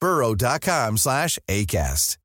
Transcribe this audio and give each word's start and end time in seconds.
burrow.com 0.00 0.96
slash 0.96 1.38
ACAST. 1.48 2.16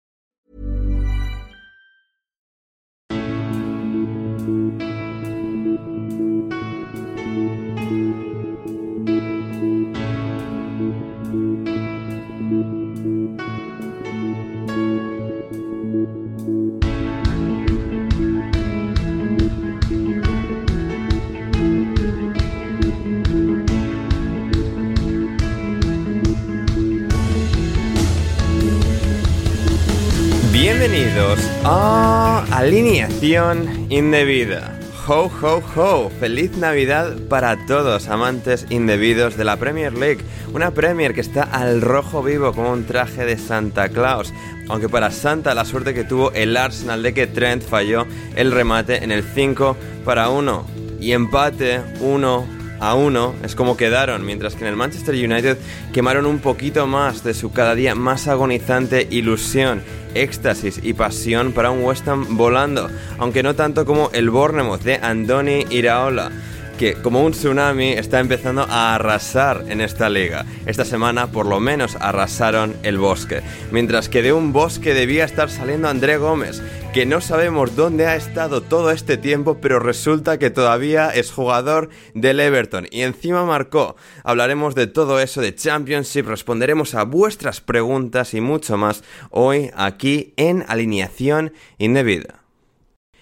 Bienvenidos 30.92 31.40
a 31.66 32.46
Alineación 32.52 33.86
Indebida. 33.92 34.80
Ho, 35.08 35.30
ho, 35.42 35.62
ho. 35.76 36.10
Feliz 36.20 36.58
Navidad 36.58 37.16
para 37.30 37.64
todos, 37.68 38.08
amantes 38.08 38.66
indebidos 38.72 39.38
de 39.38 39.44
la 39.44 39.58
Premier 39.58 39.94
League. 39.94 40.22
Una 40.52 40.72
Premier 40.72 41.14
que 41.14 41.22
está 41.22 41.44
al 41.44 41.82
rojo 41.82 42.24
vivo 42.24 42.54
como 42.54 42.72
un 42.72 42.86
traje 42.86 43.24
de 43.24 43.38
Santa 43.38 43.90
Claus. 43.90 44.34
Aunque 44.68 44.90
para 44.90 45.12
Santa 45.12 45.54
la 45.54 45.64
suerte 45.64 45.94
que 45.94 46.06
tuvo 46.06 46.32
el 46.32 46.58
Arsenal 46.58 47.04
de 47.04 47.14
que 47.14 47.28
Trent 47.28 47.62
falló 47.62 48.08
el 48.36 48.52
remate 48.52 49.04
en 49.04 49.12
el 49.12 49.24
5 49.24 49.78
para 50.04 50.30
1. 50.30 50.66
Y 51.00 51.12
empate 51.12 51.82
1 52.00 52.60
a 52.80 52.96
1 52.96 53.36
es 53.44 53.56
como 53.56 53.78
quedaron, 53.78 54.26
mientras 54.26 54.56
que 54.56 54.62
en 54.62 54.70
el 54.70 54.76
Manchester 54.76 55.14
United 55.14 55.58
quemaron 55.94 56.26
un 56.26 56.40
poquito 56.40 56.88
más 56.88 57.24
de 57.24 57.34
su 57.34 57.52
cada 57.52 57.76
día 57.76 57.96
más 57.96 58.28
agonizante 58.28 59.08
ilusión, 59.10 59.84
éxtasis 60.16 60.80
y 60.84 60.94
pasión 60.94 61.52
para 61.52 61.72
un 61.72 61.84
West 61.84 62.08
Ham 62.08 62.38
volando, 62.38 62.90
aunque 63.18 63.44
no 63.44 63.56
tanto 63.56 63.86
como 63.86 64.10
el 64.14 64.30
Bournemouth 64.30 64.82
de 64.82 64.96
Andoni 64.96 65.66
Iraola 65.70 66.32
que 66.80 66.94
como 66.94 67.26
un 67.26 67.34
tsunami 67.34 67.92
está 67.92 68.22
empezando 68.22 68.62
a 68.62 68.96
arrasar 68.96 69.66
en 69.68 69.82
esta 69.82 70.10
liga. 70.10 70.46
Esta 70.66 70.86
semana 70.86 71.28
por 71.28 71.46
lo 71.46 71.60
menos 71.60 71.98
arrasaron 72.00 72.74
el 72.84 72.98
bosque, 72.98 73.42
mientras 73.70 74.08
que 74.08 74.22
de 74.22 74.32
un 74.32 74.54
bosque 74.54 74.94
debía 74.94 75.26
estar 75.26 75.50
saliendo 75.50 75.90
André 75.90 76.16
Gómez, 76.16 76.64
que 76.94 77.06
no 77.06 77.22
sabemos 77.22 77.76
dónde 77.76 78.08
ha 78.08 78.16
estado 78.16 78.62
todo 78.62 78.90
este 78.90 79.18
tiempo, 79.18 79.60
pero 79.62 79.80
resulta 79.80 80.40
que 80.40 80.50
todavía 80.50 81.10
es 81.10 81.32
jugador 81.32 81.90
del 82.16 82.40
Everton 82.40 82.88
y 82.90 83.02
encima 83.02 83.46
marcó. 83.46 83.96
Hablaremos 84.24 84.74
de 84.74 84.88
todo 84.88 85.20
eso 85.20 85.40
de 85.42 85.54
Championship, 85.54 86.26
responderemos 86.26 86.96
a 86.96 87.04
vuestras 87.04 87.62
preguntas 87.62 88.34
y 88.34 88.42
mucho 88.42 88.76
más 88.78 89.04
hoy 89.30 89.70
aquí 89.76 90.34
en 90.36 90.66
Alineación 90.68 91.54
Indebida. 91.78 92.44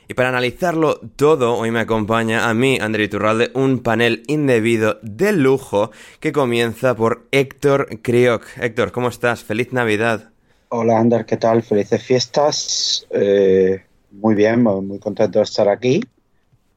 Y 0.08 0.14
para 0.14 0.30
analizarlo 0.30 1.02
todo, 1.18 1.56
hoy 1.56 1.70
me 1.72 1.82
acompaña 1.82 2.50
a 2.50 2.54
mí, 2.54 2.78
André 2.80 3.04
Iturralde, 3.04 3.52
un 3.54 3.80
panel 3.80 4.24
indebido 4.28 5.00
de 5.02 5.34
lujo 5.34 5.92
que 6.22 6.32
comienza 6.32 6.96
por 6.96 7.28
Héctor 7.32 8.00
Crioc. 8.02 8.46
Héctor, 8.58 8.94
¿cómo 8.94 9.10
estás? 9.10 9.44
¡Feliz 9.44 9.74
Navidad! 9.74 10.37
Hola, 10.70 11.00
Ander, 11.00 11.26
¿qué 11.26 11.38
tal? 11.38 11.64
Felices 11.64 12.04
fiestas. 12.04 13.08
Eh, 13.12 13.82
muy 14.12 14.36
bien, 14.36 14.64
muy 14.64 15.00
contento 15.00 15.40
de 15.40 15.44
estar 15.44 15.70
aquí. 15.70 16.02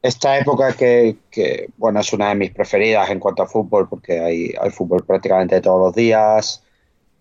Esta 0.01 0.39
época 0.39 0.73
que, 0.73 1.17
bueno, 1.75 1.99
es 1.99 2.13
una 2.13 2.29
de 2.29 2.35
mis 2.35 2.51
preferidas 2.51 3.09
en 3.09 3.19
cuanto 3.19 3.43
a 3.43 3.47
fútbol, 3.47 3.89
porque 3.89 4.21
hay, 4.21 4.53
fútbol 4.71 5.03
prácticamente 5.05 5.59
todos 5.59 5.79
los 5.87 5.93
días, 5.93 6.63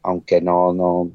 aunque 0.04 0.41
no, 0.41 0.72
no, 0.72 1.10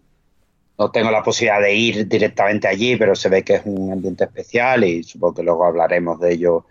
no 0.78 0.92
tengo 0.92 1.10
la 1.10 1.24
posibilidad 1.24 1.62
de 1.62 1.74
ir 1.74 2.06
directamente 2.06 2.68
allí, 2.68 2.98
pero 2.98 3.16
se 3.16 3.30
ve 3.30 3.44
que 3.44 3.56
es 3.56 3.62
un 3.64 3.94
ambiente 3.94 4.26
especial 4.26 4.84
y 4.84 5.04
supongo 5.04 5.36
que 5.36 5.44
luego 5.44 5.66
hablaremos 5.66 6.20
de 6.20 6.34
ello 6.34 6.66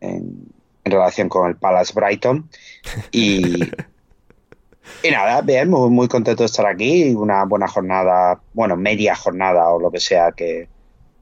en, 0.00 0.46
relación 0.84 1.30
con 1.30 1.48
el 1.48 1.56
Palace 1.56 1.94
Brighton. 1.94 2.50
Y, 3.12 3.62
y 5.02 5.10
nada, 5.10 5.40
bien, 5.42 5.70
muy, 5.70 5.90
muy 5.90 6.08
contento 6.08 6.42
de 6.42 6.46
estar 6.46 6.66
aquí. 6.66 7.14
Una 7.14 7.44
buena 7.44 7.68
jornada, 7.68 8.40
bueno, 8.52 8.76
media 8.76 9.14
jornada 9.16 9.68
o 9.70 9.80
lo 9.80 9.90
que 9.90 10.00
sea 10.00 10.32
que, 10.32 10.68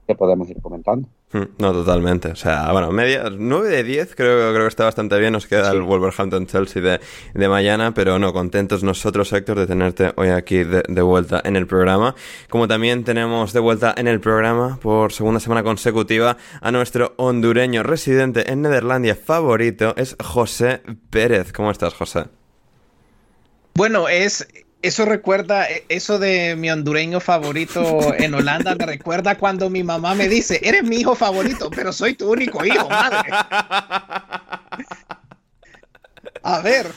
que 0.07 0.15
podemos 0.15 0.49
ir 0.49 0.61
comentando. 0.61 1.07
Hmm, 1.31 1.43
no, 1.59 1.71
totalmente. 1.71 2.29
O 2.29 2.35
sea, 2.35 2.71
bueno, 2.71 2.91
media, 2.91 3.29
9 3.29 3.69
de 3.69 3.83
10 3.83 4.15
creo, 4.15 4.51
creo 4.51 4.63
que 4.63 4.67
está 4.67 4.85
bastante 4.85 5.19
bien. 5.19 5.33
Nos 5.33 5.45
queda 5.45 5.71
el 5.71 5.83
Wolverhampton-Chelsea 5.83 6.81
de, 6.81 6.99
de, 7.35 7.49
mañana, 7.49 7.93
pero 7.93 8.17
no, 8.17 8.33
contentos 8.33 8.83
nosotros, 8.83 9.31
Héctor, 9.31 9.59
de 9.59 9.67
tenerte 9.67 10.11
hoy 10.15 10.29
aquí 10.29 10.63
de, 10.63 10.81
de, 10.87 11.01
vuelta 11.03 11.39
en 11.45 11.55
el 11.55 11.67
programa. 11.67 12.15
Como 12.49 12.67
también 12.67 13.03
tenemos 13.03 13.53
de 13.53 13.59
vuelta 13.59 13.93
en 13.95 14.07
el 14.07 14.19
programa 14.19 14.79
por 14.81 15.13
segunda 15.13 15.39
semana 15.39 15.61
consecutiva 15.61 16.37
a 16.61 16.71
nuestro 16.71 17.13
hondureño 17.17 17.83
residente 17.83 18.51
en 18.51 18.63
Nederlandia 18.63 19.15
favorito, 19.15 19.93
es 19.97 20.15
José 20.23 20.81
Pérez. 21.11 21.53
¿Cómo 21.53 21.69
estás, 21.69 21.93
José? 21.93 22.38
Bueno, 23.79 24.09
es 24.09 24.45
eso 24.81 25.05
recuerda, 25.05 25.69
e, 25.69 25.85
eso 25.87 26.19
de 26.19 26.57
mi 26.57 26.69
hondureño 26.69 27.21
favorito 27.21 28.13
en 28.13 28.33
Holanda, 28.33 28.75
me 28.75 28.85
recuerda 28.85 29.37
cuando 29.37 29.69
mi 29.69 29.83
mamá 29.83 30.15
me 30.15 30.27
dice, 30.27 30.59
eres 30.61 30.83
mi 30.83 30.97
hijo 30.97 31.15
favorito, 31.15 31.69
pero 31.73 31.93
soy 31.93 32.13
tu 32.13 32.29
único 32.29 32.65
hijo, 32.65 32.89
madre. 32.89 33.29
A 36.51 36.61
ver, 36.61 36.87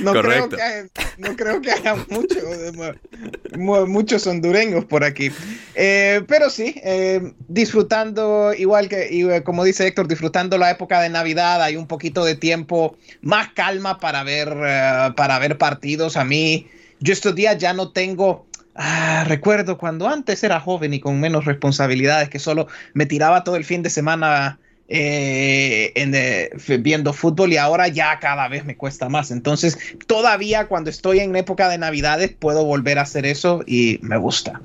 no, 0.00 0.12
creo 0.12 0.48
que, 0.48 0.62
haya, 0.62 0.86
no 1.16 1.34
creo 1.34 1.60
que 1.60 1.72
haya 1.72 1.96
mucho, 2.08 2.36
muchos 3.88 4.26
hondureños 4.28 4.84
por 4.84 5.02
aquí. 5.02 5.32
Eh, 5.74 6.22
pero 6.28 6.48
sí, 6.48 6.80
eh, 6.84 7.32
disfrutando, 7.48 8.54
igual 8.54 8.88
que, 8.88 9.08
eh, 9.08 9.42
como 9.42 9.64
dice 9.64 9.88
Héctor, 9.88 10.06
disfrutando 10.06 10.56
la 10.56 10.70
época 10.70 11.00
de 11.00 11.08
Navidad, 11.08 11.60
hay 11.60 11.74
un 11.74 11.88
poquito 11.88 12.24
de 12.24 12.36
tiempo, 12.36 12.96
más 13.22 13.48
calma 13.54 13.98
para 13.98 14.22
ver, 14.22 14.52
uh, 14.52 15.14
para 15.16 15.40
ver 15.40 15.58
partidos. 15.58 16.16
A 16.16 16.24
mí, 16.24 16.68
yo 17.00 17.12
estos 17.12 17.34
días 17.34 17.58
ya 17.58 17.72
no 17.72 17.90
tengo... 17.90 18.46
Ah, 18.76 19.24
recuerdo 19.26 19.78
cuando 19.78 20.06
antes 20.06 20.44
era 20.44 20.60
joven 20.60 20.94
y 20.94 21.00
con 21.00 21.18
menos 21.18 21.44
responsabilidades, 21.44 22.28
que 22.28 22.38
solo 22.38 22.68
me 22.94 23.06
tiraba 23.06 23.42
todo 23.42 23.56
el 23.56 23.64
fin 23.64 23.82
de 23.82 23.90
semana 23.90 24.60
eh, 24.88 25.92
en, 25.94 26.82
viendo 26.82 27.12
fútbol 27.12 27.52
y 27.52 27.56
ahora 27.56 27.88
ya 27.88 28.18
cada 28.20 28.48
vez 28.48 28.64
me 28.64 28.76
cuesta 28.76 29.08
más. 29.08 29.30
Entonces, 29.30 29.78
todavía 30.06 30.66
cuando 30.66 30.90
estoy 30.90 31.20
en 31.20 31.34
época 31.36 31.68
de 31.68 31.78
Navidades 31.78 32.32
puedo 32.38 32.64
volver 32.64 32.98
a 32.98 33.02
hacer 33.02 33.26
eso 33.26 33.62
y 33.66 33.98
me 34.02 34.16
gusta. 34.16 34.60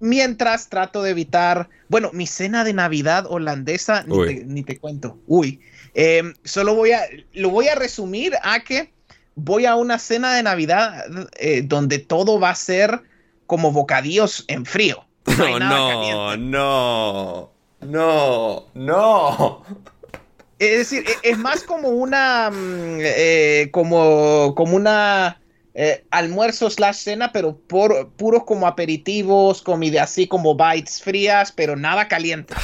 mientras 0.00 0.68
trato 0.68 1.02
de 1.02 1.10
evitar, 1.10 1.68
bueno, 1.88 2.10
mi 2.12 2.26
cena 2.26 2.62
de 2.64 2.74
Navidad 2.74 3.26
holandesa, 3.28 4.04
ni 4.06 4.62
te, 4.62 4.78
cuento. 4.78 5.18
Uy, 5.26 5.60
solo 6.44 6.74
voy 6.74 6.92
a, 6.92 7.02
lo 7.32 7.50
voy 7.50 7.68
a 7.68 7.74
resumir 7.74 8.34
a 8.42 8.60
que 8.60 8.92
voy 9.34 9.66
a 9.66 9.76
una 9.76 9.98
cena 9.98 10.34
de 10.34 10.42
Navidad 10.42 11.04
donde 11.64 11.98
todo 11.98 12.38
va 12.38 12.50
a 12.50 12.54
ser 12.54 13.02
como 13.46 13.72
bocadillos 13.72 14.44
en 14.48 14.66
frío. 14.66 15.04
No, 15.26 15.58
no, 15.58 16.36
no, 16.36 17.52
no, 17.86 18.66
no. 18.74 19.62
Es 20.58 20.78
decir, 20.78 21.04
e, 21.06 21.30
es 21.30 21.38
más 21.38 21.62
como 21.62 21.88
una, 21.88 22.50
mm, 22.50 22.98
eh, 23.00 23.68
como, 23.72 24.54
como 24.54 24.76
una 24.76 25.40
eh, 25.74 26.04
almuerzo 26.10 26.70
slash 26.70 26.96
cena, 26.96 27.32
pero 27.32 27.56
por, 27.56 28.10
puros 28.12 28.44
como 28.44 28.66
aperitivos, 28.66 29.62
comida 29.62 30.04
así 30.04 30.26
como 30.26 30.56
bites 30.56 31.02
frías, 31.02 31.52
pero 31.52 31.76
nada 31.76 32.08
caliente. 32.08 32.54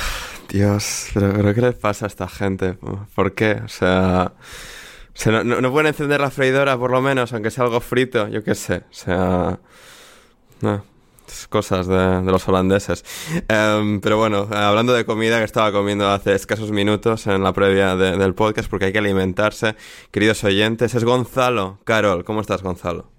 Dios, 0.49 1.09
pero, 1.15 1.55
¿qué 1.55 1.61
le 1.61 1.73
pasa 1.73 2.07
a 2.07 2.09
esta 2.09 2.29
gente? 2.29 2.77
¿Por 3.15 3.35
qué? 3.35 3.61
O 3.65 3.69
sea, 3.69 4.33
no, 5.27 5.73
pueden 5.73 5.89
encender 5.89 6.21
la 6.21 6.31
freidora 6.31 6.77
por 6.79 6.91
lo 6.91 7.01
menos, 7.01 7.33
aunque 7.33 7.51
sea 7.51 7.65
algo 7.65 7.81
frito, 7.81 8.29
yo 8.29 8.43
qué 8.43 8.55
sé. 8.55 8.77
O 8.77 8.95
sea, 8.95 9.59
no 10.61 10.92
cosas 11.49 11.87
de, 11.87 12.23
los 12.23 12.47
holandeses. 12.49 13.05
Em, 13.49 14.01
pero 14.01 14.17
bueno, 14.17 14.49
hablando 14.53 14.93
de 14.93 15.05
comida 15.05 15.39
que 15.39 15.45
estaba 15.45 15.73
comiendo 15.73 16.09
hace 16.11 16.35
escasos 16.35 16.71
minutos 16.71 17.27
en 17.27 17.43
la 17.43 17.53
previa 17.53 17.97
del 17.97 18.35
podcast, 18.35 18.69
porque 18.69 18.87
hay 18.87 18.93
que 18.93 18.99
alimentarse, 18.99 19.77
queridos 20.11 20.43
oyentes, 20.45 20.95
es 20.95 21.05
Gonzalo. 21.05 21.79
Carol, 21.85 22.25
¿cómo 22.25 22.41
estás, 22.41 22.63
Gonzalo? 22.63 23.11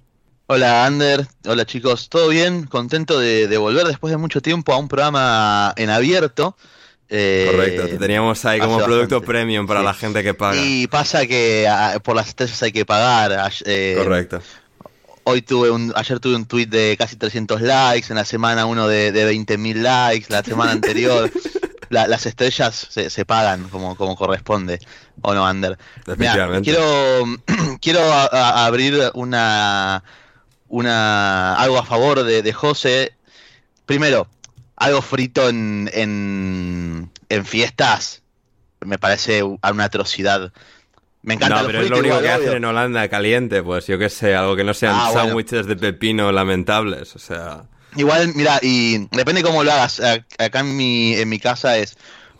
Hola, 0.47 0.85
Ander. 0.85 1.25
Hola, 1.45 1.65
chicos. 1.65 2.09
¿Todo 2.09 2.27
bien? 2.27 2.65
Contento 2.65 3.17
de, 3.17 3.57
volver 3.57 3.87
después 3.87 4.11
de 4.11 4.17
mucho 4.17 4.41
tiempo 4.41 4.73
a 4.73 4.77
un 4.77 4.87
programa 4.87 5.73
en 5.77 5.89
abierto. 5.89 6.57
Eh, 7.09 7.47
Correcto, 7.49 7.87
te 7.87 7.97
teníamos 7.97 8.43
ahí 8.45 8.59
como 8.59 8.79
producto 8.83 9.21
premium 9.21 9.67
para 9.67 9.81
la 9.81 9.93
gente 9.93 10.21
que 10.21 10.33
paga. 10.33 10.59
Y 10.61 10.87
pasa 10.87 11.25
que 11.27 11.67
por 12.03 12.15
las 12.15 12.27
estrellas 12.27 12.61
hay 12.61 12.71
que 12.71 12.85
pagar. 12.85 13.51
Eh, 13.65 13.95
Correcto. 13.97 14.41
Hoy 15.25 15.41
tuve 15.41 15.69
un, 15.71 15.93
ayer 15.95 16.19
tuve 16.19 16.35
un 16.35 16.45
tweet 16.45 16.67
de 16.67 16.95
casi 16.97 17.15
300 17.15 17.61
likes, 17.61 18.07
en 18.09 18.15
la 18.15 18.25
semana 18.25 18.65
uno 18.65 18.87
de, 18.87 19.11
de 19.11 19.31
20.000 19.31 19.75
likes, 19.75 20.27
la 20.29 20.43
semana 20.43 20.71
anterior. 20.71 21.31
las 21.89 22.25
estrellas 22.25 22.87
se, 22.89 23.09
se, 23.09 23.23
pagan 23.23 23.69
como, 23.69 23.95
como 23.95 24.15
corresponde, 24.15 24.79
¿o 25.21 25.33
no, 25.33 25.45
Ander? 25.45 25.77
quiero 26.63 27.25
quiero 27.81 28.01
abrir 28.11 29.11
una, 29.13 30.03
una 30.67 31.55
algo 31.55 31.77
a 31.77 31.85
favor 31.85 32.23
de, 32.23 32.41
de 32.41 32.53
José. 32.53 33.15
Primero, 33.85 34.27
algo 34.75 35.01
frito 35.01 35.49
en, 35.49 35.89
en, 35.93 37.11
en 37.29 37.45
fiestas 37.45 38.23
me 38.85 38.97
parece 38.97 39.43
una 39.43 39.83
atrocidad. 39.83 40.51
Me 41.23 41.35
encanta. 41.35 41.61
No, 41.61 41.67
pero 41.67 41.81
es 41.81 41.89
lo 41.89 41.99
único 41.99 42.21
que 42.21 42.29
hacen 42.29 42.53
en 42.53 42.65
Holanda, 42.65 43.07
caliente, 43.07 43.63
pues 43.63 43.87
yo 43.87 43.97
qué 43.97 44.09
sé, 44.09 44.35
algo 44.35 44.55
que 44.55 44.63
no 44.63 44.73
sean 44.73 44.95
ah, 44.95 45.09
sándwiches 45.13 45.65
de 45.65 45.75
pepino 45.75 46.31
lamentables, 46.31 47.15
o 47.15 47.19
sea. 47.19 47.63
Igual, 47.95 48.33
mira, 48.35 48.59
y 48.61 49.07
depende 49.11 49.41
cómo 49.41 49.63
lo 49.63 49.71
hagas. 49.71 50.01
Acá 50.37 50.59
en 50.59 50.75
mi, 50.75 51.15
en 51.15 51.29
mi 51.29 51.39
casa 51.39 51.77
es, 51.77 51.97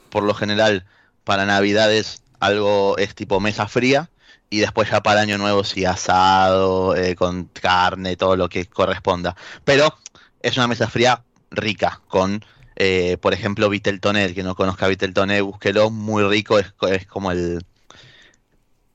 por 0.10 0.24
lo 0.24 0.34
general, 0.34 0.86
para 1.24 1.46
Navidades 1.46 2.24
algo 2.40 2.98
es 2.98 3.16
tipo 3.16 3.40
mesa 3.40 3.68
fría 3.70 4.10
y 4.50 4.60
después 4.60 4.90
ya 4.90 5.02
para 5.02 5.22
Año 5.22 5.38
Nuevo 5.38 5.64
sí 5.64 5.86
asado, 5.86 6.96
eh, 6.96 7.16
con 7.16 7.46
carne, 7.46 8.18
todo 8.18 8.36
lo 8.36 8.50
que 8.50 8.66
corresponda. 8.66 9.36
Pero 9.64 9.98
es 10.42 10.58
una 10.58 10.68
mesa 10.68 10.88
fría 10.90 11.24
rica, 11.52 12.02
con, 12.08 12.44
eh, 12.76 13.18
por 13.22 13.34
ejemplo, 13.34 13.70
Viteltoné. 13.70 14.34
que 14.34 14.44
no 14.44 14.56
conozca 14.56 14.88
Viteltoné, 14.88 15.42
búsquelo, 15.42 15.90
muy 15.90 16.24
rico, 16.24 16.60
es, 16.60 16.74
es 16.90 17.08
como 17.08 17.32
el 17.32 17.66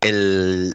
el, 0.01 0.75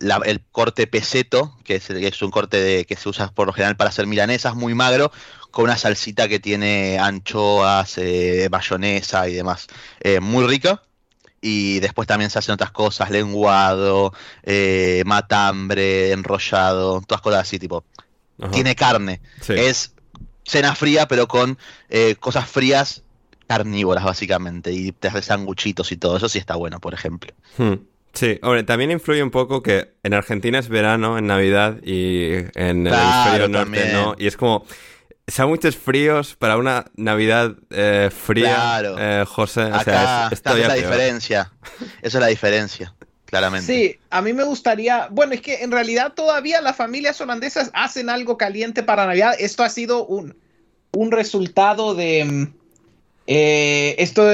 corte 0.51 0.87
peseto, 0.87 1.57
que 1.63 1.75
es, 1.75 2.21
un 2.21 2.31
corte 2.31 2.61
de, 2.61 2.85
que 2.85 2.95
se 2.95 3.09
usa 3.09 3.31
por 3.31 3.47
lo 3.47 3.53
general 3.53 3.75
para 3.75 3.89
hacer 3.89 4.07
milanesas, 4.07 4.55
muy 4.55 4.73
magro, 4.73 5.11
con 5.51 5.65
una 5.65 5.77
salsita 5.77 6.27
que 6.27 6.39
tiene 6.39 6.97
anchoas, 6.99 7.97
eh, 7.97 8.47
mayonesa 8.51 9.27
y 9.29 9.33
demás. 9.33 9.67
Eh, 9.99 10.19
muy 10.19 10.45
rica. 10.47 10.81
Y 11.41 11.81
después 11.81 12.07
también 12.07 12.29
se 12.29 12.39
hacen 12.39 12.53
otras 12.53 12.71
cosas, 12.71 13.11
lenguado, 13.11 14.13
eh, 14.43 15.03
matambre, 15.05 16.11
enrollado, 16.11 17.01
todas 17.01 17.21
cosas 17.21 17.41
así, 17.41 17.59
tipo. 17.59 17.83
Tiene 18.51 18.75
carne. 18.75 19.21
Es 19.49 19.93
cena 20.45 20.73
fría, 20.75 21.07
pero 21.07 21.27
con 21.27 21.57
eh, 21.89 22.15
cosas 22.15 22.49
frías 22.49 23.03
carnívoras, 23.47 24.05
básicamente. 24.05 24.71
Y 24.71 24.91
te 24.93 25.09
hace 25.09 25.21
sanguchitos 25.21 25.91
y 25.91 25.97
todo. 25.97 26.17
Eso 26.17 26.29
sí 26.29 26.39
está 26.39 26.55
bueno, 26.55 26.79
por 26.79 26.93
ejemplo. 26.93 27.33
Hmm. 27.57 27.75
Sí, 28.13 28.39
hombre, 28.43 28.63
también 28.63 28.91
influye 28.91 29.23
un 29.23 29.31
poco 29.31 29.63
que 29.63 29.95
en 30.03 30.13
Argentina 30.13 30.59
es 30.59 30.69
verano, 30.69 31.17
en 31.17 31.25
Navidad, 31.25 31.77
y 31.83 32.33
en 32.53 32.85
el 32.85 32.93
hemisferio 32.93 33.47
norte 33.49 33.91
no. 33.91 34.15
Y 34.19 34.27
es 34.27 34.37
como 34.37 34.65
sándwiches 35.27 35.75
fríos 35.75 36.35
para 36.35 36.57
una 36.57 36.85
Navidad 36.95 37.55
eh, 37.71 38.11
fría, 38.15 38.53
claro. 38.53 38.95
Eh, 38.99 39.25
José. 39.25 39.63
o 39.63 39.83
sea, 39.83 40.29
es, 40.31 40.39
esa 40.39 40.59
es 40.59 40.67
la 40.67 40.73
diferencia. 40.75 41.51
Esa 42.03 42.17
es 42.17 42.21
la 42.21 42.27
diferencia, 42.27 42.93
claramente. 43.25 43.65
Sí, 43.65 43.99
a 44.11 44.21
mí 44.21 44.31
me 44.33 44.43
gustaría. 44.43 45.07
Bueno, 45.09 45.33
es 45.33 45.41
que 45.41 45.63
en 45.63 45.71
realidad 45.71 46.13
todavía 46.13 46.61
las 46.61 46.75
familias 46.75 47.19
holandesas 47.19 47.71
hacen 47.73 48.09
algo 48.09 48.37
caliente 48.37 48.83
para 48.83 49.07
Navidad. 49.07 49.33
Esto 49.39 49.63
ha 49.63 49.69
sido 49.69 50.05
un, 50.05 50.37
un 50.91 51.11
resultado 51.11 51.95
de 51.95 52.25
mm, 52.25 52.62
eh, 53.25 53.95
esto 53.99 54.27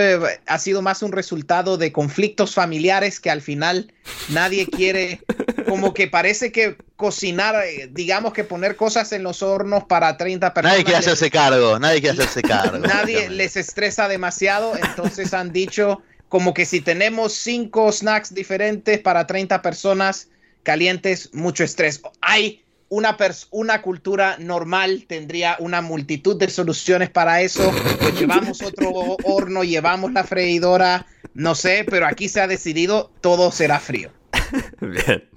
ha 0.47 0.59
sido 0.59 0.81
más 0.81 1.03
un 1.03 1.12
resultado 1.12 1.77
de 1.77 1.91
conflictos 1.91 2.56
familiares 2.56 3.19
que 3.19 3.30
al 3.30 3.41
final 3.41 3.94
nadie 4.30 4.68
quiere, 4.68 5.21
como 5.68 5.94
que 5.94 6.07
parece 6.07 6.51
que 6.51 6.75
cocinar, 6.95 7.56
eh, 7.65 7.88
digamos 7.91 8.33
que 8.33 8.44
poner 8.44 8.75
cosas 8.75 9.12
en 9.12 9.21
los 9.21 9.44
hornos 9.44 9.83
para 9.83 10.18
30 10.18 10.53
personas. 10.53 10.74
Nadie 10.74 10.83
quiere 10.83 11.00
hacerse 11.00 11.30
cargo, 11.30 11.80
nadie 11.80 12.01
quiere 12.01 12.18
hacerse 12.18 12.41
cargo. 12.41 12.80
Nadie 12.80 13.30
les 13.30 13.56
estresa 13.57 14.07
demasiado, 14.07 14.75
entonces 14.75 15.33
han 15.33 15.51
dicho 15.51 16.01
como 16.27 16.53
que 16.53 16.65
si 16.65 16.81
tenemos 16.81 17.33
cinco 17.33 17.91
snacks 17.91 18.33
diferentes 18.33 19.00
para 19.00 19.27
30 19.27 19.62
personas 19.62 20.30
calientes, 20.63 21.30
mucho 21.33 21.63
estrés. 21.63 22.01
Hay 22.21 22.63
una, 22.89 23.15
una 23.51 23.81
cultura 23.81 24.38
normal 24.39 25.06
tendría 25.07 25.56
una 25.59 25.81
multitud 25.81 26.38
de 26.38 26.50
soluciones 26.50 27.09
para 27.09 27.41
eso. 27.41 27.71
Pues 28.00 28.19
llevamos 28.19 28.62
otro 28.62 29.17
horno, 29.24 29.63
llevamos 29.63 30.12
la 30.12 30.24
freidora, 30.24 31.05
no 31.34 31.55
sé, 31.55 31.86
pero 31.89 32.08
aquí 32.08 32.29
se 32.29 32.41
ha 32.41 32.48
decidido 32.48 33.12
todo 33.22 33.51
será 33.51 33.79
frío. 33.79 34.12
Bien, 34.81 35.29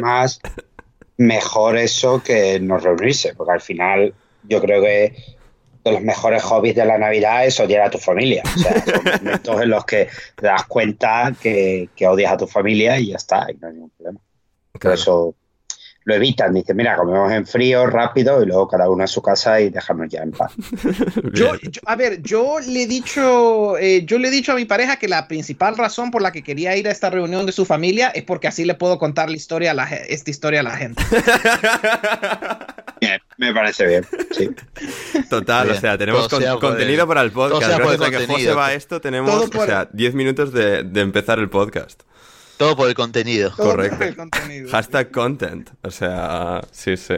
más, 0.00 0.40
mejor 1.16 1.78
eso 1.78 2.22
que 2.22 2.60
no 2.60 2.78
reunirse, 2.78 3.34
porque 3.34 3.52
al 3.52 3.60
final 3.60 4.14
yo 4.44 4.60
creo 4.60 4.82
que 4.82 5.14
de 5.84 5.92
los 5.92 6.00
mejores 6.00 6.42
hobbies 6.42 6.76
de 6.76 6.84
la 6.84 6.98
Navidad 6.98 7.44
es 7.44 7.58
odiar 7.58 7.86
a 7.86 7.90
tu 7.90 7.98
familia. 7.98 8.42
O 8.44 8.58
sea, 8.58 8.84
son 8.84 9.04
momentos 9.24 9.62
en 9.62 9.70
los 9.70 9.84
que 9.84 10.08
te 10.36 10.46
das 10.46 10.64
cuenta 10.66 11.34
que, 11.40 11.88
odias 12.06 12.32
a 12.32 12.36
tu 12.36 12.46
familia 12.46 12.98
y 12.98 13.08
ya 13.08 13.16
está, 13.16 13.46
y 13.50 13.56
no 13.56 13.68
hay 13.68 13.74
ningún 13.74 13.90
problema. 13.90 14.20
Por 14.72 14.92
eso 14.92 15.34
lo 16.04 16.14
evitan. 16.14 16.52
Dicen, 16.54 16.76
mira, 16.76 16.96
comemos 16.96 17.30
en 17.32 17.46
frío, 17.46 17.86
rápido 17.86 18.42
y 18.42 18.46
luego 18.46 18.68
cada 18.68 18.88
uno 18.90 19.04
a 19.04 19.06
su 19.06 19.22
casa 19.22 19.60
y 19.60 19.70
dejarnos 19.70 20.08
ya 20.08 20.22
en 20.22 20.32
paz. 20.32 20.52
yo, 21.32 21.52
a 21.86 21.96
ver, 21.96 22.22
yo 22.22 22.58
le 22.60 22.82
he 22.82 22.86
dicho, 22.86 23.78
eh, 23.78 24.04
yo 24.04 24.18
le 24.18 24.28
he 24.28 24.30
dicho 24.30 24.52
a 24.52 24.54
mi 24.54 24.64
pareja 24.64 24.96
que 24.96 25.08
la 25.08 25.28
principal 25.28 25.76
razón 25.76 26.10
por 26.10 26.22
la 26.22 26.32
que 26.32 26.42
quería 26.42 26.76
ir 26.76 26.88
a 26.88 26.90
esta 26.90 27.10
reunión 27.10 27.46
de 27.46 27.52
su 27.52 27.64
familia 27.64 28.08
es 28.08 28.24
porque 28.24 28.48
así 28.48 28.64
le 28.64 28.74
puedo 28.74 28.98
contar 28.98 29.30
la 29.30 29.36
historia, 29.36 29.74
la, 29.74 29.84
esta 29.84 30.30
historia 30.30 30.60
a 30.60 30.64
la 30.64 30.76
gente. 30.76 31.02
Bien, 33.00 33.20
me 33.36 33.52
parece 33.52 33.86
bien. 33.86 34.06
Sí. 34.30 34.50
Total, 35.28 35.70
o 35.70 35.74
sea, 35.74 35.98
tenemos 35.98 36.28
contenido 36.60 37.06
para 37.06 37.22
el 37.22 37.32
podcast. 37.32 37.78
Gracias 37.78 38.00
a 38.00 38.10
que 38.10 38.26
José 38.26 38.54
va 38.54 38.66
a 38.68 38.74
esto, 38.74 39.00
tenemos 39.00 39.50
10 39.92 40.14
minutos 40.14 40.52
de, 40.52 40.84
de 40.84 41.00
empezar 41.00 41.38
el 41.38 41.48
podcast. 41.48 42.02
Todo 42.62 42.76
por 42.76 42.88
el 42.88 42.94
contenido. 42.94 43.50
Correcto. 43.56 44.24
Hashtag 44.70 45.10
content. 45.10 45.70
O 45.82 45.90
sea, 45.90 46.60
sí, 46.70 46.96
sí. 46.96 47.14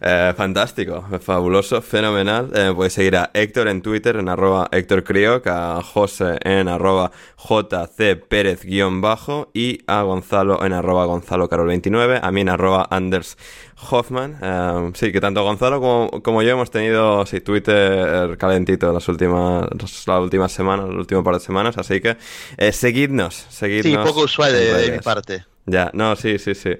Eh, 0.00 0.34
fantástico, 0.36 1.06
fabuloso, 1.20 1.80
fenomenal. 1.80 2.50
Eh, 2.52 2.72
puedes 2.74 2.92
seguir 2.92 3.14
a 3.16 3.30
Héctor 3.34 3.68
en 3.68 3.82
Twitter 3.82 4.16
en 4.16 4.28
arroba 4.28 4.68
Héctor 4.72 5.04
Crioc, 5.04 5.46
a 5.46 5.80
José 5.80 6.38
en 6.42 6.66
arroba 6.66 7.12
JC 7.38 8.16
Pérez 8.16 8.64
guion 8.64 9.00
bajo 9.00 9.52
y 9.54 9.78
a 9.86 10.02
Gonzalo 10.02 10.64
en 10.64 10.72
arroba 10.72 11.04
Gonzalo 11.04 11.48
Carol 11.48 11.68
29, 11.68 12.18
a 12.20 12.32
mí 12.32 12.40
en 12.40 12.48
arroba 12.48 12.88
Anders 12.90 13.38
Hoffman. 13.90 14.38
Eh, 14.42 14.90
sí, 14.94 15.12
que 15.12 15.20
tanto 15.20 15.42
Gonzalo 15.42 15.80
como, 16.22 16.42
yo 16.42 16.50
hemos 16.50 16.70
tenido 16.70 17.24
sí, 17.26 17.40
Twitter 17.40 18.36
calentito 18.38 18.92
las 18.92 19.08
últimas, 19.08 19.68
las 20.06 20.20
últimas 20.20 20.52
semanas, 20.52 20.88
el 20.88 20.96
último 20.96 21.22
par 21.22 21.34
de 21.34 21.40
semanas, 21.40 21.78
así 21.78 22.00
que 22.00 22.16
eh, 22.56 22.72
seguidnos, 22.72 23.46
seguidnos. 23.50 24.02
Sí, 24.02 24.08
poco 24.08 24.24
usual 24.24 24.52
de 24.52 24.92
mi 24.92 24.98
parte. 24.98 25.44
Ya, 25.66 25.90
no, 25.94 26.14
sí, 26.14 26.38
sí, 26.38 26.54
sí. 26.54 26.70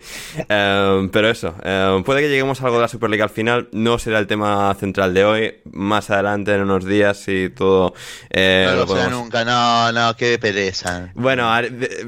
Em, 0.47 1.09
pero 1.09 1.31
eso, 1.31 1.55
em, 1.63 2.05
puede 2.05 2.21
que 2.21 2.29
lleguemos 2.29 2.61
a 2.61 2.65
algo 2.67 2.77
de 2.77 2.83
la 2.83 2.89
Superliga 2.89 3.25
al 3.25 3.31
final, 3.31 3.69
no 3.73 3.99
será 3.99 4.19
el 4.19 4.27
tema 4.27 4.75
central 4.79 5.15
de 5.15 5.25
hoy, 5.25 5.55
más 5.73 6.11
adelante 6.11 6.55
en 6.55 6.63
unos 6.63 6.85
días 6.85 7.25
y 7.29 7.49
todo... 7.49 7.95
Eh, 8.29 8.67
no 8.69 8.77
lo, 8.77 8.87
será 8.87 9.09
nunca, 9.09 9.43
no, 9.45 9.91
no, 9.91 10.15
qué 10.17 10.39
pereza. 10.39 11.11
Bueno, 11.15 11.51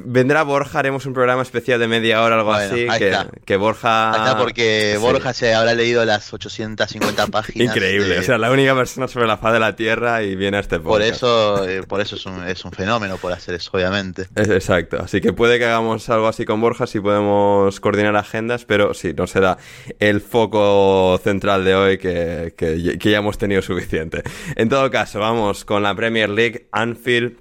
vendrá 0.04 0.42
Borja, 0.42 0.78
haremos 0.78 1.06
un 1.06 1.14
programa 1.14 1.40
especial 1.40 1.80
de 1.80 1.88
media 1.88 2.22
hora, 2.22 2.36
algo 2.36 2.52
así, 2.52 2.86
que, 2.98 3.16
que, 3.46 3.56
Borja... 3.56 4.36
porque 4.38 4.98
Borja 5.00 5.32
se 5.32 5.54
habrá 5.54 5.72
leído 5.72 6.04
las 6.04 6.30
850 6.30 7.26
páginas. 7.28 7.74
Increíble, 7.74 8.18
o 8.18 8.22
sea, 8.22 8.36
la 8.36 8.50
única 8.50 8.74
persona 8.74 9.08
sobre 9.08 9.26
la 9.26 9.38
faz 9.38 9.54
de 9.54 9.60
la 9.60 9.74
Tierra 9.76 10.22
y 10.22 10.36
viene 10.36 10.58
a 10.58 10.60
este 10.60 10.78
podcast. 10.78 10.90
Por 10.90 11.02
eso, 11.02 11.66
eh, 11.66 11.82
por 11.84 12.00
eso 12.02 12.16
es 12.16 12.26
un, 12.26 12.46
es 12.46 12.66
un 12.66 12.72
fenómeno 12.72 13.16
por 13.16 13.32
hacer 13.32 13.54
eso, 13.54 13.70
obviamente. 13.72 14.28
exacto, 14.36 14.98
así 15.02 15.22
que 15.22 15.32
puede 15.32 15.58
que 15.58 15.64
hagamos 15.64 16.06
algo 16.10 16.28
así 16.28 16.44
con 16.44 16.60
Borja 16.60 16.65
si 16.86 17.00
podemos 17.00 17.80
coordinar 17.80 18.16
agendas, 18.16 18.64
pero 18.64 18.92
sí, 18.94 19.14
no 19.14 19.26
será 19.26 19.58
el 20.00 20.20
foco 20.20 21.18
central 21.22 21.64
de 21.64 21.74
hoy 21.74 21.98
que, 21.98 22.54
que, 22.56 22.98
ya 22.98 23.18
hemos 23.18 23.38
tenido 23.38 23.62
suficiente. 23.62 24.22
En 24.56 24.68
todo 24.68 24.90
caso, 24.90 25.20
vamos 25.20 25.64
con 25.64 25.82
la 25.82 25.94
Premier 25.94 26.28
League, 26.28 26.68
Anfield, 26.72 27.38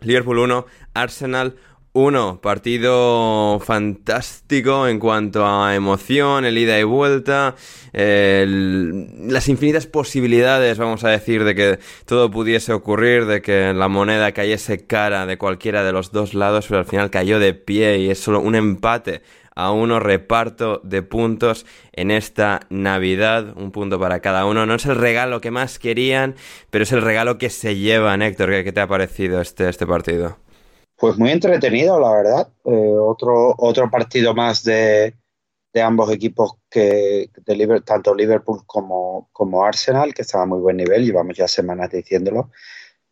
Liverpool 0.00 0.38
1, 0.38 0.66
Arsenal 0.94 1.54
1, 1.54 1.64
partido 2.42 3.60
fantástico 3.60 4.88
en 4.88 4.98
cuanto 4.98 5.46
a 5.46 5.76
emoción, 5.76 6.44
el 6.44 6.58
ida 6.58 6.78
y 6.80 6.82
vuelta, 6.82 7.54
las 7.92 9.48
infinitas 9.48 9.86
posibilidades, 9.86 10.78
vamos 10.78 11.04
a 11.04 11.10
decir, 11.10 11.44
de 11.44 11.54
que 11.54 11.78
todo 12.04 12.32
pudiese 12.32 12.72
ocurrir, 12.72 13.26
de 13.26 13.42
que 13.42 13.72
la 13.72 13.86
moneda 13.86 14.32
cayese 14.32 14.86
cara 14.86 15.24
de 15.26 15.38
cualquiera 15.38 15.84
de 15.84 15.92
los 15.92 16.10
dos 16.10 16.34
lados, 16.34 16.66
pero 16.68 16.80
al 16.80 16.86
final 16.86 17.10
cayó 17.10 17.38
de 17.38 17.54
pie 17.54 17.98
y 17.98 18.10
es 18.10 18.18
solo 18.18 18.40
un 18.40 18.56
empate 18.56 19.22
a 19.54 19.70
uno 19.70 20.00
reparto 20.00 20.80
de 20.82 21.02
puntos 21.02 21.64
en 21.92 22.10
esta 22.10 22.66
Navidad, 22.70 23.56
un 23.56 23.70
punto 23.70 24.00
para 24.00 24.18
cada 24.18 24.46
uno. 24.46 24.66
No 24.66 24.74
es 24.74 24.86
el 24.86 24.96
regalo 24.96 25.40
que 25.40 25.52
más 25.52 25.78
querían, 25.78 26.34
pero 26.70 26.82
es 26.82 26.90
el 26.90 27.02
regalo 27.02 27.38
que 27.38 27.50
se 27.50 27.76
llevan, 27.76 28.20
Héctor. 28.20 28.50
¿Qué, 28.64 28.72
te 28.72 28.80
ha 28.80 28.88
parecido 28.88 29.40
este, 29.40 29.68
este 29.68 29.86
partido? 29.86 30.43
Pues 30.96 31.18
muy 31.18 31.30
entretenido, 31.30 31.98
la 31.98 32.12
verdad. 32.12 32.48
Eh, 32.64 32.96
otro, 32.98 33.54
otro 33.58 33.90
partido 33.90 34.34
más 34.34 34.62
de, 34.62 35.14
ambos 35.82 36.12
equipos 36.12 36.58
que 36.70 37.30
de 37.44 37.80
tanto 37.80 38.14
Liverpool 38.14 38.62
como, 38.64 39.28
como 39.32 39.64
Arsenal, 39.64 40.14
que 40.14 40.22
estaba 40.22 40.44
a 40.44 40.46
muy 40.46 40.60
buen 40.60 40.76
nivel, 40.76 41.04
llevamos 41.04 41.36
ya 41.36 41.48
semanas 41.48 41.90
diciéndolo. 41.90 42.50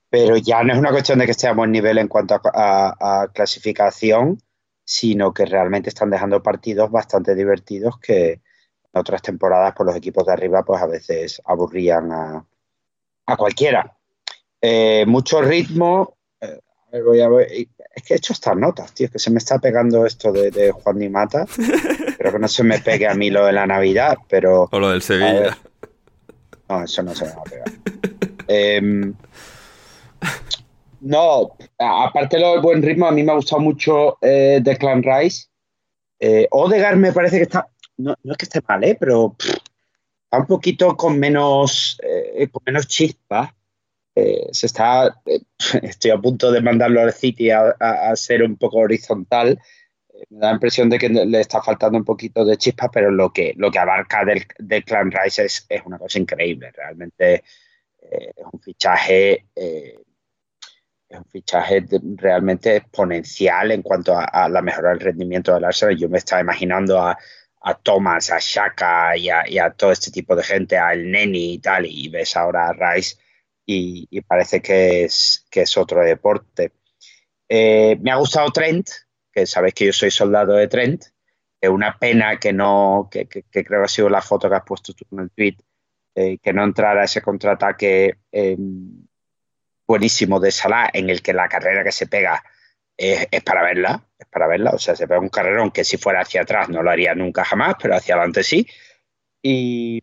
Pero 0.09 0.37
ya 0.37 0.63
no 0.63 0.73
es 0.73 0.79
una 0.79 0.91
cuestión 0.93 1.19
de 1.19 1.25
que 1.25 1.33
esté 1.33 1.49
a 1.49 1.55
buen 1.55 1.73
nivel 1.73 1.99
en 1.99 2.07
cuanto 2.07 2.41
a, 2.45 3.29
clasificación, 3.35 4.39
sino 4.85 5.33
que 5.33 5.47
realmente 5.47 5.89
están 5.89 6.11
dejando 6.11 6.43
partidos 6.43 6.91
bastante 6.91 7.35
divertidos 7.35 7.99
que 7.99 8.33
en 8.33 8.41
otras 9.01 9.23
temporadas 9.23 9.75
por 9.75 9.87
los 9.87 9.97
equipos 9.97 10.27
de 10.27 10.33
arriba 10.33 10.65
pues 10.65 10.83
a 10.83 10.87
veces 10.87 11.43
aburrían 11.45 12.13
a, 12.13 12.47
cualquiera. 13.37 13.97
Eh, 14.61 15.05
mucho 15.07 15.41
ritmo, 15.41 16.17
es 16.93 18.03
que 18.03 18.15
he 18.15 18.17
hecho 18.17 18.33
estas 18.33 18.57
notas, 18.57 18.93
tío, 18.93 19.11
que 19.11 19.19
se 19.19 19.31
me 19.31 19.39
está 19.39 19.59
pegando 19.59 20.05
esto 20.05 20.31
de, 20.33 20.73
Juan 20.73 20.99
Di 20.99 21.09
Mata. 21.09 21.47
Pero 22.19 22.33
que 22.33 22.39
no 22.39 22.49
se 22.49 22.63
me 22.63 22.79
pegue 22.79 23.09
a 23.09 23.15
mí 23.15 23.31
lo 23.31 23.47
de 23.47 23.53
la 23.53 23.67
Navidad, 23.67 24.17
pero. 24.29 24.69
O 24.71 24.79
lo 24.79 24.91
del 24.91 25.03
Sevilla. 25.03 25.59
No, 26.69 26.85
eso 26.85 27.03
no 27.03 27.15
se 27.17 27.25
me 27.25 27.33
va 27.33 27.41
a 27.41 27.45
pegar. 27.45 27.73
Em, 28.47 29.13
no, 31.01 31.57
aparte 31.79 32.37
del 32.37 32.61
buen 32.61 32.81
ritmo, 32.81 33.07
a 33.07 33.11
mí 33.11 33.25
me 33.25 33.33
ha 33.33 33.35
gustado 33.35 33.61
mucho 33.61 34.19
eh, 34.21 34.61
Declan 34.63 35.03
Rice. 35.03 35.47
Eh, 36.21 36.47
Odegar 36.53 36.97
me 36.97 37.13
parece 37.13 37.39
que 37.39 37.43
está. 37.43 37.69
No, 37.97 38.15
es 38.23 38.37
que 38.37 38.45
esté 38.45 38.61
mal, 38.69 38.85
¿eh? 38.85 38.97
pero 38.99 39.35
está 39.39 40.39
un 40.39 40.47
poquito 40.47 40.97
con 40.97 41.19
menos, 41.19 41.99
eh, 42.05 42.49
con 42.53 42.63
menos 42.65 42.87
chispa. 42.87 43.53
Eh, 44.15 44.49
se 44.53 44.67
está, 44.67 45.23
eh, 45.25 45.41
estoy 45.83 46.11
a 46.11 46.19
punto 46.19 46.53
de 46.53 46.61
mandarlo 46.61 47.01
al 47.01 47.13
City 47.13 47.51
a, 47.51 48.15
ser 48.15 48.43
un 48.43 48.57
poco 48.57 48.79
horizontal. 48.79 49.59
Eh, 50.13 50.25
me 50.31 50.41
da 50.41 50.49
la 50.49 50.55
impresión 50.55 50.91
de 50.91 50.99
que 50.99 51.09
le 51.09 51.41
está 51.41 51.63
faltando 51.63 51.99
un 51.99 52.05
poquito 52.05 52.45
de 52.45 52.57
chispa, 52.57 52.91
pero 52.91 53.11
lo 53.11 53.33
que, 53.33 53.55
lo 53.57 53.71
que 53.71 53.79
abarca 53.79 54.25
del, 54.25 54.45
del 54.59 54.85
Clan 54.85 55.11
Rice 55.11 55.45
es, 55.45 55.67
una 55.85 55.99
cosa 55.99 56.19
increíble. 56.19 56.71
Realmente 56.73 57.43
es 57.99 58.45
un 58.53 58.61
fichaje, 58.61 59.47
es 59.55 59.97
un 61.17 61.25
fichaje 61.27 61.85
realmente 62.17 62.77
exponencial 62.77 63.71
en 63.71 63.83
cuanto 63.83 64.15
a, 64.19 64.49
la 64.49 64.61
mejora 64.61 64.91
del 64.91 65.01
rendimiento 65.01 65.55
del 65.55 65.65
Arsenal. 65.65 65.97
Yo 65.97 66.09
me 66.09 66.19
estaba 66.19 66.43
imaginando 66.43 67.01
a, 67.01 67.17
Thomas, 67.83 68.31
a 68.31 68.39
Shaka 68.41 69.17
y 69.17 69.31
a, 69.31 69.49
y 69.49 69.59
a, 69.59 69.71
todo 69.71 69.93
este 69.93 70.11
tipo 70.11 70.35
de 70.37 70.43
gente, 70.43 70.77
al 70.77 71.11
Neni 71.11 71.55
y 71.55 71.59
tal, 71.59 71.87
y 71.87 72.09
ves 72.09 72.37
ahora 72.37 72.69
a 72.69 72.73
Rice 72.73 73.17
y, 73.67 74.21
parece 74.23 74.61
que 74.61 75.05
es, 75.05 75.47
que 75.51 75.63
es 75.63 75.77
otro 75.77 76.01
deporte. 76.01 76.73
Eh, 77.49 77.97
me 78.01 78.11
ha 78.11 78.17
gustado 78.17 78.51
Trent, 78.51 78.89
que 79.33 79.47
sabéis 79.47 79.75
que 79.75 79.87
yo 79.87 79.93
soy 79.93 80.11
soldado 80.11 80.55
de 80.55 80.69
Trent. 80.69 81.05
Es 81.61 81.71
una 81.71 81.99
pena 81.99 82.39
que 82.39 82.53
no, 82.53 83.09
que, 83.11 83.27
creo 83.29 83.43
que 83.51 83.77
ha 83.77 83.89
sido 83.89 84.09
la 84.09 84.23
foto 84.23 84.49
que 84.49 84.57
has 84.57 84.65
puesto 84.65 84.93
tú 84.95 85.07
en 85.13 85.21
el 85.21 85.31
tweet, 85.31 85.57
eh, 86.15 86.39
que 86.39 86.53
no 86.53 86.65
entrara 86.65 87.05
ese 87.05 87.23
contraataque 87.23 88.19
eh, 88.33 88.57
buenísimo 89.87 90.41
de 90.41 90.51
Salah, 90.51 90.91
en 90.93 91.11
el 91.11 91.23
que 91.23 91.33
la 91.33 91.49
carrera 91.49 91.85
que 91.85 91.93
se 91.93 92.07
pega 92.07 92.43
es, 92.97 93.27
es, 93.31 93.43
para 93.43 93.63
verla, 93.63 94.05
es 94.19 94.27
para 94.27 94.49
verla. 94.49 94.73
O 94.73 94.79
sea, 94.79 94.97
se 94.97 95.07
pega 95.07 95.21
un 95.21 95.29
carrerón 95.29 95.71
que 95.71 95.85
si 95.85 95.99
fuera 95.99 96.23
hacia 96.23 96.43
atrás 96.43 96.69
no 96.69 96.83
lo 96.83 96.91
haría 96.91 97.15
nunca 97.15 97.45
jamás, 97.45 97.77
pero 97.81 97.95
hacia 97.95 98.17
adelante 98.17 98.43
sí. 98.43 98.67
Y, 99.43 100.03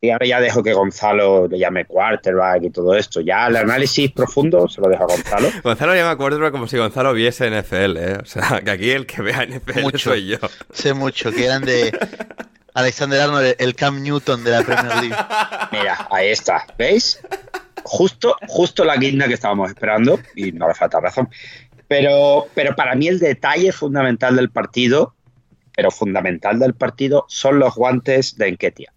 y 0.00 0.10
ahora 0.10 0.26
ya 0.26 0.40
dejo 0.40 0.62
que 0.62 0.72
Gonzalo 0.72 1.48
le 1.48 1.58
llame 1.58 1.86
quarterback 1.86 2.64
y 2.64 2.70
todo 2.70 2.94
esto. 2.94 3.20
Ya 3.20 3.46
el 3.46 3.56
análisis 3.56 4.12
profundo 4.12 4.68
se 4.68 4.80
lo 4.80 4.88
dejo 4.88 5.04
a 5.04 5.06
Gonzalo. 5.06 5.48
Gonzalo 5.62 5.94
llama 5.94 6.16
quarterback 6.16 6.52
como 6.52 6.66
si 6.68 6.76
Gonzalo 6.76 7.12
viese 7.14 7.50
NFL, 7.50 7.96
¿eh? 7.96 8.18
O 8.22 8.26
sea, 8.26 8.60
que 8.62 8.70
aquí 8.70 8.90
el 8.90 9.06
que 9.06 9.22
vea 9.22 9.46
NFL 9.46 9.80
mucho, 9.80 9.98
soy 10.10 10.26
yo. 10.26 10.38
Sé 10.72 10.92
mucho, 10.92 11.32
que 11.32 11.46
eran 11.46 11.64
de 11.64 11.96
Alexander 12.74 13.22
Arnold, 13.22 13.56
el 13.58 13.74
Cam 13.74 14.02
Newton 14.02 14.44
de 14.44 14.50
la 14.50 14.62
Premier 14.62 14.96
League. 14.96 15.16
Mira, 15.72 16.08
ahí 16.10 16.28
está. 16.28 16.66
¿Veis? 16.76 17.20
Justo, 17.82 18.36
justo 18.48 18.84
la 18.84 18.96
guinda 18.96 19.28
que 19.28 19.34
estábamos 19.34 19.70
esperando, 19.70 20.20
y 20.34 20.52
no 20.52 20.68
le 20.68 20.74
falta 20.74 21.00
razón. 21.00 21.28
Pero, 21.88 22.48
pero 22.54 22.74
para 22.74 22.94
mí 22.94 23.08
el 23.08 23.18
detalle 23.18 23.72
fundamental 23.72 24.36
del 24.36 24.50
partido, 24.50 25.14
pero 25.74 25.90
fundamental 25.90 26.58
del 26.58 26.74
partido, 26.74 27.24
son 27.28 27.60
los 27.60 27.74
guantes 27.74 28.36
de 28.36 28.48
Enquetia. 28.48 28.92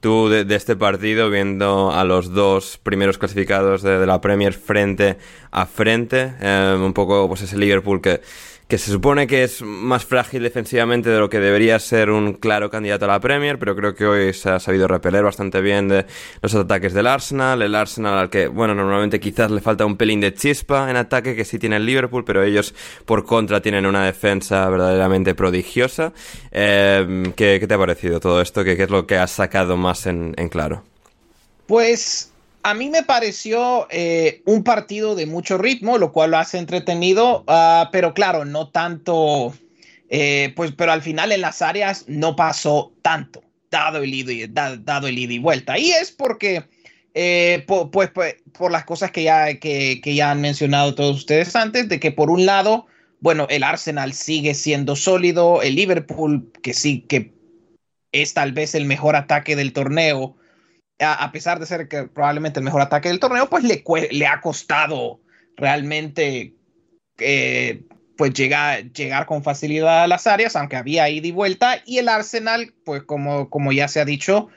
Tú 0.00 0.28
de, 0.28 0.54
este 0.54 0.76
partido, 0.76 1.30
viendo 1.30 1.92
a 1.92 2.04
los 2.04 2.32
dos 2.32 2.78
primeros 2.82 3.18
clasificados 3.18 3.82
de, 3.82 4.06
la 4.06 4.20
Premier 4.20 4.52
frente 4.52 5.16
a 5.50 5.66
frente, 5.66 6.34
em, 6.40 6.82
un 6.82 6.92
poco 6.92 7.28
pues 7.28 7.42
ese 7.42 7.56
Liverpool 7.56 8.00
que 8.00 8.20
que 8.68 8.78
se 8.78 8.90
supone 8.90 9.28
que 9.28 9.44
es 9.44 9.62
más 9.62 10.04
frágil 10.04 10.42
defensivamente 10.42 11.08
de 11.08 11.20
lo 11.20 11.30
que 11.30 11.38
debería 11.38 11.78
ser 11.78 12.10
un 12.10 12.32
claro 12.32 12.68
candidato 12.68 13.04
a 13.04 13.08
la 13.08 13.20
Premier, 13.20 13.58
pero 13.60 13.76
creo 13.76 13.94
que 13.94 14.06
hoy 14.06 14.32
se 14.32 14.50
ha 14.50 14.58
sabido 14.58 14.88
repeler 14.88 15.22
bastante 15.22 15.60
bien 15.60 15.86
de 15.86 16.04
los 16.42 16.54
ataques 16.54 16.92
del 16.92 17.06
Arsenal, 17.06 17.62
el 17.62 17.74
Arsenal 17.76 18.18
al 18.18 18.30
que, 18.30 18.48
bueno, 18.48 18.74
normalmente 18.74 19.20
quizás 19.20 19.52
le 19.52 19.60
falta 19.60 19.86
un 19.86 19.96
pelín 19.96 20.20
de 20.20 20.34
chispa 20.34 20.90
en 20.90 20.96
ataque 20.96 21.36
que 21.36 21.44
sí 21.44 21.60
tiene 21.60 21.76
el 21.76 21.86
Liverpool, 21.86 22.24
pero 22.24 22.42
ellos 22.42 22.74
por 23.04 23.24
contra 23.24 23.60
tienen 23.60 23.86
una 23.86 24.04
defensa 24.04 24.68
verdaderamente 24.68 25.36
prodigiosa. 25.36 26.12
Eh, 26.50 27.32
¿qué, 27.36 27.64
te 27.64 27.74
ha 27.74 27.78
parecido 27.78 28.18
todo 28.18 28.40
esto? 28.40 28.64
¿Qué, 28.64 28.72
es 28.72 28.90
lo 28.90 29.06
que 29.06 29.16
has 29.16 29.30
sacado 29.30 29.76
más 29.76 30.06
en 30.06 30.34
claro? 30.50 30.82
Pues 31.66 32.32
a 32.66 32.74
mí 32.74 32.90
me 32.90 33.04
pareció 33.04 33.86
eh, 33.90 34.42
un 34.44 34.64
partido 34.64 35.14
de 35.14 35.26
mucho 35.26 35.56
ritmo, 35.56 35.98
lo 35.98 36.10
cual 36.10 36.32
lo 36.32 36.38
hace 36.38 36.58
entretenido, 36.58 37.44
ah, 37.46 37.90
pero 37.92 38.12
claro, 38.12 38.44
no 38.44 38.70
tanto, 38.70 39.54
eh, 40.08 40.52
pues, 40.56 40.72
pero 40.72 40.90
al 40.90 41.00
final 41.00 41.30
en 41.30 41.42
las 41.42 41.62
áreas 41.62 42.06
no 42.08 42.34
pasó 42.34 42.92
tanto, 43.02 43.44
dado 43.70 43.98
el 43.98 44.12
ida 44.12 44.32
y, 44.32 44.46
dado 44.48 45.06
el 45.06 45.16
ida 45.16 45.32
y 45.32 45.38
vuelta. 45.38 45.78
Y 45.78 45.92
es 45.92 46.10
porque, 46.10 46.64
eh, 47.14 47.64
pues, 47.68 48.10
pues, 48.12 48.34
por 48.52 48.72
las 48.72 48.84
cosas 48.84 49.12
que 49.12 49.22
ya, 49.22 49.60
que, 49.60 50.00
que 50.02 50.16
ya 50.16 50.32
han 50.32 50.40
mencionado 50.40 50.96
todos 50.96 51.18
ustedes 51.18 51.54
antes, 51.54 51.88
de 51.88 52.00
que 52.00 52.10
por 52.10 52.30
un 52.30 52.46
lado, 52.46 52.86
bueno, 53.20 53.46
el 53.48 53.62
Arsenal 53.62 54.12
sigue 54.12 54.54
siendo 54.54 54.96
sólido, 54.96 55.62
el 55.62 55.76
Liverpool, 55.76 56.50
que 56.64 56.74
sí, 56.74 57.02
que 57.02 57.32
es 58.10 58.34
tal 58.34 58.50
vez 58.50 58.74
el 58.74 58.86
mejor 58.86 59.14
ataque 59.14 59.54
del 59.54 59.72
torneo, 59.72 60.36
a, 60.98 61.30
pesar 61.32 61.60
de 61.60 61.66
ser 61.66 61.88
que 61.88 62.04
probablemente 62.04 62.60
el 62.60 62.64
mejor 62.64 62.80
ataque 62.80 63.08
del 63.08 63.20
torneo, 63.20 63.48
pues 63.48 63.64
le, 63.64 63.84
le 64.10 64.26
ha 64.26 64.40
costado 64.40 65.20
realmente 65.56 66.54
eh, 67.18 67.82
pues 68.16 68.32
llegar, 68.32 68.92
llegar 68.92 69.26
con 69.26 69.42
facilidad 69.42 70.04
a 70.04 70.06
las 70.06 70.26
áreas, 70.26 70.56
aunque 70.56 70.76
había 70.76 71.08
ida 71.10 71.26
y 71.26 71.32
vuelta. 71.32 71.82
Y 71.84 71.98
el 71.98 72.08
Arsenal, 72.08 72.72
pues 72.84 73.02
como, 73.02 73.50
como 73.50 73.72
ya 73.72 73.88
se 73.88 74.00
ha 74.00 74.04
dicho, 74.04 74.48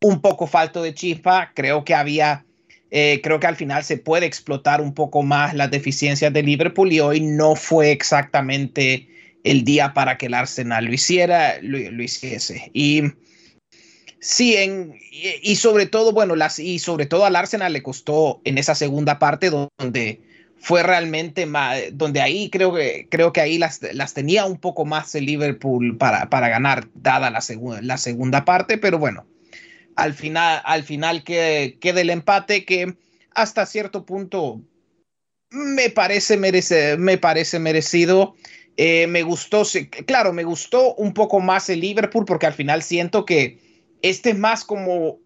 un 0.00 0.20
poco 0.20 0.46
falto 0.46 0.82
de 0.82 0.94
chispa. 0.94 1.52
Creo 1.54 1.84
que 1.84 1.94
había, 1.94 2.46
eh, 2.90 3.20
creo 3.22 3.40
que 3.40 3.48
al 3.48 3.56
final 3.56 3.82
se 3.82 3.96
puede 3.96 4.26
explotar 4.26 4.80
un 4.80 4.94
poco 4.94 5.22
más 5.22 5.54
las 5.54 5.72
deficiencias 5.72 6.32
de 6.32 6.44
Liverpool 6.44 6.92
y 6.92 7.00
hoy 7.00 7.20
no 7.20 7.56
fue 7.56 7.90
exactamente 7.90 9.08
el 9.42 9.64
día 9.64 9.92
para 9.92 10.16
que 10.16 10.26
el 10.26 10.34
Arsenal 10.34 10.84
lo 10.84 10.92
hiciera, 10.92 11.58
lo, 11.62 11.78
lo 11.78 12.02
hiciese. 12.02 12.70
Y 12.72 13.02
Sí, 14.26 14.56
y, 15.42 15.56
sobre 15.56 15.84
todo, 15.84 16.12
bueno, 16.12 16.34
las, 16.34 16.58
y 16.58 16.78
sobre 16.78 17.04
todo 17.04 17.26
al 17.26 17.36
Arsenal 17.36 17.74
le 17.74 17.82
costó 17.82 18.40
en 18.44 18.56
esa 18.56 18.74
segunda 18.74 19.18
parte 19.18 19.50
donde 19.50 20.22
fue 20.56 20.82
realmente 20.82 21.46
donde 21.92 22.22
ahí 22.22 22.48
creo 22.48 22.72
que, 22.72 23.06
creo 23.10 23.34
que 23.34 23.42
ahí 23.42 23.58
las, 23.58 23.82
las 23.92 24.14
tenía 24.14 24.46
un 24.46 24.56
poco 24.56 24.86
más 24.86 25.14
el 25.14 25.26
Liverpool 25.26 25.98
para, 25.98 26.30
para 26.30 26.48
ganar, 26.48 26.88
dada 26.94 27.30
la, 27.30 27.42
segunda 27.42 27.82
la 27.82 27.98
segunda 27.98 28.46
parte, 28.46 28.78
pero 28.78 28.98
bueno, 28.98 29.26
al 29.94 30.14
final, 30.14 30.62
al 30.64 30.84
final 30.84 31.22
que, 31.22 31.76
queda 31.78 32.00
el 32.00 32.08
empate 32.08 32.64
que 32.64 32.96
hasta 33.34 33.66
cierto 33.66 34.06
punto 34.06 34.62
me 35.50 35.90
parece, 35.90 36.38
merece, 36.38 36.96
me 36.96 37.18
parece 37.18 37.58
merecido. 37.58 38.36
Eh, 38.78 39.06
me 39.06 39.22
gustó, 39.22 39.64
claro, 40.06 40.32
me 40.32 40.44
gustó 40.44 40.94
un 40.94 41.12
poco 41.12 41.40
más 41.40 41.68
el 41.68 41.80
Liverpool 41.80 42.24
porque 42.24 42.46
al 42.46 42.54
final 42.54 42.82
siento 42.82 43.26
que 43.26 43.62
este 44.04 44.30
es 44.30 44.38
más 44.38 44.64
como, 44.64 45.18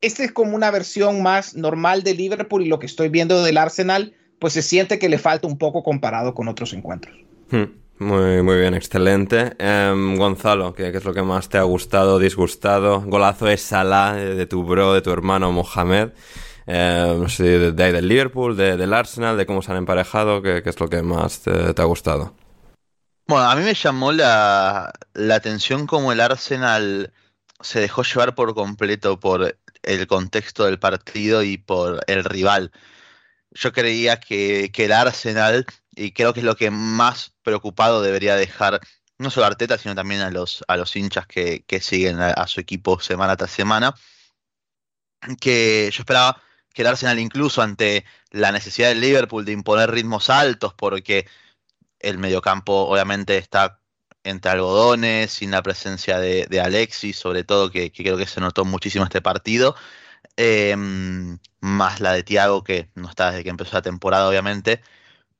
este 0.00 0.24
es 0.24 0.32
como 0.32 0.56
una 0.56 0.70
versión 0.70 1.22
más 1.22 1.54
normal 1.54 2.02
de 2.02 2.14
Liverpool 2.14 2.62
y 2.62 2.68
lo 2.68 2.78
que 2.78 2.86
estoy 2.86 3.10
viendo 3.10 3.44
del 3.44 3.58
Arsenal, 3.58 4.14
pues 4.40 4.54
se 4.54 4.62
siente 4.62 4.98
que 4.98 5.10
le 5.10 5.18
falta 5.18 5.46
un 5.46 5.58
poco 5.58 5.82
comparado 5.82 6.32
con 6.32 6.48
otros 6.48 6.72
encuentros. 6.72 7.14
Hmm, 7.50 7.64
muy, 7.98 8.42
muy 8.42 8.58
bien, 8.60 8.72
excelente. 8.72 9.52
Em, 9.58 10.16
Gonzalo, 10.16 10.72
¿qué, 10.72 10.88
es 10.88 11.04
lo 11.04 11.12
que 11.12 11.22
más 11.22 11.50
te 11.50 11.58
ha 11.58 11.64
gustado, 11.64 12.18
disgustado? 12.18 13.02
Golazo 13.02 13.44
de 13.44 13.58
Salah, 13.58 14.14
de 14.14 14.46
tu 14.46 14.64
bro, 14.64 14.94
de 14.94 15.02
tu 15.02 15.10
hermano 15.10 15.52
Mohamed. 15.52 16.12
Eh, 16.66 17.16
no 17.18 17.28
sé, 17.28 17.44
de, 17.44 17.72
del 17.72 18.08
Liverpool, 18.08 18.56
del 18.56 18.94
Arsenal, 18.94 19.36
de 19.36 19.44
cómo 19.44 19.60
se 19.60 19.70
han 19.70 19.76
emparejado, 19.76 20.40
¿qué, 20.40 20.62
es 20.64 20.80
lo 20.80 20.88
que 20.88 21.02
más 21.02 21.40
te, 21.40 21.50
ha 21.50 21.84
gustado? 21.84 22.32
Bueno, 23.26 23.50
a 23.50 23.54
mí 23.54 23.62
me 23.62 23.74
llamó 23.74 24.12
la, 24.12 24.94
la 25.12 25.34
atención 25.34 25.86
como 25.86 26.10
el 26.10 26.22
Arsenal 26.22 27.12
se 27.64 27.80
dejó 27.80 28.02
llevar 28.02 28.34
por 28.34 28.54
completo 28.54 29.18
por 29.18 29.58
el 29.82 30.06
contexto 30.06 30.66
del 30.66 30.78
partido 30.78 31.42
y 31.42 31.56
por 31.56 32.04
el 32.06 32.24
rival. 32.24 32.72
Yo 33.52 33.72
creía 33.72 34.20
que, 34.20 34.70
el 34.74 34.92
Arsenal, 34.92 35.66
y 35.92 36.12
creo 36.12 36.34
que 36.34 36.40
es 36.40 36.46
lo 36.46 36.56
que 36.56 36.70
más 36.70 37.32
preocupado 37.42 38.02
debería 38.02 38.36
dejar 38.36 38.80
no 39.18 39.30
solo 39.30 39.44
a 39.44 39.48
Arteta, 39.48 39.78
sino 39.78 39.94
también 39.94 40.20
a 40.20 40.30
los, 40.30 40.64
a 40.68 40.76
los 40.76 40.94
hinchas 40.96 41.26
que, 41.26 41.64
siguen 41.80 42.20
a, 42.20 42.46
su 42.46 42.60
equipo 42.60 43.00
semana 43.00 43.36
tras 43.36 43.50
semana, 43.50 43.94
que 45.40 45.90
yo 45.92 46.02
esperaba 46.02 46.42
que 46.74 46.82
el 46.82 46.88
Arsenal 46.88 47.18
incluso 47.18 47.62
ante 47.62 48.04
la 48.30 48.52
necesidad 48.52 48.88
del 48.88 49.00
Liverpool 49.00 49.44
de 49.44 49.52
imponer 49.52 49.90
ritmos 49.90 50.28
altos, 50.28 50.74
porque 50.74 51.26
el 52.00 52.18
mediocampo 52.18 52.72
obviamente 52.88 53.38
está 53.38 53.80
entre 54.24 54.50
algodones, 54.52 55.32
sin 55.32 55.50
la 55.50 55.62
presencia 55.62 56.18
de, 56.18 56.60
Alexis, 56.60 57.16
sobre 57.16 57.44
todo, 57.44 57.70
que, 57.70 57.92
creo 57.92 58.16
que 58.16 58.26
se 58.26 58.40
notó 58.40 58.64
muchísimo 58.64 59.04
este 59.04 59.22
partido. 59.22 59.76
Em, 60.36 61.38
más 61.60 62.00
la 62.00 62.12
de 62.12 62.22
Thiago, 62.24 62.64
que 62.64 62.88
no 62.94 63.08
está 63.08 63.30
desde 63.30 63.44
que 63.44 63.50
empezó 63.50 63.76
la 63.76 63.82
temporada, 63.82 64.28
obviamente. 64.28 64.82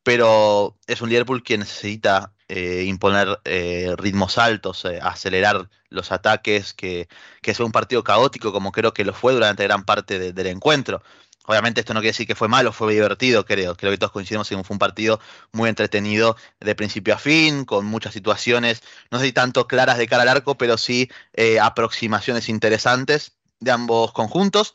Pero 0.02 0.76
es 0.86 1.00
un 1.02 1.10
Liverpool 1.10 1.42
que 1.42 1.58
necesita 1.58 2.34
eh, 2.48 2.84
imponer 2.86 3.40
eh, 3.44 3.94
ritmos 3.96 4.38
altos, 4.38 4.84
eh, 4.84 5.00
acelerar 5.02 5.68
los 5.88 6.12
ataques, 6.12 6.74
que, 6.74 7.08
que 7.42 7.54
sea 7.54 7.66
un 7.66 7.72
partido 7.72 8.04
caótico, 8.04 8.52
como 8.52 8.72
creo 8.72 8.92
que 8.94 9.04
lo 9.04 9.14
fue 9.14 9.32
durante 9.32 9.64
gran 9.64 9.84
parte 9.84 10.32
del 10.32 10.46
encuentro. 10.46 11.02
Obviamente 11.46 11.80
esto 11.80 11.92
no 11.92 12.00
quiere 12.00 12.12
decir 12.12 12.26
que 12.26 12.34
fue 12.34 12.48
malo, 12.48 12.72
fue 12.72 12.94
divertido, 12.94 13.44
creo. 13.44 13.76
Creo 13.76 13.92
que 13.92 13.98
todos 13.98 14.12
coincidimos 14.12 14.50
en 14.50 14.58
que 14.58 14.64
fue 14.64 14.74
un 14.74 14.78
partido 14.78 15.20
muy 15.52 15.68
entretenido 15.68 16.36
de 16.60 16.74
principio 16.74 17.14
a 17.14 17.18
fin, 17.18 17.64
con 17.64 17.84
muchas 17.84 18.14
situaciones, 18.14 18.82
no 19.10 19.18
sé 19.18 19.26
si 19.26 19.32
tanto 19.32 19.66
claras 19.66 19.98
de 19.98 20.06
cara 20.06 20.22
al 20.22 20.28
arco, 20.28 20.56
pero 20.56 20.78
sí 20.78 21.10
eh, 21.34 21.60
aproximaciones 21.60 22.48
interesantes 22.48 23.36
de 23.60 23.70
ambos 23.72 24.12
conjuntos. 24.12 24.74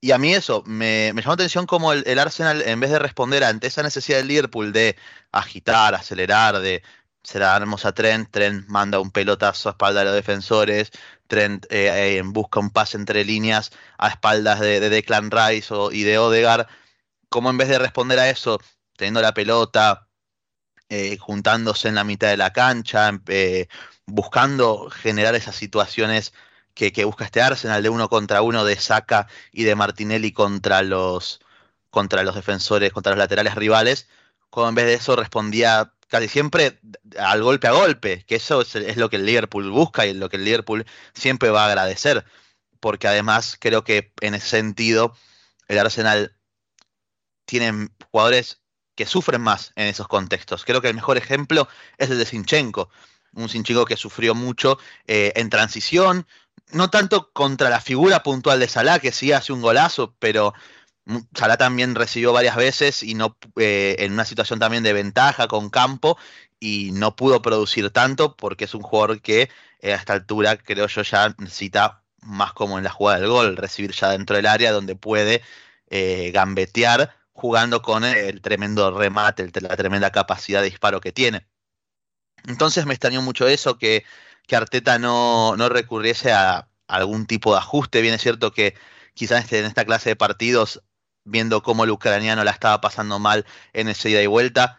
Y 0.00 0.12
a 0.12 0.18
mí 0.18 0.34
eso, 0.34 0.62
me, 0.66 1.08
llamó 1.08 1.20
la 1.26 1.32
atención 1.34 1.66
como 1.66 1.92
el, 1.92 2.18
Arsenal, 2.18 2.62
en 2.62 2.80
vez 2.80 2.90
de 2.90 2.98
responder 2.98 3.44
ante 3.44 3.66
esa 3.66 3.82
necesidad 3.82 4.18
del 4.18 4.28
Liverpool 4.28 4.72
de 4.72 4.96
agitar, 5.30 5.94
acelerar, 5.94 6.58
de 6.60 6.82
se 7.22 7.38
la 7.38 7.58
damos 7.58 7.84
a 7.84 7.92
Trent, 7.92 8.30
Trent 8.30 8.66
manda 8.68 8.98
un 8.98 9.10
pelotazo 9.10 9.68
a 9.68 9.72
espalda 9.72 10.00
de 10.00 10.06
los 10.06 10.14
defensores, 10.14 10.90
Trent 11.30 11.66
eh, 11.70 12.18
eh, 12.18 12.22
busca 12.24 12.60
un 12.60 12.70
pase 12.70 12.98
entre 12.98 13.24
líneas 13.24 13.72
a 13.98 14.08
espaldas 14.08 14.60
de, 14.60 14.80
Declan 14.90 15.30
Rice 15.30 15.74
y 15.92 16.02
de 16.02 16.18
Odegar, 16.18 16.68
como 17.30 17.50
en 17.50 17.58
vez 17.58 17.68
de 17.68 17.78
responder 17.78 18.18
a 18.18 18.28
eso, 18.28 18.60
teniendo 18.96 19.22
la 19.22 19.32
pelota, 19.32 20.08
eh, 20.90 21.16
juntándose 21.18 21.88
en 21.88 21.94
la 21.94 22.04
mitad 22.04 22.28
de 22.28 22.36
la 22.36 22.52
cancha, 22.52 23.12
buscando 24.06 24.90
generar 24.90 25.34
esas 25.36 25.56
situaciones 25.56 26.34
que, 26.74 27.04
busca 27.04 27.24
este 27.24 27.42
Arsenal 27.42 27.82
de 27.82 27.88
uno 27.90 28.08
contra 28.08 28.42
uno 28.42 28.64
de 28.64 28.76
Saka 28.76 29.28
y 29.52 29.64
de 29.64 29.74
Martinelli 29.76 30.32
contra 30.32 30.82
los, 30.82 31.40
contra 31.90 32.22
los 32.24 32.34
defensores, 32.34 32.92
contra 32.92 33.12
los 33.12 33.18
laterales 33.18 33.54
rivales, 33.54 34.08
como 34.50 34.68
en 34.68 34.74
vez 34.74 34.86
de 34.86 34.94
eso 34.94 35.16
respondía 35.16 35.92
casi 36.10 36.28
siempre 36.28 36.78
al 37.18 37.42
golpe 37.42 37.68
a 37.68 37.72
golpe, 37.72 38.24
que 38.26 38.34
eso 38.34 38.60
es, 38.62 38.96
lo 38.96 39.08
que 39.08 39.16
el 39.16 39.24
Liverpool 39.24 39.70
busca 39.70 40.06
y 40.06 40.12
lo 40.12 40.28
que 40.28 40.36
el 40.36 40.44
Liverpool 40.44 40.84
siempre 41.14 41.50
va 41.50 41.62
a 41.62 41.68
agradecer, 41.68 42.26
porque 42.80 43.08
además 43.08 43.56
creo 43.58 43.84
que 43.84 44.12
en 44.20 44.34
ese 44.34 44.48
sentido 44.48 45.16
el 45.68 45.78
Arsenal 45.78 46.36
tiene 47.46 47.88
jugadores 48.10 48.60
que 48.96 49.06
sufren 49.06 49.40
más 49.40 49.72
en 49.76 49.86
esos 49.86 50.08
contextos. 50.08 50.64
Creo 50.64 50.82
que 50.82 50.88
el 50.88 50.94
mejor 50.94 51.16
ejemplo 51.16 51.68
es 51.96 52.10
el 52.10 52.18
de 52.18 52.26
Sinchenko, 52.26 52.90
un 53.32 53.48
Sinchenko 53.48 53.84
que 53.84 53.96
sufrió 53.96 54.34
mucho 54.34 54.78
eh, 55.06 55.32
en 55.36 55.48
transición, 55.48 56.26
no 56.72 56.90
tanto 56.90 57.32
contra 57.32 57.70
la 57.70 57.80
figura 57.80 58.24
puntual 58.24 58.58
de 58.58 58.68
Salah, 58.68 58.98
que 58.98 59.12
sí 59.12 59.32
hace 59.32 59.52
un 59.52 59.62
golazo, 59.62 60.16
pero 60.18 60.54
Salah 61.34 61.56
también 61.56 61.94
recibió 61.94 62.32
varias 62.32 62.56
veces 62.56 63.02
y 63.02 63.14
no 63.14 63.36
eh, 63.56 63.96
en 63.98 64.12
una 64.12 64.24
situación 64.24 64.58
también 64.58 64.82
de 64.82 64.92
ventaja 64.92 65.48
con 65.48 65.70
campo 65.70 66.18
y 66.60 66.90
no 66.92 67.16
pudo 67.16 67.42
producir 67.42 67.90
tanto 67.90 68.36
porque 68.36 68.64
es 68.64 68.74
un 68.74 68.82
jugador 68.82 69.20
que 69.20 69.50
eh, 69.80 69.92
a 69.92 69.96
esta 69.96 70.12
altura 70.12 70.56
creo 70.56 70.86
yo 70.86 71.02
ya 71.02 71.34
necesita 71.38 72.04
más 72.22 72.52
como 72.52 72.78
en 72.78 72.84
la 72.84 72.90
jugada 72.90 73.18
del 73.18 73.28
gol, 73.28 73.56
recibir 73.56 73.92
ya 73.92 74.10
dentro 74.10 74.36
del 74.36 74.46
área 74.46 74.72
donde 74.72 74.94
puede 74.94 75.42
eh, 75.88 76.30
gambetear 76.32 77.16
jugando 77.32 77.82
con 77.82 78.04
el 78.04 78.42
tremendo 78.42 78.90
remate, 78.96 79.50
la 79.60 79.76
tremenda 79.76 80.10
capacidad 80.12 80.60
de 80.60 80.70
disparo 80.70 81.00
que 81.00 81.12
tiene. 81.12 81.46
Entonces 82.46 82.86
me 82.86 82.94
extrañó 82.94 83.22
mucho 83.22 83.48
eso, 83.48 83.78
que, 83.78 84.04
que 84.46 84.56
Arteta 84.56 84.98
no, 84.98 85.56
no 85.56 85.68
recurriese 85.70 86.32
a, 86.32 86.68
algún 86.90 87.26
tipo 87.26 87.52
de 87.52 87.58
ajuste. 87.58 88.02
Bien 88.02 88.14
es 88.14 88.22
cierto 88.22 88.52
que 88.52 88.74
quizás 89.14 89.50
en 89.52 89.64
esta 89.64 89.84
clase 89.84 90.10
de 90.10 90.16
partidos, 90.16 90.82
viendo 91.24 91.62
cómo 91.62 91.84
el 91.84 91.90
ucraniano 91.90 92.44
la 92.44 92.50
estaba 92.50 92.80
pasando 92.80 93.18
mal 93.18 93.46
en 93.72 93.88
ese 93.88 94.10
ida 94.10 94.22
y 94.22 94.26
vuelta, 94.26 94.78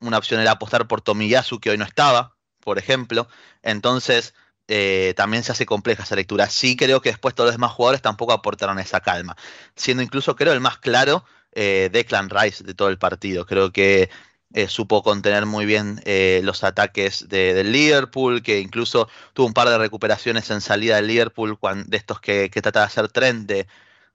una 0.00 0.18
opción 0.18 0.40
era 0.40 0.52
apostar 0.52 0.86
por 0.86 1.00
Tomiyasu, 1.00 1.60
que 1.60 1.70
hoy 1.70 1.78
no 1.78 1.84
estaba, 1.84 2.36
por 2.60 2.78
ejemplo. 2.78 3.28
Entonces, 3.62 4.34
eh, 4.68 5.14
también 5.16 5.44
se 5.44 5.52
hace 5.52 5.66
compleja 5.66 6.02
esa 6.02 6.16
lectura. 6.16 6.48
Sí 6.50 6.76
creo 6.76 7.00
que 7.00 7.10
después 7.10 7.34
todos 7.34 7.48
los 7.48 7.54
demás 7.54 7.72
jugadores 7.72 8.02
tampoco 8.02 8.32
aportaron 8.32 8.78
esa 8.78 9.00
calma, 9.00 9.36
siendo 9.76 10.02
incluso 10.02 10.36
creo 10.36 10.52
el 10.52 10.60
más 10.60 10.78
claro 10.78 11.24
eh, 11.52 11.88
Declan 11.92 12.30
Rice 12.30 12.64
de 12.64 12.74
todo 12.74 12.88
el 12.88 12.98
partido. 12.98 13.46
Creo 13.46 13.72
que 13.72 14.10
eh, 14.54 14.68
supo 14.68 15.02
contener 15.02 15.46
muy 15.46 15.66
bien 15.66 16.00
los 16.44 16.64
ataques 16.64 17.28
del 17.28 17.72
Liverpool, 17.72 18.42
que 18.42 18.60
incluso 18.60 19.08
tuvo 19.34 19.46
un 19.46 19.54
par 19.54 19.68
de 19.68 19.78
recuperaciones 19.78 20.50
en 20.50 20.60
salida 20.60 20.96
del 20.96 21.08
Liverpool 21.08 21.58
de 21.86 21.96
estos 21.96 22.20
que, 22.20 22.48
trata 22.50 22.80
de 22.80 22.86
hacer 22.86 23.08
Trent, 23.08 23.46
de, 23.48 23.66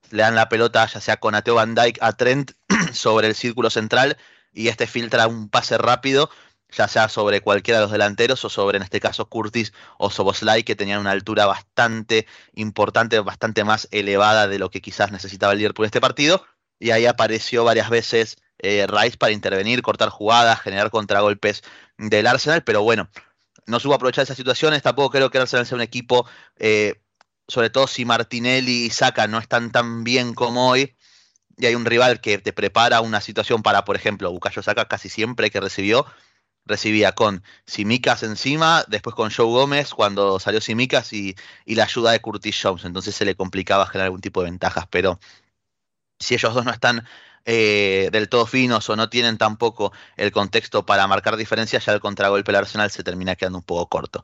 le 0.09 0.23
dan 0.23 0.35
la 0.35 0.49
pelota 0.49 0.85
ya 0.87 0.99
sea 0.99 1.17
con 1.17 1.35
Ateo 1.35 1.55
Van 1.55 1.75
Dyke 1.75 1.99
a 2.01 2.13
Trent 2.13 2.51
sobre 2.93 3.27
el 3.27 3.35
círculo 3.35 3.69
central 3.69 4.17
y 4.53 4.67
este 4.67 4.87
filtra 4.87 5.27
un 5.27 5.49
pase 5.49 5.77
rápido, 5.77 6.29
ya 6.69 6.87
sea 6.87 7.09
sobre 7.09 7.41
cualquiera 7.41 7.79
de 7.79 7.85
los 7.85 7.91
delanteros 7.91 8.43
o 8.45 8.49
sobre 8.49 8.77
en 8.77 8.83
este 8.83 8.99
caso 8.99 9.29
Curtis 9.29 9.73
o 9.97 10.09
Soboslai, 10.09 10.63
que 10.63 10.75
tenían 10.75 10.99
una 10.99 11.11
altura 11.11 11.45
bastante 11.45 12.27
importante, 12.53 13.19
bastante 13.19 13.63
más 13.63 13.87
elevada 13.91 14.47
de 14.47 14.59
lo 14.59 14.69
que 14.69 14.81
quizás 14.81 15.11
necesitaba 15.11 15.53
el 15.53 15.59
Liverpool 15.59 15.85
este 15.85 16.01
partido. 16.01 16.45
Y 16.79 16.91
ahí 16.91 17.05
apareció 17.05 17.63
varias 17.63 17.89
veces 17.89 18.37
eh, 18.59 18.87
Rice 18.87 19.17
para 19.17 19.31
intervenir, 19.33 19.81
cortar 19.81 20.09
jugadas, 20.09 20.61
generar 20.61 20.89
contragolpes 20.89 21.63
del 21.97 22.27
Arsenal, 22.27 22.63
pero 22.63 22.83
bueno, 22.83 23.09
no 23.67 23.79
supo 23.79 23.95
aprovechar 23.95 24.23
esas 24.23 24.37
situaciones, 24.37 24.81
tampoco 24.81 25.11
creo 25.11 25.29
que 25.29 25.37
el 25.37 25.43
Arsenal 25.43 25.65
sea 25.65 25.75
un 25.75 25.81
equipo, 25.81 26.27
eh, 26.57 27.01
sobre 27.51 27.69
todo 27.69 27.85
si 27.85 28.05
Martinelli 28.05 28.85
y 28.85 28.89
Saka 28.91 29.27
no 29.27 29.37
están 29.37 29.71
tan 29.71 30.05
bien 30.05 30.33
como 30.33 30.69
hoy, 30.69 30.95
y 31.57 31.65
hay 31.65 31.75
un 31.75 31.85
rival 31.85 32.21
que 32.21 32.37
te 32.37 32.53
prepara 32.53 33.01
una 33.01 33.19
situación 33.19 33.61
para, 33.61 33.83
por 33.83 33.97
ejemplo, 33.97 34.31
Bukayo 34.31 34.63
Saka 34.63 34.87
casi 34.87 35.09
siempre 35.09 35.51
que 35.51 35.59
recibió, 35.59 36.05
recibía 36.65 37.11
con 37.11 37.43
Simicas 37.65 38.23
encima, 38.23 38.85
después 38.87 39.17
con 39.17 39.31
Joe 39.31 39.47
Gómez 39.47 39.93
cuando 39.93 40.39
salió 40.39 40.61
Simicas 40.61 41.11
y, 41.11 41.35
y 41.65 41.75
la 41.75 41.83
ayuda 41.83 42.11
de 42.11 42.21
Curtis 42.21 42.57
Jones, 42.63 42.85
entonces 42.85 43.13
se 43.15 43.25
le 43.25 43.35
complicaba 43.35 43.85
generar 43.85 44.05
algún 44.05 44.21
tipo 44.21 44.41
de 44.41 44.49
ventajas, 44.49 44.85
pero 44.89 45.19
si 46.19 46.35
ellos 46.35 46.53
dos 46.53 46.63
no 46.63 46.71
están 46.71 47.05
eh, 47.43 48.07
del 48.13 48.29
todo 48.29 48.45
finos 48.45 48.89
o 48.89 48.95
no 48.95 49.09
tienen 49.09 49.37
tampoco 49.37 49.91
el 50.15 50.31
contexto 50.31 50.85
para 50.85 51.05
marcar 51.07 51.35
diferencias, 51.35 51.85
ya 51.85 51.91
el 51.91 51.99
contragolpe 51.99 52.53
del 52.53 52.61
Arsenal 52.61 52.91
se 52.91 53.03
termina 53.03 53.35
quedando 53.35 53.57
un 53.57 53.65
poco 53.65 53.89
corto. 53.89 54.23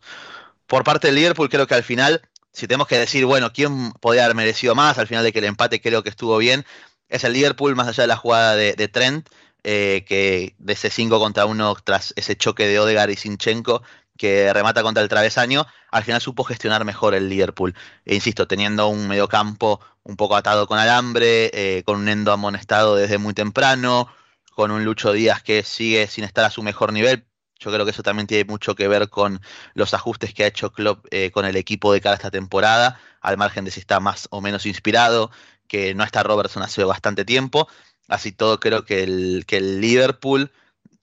Por 0.66 0.86
parte 0.86 1.08
del 1.08 1.16
Liverpool, 1.16 1.50
creo 1.50 1.68
que 1.68 1.76
al 1.76 1.84
final, 1.84 2.22
si 2.58 2.68
tenemos 2.68 2.88
que 2.88 2.98
decir, 2.98 3.24
bueno, 3.26 3.54
¿quién 3.54 3.92
podría 4.02 4.24
haber 4.26 4.36
merecido 4.36 4.74
más? 4.74 4.98
Al 4.98 5.06
final 5.06 5.24
de 5.24 5.32
que 5.32 5.38
el 5.38 5.46
empate 5.46 5.80
creo 5.80 6.02
que 6.02 6.10
estuvo 6.10 6.40
bien, 6.40 6.66
es 7.08 7.24
el 7.24 7.34
Liverpool, 7.34 7.76
más 7.76 7.88
allá 7.88 8.02
de 8.02 8.08
la 8.08 8.18
jugada 8.18 8.56
de, 8.56 8.88
Trent, 8.88 9.30
eh, 9.64 10.04
que 10.08 10.56
de 10.58 10.74
ese 10.74 10.90
5 10.90 11.20
contra 11.20 11.46
1 11.46 11.76
tras 11.84 12.16
ese 12.16 12.36
choque 12.36 12.66
de 12.66 12.80
Odegar 12.80 13.12
y 13.12 13.16
Sinchenko, 13.16 13.84
que 14.18 14.52
remata 14.52 14.82
contra 14.82 15.04
el 15.04 15.10
travesaño, 15.10 15.68
al 15.92 16.04
final 16.04 16.20
supo 16.20 16.44
gestionar 16.44 16.84
mejor 16.84 17.14
el 17.14 17.30
Liverpool. 17.30 17.76
E 18.06 18.16
insisto, 18.16 18.48
teniendo 18.48 18.88
un 18.88 19.08
mediocampo 19.08 19.80
un 20.02 20.16
poco 20.16 20.36
atado 20.36 20.66
con 20.66 20.80
alambre, 20.80 21.52
eh, 21.54 21.84
con 21.86 22.00
un 22.00 22.10
Endo 22.10 22.32
amonestado 22.32 22.96
desde 22.96 23.20
muy 23.20 23.36
temprano, 23.36 24.10
con 24.56 24.72
un 24.72 24.84
Lucho 24.84 25.14
Díaz 25.14 25.44
que 25.44 25.62
sigue 25.62 26.08
sin 26.08 26.24
estar 26.24 26.44
a 26.44 26.50
su 26.50 26.64
mejor 26.64 26.92
nivel. 26.92 27.28
Yo 27.60 27.72
creo 27.72 27.86
que 27.86 27.92
eso 27.92 28.04
también 28.04 28.28
tiene 28.28 28.46
mucho 28.46 28.76
que 28.76 28.88
ver 28.88 29.10
con 29.10 29.42
los 29.74 29.94
ajustes 29.94 30.34
que 30.34 30.44
ha 30.44 30.48
hecho 30.48 30.72
Klopp 30.72 31.06
eh, 31.12 31.32
con 31.32 31.46
el 31.46 31.56
equipo 31.56 31.92
de 31.94 32.02
cara 32.02 32.14
a 32.14 32.18
esta 32.18 32.32
temporada, 32.32 33.00
al 33.22 33.38
margen 33.38 33.66
de 33.66 33.72
si 33.72 33.80
está 33.80 34.00
más 34.00 34.28
o 34.32 34.42
menos 34.42 34.66
inspirado, 34.66 35.32
que 35.68 35.94
no 35.96 36.04
está 36.04 36.24
Robertson 36.24 36.64
hace 36.64 36.84
bastante 36.84 37.26
tiempo. 37.26 37.68
Así 38.08 38.32
todo 38.32 38.60
creo 38.60 38.86
que 38.86 39.04
el, 39.04 39.46
que 39.48 39.58
el 39.58 39.82
Liverpool, 39.82 40.52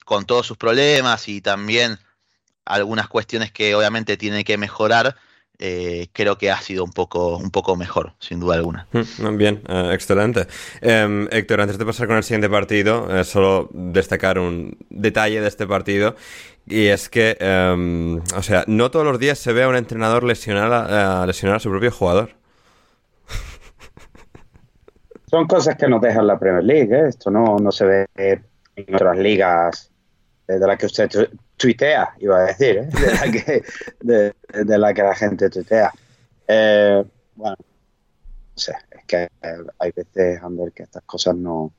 con 0.05 0.25
todos 0.25 0.47
sus 0.47 0.57
problemas 0.57 1.27
y 1.27 1.41
también 1.41 1.99
algunas 2.65 3.07
cuestiones 3.07 3.51
que 3.51 3.75
obviamente 3.75 4.17
tiene 4.17 4.43
que 4.43 4.57
mejorar, 4.57 5.17
eh, 5.59 6.07
creo 6.11 6.37
que 6.37 6.51
ha 6.51 6.59
sido 6.59 6.83
un 6.83 6.91
poco, 6.91 7.37
un 7.37 7.49
poco 7.49 7.75
mejor, 7.75 8.13
sin 8.19 8.39
duda 8.39 8.55
alguna. 8.55 8.87
Mm, 8.91 9.37
bien, 9.37 9.61
eh, 9.67 9.91
excelente. 9.93 10.47
Em, 10.81 11.27
Héctor, 11.31 11.61
antes 11.61 11.77
de 11.77 11.85
pasar 11.85 12.07
con 12.07 12.17
el 12.17 12.23
siguiente 12.23 12.49
partido, 12.49 13.07
eh, 13.15 13.23
solo 13.23 13.69
destacar 13.71 14.39
un 14.39 14.77
detalle 14.89 15.39
de 15.39 15.47
este 15.47 15.65
partido. 15.65 16.15
Y 16.67 16.87
es 16.87 17.09
que, 17.09 17.37
em, 17.39 18.21
o 18.35 18.41
sea, 18.41 18.63
no 18.67 18.91
todos 18.91 19.05
los 19.05 19.19
días 19.19 19.39
se 19.39 19.53
ve 19.53 19.63
a 19.63 19.69
un 19.69 19.75
entrenador 19.75 20.23
lesionar 20.23 20.73
a, 20.73 21.25
lesionar 21.25 21.57
a 21.57 21.59
su 21.59 21.69
propio 21.69 21.91
jugador. 21.91 22.31
Son 25.29 25.47
cosas 25.47 25.75
que 25.75 25.87
nos 25.87 26.01
dejan 26.01 26.27
la 26.27 26.39
Premier 26.39 26.63
League, 26.63 27.07
esto 27.07 27.29
no, 27.29 27.57
no 27.59 27.71
se 27.71 27.85
ve 27.85 28.07
en 28.15 28.95
otras 28.95 29.17
ligas 29.17 29.91
de 30.47 30.59
las 30.59 30.77
que 30.77 30.85
usted 30.85 31.29
tuitea, 31.57 32.15
iba 32.19 32.37
a 32.37 32.45
decir, 32.45 32.77
¿eh? 32.77 32.89
de, 32.91 33.13
la 33.13 33.31
que, 33.31 33.63
de, 34.63 34.77
la 34.77 34.93
que 34.93 35.01
la 35.03 35.15
gente 35.15 35.49
tuitea. 35.49 35.91
Eh, 36.47 37.03
bueno, 37.35 37.55
no 37.59 38.57
sé, 38.57 38.73
es 38.91 39.05
que 39.05 39.29
hay 39.79 39.91
veces, 39.91 40.41
Ander, 40.41 40.71
que 40.71 40.83
estas 40.83 41.03
cosas 41.03 41.35
no... 41.35 41.71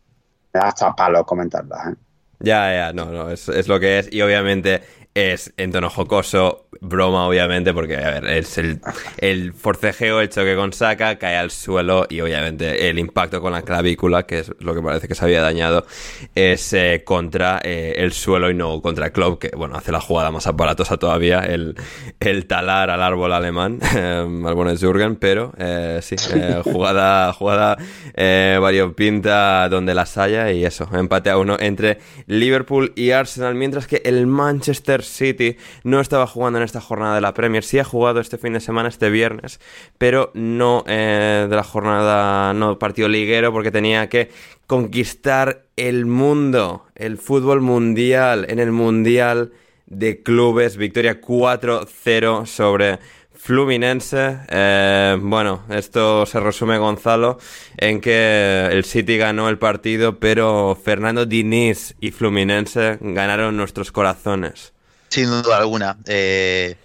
Me 0.52 0.60
da 0.60 0.68
hasta 0.68 0.94
palo 0.94 1.24
comentarlas. 1.24 1.88
¿eh? 1.88 1.94
Ya, 2.40 2.72
ya, 2.72 2.92
no, 2.92 3.06
no, 3.06 3.30
es, 3.30 3.48
es, 3.48 3.68
lo 3.68 3.80
que 3.80 3.98
es. 3.98 4.12
Y 4.12 4.22
obviamente 4.22 4.82
es 5.14 5.52
en 5.56 5.72
tono 5.72 5.90
jocoso, 5.90 6.65
broma 6.80 7.26
obviamente, 7.26 7.72
porque 7.72 7.96
a 7.96 8.10
ver, 8.10 8.26
es 8.26 8.58
el, 8.58 8.80
el 9.18 9.52
forcejeo, 9.52 10.20
el 10.20 10.28
choque 10.28 10.54
con 10.56 10.72
Saka, 10.72 11.16
cae 11.16 11.36
al 11.36 11.50
suelo 11.50 12.06
y 12.08 12.20
obviamente 12.20 12.88
el 12.88 12.98
impacto 12.98 13.40
con 13.40 13.52
la 13.52 13.62
clavícula, 13.62 14.24
que 14.24 14.40
es 14.40 14.52
lo 14.58 14.74
que 14.74 14.82
parece 14.82 15.08
que 15.08 15.14
se 15.14 15.24
había 15.24 15.42
dañado, 15.42 15.86
es 16.34 16.72
eh, 16.72 17.02
contra 17.04 17.60
eh, 17.62 17.94
el 17.98 18.12
suelo 18.12 18.50
y 18.50 18.54
no 18.54 18.80
contra 18.82 19.10
Klopp, 19.10 19.40
que 19.40 19.50
bueno, 19.56 19.76
hace 19.76 19.92
la 19.92 20.00
jugada 20.00 20.30
más 20.30 20.46
aparatosa 20.46 20.96
todavía, 20.96 21.40
el, 21.40 21.76
el 22.20 22.46
talar 22.46 22.90
al 22.90 23.02
árbol 23.02 23.32
alemán, 23.32 23.80
al 23.94 24.54
buen 24.54 24.76
Jürgen, 24.76 25.16
pero 25.16 25.52
eh, 25.58 26.00
sí, 26.02 26.16
jugada, 26.64 27.32
jugada 27.32 27.76
variopinta 28.16 29.68
donde 29.68 29.94
las 29.94 30.18
haya 30.18 30.50
y 30.52 30.64
eso, 30.64 30.88
empate 30.92 31.30
a 31.30 31.38
uno 31.38 31.56
entre 31.58 31.98
Liverpool 32.26 32.92
y 32.96 33.10
Arsenal, 33.10 33.54
mientras 33.54 33.86
que 33.86 34.02
el 34.04 34.26
Manchester 34.26 35.02
City 35.02 35.56
no 35.84 36.00
estaba 36.00 36.26
jugando 36.26 36.58
en 36.58 36.64
esta 36.66 36.80
jornada 36.80 37.14
de 37.14 37.20
la 37.22 37.32
Premier. 37.32 37.64
Sí 37.64 37.78
ha 37.78 37.84
jugado 37.84 38.20
este 38.20 38.38
fin 38.38 38.52
de 38.52 38.60
semana, 38.60 38.88
este 38.88 39.08
viernes, 39.08 39.60
pero 39.96 40.30
no 40.34 40.84
eh, 40.86 41.46
de 41.48 41.56
la 41.56 41.64
jornada, 41.64 42.52
no 42.52 42.78
partido 42.78 43.08
liguero, 43.08 43.52
porque 43.52 43.70
tenía 43.70 44.08
que 44.08 44.30
conquistar 44.66 45.64
el 45.76 46.06
mundo, 46.06 46.86
el 46.94 47.18
fútbol 47.18 47.60
mundial, 47.60 48.46
en 48.48 48.58
el 48.58 48.72
mundial 48.72 49.52
de 49.86 50.22
clubes. 50.22 50.76
Victoria 50.76 51.20
4-0 51.20 52.46
sobre 52.46 52.98
Fluminense. 53.46 54.38
Eh, 54.48 55.16
bueno, 55.20 55.62
esto 55.70 56.26
se 56.26 56.40
resume, 56.40 56.78
Gonzalo, 56.78 57.38
en 57.76 58.00
que 58.00 58.68
el 58.72 58.84
City 58.84 59.18
ganó 59.18 59.48
el 59.48 59.58
partido, 59.58 60.18
pero 60.18 60.76
Fernando 60.82 61.26
Diniz 61.26 61.94
y 62.00 62.10
Fluminense 62.10 62.98
ganaron 63.00 63.56
nuestros 63.56 63.92
corazones. 63.92 64.72
Sin 65.08 65.26
duda 65.26 65.58
alguna. 65.58 65.98
Eh, 66.06 66.76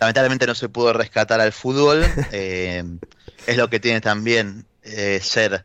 lamentablemente 0.00 0.46
no 0.46 0.54
se 0.54 0.68
pudo 0.68 0.92
rescatar 0.92 1.40
al 1.40 1.52
fútbol. 1.52 2.04
Eh, 2.32 2.84
es 3.46 3.56
lo 3.56 3.70
que 3.70 3.80
tiene 3.80 4.00
también 4.00 4.66
eh, 4.82 5.20
ser, 5.22 5.64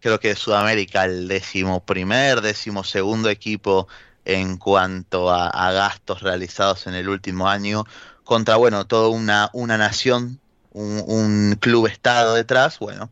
creo 0.00 0.20
que 0.20 0.28
de 0.28 0.36
Sudamérica, 0.36 1.04
el 1.04 1.28
décimo 1.28 1.84
primer, 1.84 2.40
décimo 2.40 2.84
segundo 2.84 3.30
equipo 3.30 3.88
en 4.24 4.58
cuanto 4.58 5.30
a, 5.30 5.72
gastos 5.72 6.22
realizados 6.22 6.86
en 6.86 6.94
el 6.94 7.08
último 7.08 7.48
año 7.48 7.86
contra, 8.24 8.56
bueno, 8.56 8.86
toda 8.86 9.08
una, 9.08 9.48
una 9.54 9.78
nación, 9.78 10.38
un, 10.72 11.56
club 11.58 11.86
estado 11.86 12.34
detrás, 12.34 12.78
bueno. 12.78 13.10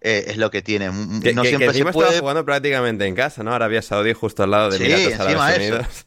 es 0.00 0.38
lo 0.38 0.50
que 0.50 0.62
tiene. 0.62 0.86
no 0.88 1.44
siempre 1.44 1.74
se 1.74 1.84
puede... 1.86 2.20
jugando 2.20 2.44
prácticamente 2.46 3.06
en 3.06 3.14
casa, 3.14 3.42
¿no? 3.42 3.52
Arabia 3.52 3.82
Saudí 3.82 4.14
justo 4.14 4.44
al 4.44 4.52
lado 4.52 4.70
de 4.70 4.78
sí, 4.78 4.84
Emiratos 4.84 5.20
Árabes 5.20 5.58
Unidos. 5.58 6.06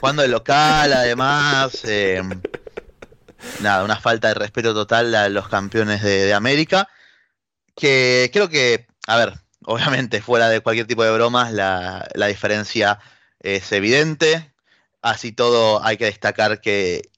Jugando 0.00 0.22
de 0.22 0.28
local, 0.28 0.92
además. 0.92 1.84
Eh, 1.84 2.22
nada, 3.60 3.84
una 3.84 4.00
falta 4.00 4.28
de 4.28 4.34
respeto 4.34 4.74
total 4.74 5.14
a 5.14 5.28
los 5.28 5.48
campeones 5.48 6.02
de, 6.02 6.34
América. 6.34 6.88
Que 7.74 8.30
creo 8.32 8.48
que, 8.48 8.86
a 9.06 9.16
ver, 9.16 9.34
obviamente, 9.64 10.22
fuera 10.22 10.48
de 10.48 10.60
cualquier 10.60 10.86
tipo 10.86 11.04
de 11.04 11.12
bromas, 11.12 11.52
la, 11.52 12.26
diferencia 12.28 12.98
es 13.40 13.70
evidente. 13.72 14.52
Así 15.02 15.32
todo, 15.32 15.84
hay 15.84 15.96
que 15.96 16.04
destacar 16.04 16.60
que 16.60 17.10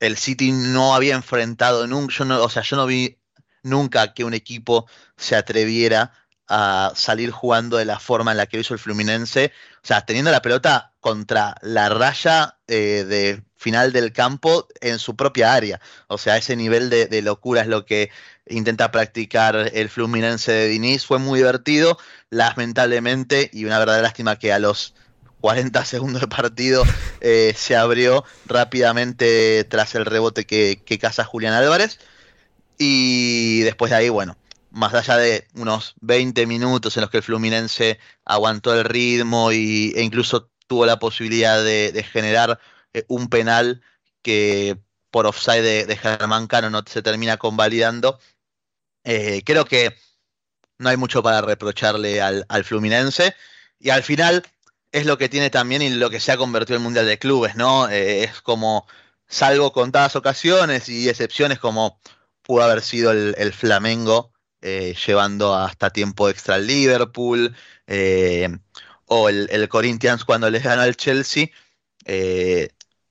el 0.00 0.16
City 0.16 0.52
no 0.52 0.94
había 0.94 1.14
enfrentado 1.14 1.86
nunca, 1.86 2.24
o 2.40 2.48
sea, 2.50 2.62
yo 2.62 2.76
no 2.76 2.86
vi 2.86 3.18
nunca 3.62 4.12
que 4.12 4.24
un 4.24 4.34
equipo 4.34 4.86
se 5.16 5.36
atreviera 5.36 6.12
a 6.48 6.92
salir 6.94 7.30
jugando 7.30 7.76
de 7.76 7.84
la 7.84 7.98
forma 7.98 8.30
en 8.32 8.36
la 8.36 8.46
que 8.46 8.58
hizo 8.58 8.74
el 8.74 8.80
Fluminense, 8.80 9.52
o 9.82 9.86
sea, 9.86 10.04
teniendo 10.04 10.30
la 10.30 10.42
pelota 10.42 10.92
contra 11.06 11.54
la 11.62 11.88
raya 11.88 12.56
eh, 12.66 13.04
de 13.06 13.40
final 13.54 13.92
del 13.92 14.12
campo 14.12 14.66
en 14.80 14.98
su 14.98 15.14
propia 15.14 15.54
área. 15.54 15.80
O 16.08 16.18
sea, 16.18 16.36
ese 16.36 16.56
nivel 16.56 16.90
de, 16.90 17.22
locura 17.22 17.60
es 17.60 17.68
lo 17.68 17.86
que 17.86 18.10
intenta 18.48 18.90
practicar 18.90 19.70
el 19.72 19.88
Fluminense 19.88 20.50
de 20.50 20.66
Diniz. 20.66 21.06
Fue 21.06 21.20
muy 21.20 21.38
divertido, 21.38 21.96
lamentablemente, 22.28 23.50
y 23.52 23.66
una 23.66 23.78
verdadera 23.78 24.02
lástima 24.02 24.36
que 24.36 24.52
a 24.52 24.58
los 24.58 24.94
40 25.42 25.84
segundos 25.84 26.22
de 26.22 26.26
partido 26.26 26.82
eh, 27.20 27.54
se 27.56 27.76
abrió 27.76 28.24
rápidamente 28.46 29.62
tras 29.62 29.94
el 29.94 30.06
rebote 30.06 30.44
que, 30.44 30.82
que 30.84 30.98
caza 30.98 31.22
Julián 31.22 31.54
Álvarez. 31.54 32.00
Y 32.78 33.60
después 33.60 33.90
de 33.90 33.96
ahí, 33.98 34.08
bueno, 34.08 34.36
más 34.72 34.92
allá 34.92 35.18
de 35.18 35.46
unos 35.54 35.94
20 36.00 36.46
minutos 36.46 36.96
en 36.96 37.02
los 37.02 37.10
que 37.10 37.18
el 37.18 37.22
Fluminense 37.22 38.00
aguantó 38.24 38.74
el 38.74 38.84
ritmo 38.84 39.52
y, 39.52 39.92
e 39.94 40.02
incluso 40.02 40.50
tuvo 40.66 40.86
la 40.86 40.98
posibilidad 40.98 41.62
de, 41.62 42.06
generar 42.10 42.58
eh, 42.92 43.04
un 43.08 43.28
penal 43.28 43.82
que 44.22 44.78
por 45.10 45.26
offside 45.26 45.86
de, 45.86 45.96
Germán 45.96 46.46
Cano 46.46 46.70
no 46.70 46.82
se 46.86 47.02
termina 47.02 47.36
convalidando, 47.36 48.18
eh, 49.04 49.42
creo 49.44 49.64
que 49.64 49.96
no 50.78 50.88
hay 50.88 50.96
mucho 50.96 51.22
para 51.22 51.40
reprocharle 51.40 52.20
al, 52.20 52.64
Fluminense 52.64 53.34
y 53.78 53.90
al 53.90 54.02
final 54.02 54.42
es 54.92 55.06
lo 55.06 55.16
que 55.18 55.28
tiene 55.28 55.50
también 55.50 55.82
y 55.82 55.90
lo 55.90 56.10
que 56.10 56.20
se 56.20 56.32
ha 56.32 56.36
convertido 56.36 56.76
en 56.76 56.82
Mundial 56.82 57.06
de 57.06 57.18
Clubes, 57.18 57.56
¿no? 57.56 57.88
Eh, 57.88 58.24
es 58.24 58.40
como, 58.42 58.86
salvo 59.26 59.72
contadas 59.72 60.16
ocasiones 60.16 60.88
y 60.88 61.08
excepciones 61.08 61.58
como 61.58 62.00
pudo 62.42 62.62
haber 62.62 62.82
sido 62.82 63.12
el 63.12 63.52
Flamengo 63.52 64.32
llevando 65.06 65.54
hasta 65.54 65.90
tiempo 65.90 66.28
extra 66.28 66.56
al 66.56 66.66
Liverpool, 66.66 67.54
o 69.06 69.28
el, 69.28 69.68
Corinthians 69.68 70.24
cuando 70.24 70.50
les 70.50 70.62
ganó 70.62 70.82
al 70.82 70.96
Chelsea, 70.96 71.48
eh, 72.04 72.70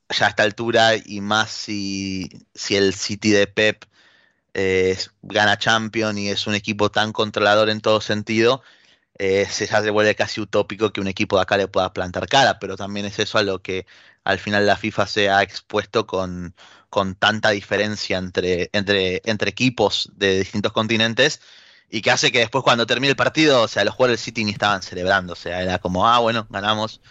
ya 0.09 0.27
a 0.27 0.29
esta 0.29 0.43
altura, 0.43 0.91
y 1.03 1.21
más 1.21 1.51
si, 1.51 2.29
si 2.53 2.75
el 2.75 2.93
City 2.93 3.31
de 3.31 3.47
Pep 3.47 3.85
gana 5.21 5.57
Champion 5.57 6.17
y 6.17 6.29
es 6.29 6.47
un 6.47 6.55
equipo 6.55 6.89
tan 6.91 7.11
controlador 7.11 7.69
en 7.69 7.81
todo 7.81 7.99
sentido, 8.01 8.63
se 9.17 9.67
ya 9.67 9.81
se 9.81 9.89
vuelve 9.91 10.15
casi 10.15 10.41
utópico 10.41 10.91
que 10.91 11.01
un 11.01 11.07
equipo 11.07 11.37
de 11.37 11.43
acá 11.43 11.57
le 11.57 11.67
pueda 11.67 11.93
plantar 11.93 12.27
cara, 12.27 12.59
pero 12.59 12.77
también 12.77 13.05
es 13.05 13.19
eso 13.19 13.37
a 13.37 13.43
lo 13.43 13.61
que 13.61 13.85
al 14.23 14.39
final 14.39 14.65
la 14.65 14.77
FIFA 14.77 15.07
se 15.07 15.29
ha 15.29 15.43
expuesto 15.43 16.07
con, 16.07 16.55
con 16.89 17.15
tanta 17.15 17.51
diferencia 17.51 18.17
entre, 18.17 18.69
entre, 18.73 19.21
entre 19.25 19.49
equipos 19.49 20.11
de 20.15 20.39
distintos 20.39 20.73
continentes 20.73 21.41
y 21.89 22.01
que 22.01 22.11
hace 22.11 22.31
que 22.31 22.39
después 22.39 22.63
cuando 22.63 22.85
termine 22.85 23.11
el 23.11 23.15
partido, 23.15 23.63
o 23.63 23.67
sea, 23.67 23.83
los 23.83 23.93
jugadores 23.93 24.19
del 24.19 24.25
City 24.25 24.43
ni 24.43 24.51
estaban 24.51 24.81
celebrando, 24.81 25.33
o 25.33 25.35
sea, 25.35 25.61
era 25.61 25.79
como, 25.79 26.07
ah, 26.07 26.19
bueno, 26.19 26.47
ganamos, 26.49 27.01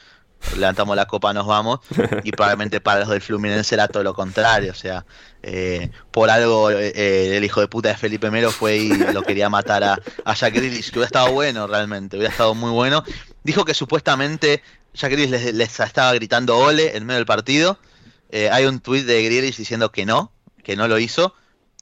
levantamos 0.56 0.96
la 0.96 1.06
copa, 1.06 1.32
nos 1.32 1.46
vamos, 1.46 1.80
y 2.22 2.32
probablemente 2.32 2.80
para 2.80 3.00
los 3.00 3.08
del 3.08 3.20
Fluminense 3.20 3.74
era 3.74 3.88
todo 3.88 4.02
lo 4.02 4.14
contrario, 4.14 4.72
o 4.72 4.74
sea, 4.74 5.06
eh, 5.42 5.90
por 6.10 6.30
algo 6.30 6.70
eh, 6.70 7.36
el 7.36 7.44
hijo 7.44 7.60
de 7.60 7.68
puta 7.68 7.90
de 7.90 7.96
Felipe 7.96 8.30
Melo 8.30 8.50
fue 8.50 8.76
y 8.76 8.88
lo 8.88 9.22
quería 9.22 9.48
matar 9.48 9.84
a, 9.84 9.98
a 10.24 10.34
Jack 10.34 10.54
Grealish, 10.54 10.90
que 10.90 10.98
hubiera 10.98 11.06
estado 11.06 11.32
bueno 11.32 11.66
realmente, 11.66 12.16
hubiera 12.16 12.32
estado 12.32 12.54
muy 12.54 12.70
bueno. 12.70 13.04
Dijo 13.42 13.64
que 13.64 13.74
supuestamente 13.74 14.62
Jack 14.94 15.12
Grealish 15.12 15.30
les, 15.30 15.54
les 15.54 15.80
estaba 15.80 16.12
gritando 16.14 16.56
ole 16.56 16.96
en 16.96 17.04
medio 17.06 17.18
del 17.18 17.26
partido, 17.26 17.78
eh, 18.30 18.50
hay 18.50 18.66
un 18.66 18.80
tuit 18.80 19.06
de 19.06 19.22
Grealish 19.22 19.56
diciendo 19.56 19.92
que 19.92 20.04
no, 20.04 20.32
que 20.64 20.74
no 20.74 20.88
lo 20.88 20.98
hizo. 20.98 21.34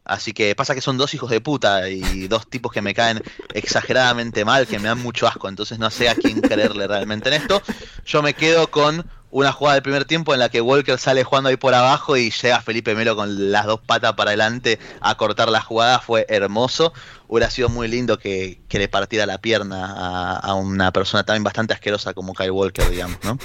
Así 0.05 0.33
que 0.33 0.55
pasa 0.57 0.75
que 0.75 0.81
son 0.81 0.99
dos 0.99 1.15
hijos 1.15 1.31
de 1.31 1.41
puta 1.41 1.89
y 1.89 2.27
dos 2.27 2.49
tipos 2.49 2.73
que 2.73 2.83
me 2.83 2.93
caen 2.93 3.23
exageradamente 3.55 4.45
mal, 4.45 4.67
que 4.67 4.79
me 4.79 4.89
dan 4.89 5.01
mucho 5.01 5.29
asco. 5.29 5.49
Entonces 5.49 5.79
no 5.79 5.91
sé 5.91 6.09
a 6.09 6.15
quién 6.15 6.41
creerle 6.41 6.89
realmente 6.89 7.29
en 7.29 7.35
esto. 7.35 7.63
Yo 8.05 8.23
me 8.23 8.35
quedo 8.35 8.71
con 8.71 9.09
una 9.31 9.51
jugada 9.51 9.75
del 9.75 9.83
primer 9.83 10.05
tiempo 10.05 10.35
en 10.35 10.41
la 10.41 10.51
que 10.51 10.61
Walker 10.61 10.99
sale 10.99 11.25
jugando 11.25 11.49
ahí 11.49 11.57
por 11.57 11.73
abajo 11.73 12.17
y 12.17 12.31
llega 12.31 12.61
Felipe 12.61 12.95
Melo 12.95 13.17
con 13.17 13.51
las 13.51 13.65
dos 13.65 13.81
patas 13.81 14.13
para 14.13 14.31
adelante 14.31 14.79
a 15.01 15.15
cortar 15.15 15.49
la 15.49 15.61
jugada. 15.61 16.01
Fue 16.01 16.27
hermoso. 16.29 16.93
Hubiera 17.29 17.49
sido 17.49 17.69
muy 17.69 17.87
lindo 17.87 18.19
que, 18.19 18.61
le 18.71 18.89
partiera 18.89 19.25
la 19.25 19.39
pierna 19.39 20.37
a, 20.37 20.55
una 20.55 20.93
persona 20.93 21.25
también 21.25 21.45
bastante 21.45 21.73
asquerosa 21.75 22.13
como 22.13 22.35
Kyle 22.35 22.51
Walker, 22.51 22.91
digamos, 22.91 23.19
¿no? 23.23 23.39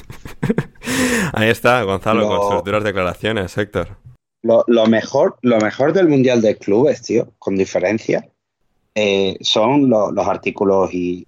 ahí 1.34 1.50
está, 1.50 1.84
Gonzalo, 1.84 2.28
con 2.28 2.52
sus 2.52 2.63
duras 2.65 2.84
declaraciones, 2.84 3.58
Héctor. 3.58 4.07
Lo, 4.67 4.86
mejor, 4.88 5.38
lo 5.41 5.57
mejor 5.60 5.93
del 5.93 6.07
Mundial 6.07 6.41
de 6.41 6.57
Clubes, 6.57 7.01
tío, 7.01 7.33
con 7.39 7.55
diferencia, 7.55 8.27
eh, 8.95 9.38
son 9.41 9.89
los 9.89 10.27
artículos 10.27 10.89
y, 10.93 11.25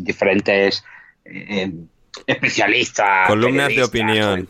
diferentes... 0.00 0.84
Eh, 1.24 1.72
especialistas. 2.26 3.28
Columnas 3.28 3.68
de 3.68 3.82
opinión. 3.82 4.48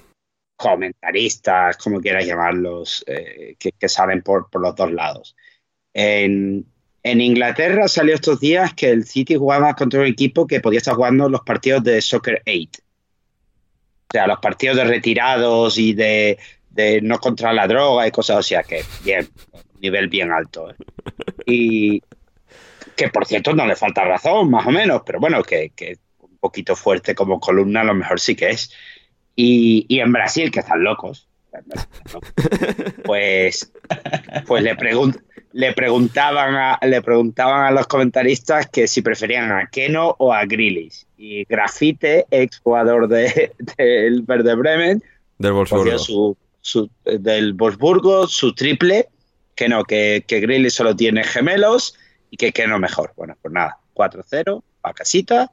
Comentaristas, 0.57 1.77
como 1.77 2.01
quieras 2.01 2.27
llamarlos, 2.27 3.05
eh, 3.07 3.57
que, 3.59 3.89
saben 3.89 4.23
por, 4.23 4.49
los 4.61 4.75
dos 4.77 4.93
lados. 4.93 5.37
En, 5.93 6.67
Inglaterra 7.03 7.87
salió 7.89 8.15
estos 8.15 8.41
días 8.41 8.73
que 8.75 8.91
el 8.91 9.05
City 9.05 9.37
jugaba 9.37 9.75
contra 9.75 10.01
un 10.01 10.07
equipo 10.07 10.47
que 10.47 10.61
podía 10.61 10.79
estar 10.79 10.95
jugando 10.95 11.29
los 11.29 11.43
partidos 11.43 11.85
de 11.85 12.01
Soccer 12.01 12.43
8. 12.47 12.81
O 12.81 14.13
sea, 14.13 14.27
los 14.27 14.39
partidos 14.39 14.77
de 14.77 14.85
retirados 14.85 15.77
y 15.77 15.93
de, 15.93 16.39
no 17.03 17.19
contra 17.19 17.53
la 17.53 17.67
droga 17.67 18.07
y 18.07 18.11
cosas 18.11 18.39
así. 18.39 18.55
O 18.55 18.59
sea, 18.59 18.63
que 18.63 18.85
bien, 19.05 19.29
nivel 19.81 20.09
bien 20.09 20.33
alto. 20.33 20.71
¿eh? 20.71 20.75
Y 21.47 22.03
que 22.97 23.09
por 23.09 23.27
cierto 23.27 23.53
no 23.55 23.67
le 23.67 23.77
falta 23.77 24.05
razón, 24.05 24.51
más 24.51 24.67
o 24.67 24.71
menos, 24.71 25.03
pero 25.05 25.21
bueno, 25.21 25.43
que, 25.43 25.71
que 25.75 25.99
poquito 26.45 26.77
fuerte 26.77 27.15
como 27.15 27.41
columna, 27.41 27.81
a 27.81 27.85
lo 27.85 27.95
mejor 27.95 28.21
sí 28.21 28.37
que 28.37 28.51
es. 28.51 28.71
Y, 29.35 29.87
en 29.99 30.13
Brasil, 30.13 30.51
que 30.51 30.61
están 30.61 30.85
locos, 30.85 31.27
pues, 33.05 33.73
pues 34.47 34.63
le, 34.63 34.77
le, 35.53 35.73
preguntaban 35.73 36.55
a, 36.55 36.79
le 36.83 37.01
preguntaban 37.01 37.65
a 37.65 37.71
los 37.71 37.87
comentaristas 37.87 38.69
que 38.69 38.87
si 38.87 39.01
preferían 39.01 39.51
a 39.53 39.69
Keno 39.69 40.15
o 40.19 40.35
a 40.35 40.45
Grillis. 40.45 41.07
Y 41.17 41.45
Grafite, 41.47 42.27
ex 42.31 42.59
jugador 42.59 43.09
del 43.09 43.51
de, 43.77 44.23
Verde 44.27 44.55
Bremen, 44.55 45.03
del 45.39 45.53
Wolfsburgo. 45.53 45.99
Su, 45.99 46.37
del 47.05 47.53
Wolfsburgo, 47.55 48.27
su 48.27 48.55
triple, 48.55 49.09
que 49.55 49.69
no, 49.69 49.85
que, 49.85 50.25
que 50.27 50.71
solo 50.71 50.97
tiene 50.97 51.25
gemelos 51.25 51.97
y 52.31 52.37
que 52.37 52.53
Keno 52.53 52.79
mejor. 52.79 53.13
Bueno, 53.17 53.37
pues 53.41 53.53
nada, 53.53 53.79
4-0, 53.95 54.63
a 54.83 54.93
casita 54.93 55.51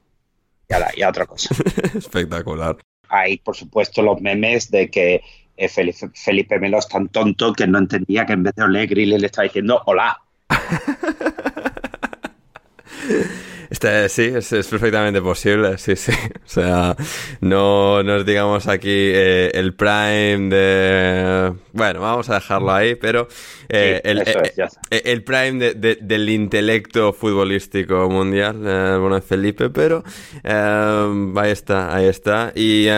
y 0.96 1.02
a, 1.02 1.08
otra 1.08 1.26
cosa. 1.26 1.54
Espectacular. 1.94 2.76
Hay, 3.08 3.38
por 3.38 3.56
supuesto, 3.56 4.02
los 4.02 4.20
memes 4.20 4.70
de 4.70 4.90
que 4.90 5.22
eh, 5.56 5.68
Felipe, 5.68 6.10
Felipe, 6.14 6.58
Melo 6.58 6.78
es 6.78 6.88
tan 6.88 7.08
tonto 7.08 7.52
que 7.52 7.66
no 7.66 7.78
entendía 7.78 8.24
que 8.24 8.32
en 8.32 8.42
vez 8.42 8.54
de 8.54 8.62
oler 8.62 8.88
Grilly 8.88 9.18
le 9.18 9.26
estaba 9.26 9.44
diciendo 9.44 9.82
hola. 9.86 10.18
Este, 13.72 14.06
sí, 14.10 14.24
es, 14.24 14.50
perfectamente 14.68 15.22
posible, 15.22 15.78
sí, 15.78 15.96
sí. 15.96 16.12
O 16.44 16.48
sea, 16.52 16.94
no 17.40 18.02
nos 18.02 18.26
digamos 18.26 18.68
aquí 18.68 18.90
eh, 18.90 19.50
el 19.54 19.72
prime 19.72 20.54
de... 20.54 21.54
Bueno, 21.72 22.00
vamos 22.00 22.28
a 22.28 22.34
dejarlo 22.34 22.70
ahí, 22.70 22.96
pero 22.96 23.28
eh, 23.70 24.02
el, 24.04 24.18
eh, 24.18 25.02
el, 25.06 25.24
prime 25.24 25.72
del 25.72 26.28
intelecto 26.28 27.14
futbolístico 27.14 28.10
mundial, 28.10 28.58
bueno, 29.00 29.22
Felipe, 29.22 29.70
pero 29.70 30.04
ahí 30.44 31.50
está, 31.50 31.96
ahí 31.96 32.08
está. 32.08 32.52
Y 32.54 32.88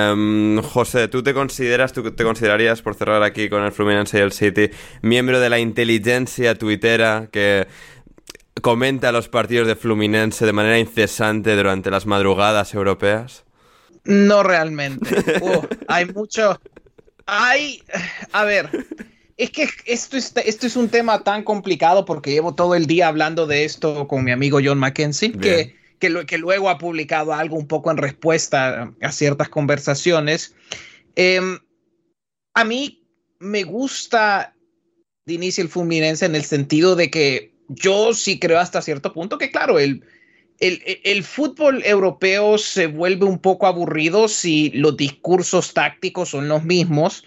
José, 0.64 1.06
¿tú 1.06 1.22
te 1.22 1.32
consideras, 1.32 1.92
tú 1.92 2.10
te 2.10 2.24
considerarías, 2.24 2.82
por 2.82 2.96
cerrar 2.96 3.22
aquí 3.22 3.48
con 3.48 3.62
el 3.62 3.70
Fluminense 3.70 4.18
y 4.18 4.22
el 4.22 4.32
City, 4.32 4.70
miembro 5.02 5.38
de 5.38 5.50
la 5.50 5.60
inteligencia 5.60 6.56
tuitera 6.56 7.28
que 7.30 7.68
comenta 8.62 9.12
los 9.12 9.28
partidos 9.28 9.66
de 9.66 9.76
Fluminense 9.76 10.46
de 10.46 10.52
manera 10.52 10.78
incesante 10.78 11.54
durante 11.56 11.90
las 11.90 12.06
madrugadas 12.06 12.74
europeas? 12.74 13.44
No 14.04 14.42
realmente. 14.42 15.08
hay 15.88 16.06
mucho. 16.06 16.60
Hay. 17.26 17.82
A 18.32 18.44
ver. 18.44 18.70
Es 19.36 19.50
que 19.50 19.68
esto 19.86 20.16
es, 20.16 20.32
esto 20.44 20.66
es 20.66 20.76
un 20.76 20.88
tema 20.88 21.24
tan 21.24 21.42
complicado 21.42 22.04
porque 22.04 22.30
llevo 22.30 22.54
todo 22.54 22.76
el 22.76 22.86
día 22.86 23.08
hablando 23.08 23.46
de 23.48 23.64
esto 23.64 24.06
con 24.06 24.22
mi 24.22 24.30
amigo 24.30 24.60
John 24.64 24.78
Mackenzie, 24.78 25.32
que, 25.32 25.74
que, 25.98 26.24
que, 26.24 26.38
luego 26.38 26.70
ha 26.70 26.78
publicado 26.78 27.32
algo 27.32 27.56
un 27.56 27.66
poco 27.66 27.90
en 27.90 27.96
respuesta 27.96 28.94
a 29.02 29.10
ciertas 29.10 29.48
conversaciones. 29.48 30.54
Em, 31.16 31.58
a 32.54 32.64
mí 32.64 33.04
me 33.40 33.64
gusta 33.64 34.54
de 35.26 35.34
inicio 35.34 35.64
el 35.64 35.70
Fluminense 35.70 36.26
en 36.26 36.36
el 36.36 36.44
sentido 36.44 36.94
de 36.94 37.10
que 37.10 37.53
yo 37.68 38.14
sí 38.14 38.38
creo 38.38 38.58
hasta 38.58 38.82
cierto 38.82 39.12
punto 39.12 39.38
que, 39.38 39.50
claro, 39.50 39.78
el, 39.78 40.04
el, 40.58 41.24
fútbol 41.24 41.82
europeo 41.84 42.58
se 42.58 42.86
vuelve 42.86 43.26
un 43.26 43.38
poco 43.38 43.66
aburrido 43.66 44.28
si 44.28 44.70
los 44.70 44.96
discursos 44.96 45.74
tácticos 45.74 46.30
son 46.30 46.48
los 46.48 46.64
mismos. 46.64 47.24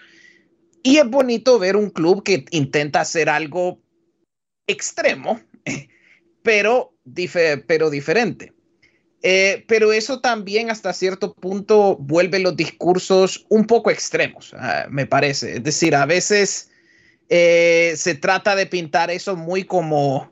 Y 0.83 0.97
es 0.97 1.09
bonito 1.09 1.59
ver 1.59 1.75
un 1.75 1.89
club 1.89 2.23
que 2.23 2.45
intenta 2.51 3.01
hacer 3.01 3.29
algo 3.29 3.79
extremo, 4.67 5.41
pero, 6.43 6.93
pero 7.67 7.89
diferente. 7.89 8.53
Eh, 9.23 9.65
pero 9.67 9.91
eso 9.91 10.21
también 10.21 10.69
hasta 10.69 10.93
cierto 10.93 11.33
punto 11.33 11.97
vuelve 11.97 12.39
los 12.39 12.55
discursos 12.55 13.45
un 13.49 13.65
poco 13.65 13.89
extremos, 13.89 14.53
ah, 14.55 14.85
me 14.89 15.07
parece. 15.07 15.57
Es 15.57 15.63
decir, 15.63 15.95
a 15.95 16.05
veces 16.05 16.69
eh, 17.29 17.93
se 17.95 18.15
trata 18.15 18.55
de 18.55 18.65
pintar 18.65 19.11
eso 19.11 19.35
muy 19.35 19.63
como 19.63 20.31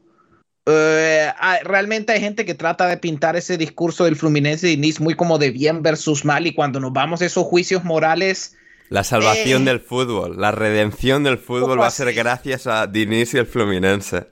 eh, 0.68 1.32
realmente 1.64 2.14
hay 2.14 2.20
gente 2.20 2.44
que 2.44 2.56
trata 2.56 2.88
de 2.88 2.98
pintar 2.98 3.36
ese 3.36 3.58
discurso 3.58 4.06
del 4.06 4.16
Fluminense 4.16 4.72
y 4.72 4.78
Nice 4.78 5.02
muy 5.02 5.14
como 5.14 5.38
de 5.38 5.52
bien 5.52 5.84
versus 5.84 6.26
mal 6.26 6.48
y 6.48 6.56
cuando 6.56 6.80
nos 6.80 6.92
vamos 6.92 7.22
a 7.22 7.26
esos 7.26 7.46
juicios 7.46 7.84
morales... 7.84 8.56
La 8.90 9.04
salvación 9.04 9.64
eh, 9.64 9.66
del 9.66 9.80
fútbol, 9.80 10.40
la 10.40 10.52
redención 10.52 11.24
del 11.24 11.38
fútbol 11.38 11.80
va 11.80 11.88
a 11.88 11.92
ser 11.92 12.14
gracias 12.14 12.68
a 12.68 12.88
Diniz 12.88 13.34
y 13.34 13.38
el 13.38 13.48
Fluminense. 13.48 14.28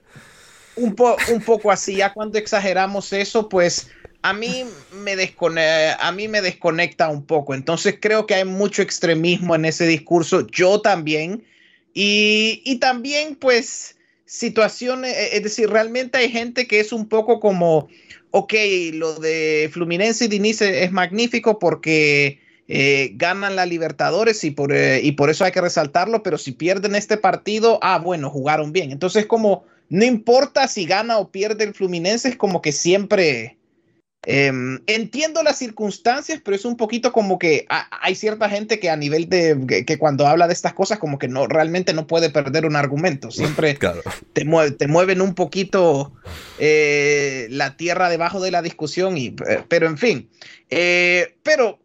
Un, 0.76 0.95
un 1.32 1.41
poco 1.41 1.71
así, 1.71 1.97
ya 1.97 2.13
cuando 2.13 2.38
exageramos 2.39 3.13
eso, 3.13 3.47
pues 3.49 3.91
a 4.23 4.34
mí, 4.34 4.63
me 4.93 5.15
a 5.99 6.12
mí 6.12 6.28
me 6.28 6.41
desconecta 6.41 7.10
un 7.10 7.26
poco. 7.26 7.54
Entonces 7.54 7.97
creo 7.99 8.26
que 8.26 8.36
hay 8.36 8.45
mucho 8.45 8.82
extremismo 8.82 9.54
en 9.54 9.65
ese 9.65 9.86
discurso, 9.86 10.47
yo 10.47 10.82
también. 10.82 11.43
Y, 11.93 12.62
y 12.65 12.77
también, 12.77 13.36
pues, 13.36 13.95
situaciones, 14.25 15.15
eh, 15.15 15.38
es 15.38 15.43
decir, 15.43 15.69
realmente 15.69 16.17
hay 16.17 16.29
gente 16.29 16.67
que 16.67 16.79
es 16.79 16.91
un 16.91 17.08
poco 17.08 17.39
como, 17.39 17.88
ok, 18.32 18.53
lo 18.93 19.19
de 19.19 19.69
Fluminense 19.71 20.25
y 20.25 20.27
Dinice 20.27 20.84
es 20.84 20.91
magnífico 20.91 21.60
porque 21.60 22.39
eh, 22.67 23.12
ganan 23.13 23.56
la 23.56 23.67
Libertadores 23.67 24.43
y 24.43 24.51
por, 24.51 24.73
eh, 24.73 25.01
y 25.03 25.12
por 25.12 25.29
eso 25.29 25.45
hay 25.45 25.51
que 25.51 25.62
resaltarlo, 25.62 26.23
pero 26.23 26.38
si 26.38 26.51
pierden 26.51 26.95
este 26.95 27.17
partido, 27.17 27.77
ah, 27.84 27.99
bueno, 27.99 28.29
jugaron 28.32 28.71
bien. 28.71 28.91
Entonces, 28.91 29.27
como 29.27 29.65
no 29.89 30.03
importa 30.03 30.67
si 30.67 30.86
gana 30.86 31.19
o 31.19 31.29
pierde 31.29 31.65
el 31.65 31.75
Fluminense, 31.75 32.29
es 32.29 32.36
como 32.36 32.62
que 32.62 32.71
siempre 32.71 33.58
Em, 34.25 34.79
entiendo 34.88 35.43
las 35.43 35.57
circunstancias, 35.57 36.39
pero 36.43 36.55
es 36.55 36.63
un 36.63 36.77
poquito 36.77 37.12
como 37.12 37.38
que 37.38 37.65
hay 37.67 38.15
cierta 38.15 38.49
gente 38.49 38.79
que 38.79 38.89
a 38.89 38.95
nivel 38.95 39.27
de 39.27 39.83
que, 39.86 39.97
cuando 39.97 40.25
habla 40.27 40.47
de 40.47 40.53
estas 40.53 40.73
cosas 40.73 40.97
como 40.97 41.19
que 41.19 41.27
no 41.27 41.45
realmente 41.45 41.93
no 41.93 42.07
puede 42.07 42.29
perder 42.29 42.65
un 42.65 42.77
argumento. 42.77 43.31
Siempre 43.31 43.73
te, 44.33 44.45
te, 44.77 44.88
mueven 44.88 45.19
un 45.19 45.36
poquito 45.36 46.13
eh, 46.57 47.47
la 47.49 47.75
tierra 47.75 48.09
debajo 48.09 48.39
de 48.39 48.51
la 48.51 48.62
discusión. 48.62 49.17
Y, 49.17 49.36
eh, 49.47 49.63
pero 49.67 49.88
en 49.88 49.97
fin, 49.97 50.29
eh, 50.69 51.36
pero 51.43 51.79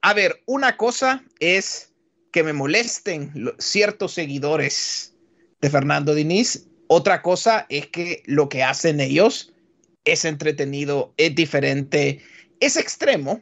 a 0.00 0.14
ver, 0.14 0.42
una 0.46 0.78
cosa 0.78 1.22
es 1.40 1.92
que 2.32 2.42
me 2.42 2.54
molesten 2.54 3.52
ciertos 3.58 4.14
seguidores 4.14 5.12
de 5.60 5.68
Fernando 5.68 6.14
Diniz. 6.14 6.68
Otra 6.86 7.20
cosa 7.20 7.66
es 7.68 7.86
que 7.88 8.22
lo 8.24 8.48
que 8.48 8.62
hacen 8.62 9.00
ellos 9.00 9.51
es 10.04 10.24
entretenido, 10.24 11.12
es 11.16 11.34
diferente, 11.34 12.20
es 12.60 12.76
extremo. 12.76 13.40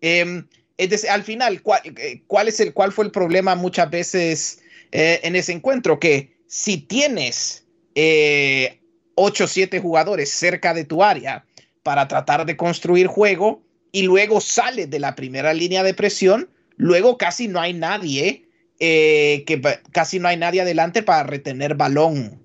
Em, 0.00 0.46
es 0.78 1.04
al 1.04 1.22
final, 1.22 1.62
eh, 1.84 2.22
¿cuál, 2.26 2.48
es 2.48 2.60
el, 2.60 2.72
¿cuál 2.72 2.92
fue 2.92 3.04
el 3.04 3.10
problema 3.10 3.54
muchas 3.54 3.90
veces 3.90 4.60
eh, 4.90 5.20
en 5.22 5.36
ese 5.36 5.52
encuentro? 5.52 6.00
Que 6.00 6.36
si 6.46 6.78
tienes 6.78 7.66
eh, 7.94 8.80
8 9.14 9.44
o 9.44 9.46
7 9.46 9.80
jugadores 9.80 10.30
cerca 10.30 10.74
de 10.74 10.84
tu 10.84 11.02
área 11.02 11.44
para 11.82 12.08
tratar 12.08 12.46
de 12.46 12.56
construir 12.56 13.06
juego 13.06 13.62
y 13.92 14.02
luego 14.02 14.40
sales 14.40 14.90
de 14.90 14.98
la 14.98 15.14
primera 15.14 15.52
línea 15.52 15.82
de 15.82 15.94
presión, 15.94 16.50
luego 16.76 17.18
casi 17.18 17.48
no 17.48 17.60
hay 17.60 17.74
nadie, 17.74 18.48
eh, 18.80 19.44
que 19.46 19.60
casi 19.92 20.18
no 20.18 20.28
hay 20.28 20.36
nadie 20.36 20.62
adelante 20.62 21.02
para 21.02 21.22
retener 21.24 21.74
balón 21.74 22.41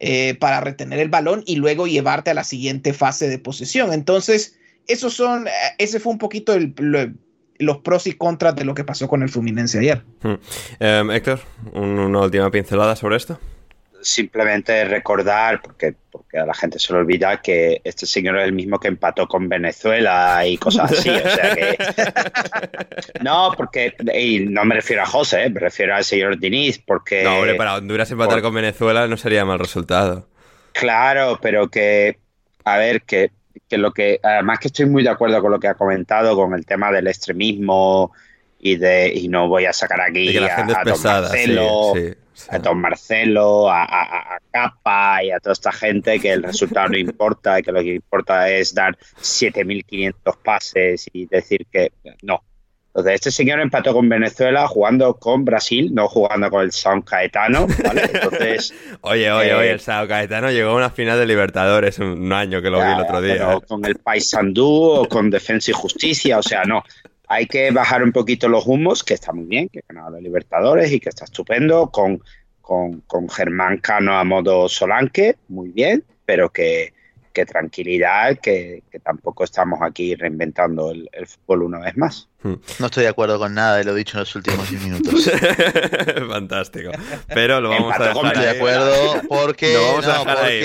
eh, 0.00 0.34
para 0.34 0.60
retener 0.60 0.98
el 0.98 1.10
balón 1.10 1.42
y 1.46 1.56
luego 1.56 1.86
llevarte 1.86 2.30
a 2.30 2.34
la 2.34 2.44
siguiente 2.44 2.92
fase 2.92 3.28
de 3.28 3.38
posesión. 3.38 3.92
Entonces, 3.92 4.58
esos 4.86 5.14
son, 5.14 5.46
eh, 5.46 5.50
ese 5.78 6.00
fue 6.00 6.12
un 6.12 6.18
poquito 6.18 6.54
los 7.58 7.78
pros 7.78 8.06
y 8.06 8.14
contras 8.14 8.56
de 8.56 8.64
lo 8.64 8.74
que 8.74 8.82
pasó 8.82 9.08
con 9.08 9.22
el 9.22 9.28
Fluminense 9.28 9.78
ayer. 9.78 10.02
Hmm. 10.22 10.34
Em, 10.78 11.10
Héctor, 11.10 11.40
una 11.74 12.20
última 12.20 12.50
pincelada 12.50 12.96
sobre 12.96 13.16
esto 13.16 13.38
simplemente 14.02 14.84
recordar, 14.84 15.60
porque, 15.62 15.94
porque 16.10 16.38
a 16.38 16.46
la 16.46 16.54
gente 16.54 16.78
se 16.78 16.92
le 16.92 17.00
olvida 17.00 17.40
que 17.40 17.80
este 17.84 18.06
señor 18.06 18.38
es 18.38 18.44
el 18.44 18.52
mismo 18.52 18.78
que 18.78 18.88
empató 18.88 19.26
con 19.26 19.48
Venezuela 19.48 20.46
y 20.46 20.56
cosas 20.56 20.92
así. 20.92 21.10
o 21.10 21.30
sea 21.30 21.54
que. 21.54 21.78
No, 23.22 23.52
porque. 23.56 23.94
Y 24.14 24.40
no 24.40 24.64
me 24.64 24.76
refiero 24.76 25.02
a 25.02 25.06
José, 25.06 25.48
me 25.50 25.60
refiero 25.60 25.94
al 25.94 26.04
señor 26.04 26.38
Diniz, 26.38 26.78
porque. 26.78 27.24
No, 27.24 27.36
hombre, 27.36 27.54
para 27.54 27.76
Honduras 27.76 28.10
empatar 28.10 28.42
con 28.42 28.54
Venezuela 28.54 29.06
no 29.06 29.16
sería 29.16 29.44
mal 29.44 29.58
resultado. 29.58 30.28
Claro, 30.72 31.38
pero 31.42 31.68
que. 31.68 32.18
A 32.64 32.78
ver, 32.78 33.02
que, 33.02 33.30
que 33.68 33.78
lo 33.78 33.92
que. 33.92 34.20
Además, 34.22 34.58
que 34.58 34.68
estoy 34.68 34.86
muy 34.86 35.02
de 35.02 35.10
acuerdo 35.10 35.40
con 35.40 35.50
lo 35.50 35.60
que 35.60 35.68
ha 35.68 35.74
comentado, 35.74 36.36
con 36.36 36.54
el 36.54 36.64
tema 36.64 36.90
del 36.92 37.06
extremismo 37.06 38.12
y 38.58 38.76
de. 38.76 39.12
Y 39.14 39.28
no 39.28 39.48
voy 39.48 39.66
a 39.66 39.72
sacar 39.72 40.00
aquí. 40.00 40.32
que 40.32 40.40
la 40.40 40.56
gente 40.56 40.74
a, 40.74 40.82
es 40.82 40.84
pesada, 40.84 41.28
sí, 41.30 41.56
sí 41.94 42.14
a 42.48 42.58
Don 42.58 42.80
Marcelo, 42.80 43.70
a, 43.70 44.38
Capa 44.50 45.22
y 45.22 45.30
a 45.30 45.38
toda 45.38 45.52
esta 45.52 45.72
gente 45.72 46.18
que 46.18 46.32
el 46.32 46.42
resultado 46.42 46.88
no 46.88 46.98
importa 46.98 47.58
y 47.58 47.62
que 47.62 47.72
lo 47.72 47.80
que 47.80 47.94
importa 47.94 48.50
es 48.50 48.74
dar 48.74 48.96
7.500 49.20 50.36
pases 50.42 51.06
y 51.12 51.26
decir 51.26 51.66
que 51.70 51.92
no. 52.22 52.42
Entonces, 52.88 53.14
este 53.14 53.30
señor 53.30 53.60
empató 53.60 53.92
con 53.92 54.08
Venezuela 54.08 54.66
jugando 54.66 55.14
con 55.14 55.44
Brasil, 55.44 55.94
no 55.94 56.08
jugando 56.08 56.50
con 56.50 56.62
el 56.62 56.72
Sao 56.72 57.00
Caetano, 57.04 57.68
Entonces... 57.68 58.74
oye, 59.02 59.30
oye, 59.30 59.54
oye, 59.54 59.68
eh, 59.68 59.72
el 59.72 59.80
Sao 59.80 60.08
Caetano 60.08 60.50
llegó 60.50 60.70
a 60.70 60.74
una 60.74 60.90
final 60.90 61.16
de 61.16 61.26
Libertadores 61.26 62.00
un 62.00 62.32
año 62.32 62.60
que 62.60 62.68
lo 62.68 62.78
vi 62.78 62.90
el 62.90 63.00
otro 63.00 63.22
día. 63.22 63.52
¿eh? 63.52 63.58
Con 63.68 63.84
el 63.84 63.94
Paysandú 63.94 64.66
o 64.66 65.08
con 65.08 65.30
Defensa 65.30 65.70
y 65.70 65.74
Justicia, 65.74 66.38
o 66.38 66.42
sea, 66.42 66.64
no 66.64 66.82
hay 67.30 67.46
que 67.46 67.70
bajar 67.70 68.02
un 68.02 68.10
poquito 68.10 68.48
los 68.48 68.66
humos, 68.66 69.04
que 69.04 69.14
está 69.14 69.32
muy 69.32 69.44
bien, 69.44 69.68
que 69.68 69.78
ha 69.78 69.82
ganado 69.88 70.10
los 70.10 70.22
Libertadores 70.22 70.90
y 70.90 70.98
que 70.98 71.10
está 71.10 71.26
estupendo, 71.26 71.88
con, 71.88 72.20
con, 72.60 73.28
Germán 73.30 73.78
Cano 73.78 74.18
a 74.18 74.24
modo 74.24 74.68
Solanque, 74.68 75.36
muy 75.46 75.68
bien, 75.70 76.02
pero 76.24 76.50
que, 76.50 76.92
tranquilidad, 77.46 78.36
que, 78.40 78.82
tampoco 79.04 79.44
estamos 79.44 79.78
aquí 79.80 80.16
reinventando 80.16 80.90
el, 80.90 81.08
fútbol 81.24 81.62
una 81.62 81.78
vez 81.78 81.96
más. 81.96 82.28
Hmm. 82.42 82.54
No 82.80 82.86
estoy 82.86 83.04
de 83.04 83.10
acuerdo 83.10 83.38
con 83.38 83.54
nada 83.54 83.76
de 83.76 83.84
lo 83.84 83.94
dicho 83.94 84.18
en 84.18 84.20
los 84.20 84.34
últimos 84.34 84.68
10 84.68 84.82
minutos. 84.82 85.30
Fantástico. 86.28 86.90
Pero 87.32 87.60
lo 87.60 87.70
vamos 87.70 87.94
a 87.94 88.08
dejar 88.08 88.38
de 88.38 88.50
acuerdo 88.50 89.22
porque... 89.28 89.72
Lo 89.72 89.82
vamos 89.84 90.06
a 90.08 90.18
dejar 90.18 90.38
ahí, 90.38 90.64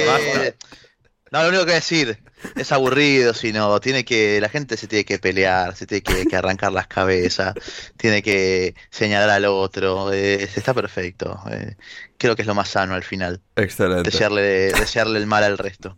No, 1.31 1.41
lo 1.41 1.49
único 1.49 1.65
que 1.65 1.73
decir 1.73 2.19
es 2.55 2.71
aburrido, 2.71 3.33
sino 3.33 3.79
tiene 3.79 4.05
que, 4.05 4.39
la 4.39 4.49
gente 4.49 4.77
se 4.77 4.87
tiene 4.87 5.05
que 5.05 5.17
pelear, 5.17 5.75
se 5.75 5.87
tiene 5.87 6.03
que, 6.03 6.35
arrancar 6.35 6.71
las 6.71 6.87
cabezas, 6.87 7.55
tiene 7.97 8.21
que 8.21 8.75
señalar 8.91 9.29
al 9.31 9.45
otro, 9.45 10.13
eh, 10.13 10.43
está 10.43 10.73
perfecto. 10.73 11.39
Eh, 11.49 11.75
creo 12.17 12.35
que 12.35 12.43
es 12.43 12.47
lo 12.47 12.55
más 12.55 12.69
sano 12.69 12.93
al 12.93 13.03
final. 13.03 13.41
Excelente. 13.55 14.09
Desearle, 14.09 14.71
desearle 14.73 15.19
el 15.19 15.25
mal 15.25 15.43
al 15.43 15.57
resto. 15.57 15.97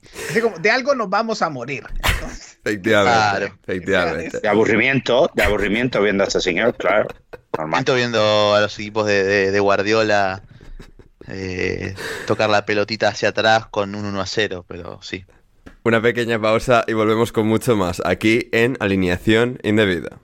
De 0.59 0.71
algo 0.71 0.95
nos 0.95 1.09
vamos 1.09 1.41
a 1.41 1.49
morir. 1.49 1.85
Efectivamente, 2.63 3.53
efectivamente. 3.63 4.39
De 4.39 4.47
aburrimiento, 4.47 5.31
de 5.33 5.43
aburrimiento 5.43 6.01
viendo 6.01 6.23
a 6.23 6.27
este 6.27 6.41
señor, 6.41 6.75
claro. 6.75 7.07
Normal. 7.57 7.83
viendo 7.95 8.55
a 8.55 8.61
los 8.61 8.77
equipos 8.77 9.07
de, 9.07 9.57
Guardiola 9.59 10.41
eh, 11.27 11.95
tocar 12.25 12.49
la 12.49 12.65
pelotita 12.65 13.09
hacia 13.09 13.29
atrás 13.29 13.67
con 13.67 13.95
un 13.95 14.05
1 14.05 14.21
a 14.21 14.25
0, 14.25 14.65
pero 14.67 14.99
sí. 15.01 15.25
Una 15.83 16.01
pequeña 16.01 16.39
pausa 16.39 16.83
y 16.87 16.93
volvemos 16.93 17.31
con 17.31 17.47
mucho 17.47 17.75
más 17.75 18.01
aquí 18.05 18.49
en 18.51 18.77
Alineación 18.79 19.59
Indebida. 19.63 20.19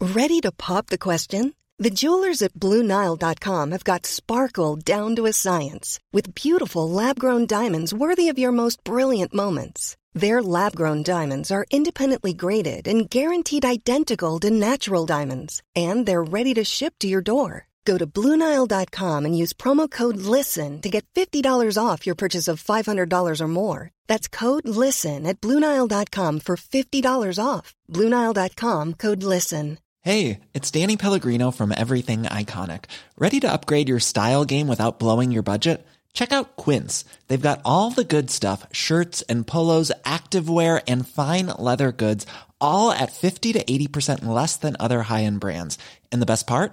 Ready 0.00 0.40
to 0.40 0.50
pop 0.52 0.86
the 0.88 0.98
question? 0.98 1.54
The 1.78 1.90
jewelers 1.90 2.42
at 2.42 2.54
BlueNile.com 2.54 3.70
have 3.72 3.82
got 3.84 4.06
sparkle 4.06 4.76
down 4.76 5.16
to 5.16 5.26
a 5.26 5.32
science 5.32 5.98
with 6.12 6.34
beautiful 6.34 6.88
lab-grown 6.88 7.46
diamonds 7.46 7.92
worthy 7.92 8.28
of 8.28 8.38
your 8.38 8.52
most 8.52 8.84
brilliant 8.84 9.34
moments. 9.34 9.96
Their 10.12 10.42
lab-grown 10.42 11.02
diamonds 11.02 11.50
are 11.50 11.66
independently 11.70 12.34
graded 12.34 12.86
and 12.86 13.08
guaranteed 13.08 13.64
identical 13.64 14.38
to 14.40 14.50
natural 14.50 15.06
diamonds, 15.06 15.62
and 15.74 16.06
they're 16.06 16.22
ready 16.22 16.54
to 16.54 16.64
ship 16.64 16.94
to 17.00 17.08
your 17.08 17.22
door. 17.22 17.66
Go 17.84 17.98
to 17.98 18.06
Bluenile.com 18.06 19.24
and 19.24 19.36
use 19.36 19.52
promo 19.52 19.90
code 19.90 20.16
LISTEN 20.16 20.80
to 20.82 20.90
get 20.90 21.06
$50 21.14 21.78
off 21.82 22.06
your 22.06 22.14
purchase 22.14 22.48
of 22.48 22.62
$500 22.62 23.40
or 23.40 23.48
more. 23.48 23.90
That's 24.06 24.28
code 24.28 24.68
LISTEN 24.68 25.26
at 25.26 25.40
Bluenile.com 25.40 26.40
for 26.40 26.56
$50 26.56 27.38
off. 27.44 27.74
Bluenile.com 27.90 28.94
code 28.94 29.22
LISTEN. 29.22 29.78
Hey, 30.00 30.40
it's 30.52 30.70
Danny 30.72 30.96
Pellegrino 30.96 31.52
from 31.52 31.70
Everything 31.70 32.24
Iconic. 32.24 32.86
Ready 33.16 33.38
to 33.38 33.52
upgrade 33.52 33.88
your 33.88 34.00
style 34.00 34.44
game 34.44 34.66
without 34.66 34.98
blowing 34.98 35.30
your 35.30 35.44
budget? 35.44 35.86
Check 36.12 36.32
out 36.32 36.56
Quince. 36.56 37.04
They've 37.28 37.48
got 37.48 37.60
all 37.64 37.90
the 37.90 38.04
good 38.04 38.28
stuff 38.28 38.66
shirts 38.72 39.22
and 39.22 39.46
polos, 39.46 39.92
activewear, 40.04 40.82
and 40.88 41.06
fine 41.06 41.46
leather 41.58 41.92
goods, 41.92 42.26
all 42.60 42.90
at 42.90 43.12
50 43.12 43.52
to 43.52 43.64
80% 43.64 44.24
less 44.24 44.56
than 44.56 44.76
other 44.80 45.02
high 45.02 45.22
end 45.22 45.38
brands. 45.38 45.78
And 46.10 46.20
the 46.20 46.26
best 46.26 46.46
part? 46.48 46.72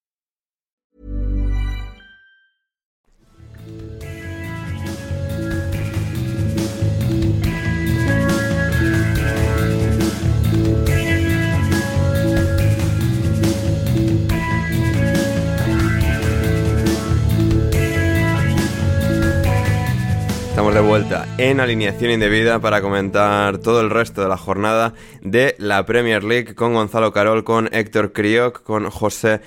Estamos 20.71 20.85
de 20.85 20.89
vuelta 20.89 21.27
en 21.37 21.59
alineación 21.59 22.11
indebida 22.11 22.59
para 22.59 22.81
comentar 22.81 23.57
todo 23.57 23.81
el 23.81 23.89
resto 23.89 24.21
de 24.21 24.29
la 24.29 24.37
jornada 24.37 24.93
de 25.21 25.53
la 25.57 25.85
Premier 25.85 26.23
League 26.23 26.55
con 26.55 26.73
Gonzalo 26.73 27.11
Carol, 27.11 27.43
con 27.43 27.67
Héctor 27.73 28.13
Crioc, 28.13 28.63
con 28.63 28.89
José 28.89 29.41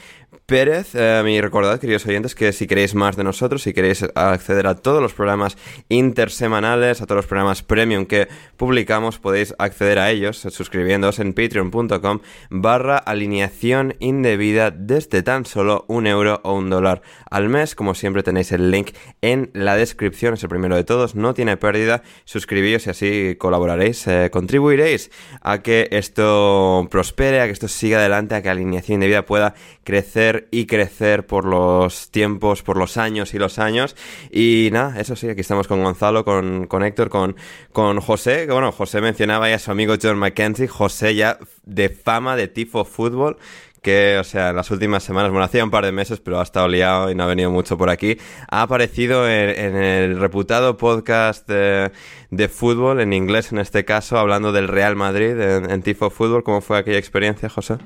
Pérez. 0.46 0.94
Eh, 0.94 1.22
y 1.26 1.40
recordad, 1.40 1.80
queridos 1.80 2.04
oyentes, 2.06 2.34
que 2.34 2.52
si 2.52 2.66
queréis 2.66 2.94
más 2.94 3.16
de 3.16 3.24
nosotros, 3.24 3.62
si 3.62 3.72
queréis 3.72 4.04
acceder 4.14 4.66
a 4.66 4.74
todos 4.74 5.00
los 5.00 5.14
programas 5.14 5.56
intersemanales, 5.88 7.00
a 7.00 7.06
todos 7.06 7.16
los 7.16 7.26
programas 7.26 7.62
premium 7.62 8.04
que 8.04 8.28
publicamos, 8.58 9.18
podéis 9.18 9.54
acceder 9.58 9.98
a 9.98 10.10
ellos 10.10 10.46
suscribiéndoos 10.50 11.18
en 11.18 11.32
patreon.com 11.32 12.20
barra 12.50 12.98
alineación 12.98 13.96
indebida 14.00 14.70
desde 14.70 15.22
tan 15.22 15.46
solo 15.46 15.86
un 15.88 16.06
euro 16.06 16.40
o 16.44 16.52
un 16.52 16.68
dólar 16.68 17.00
al 17.30 17.48
mes. 17.48 17.74
Como 17.74 17.94
siempre 17.94 18.22
tenéis 18.22 18.52
el 18.52 18.70
link 18.70 18.90
en 19.22 19.50
la 19.54 19.76
descripción, 19.76 20.34
es 20.34 20.42
el 20.42 20.50
primero 20.50 20.76
de 20.76 20.84
todos, 20.84 21.14
no 21.14 21.32
tiene 21.32 21.56
pérdida. 21.56 22.02
Suscribíos 22.26 22.86
y 22.86 22.90
así 22.90 23.36
colaboraréis, 23.38 24.06
eh, 24.08 24.28
contribuiréis 24.30 25.10
a 25.40 25.62
que 25.62 25.88
esto 25.90 26.86
prospere, 26.90 27.40
a 27.40 27.46
que 27.46 27.52
esto 27.52 27.68
siga 27.68 27.98
adelante, 27.98 28.34
a 28.34 28.42
que 28.42 28.50
alineación 28.50 28.96
indebida 28.96 29.24
pueda 29.24 29.54
crecer 29.84 30.33
y 30.50 30.66
crecer 30.66 31.26
por 31.26 31.44
los 31.44 32.10
tiempos, 32.10 32.62
por 32.62 32.76
los 32.76 32.96
años 32.96 33.34
y 33.34 33.38
los 33.38 33.58
años. 33.58 33.96
Y 34.30 34.68
nada, 34.72 35.00
eso 35.00 35.16
sí, 35.16 35.28
aquí 35.28 35.40
estamos 35.40 35.68
con 35.68 35.82
Gonzalo, 35.82 36.24
con, 36.24 36.66
con 36.66 36.82
Héctor, 36.82 37.08
con, 37.08 37.36
con 37.72 38.00
José, 38.00 38.46
que 38.46 38.52
bueno, 38.52 38.72
José 38.72 39.00
mencionaba 39.00 39.48
ya 39.48 39.56
a 39.56 39.58
su 39.58 39.70
amigo 39.70 39.94
John 40.00 40.18
McKenzie, 40.18 40.68
José 40.68 41.14
ya 41.14 41.38
de 41.64 41.88
fama 41.88 42.36
de 42.36 42.48
tifo 42.48 42.84
fútbol, 42.84 43.38
que, 43.84 44.16
o 44.18 44.24
sea, 44.24 44.50
en 44.50 44.56
las 44.56 44.70
últimas 44.70 45.04
semanas, 45.04 45.30
bueno, 45.30 45.44
hacía 45.44 45.62
un 45.62 45.70
par 45.70 45.84
de 45.84 45.92
meses, 45.92 46.18
pero 46.18 46.40
ha 46.40 46.42
estado 46.42 46.66
liado 46.68 47.10
y 47.10 47.14
no 47.14 47.24
ha 47.24 47.26
venido 47.26 47.50
mucho 47.50 47.76
por 47.76 47.90
aquí, 47.90 48.18
ha 48.50 48.62
aparecido 48.62 49.28
en, 49.28 49.76
el 49.76 50.18
reputado 50.18 50.76
podcast 50.78 51.46
de, 51.48 52.48
fútbol, 52.48 53.00
en 53.00 53.12
inglés 53.12 53.52
en 53.52 53.58
este 53.58 53.84
caso, 53.84 54.18
hablando 54.18 54.52
del 54.52 54.68
Real 54.68 54.96
Madrid 54.96 55.38
en, 55.38 55.70
en 55.70 55.82
Tifo 55.82 56.10
Fútbol. 56.10 56.42
¿Cómo 56.42 56.62
fue 56.62 56.78
aquella 56.78 56.98
experiencia, 56.98 57.48
José? 57.48 57.76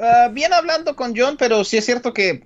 Ah, 0.00 0.28
bien 0.32 0.52
hablando 0.52 0.96
con 0.96 1.14
John, 1.16 1.36
pero 1.38 1.64
sí 1.64 1.76
es 1.76 1.84
cierto 1.84 2.12
que. 2.12 2.44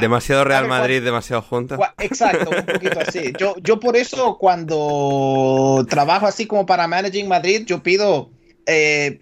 demasiado 0.00 0.44
Real 0.44 0.68
Madrid, 0.68 1.02
demasiado 1.02 1.42
junto. 1.42 1.78
Exacto, 1.98 2.50
un 2.50 2.66
poquito 2.66 3.00
así. 3.00 3.32
Yo, 3.38 3.54
yo 3.62 3.80
por 3.80 3.96
eso 3.96 4.36
cuando 4.38 5.86
trabajo 5.88 6.26
así 6.26 6.46
como 6.46 6.66
para 6.66 6.86
Managing 6.86 7.28
Madrid, 7.28 7.64
yo 7.66 7.82
pido, 7.82 8.30
eh, 8.66 9.20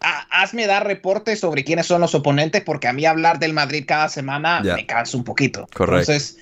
hazme 0.00 0.66
dar 0.66 0.86
reportes 0.86 1.40
sobre 1.40 1.64
quiénes 1.64 1.86
son 1.86 2.00
los 2.00 2.14
oponentes, 2.14 2.62
porque 2.62 2.88
a 2.88 2.92
mí 2.92 3.06
hablar 3.06 3.38
del 3.38 3.52
Madrid 3.52 3.84
cada 3.86 4.08
semana 4.08 4.60
me 4.60 4.86
cansa 4.86 5.16
un 5.16 5.24
poquito. 5.24 5.66
Correcto. 5.74 6.12
Entonces, 6.12 6.36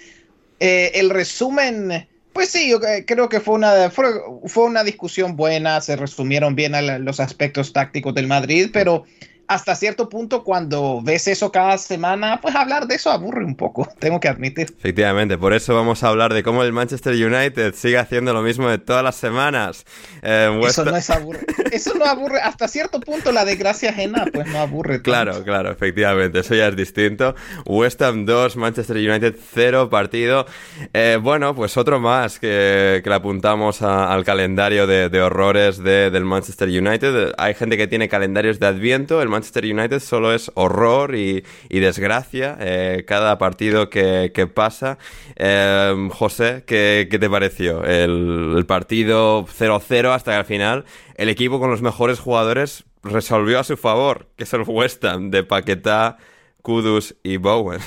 eh, 0.59 0.93
el 0.95 1.11
resumen, 1.11 2.09
pues 2.33 2.51
sí, 2.51 2.69
yo 2.71 2.81
creo 3.07 3.29
que 3.29 3.41
fue 3.41 3.55
una, 3.55 3.91
fue, 3.91 4.07
fue 4.47 4.65
una 4.65 4.83
discusión 4.83 5.37
buena, 5.37 5.81
se 5.81 5.97
resumieron 5.97 6.57
bien 6.57 6.73
los 7.05 7.21
aspectos 7.21 7.73
tácticos 7.73 8.15
del 8.15 8.27
Madrid, 8.27 8.71
pero 8.73 9.05
hasta 9.49 9.75
cierto 9.75 10.09
punto 10.09 10.43
cuando 10.45 11.01
ves 11.03 11.29
eso 11.29 11.53
cada 11.53 11.79
semana, 11.79 12.41
pues 12.41 12.55
hablar 12.55 12.87
de 12.87 12.97
eso 12.97 13.11
aburre 13.11 13.45
un 13.45 13.57
poco, 13.57 13.89
tengo 13.99 14.21
que 14.21 14.29
admitir. 14.29 14.75
Efectivamente, 14.79 15.39
por 15.39 15.53
eso 15.53 15.75
vamos 15.75 16.03
a 16.03 16.09
hablar 16.09 16.35
de 16.35 16.43
cómo 16.43 16.63
el 16.63 16.73
Manchester 16.73 17.15
United 17.15 17.75
sigue 17.75 17.99
haciendo 17.99 18.33
lo 18.33 18.43
mismo 18.43 18.69
de 18.69 18.79
todas 18.79 19.03
las 19.03 19.17
semanas. 19.17 19.85
Eh, 20.23 20.61
eso 20.67 20.85
no 20.85 20.97
es 20.97 21.11
aburre. 21.11 21.47
Eso 21.73 21.95
no 21.95 22.05
aburre. 22.05 22.41
Hasta 22.41 22.69
cierto 22.69 23.01
punto 23.01 23.33
la 23.33 23.45
desgracia 23.45 23.91
ajena, 23.91 24.25
pues 24.33 24.47
no 24.49 24.59
aburre. 24.59 25.03
Claro, 25.03 25.45
claro, 25.45 25.71
efectivamente, 25.71 26.41
eso 26.41 26.55
ya 26.55 26.69
es 26.69 26.77
distinto. 26.77 27.35
West 27.65 28.01
Ham 28.03 28.25
2, 28.25 28.57
Manchester 28.57 28.97
United 28.97 29.37
0 29.55 29.91
partido. 29.91 30.47
Eh, 30.93 31.19
bueno, 31.21 31.55
pues 31.55 31.77
otro 31.77 32.01
más 32.01 32.39
que, 32.39 33.01
que 33.03 33.11
le 33.11 33.17
apuntamos 33.17 33.83
al 33.83 34.25
calendario 34.25 34.87
de, 34.87 35.21
horrores 35.21 35.83
del 35.83 36.25
Manchester 36.25 36.69
United. 36.69 37.33
Hay 37.39 37.55
gente 37.55 37.77
que 37.77 37.87
tiene 37.87 38.09
calendarios 38.09 38.59
de 38.61 38.67
Adviento, 38.67 39.23
el 39.23 39.29
Manchester 39.37 39.65
United 39.67 40.01
solo 40.01 40.33
es 40.33 40.51
horror 40.55 41.15
y, 41.15 41.45
desgracia 41.69 42.57
eh, 42.59 43.05
cada 43.07 43.37
partido 43.37 43.91
que, 43.91 44.51
pasa. 44.55 44.97
Em, 45.37 46.09
José, 46.09 46.65
¿qué, 46.67 47.07
te 47.09 47.29
pareció? 47.29 47.85
El, 47.85 48.65
partido 48.67 49.47
0-0 49.47 50.15
hasta 50.15 50.37
al 50.37 50.47
final 50.47 50.87
el 51.17 51.29
equipo 51.29 51.61
con 51.61 51.71
los 51.71 51.83
mejores 51.83 52.19
jugadores 52.19 52.85
resolvió 53.03 53.61
a 53.61 53.65
su 53.65 53.77
favor, 53.77 54.29
que 54.37 54.45
es 54.45 54.53
el 54.55 54.63
West 54.63 55.05
Ham 55.05 55.31
de 55.31 55.45
Paquetá, 55.45 56.17
Kudus 56.63 57.15
y 57.23 57.37
Bowen. 57.37 57.81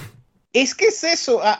Es 0.53 0.75
que 0.75 0.87
es 0.87 1.03
eso, 1.03 1.41
ah, 1.43 1.59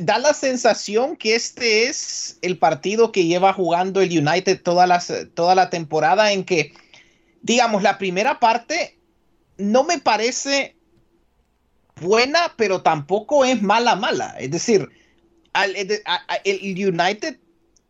da 0.00 0.18
la 0.18 0.34
sensación 0.34 1.16
que 1.16 1.34
este 1.34 1.88
es 1.88 2.38
el 2.42 2.58
partido 2.58 3.12
que 3.12 3.24
lleva 3.24 3.52
jugando 3.52 4.00
el 4.00 4.16
United 4.16 4.60
toda 4.62 5.54
la 5.54 5.70
temporada 5.70 6.32
en 6.32 6.44
que, 6.44 6.72
digamos, 7.42 7.82
la 7.82 7.98
primera 7.98 8.38
parte 8.38 8.97
no 9.58 9.84
me 9.84 9.98
parece 9.98 10.76
buena, 12.00 12.54
pero 12.56 12.82
tampoco 12.82 13.44
es 13.44 13.60
mala, 13.60 13.96
mala. 13.96 14.36
Es 14.38 14.50
decir, 14.50 14.88
el 16.44 16.88
United 16.88 17.36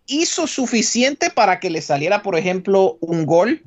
hizo 0.06 0.46
suficiente 0.46 1.30
para 1.30 1.60
que 1.60 1.70
le 1.70 1.82
saliera, 1.82 2.22
por 2.22 2.36
ejemplo, 2.36 2.96
un 3.00 3.26
gol. 3.26 3.62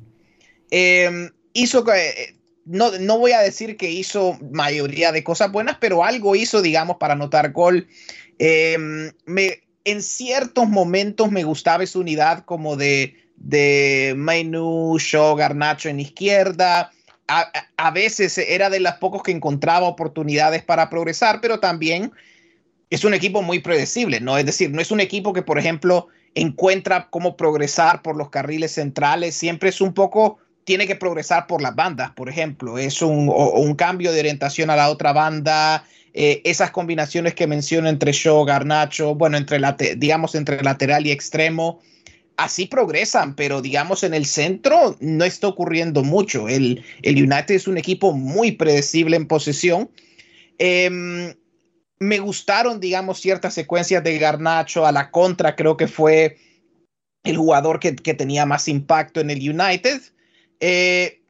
Em, 0.70 1.30
hizo 1.52 1.84
que, 1.84 2.36
no, 2.64 2.90
no 2.98 3.18
voy 3.18 3.32
a 3.32 3.40
decir 3.40 3.76
que 3.76 3.90
hizo 3.90 4.38
mayoría 4.50 5.12
de 5.12 5.22
cosas 5.22 5.52
buenas, 5.52 5.76
pero 5.80 6.04
algo 6.04 6.34
hizo, 6.34 6.60
digamos, 6.60 6.96
para 6.96 7.14
anotar 7.14 7.52
gol. 7.52 7.86
Em, 8.38 9.12
me, 9.24 9.62
en 9.84 10.02
ciertos 10.02 10.68
momentos 10.68 11.30
me 11.30 11.44
gustaba 11.44 11.84
esa 11.84 12.00
unidad 12.00 12.44
como 12.44 12.76
de, 12.76 13.14
de 13.36 14.14
Mainu, 14.16 14.98
Shaw, 14.98 15.36
Garnacho 15.36 15.88
en 15.88 16.00
izquierda 16.00 16.90
a, 17.28 17.90
veces 17.92 18.36
era 18.38 18.70
de 18.70 18.80
las 18.80 18.96
pocos 18.96 19.22
que 19.22 19.32
encontraba 19.32 19.86
oportunidades 19.86 20.62
para 20.62 20.90
progresar, 20.90 21.40
pero 21.40 21.60
también 21.60 22.12
es 22.90 23.04
un 23.04 23.14
equipo 23.14 23.42
muy 23.42 23.60
predecible, 23.60 24.20
¿no? 24.20 24.36
Es 24.36 24.44
decir, 24.44 24.70
no 24.70 24.80
es 24.80 24.90
un 24.90 25.00
equipo 25.00 25.32
que, 25.32 25.42
por 25.42 25.58
ejemplo, 25.58 26.08
encuentra 26.34 27.08
cómo 27.10 27.36
progresar 27.36 28.02
por 28.02 28.16
los 28.16 28.30
carriles 28.30 28.72
centrales, 28.72 29.34
siempre 29.34 29.70
es 29.70 29.80
un 29.80 29.94
poco, 29.94 30.38
tiene 30.64 30.86
que 30.86 30.96
progresar 30.96 31.46
por 31.46 31.62
las 31.62 31.74
bandas, 31.74 32.10
por 32.12 32.28
ejemplo, 32.28 32.78
es 32.78 33.02
un, 33.02 33.74
cambio 33.76 34.12
de 34.12 34.20
orientación 34.20 34.70
a 34.70 34.76
la 34.76 34.90
otra 34.90 35.12
banda, 35.12 35.84
eh, 36.14 36.42
esas 36.44 36.70
combinaciones 36.70 37.34
que 37.34 37.46
menciono 37.46 37.88
entre 37.88 38.12
Shaw, 38.12 38.44
Garnacho, 38.44 39.14
bueno, 39.14 39.38
entre 39.38 39.58
digamos 39.96 40.34
entre 40.34 40.62
lateral 40.62 41.06
y 41.06 41.10
extremo, 41.10 41.80
así 42.36 42.66
progresan, 42.66 43.34
pero 43.34 43.62
digamos 43.62 44.02
en 44.02 44.14
el 44.14 44.26
centro 44.26 44.96
no 45.00 45.24
está 45.24 45.48
ocurriendo 45.48 46.02
mucho. 46.02 46.48
El, 46.48 46.84
United 47.04 47.50
es 47.54 47.68
un 47.68 47.78
equipo 47.78 48.12
muy 48.12 48.52
predecible 48.52 49.16
en 49.16 49.26
posesión. 49.26 49.90
Em, 50.58 51.34
me 51.98 52.18
gustaron, 52.18 52.80
digamos, 52.80 53.20
ciertas 53.20 53.54
secuencias 53.54 54.02
de 54.02 54.18
Garnacho 54.18 54.86
a 54.86 54.92
la 54.92 55.10
contra, 55.10 55.54
creo 55.56 55.76
que 55.76 55.88
fue 55.88 56.36
el 57.24 57.36
jugador 57.36 57.78
que, 57.78 57.92
tenía 57.92 58.46
más 58.46 58.66
impacto 58.66 59.20
en 59.20 59.30
el 59.30 59.38
United. 59.38 60.00
Eh, 60.58 61.22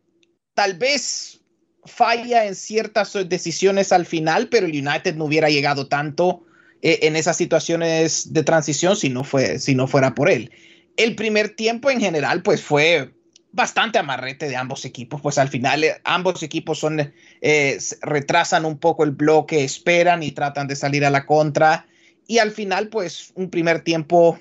tal 0.55 0.79
vez 0.79 1.41
falla 1.85 2.47
en 2.47 2.55
ciertas 2.55 3.13
decisiones 3.29 3.93
al 3.93 4.07
final, 4.07 4.49
pero 4.49 4.67
el 4.67 4.73
United 4.73 5.17
no 5.17 5.25
hubiera 5.25 5.51
llegado 5.51 5.89
tanto 5.89 6.45
eh, 6.81 7.01
en 7.03 7.17
esas 7.17 7.37
situaciones 7.37 8.33
de 8.33 8.45
transición 8.45 8.97
si 8.97 9.11
no, 9.11 9.25
fue, 9.25 9.59
si 9.59 9.75
no 9.75 9.87
fuera 9.87 10.15
por 10.15 10.31
él 10.31 10.51
el 10.97 11.15
primer 11.15 11.51
tiempo 11.51 11.91
en 11.91 12.01
general, 12.01 12.43
pues 12.43 12.63
fue 12.63 13.13
bastante 13.53 13.99
amarrete 13.99 14.49
de 14.49 14.57
ambos 14.57 14.85
equipos, 14.85 15.21
pues 15.21 15.39
al 15.39 15.49
final 15.49 15.85
eh, 15.85 16.01
ambos 16.05 16.43
equipos 16.43 16.79
son, 16.79 17.13
eh, 17.41 17.79
retrasan 18.01 18.65
un 18.65 18.79
poco 18.79 19.05
el 19.05 19.11
bloque, 19.11 19.63
esperan 19.63 20.23
y 20.23 20.33
tratan 20.33 20.67
de 20.67 20.77
salir 20.77 21.05
a 21.05 21.11
la 21.11 21.27
contra. 21.27 21.87
y 22.27 22.39
al 22.39 22.53
final 22.53 22.89
pues 22.89 23.33
un 23.35 23.51
primer 23.51 23.83
tiempo 23.83 24.39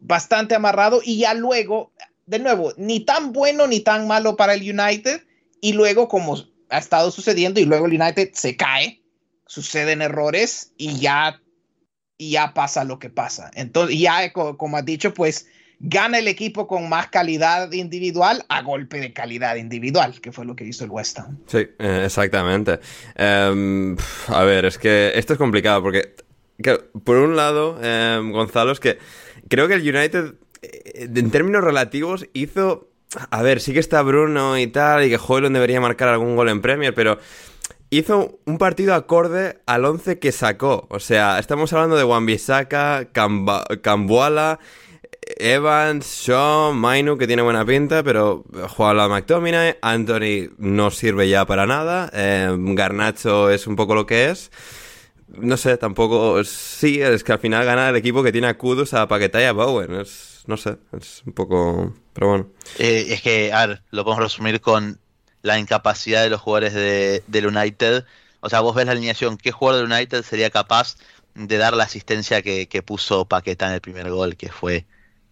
bastante 0.00 0.54
amarrado 0.54 1.00
y 1.04 1.18
ya 1.18 1.34
luego, 1.34 1.92
de 2.26 2.38
nuevo, 2.38 2.72
ni 2.76 3.00
tan 3.00 3.32
bueno 3.32 3.66
ni 3.66 3.80
tan 3.80 4.06
malo 4.06 4.36
para 4.36 4.54
el 4.54 4.62
United 4.62 5.22
y 5.60 5.72
luego 5.72 6.08
como 6.08 6.36
ha 6.70 6.78
estado 6.78 7.10
sucediendo 7.10 7.60
y 7.60 7.64
luego 7.64 7.86
el 7.86 8.00
United 8.00 8.30
se 8.34 8.56
cae, 8.56 9.02
suceden 9.46 10.00
errores 10.02 10.72
y 10.76 10.98
ya, 10.98 11.42
y 12.16 12.30
ya 12.32 12.54
pasa 12.54 12.84
lo 12.84 12.98
que 12.98 13.10
pasa. 13.10 13.50
Entonces, 13.54 13.98
ya 13.98 14.32
como 14.32 14.76
has 14.76 14.84
dicho, 14.84 15.12
pues 15.12 15.46
gana 15.80 16.18
el 16.18 16.28
equipo 16.28 16.66
con 16.66 16.88
más 16.88 17.08
calidad 17.08 17.70
individual 17.72 18.44
a 18.48 18.62
golpe 18.62 19.00
de 19.00 19.12
calidad 19.12 19.56
individual, 19.56 20.20
que 20.20 20.32
fue 20.32 20.44
lo 20.44 20.56
que 20.56 20.64
hizo 20.64 20.84
el 20.84 20.90
West 20.90 21.18
Ham. 21.18 21.38
Sí, 21.46 21.58
eh, 21.78 22.02
exactamente. 22.04 22.80
Em, 23.14 23.96
a 24.28 24.42
ver, 24.42 24.64
es 24.64 24.78
que 24.78 25.12
esto 25.14 25.34
es 25.34 25.38
complicado 25.38 25.82
porque, 25.82 26.14
por 27.04 27.16
un 27.16 27.36
lado, 27.36 27.78
em, 27.82 28.32
Gonzalo, 28.32 28.72
es 28.72 28.80
que 28.80 28.98
creo 29.48 29.68
que 29.68 29.74
el 29.74 29.82
United, 29.82 30.34
eh, 30.62 31.08
en 31.14 31.30
términos 31.30 31.62
relativos, 31.62 32.26
hizo... 32.32 32.88
A 33.30 33.40
ver, 33.40 33.60
sí 33.60 33.72
que 33.72 33.78
está 33.78 34.02
Bruno 34.02 34.58
y 34.58 34.66
tal, 34.66 35.02
y 35.02 35.08
que 35.08 35.16
Hoylund 35.16 35.54
debería 35.54 35.80
marcar 35.80 36.08
algún 36.08 36.36
gol 36.36 36.50
en 36.50 36.60
Premier, 36.60 36.92
pero 36.92 37.18
hizo 37.88 38.38
un 38.44 38.58
partido 38.58 38.94
acorde 38.94 39.60
al 39.64 39.86
11 39.86 40.18
que 40.18 40.30
sacó. 40.30 40.86
O 40.90 41.00
sea, 41.00 41.38
estamos 41.38 41.72
hablando 41.72 41.96
de 41.96 42.04
Wan-Bissaka, 42.04 43.08
Cambuala, 43.12 44.58
Evans, 45.36 46.24
Shaw, 46.24 46.72
Mainu, 46.72 47.18
que 47.18 47.26
tiene 47.26 47.42
buena 47.42 47.64
pinta, 47.64 48.02
pero 48.02 48.44
juega 48.70 48.94
la 48.94 49.08
McTominay. 49.08 49.76
Anthony 49.82 50.50
no 50.58 50.90
sirve 50.90 51.28
ya 51.28 51.44
para 51.44 51.66
nada. 51.66 52.10
Eh, 52.12 52.54
Garnacho 52.58 53.50
es 53.50 53.66
un 53.66 53.76
poco 53.76 53.94
lo 53.94 54.06
que 54.06 54.30
es. 54.30 54.50
No 55.28 55.56
sé, 55.56 55.76
tampoco. 55.76 56.42
Sí, 56.44 57.02
es 57.02 57.22
que 57.24 57.32
al 57.32 57.38
final 57.38 57.64
gana 57.64 57.90
el 57.90 57.96
equipo 57.96 58.22
que 58.22 58.32
tiene 58.32 58.46
a 58.46 58.56
Kudus, 58.56 58.94
a 58.94 59.06
Paquetá 59.06 59.42
y 59.42 59.44
a 59.44 59.52
Bowen. 59.52 60.00
Es, 60.00 60.44
no 60.46 60.56
sé, 60.56 60.78
es 60.98 61.22
un 61.26 61.32
poco. 61.34 61.94
Pero 62.14 62.28
bueno. 62.28 62.48
Eh, 62.78 63.06
es 63.10 63.20
que, 63.20 63.52
a 63.52 63.66
ver, 63.66 63.82
lo 63.90 64.04
podemos 64.04 64.24
resumir 64.24 64.60
con 64.60 64.98
la 65.42 65.58
incapacidad 65.58 66.22
de 66.22 66.30
los 66.30 66.40
jugadores 66.40 66.72
de, 66.72 67.22
del 67.26 67.46
United. 67.46 68.04
O 68.40 68.48
sea, 68.48 68.60
vos 68.60 68.74
ves 68.74 68.86
la 68.86 68.92
alineación, 68.92 69.36
¿qué 69.36 69.52
jugador 69.52 69.82
del 69.82 69.92
United 69.92 70.22
sería 70.22 70.50
capaz 70.50 70.96
de 71.34 71.56
dar 71.58 71.74
la 71.74 71.84
asistencia 71.84 72.42
que, 72.42 72.68
que 72.68 72.82
puso 72.82 73.26
Paquetá 73.26 73.68
en 73.68 73.74
el 73.74 73.80
primer 73.80 74.10
gol, 74.10 74.36
que 74.36 74.48
fue 74.48 74.86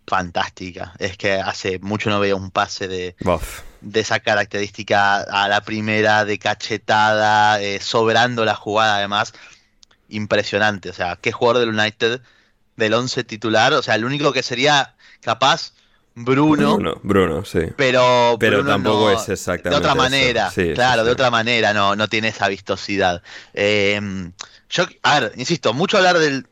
fantástica. 0.07 0.95
Es 0.99 1.17
que 1.17 1.35
hace 1.35 1.79
mucho 1.81 2.11
no 2.11 2.21
veía 2.21 2.37
un 2.37 2.51
pase 2.51 2.89
de, 2.89 3.17
de 3.81 4.01
esa 4.01 4.21
característica 4.21 5.21
a 5.21 5.49
la 5.49 5.61
primera, 5.63 6.25
de 6.25 6.39
cachetada, 6.39 7.61
eh, 7.61 7.81
sobrando 7.81 8.45
la 8.45 8.55
jugada 8.55 8.97
además. 8.97 9.33
Impresionante. 10.09 10.91
O 10.91 10.93
sea, 10.93 11.17
qué 11.21 11.33
jugador 11.33 11.61
del 11.61 11.79
United 11.79 12.21
del 12.77 12.95
11 12.95 13.25
titular. 13.25 13.73
O 13.73 13.83
sea, 13.83 13.97
el 13.97 14.05
único 14.05 14.33
que 14.33 14.43
sería 14.43 14.95
capaz, 15.21 15.73
Bruno. 16.15 16.77
Bruno, 16.77 17.01
Bruno 17.03 17.45
sí. 17.45 17.61
Pero, 17.77 18.37
pero 18.41 18.65
tampoco 18.65 19.11
es 19.11 19.29
exactamente. 19.29 19.71
De 19.71 19.77
otra 19.77 19.95
manera, 19.95 20.51
claro, 20.75 21.05
de 21.05 21.11
otra 21.11 21.31
manera 21.31 21.75
no, 21.75 21.95
no 21.95 22.09
tiene 22.09 22.29
esa 22.29 22.49
vistosidad. 22.49 23.23
Eh, 23.53 24.01
yo, 24.71 24.85
a 25.03 25.21
ver, 25.21 25.33
insisto, 25.37 25.75
mucho 25.75 25.99
hablar 25.99 26.19
del, 26.19 26.47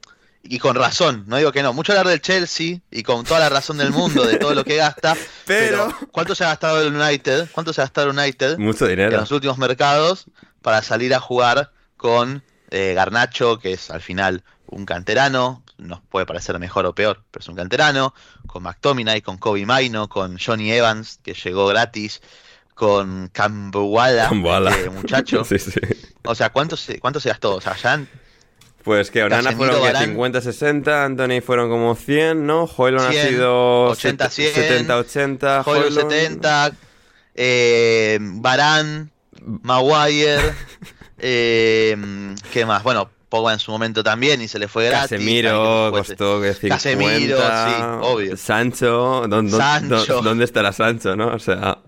y 0.47 0.59
con 0.59 0.77
razón, 0.77 1.25
no 1.27 1.39
digo 1.39 1.53
que 1.53 1.63
no, 1.63 1.73
mucho 1.73 1.93
hablar 1.93 2.07
del 2.09 2.21
Chelsea 2.21 2.81
y 2.91 3.03
con 3.03 3.25
toda 3.25 3.41
la 3.41 3.49
razón 3.49 3.79
del 3.79 3.91
mundo 3.91 4.25
de 4.25 4.37
todo 4.37 4.55
lo 4.55 4.63
que 4.63 4.77
gasta, 4.77 5.17
pero, 5.47 5.89
¿cuánto 6.13 6.35
se 6.35 6.45
ha 6.45 6.49
gastado 6.49 6.81
el 6.83 6.95
United? 6.95 7.49
¿Cuánto 7.53 7.73
se 7.73 7.81
ha 7.81 7.85
gastado 7.85 8.11
el 8.11 8.19
United? 8.19 8.59
Mucho 8.59 8.87
dinero. 8.87 9.13
En 9.13 9.21
los 9.21 9.31
últimos 9.31 9.57
mercados 9.59 10.27
para 10.61 10.83
salir 10.83 11.15
a 11.15 11.21
jugar 11.21 11.73
con 11.97 12.43
eh, 12.71 12.93
Garnacho, 12.95 13.59
que 13.59 13.73
es 13.73 13.91
al 13.91 14.03
final 14.03 14.45
un 14.67 14.85
canterano, 14.85 15.63
nos 15.79 16.01
puede 16.01 16.27
parecer 16.27 16.59
mejor 16.59 16.87
o 16.87 16.95
peor, 16.95 17.23
pero 17.31 17.43
es 17.43 17.49
un 17.49 17.57
canterano, 17.57 18.15
con 18.47 18.63
McTominay, 18.63 19.23
con 19.23 19.39
Kobe 19.39 19.65
Maino, 19.67 20.09
con 20.09 20.39
Johnny 20.39 20.71
Evans, 20.73 21.21
que 21.23 21.35
llegó 21.35 21.67
gratis, 21.67 22.21
con 22.75 23.29
Cambuala, 23.29 24.31
este 24.71 24.91
muchacho. 24.91 25.43
O 26.27 26.35
sea, 26.35 26.51
¿cuánto 26.51 26.75
se, 26.75 27.01
¿cuánto 27.01 27.21
se 27.21 27.29
gastó? 27.29 27.57
O 27.57 27.61
sea, 27.61 27.77
ya 27.77 28.03
pues 28.85 29.11
que 29.11 29.23
Onana 29.23 29.53
fueron 29.53 29.83
50-60, 29.83 31.07
Anthony 31.07 31.41
fueron 31.45 31.71
como 31.71 31.95
100, 31.95 32.47
¿no? 32.47 32.65
Hoylon 32.65 33.01
ha 33.01 33.13
sido 33.13 33.93
70-80. 33.95 35.63
Hoylon 35.65 35.93
70, 35.93 36.73
eh, 37.35 38.19
Barán, 38.21 39.11
Maguire, 39.63 40.39
eh, 41.19 41.97
¿qué 42.53 42.67
más? 42.67 42.83
Bueno, 42.83 43.11
Pogba 43.31 43.55
en 43.55 43.59
su 43.59 43.71
momento 43.73 44.05
también 44.05 44.43
y 44.43 44.49
se 44.49 44.59
le 44.59 44.69
fue 44.69 44.85
gratis. 44.85 45.11
Casemiro 45.11 45.91
costó 45.91 46.43
que 46.43 46.53
50. 46.53 46.77
Casemiro, 46.77 47.39
sí, 47.39 47.75
obvio. 48.03 48.37
Sancho, 48.37 49.25
¿dónde, 49.29 49.57
Sancho. 49.57 50.21
¿dónde 50.21 50.45
estará 50.45 50.73
Sancho, 50.73 51.17
no? 51.17 51.29
O 51.29 51.39
sea... 51.39 51.79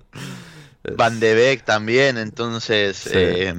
Van 0.95 1.20
de 1.20 1.34
Beek 1.34 1.64
también, 1.64 2.18
entonces 2.18 3.09
eh, 3.12 3.53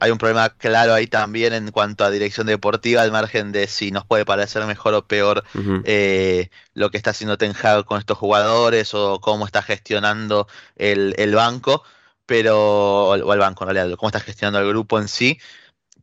hay 0.00 0.10
un 0.10 0.18
problema 0.18 0.50
claro 0.50 0.94
ahí 0.94 1.06
también 1.06 1.52
en 1.52 1.70
cuanto 1.70 2.04
a 2.04 2.10
dirección 2.10 2.46
deportiva, 2.46 3.02
al 3.02 3.12
margen 3.12 3.50
de 3.50 3.66
si 3.66 3.90
nos 3.90 4.04
puede 4.06 4.24
parecer 4.24 4.64
mejor 4.66 4.94
o 4.94 5.06
peor 5.06 5.44
eh, 5.84 6.50
lo 6.74 6.90
que 6.90 6.96
está 6.96 7.10
haciendo 7.10 7.38
Ten 7.38 7.54
Hag 7.60 7.84
con 7.84 7.98
estos 7.98 8.18
jugadores 8.18 8.94
o 8.94 9.20
cómo 9.20 9.46
está 9.46 9.62
gestionando 9.62 10.46
el, 10.76 11.34
banco, 11.34 11.82
pero, 12.26 13.08
o 13.08 13.32
el 13.32 13.38
banco 13.40 13.64
en 13.64 13.74
realidad, 13.74 13.96
cómo 13.96 14.08
está 14.08 14.20
gestionando 14.20 14.60
el 14.60 14.68
grupo 14.68 14.98
en 14.98 15.08
sí, 15.08 15.38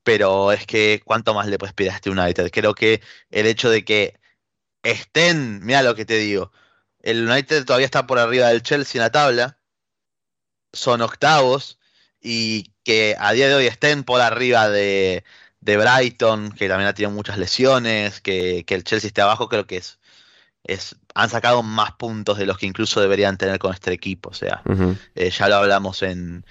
pero 0.03 0.51
es 0.51 0.65
que 0.65 1.01
cuánto 1.05 1.33
más 1.33 1.47
le 1.47 1.57
puedes 1.57 1.73
pedir 1.73 1.91
a 1.91 1.95
este 1.95 2.09
United. 2.09 2.49
Creo 2.51 2.73
que 2.73 3.01
el 3.29 3.45
hecho 3.45 3.69
de 3.69 3.85
que 3.85 4.19
estén, 4.83 5.63
mira 5.63 5.83
lo 5.83 5.95
que 5.95 6.05
te 6.05 6.17
digo, 6.17 6.51
el 6.99 7.29
United 7.29 7.65
todavía 7.65 7.85
está 7.85 8.07
por 8.07 8.19
arriba 8.19 8.49
del 8.49 8.63
Chelsea 8.63 8.99
en 8.99 9.03
la 9.03 9.11
tabla 9.11 9.57
son 10.73 11.01
octavos 11.01 11.79
y 12.21 12.71
que 12.83 13.15
a 13.19 13.33
día 13.33 13.47
de 13.47 13.55
hoy 13.55 13.67
estén 13.67 14.03
por 14.03 14.21
arriba 14.21 14.69
de, 14.69 15.23
Brighton, 15.61 16.51
que 16.51 16.67
también 16.67 16.87
ha 16.87 16.93
tenido 16.93 17.11
muchas 17.11 17.37
lesiones, 17.37 18.21
que, 18.21 18.65
el 18.67 18.83
Chelsea 18.83 19.07
esté 19.07 19.21
abajo, 19.21 19.49
creo 19.49 19.65
que 19.67 19.77
es, 19.77 19.99
es, 20.63 20.95
han 21.15 21.29
sacado 21.29 21.63
más 21.63 21.93
puntos 21.93 22.37
de 22.37 22.45
los 22.45 22.57
que 22.57 22.65
incluso 22.65 23.01
deberían 23.01 23.37
tener 23.37 23.59
con 23.59 23.73
este 23.73 23.91
equipo. 23.93 24.29
O 24.29 24.33
sea, 24.33 24.61
eh, 25.15 25.29
ya 25.29 25.49
lo 25.49 25.55
hablamos 25.55 26.03
en, 26.03 26.45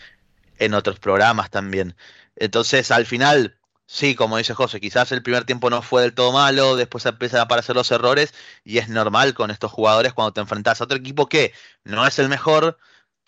en 0.59 0.75
otros 0.75 0.99
programas 1.01 1.51
también. 1.51 1.97
Entonces, 2.37 2.91
al 2.91 3.07
final, 3.07 3.59
sí, 3.87 4.15
como 4.15 4.37
dice 4.37 4.55
José, 4.55 4.81
quizás 4.81 5.11
el 5.13 5.23
primer 5.23 5.45
tiempo 5.45 5.71
no 5.71 5.83
fue 5.83 6.03
del 6.03 6.15
todo 6.15 6.33
malo, 6.33 6.77
después 6.77 7.05
empiezan 7.07 7.41
a 7.41 7.43
aparecer 7.45 7.75
los 7.75 7.91
errores 7.91 8.33
y 8.65 8.79
es 8.79 8.89
normal 8.89 9.35
con 9.35 9.51
estos 9.51 9.73
jugadores 9.73 10.13
cuando 10.13 10.33
te 10.33 10.41
enfrentas 10.41 10.81
a 10.81 10.85
otro 10.85 10.97
equipo 10.97 11.29
que 11.29 11.53
no 11.85 12.07
es 12.07 12.19
el 12.19 12.29
mejor, 12.29 12.79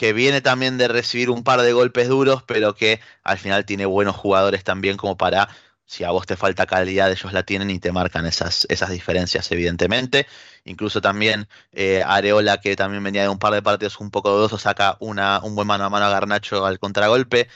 que 0.03 0.13
viene 0.13 0.41
también 0.41 0.79
de 0.79 0.89
recibir 0.89 1.31
un 1.31 1.45
par 1.45 1.63
de 1.63 1.73
golpes 1.73 2.09
duros, 2.09 2.43
pero 2.43 2.75
que 2.75 2.99
al 3.23 3.39
final 3.39 3.65
tiene 3.65 3.87
buenos 3.87 4.17
jugadores 4.17 4.65
también 4.65 4.97
como 4.97 5.17
para, 5.17 5.49
si 5.87 6.03
a 6.03 6.11
vos 6.11 6.27
te 6.27 6.37
falta 6.37 6.67
calidad, 6.67 7.13
ellos 7.13 7.33
la 7.33 7.45
tienen 7.45 7.71
y 7.71 7.79
te 7.79 7.93
marcan 7.93 8.27
esas, 8.27 8.67
esas 8.69 8.91
diferencias, 8.91 9.53
evidentemente. 9.53 10.27
Incluso 10.65 11.01
también 11.01 11.47
eh, 11.71 12.03
Areola, 12.05 12.61
que 12.61 12.75
también 12.75 13.05
venía 13.05 13.23
de 13.23 13.29
un 13.29 13.39
par 13.39 13.53
de 13.53 13.63
partidos 13.63 14.01
un 14.01 14.11
poco 14.11 14.31
dudosos, 14.31 14.63
saca 14.63 14.97
una, 14.99 15.39
un 15.45 15.55
buen 15.55 15.69
mano 15.69 15.85
a 15.85 15.89
mano 15.89 16.07
a 16.07 16.11
Garnacho 16.11 16.67
al 16.67 16.81
contragolpe. 16.81 17.47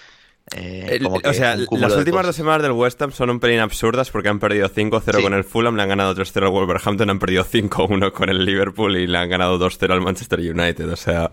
Eh, 0.54 1.00
o 1.02 1.32
sea, 1.32 1.56
las 1.56 1.92
últimas 1.94 2.24
dos 2.24 2.36
semanas 2.36 2.62
del 2.62 2.70
West 2.70 3.02
Ham 3.02 3.10
son 3.10 3.30
un 3.30 3.40
pelín 3.40 3.58
absurdas 3.58 4.10
porque 4.10 4.28
han 4.28 4.38
perdido 4.38 4.68
5-0 4.68 5.20
con 5.20 5.34
el 5.34 5.42
Fulham, 5.42 5.74
le 5.74 5.82
han 5.82 5.88
ganado 5.88 6.14
3-0 6.14 6.44
al 6.44 6.50
Wolverhampton, 6.50 7.10
han 7.10 7.18
perdido 7.18 7.44
5-1 7.44 8.12
con 8.12 8.28
el 8.28 8.44
Liverpool 8.44 8.96
y 8.96 9.08
le 9.08 9.18
han 9.18 9.28
ganado 9.28 9.58
2-0 9.58 9.92
al 9.92 10.00
Manchester 10.00 10.38
United. 10.38 10.88
O 10.90 10.96
sea. 10.96 11.30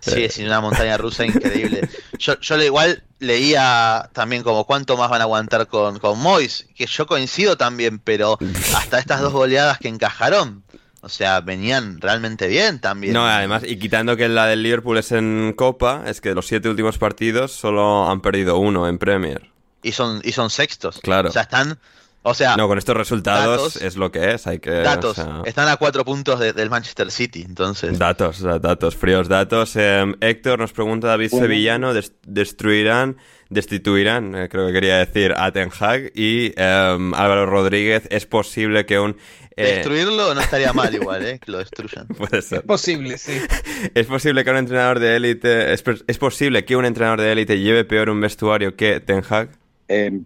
Sí, 0.00 0.22
eh. 0.22 0.24
es 0.26 0.38
una 0.38 0.62
montaña 0.62 0.96
rusa 0.96 1.26
increíble. 1.26 1.88
Yo, 2.18 2.40
yo 2.40 2.62
igual 2.62 3.02
leía 3.18 4.08
también 4.14 4.42
como 4.42 4.64
cuánto 4.64 4.96
más 4.96 5.10
van 5.10 5.20
a 5.20 5.24
aguantar 5.24 5.66
con, 5.66 5.98
con 5.98 6.18
Mois, 6.18 6.66
que 6.74 6.86
yo 6.86 7.06
coincido 7.06 7.56
también, 7.56 7.98
pero 7.98 8.38
hasta 8.74 8.98
estas 8.98 9.20
dos 9.20 9.32
goleadas 9.32 9.78
que 9.78 9.88
encajaron. 9.88 10.64
O 11.04 11.10
sea, 11.10 11.42
venían 11.42 12.00
realmente 12.00 12.48
bien 12.48 12.78
también. 12.80 13.12
No, 13.12 13.26
además, 13.26 13.62
y 13.62 13.78
quitando 13.78 14.16
que 14.16 14.26
la 14.26 14.46
del 14.46 14.62
Liverpool 14.62 14.96
es 14.96 15.12
en 15.12 15.52
Copa, 15.54 16.04
es 16.06 16.22
que 16.22 16.34
los 16.34 16.46
siete 16.46 16.70
últimos 16.70 16.96
partidos 16.96 17.52
solo 17.52 18.10
han 18.10 18.22
perdido 18.22 18.56
uno 18.56 18.88
en 18.88 18.96
Premier. 18.96 19.50
Y 19.82 19.92
son, 19.92 20.22
y 20.24 20.32
son 20.32 20.48
sextos. 20.48 21.00
Claro. 21.02 21.28
O 21.28 21.32
sea, 21.32 21.42
están. 21.42 21.78
O 22.22 22.32
sea. 22.32 22.56
No, 22.56 22.68
con 22.68 22.78
estos 22.78 22.96
resultados 22.96 23.76
es 23.76 23.96
lo 23.96 24.10
que 24.10 24.32
es. 24.32 24.46
Hay 24.46 24.60
que. 24.60 24.70
Datos. 24.70 25.20
Están 25.44 25.68
a 25.68 25.76
cuatro 25.76 26.06
puntos 26.06 26.40
del 26.40 26.70
Manchester 26.70 27.10
City, 27.10 27.42
entonces. 27.42 27.98
Datos, 27.98 28.40
datos, 28.40 28.96
fríos 28.96 29.28
datos. 29.28 29.76
Em, 29.76 30.14
Héctor 30.22 30.58
nos 30.58 30.72
pregunta 30.72 31.08
David 31.08 31.28
Sevillano: 31.28 31.92
¿destruirán, 32.22 33.18
destituirán, 33.50 34.34
eh, 34.34 34.48
creo 34.48 34.68
que 34.68 34.72
quería 34.72 34.96
decir, 34.96 35.34
a 35.36 35.52
Ten 35.52 35.70
Hag? 35.78 36.12
Y 36.14 36.54
em, 36.56 37.12
Álvaro 37.12 37.44
Rodríguez: 37.44 38.04
¿es 38.10 38.24
posible 38.24 38.86
que 38.86 38.98
un 38.98 39.18
Destruirlo 39.56 40.34
no 40.34 40.40
estaría 40.40 40.72
mal 40.72 40.94
igual, 40.94 41.24
¿eh? 41.24 41.38
Que 41.38 41.52
lo 41.52 41.58
destruyan. 41.58 42.06
Puede 42.18 42.42
ser. 42.42 42.58
Es 42.58 42.64
posible, 42.64 43.18
sí. 43.18 43.38
Es 43.94 44.06
posible 44.06 44.44
que 44.44 44.50
un 44.50 44.56
entrenador 44.56 44.98
de 44.98 45.16
élite... 45.16 45.72
Es, 45.72 45.82
posible 46.18 46.64
que 46.64 46.76
un 46.76 46.84
entrenador 46.84 47.20
de 47.20 47.32
élite 47.32 47.58
lleve 47.58 47.84
peor 47.84 48.10
un 48.10 48.20
vestuario 48.20 48.76
que 48.76 49.00
Ten 49.00 49.22
Hag? 49.28 49.50
Eh, 49.88 50.20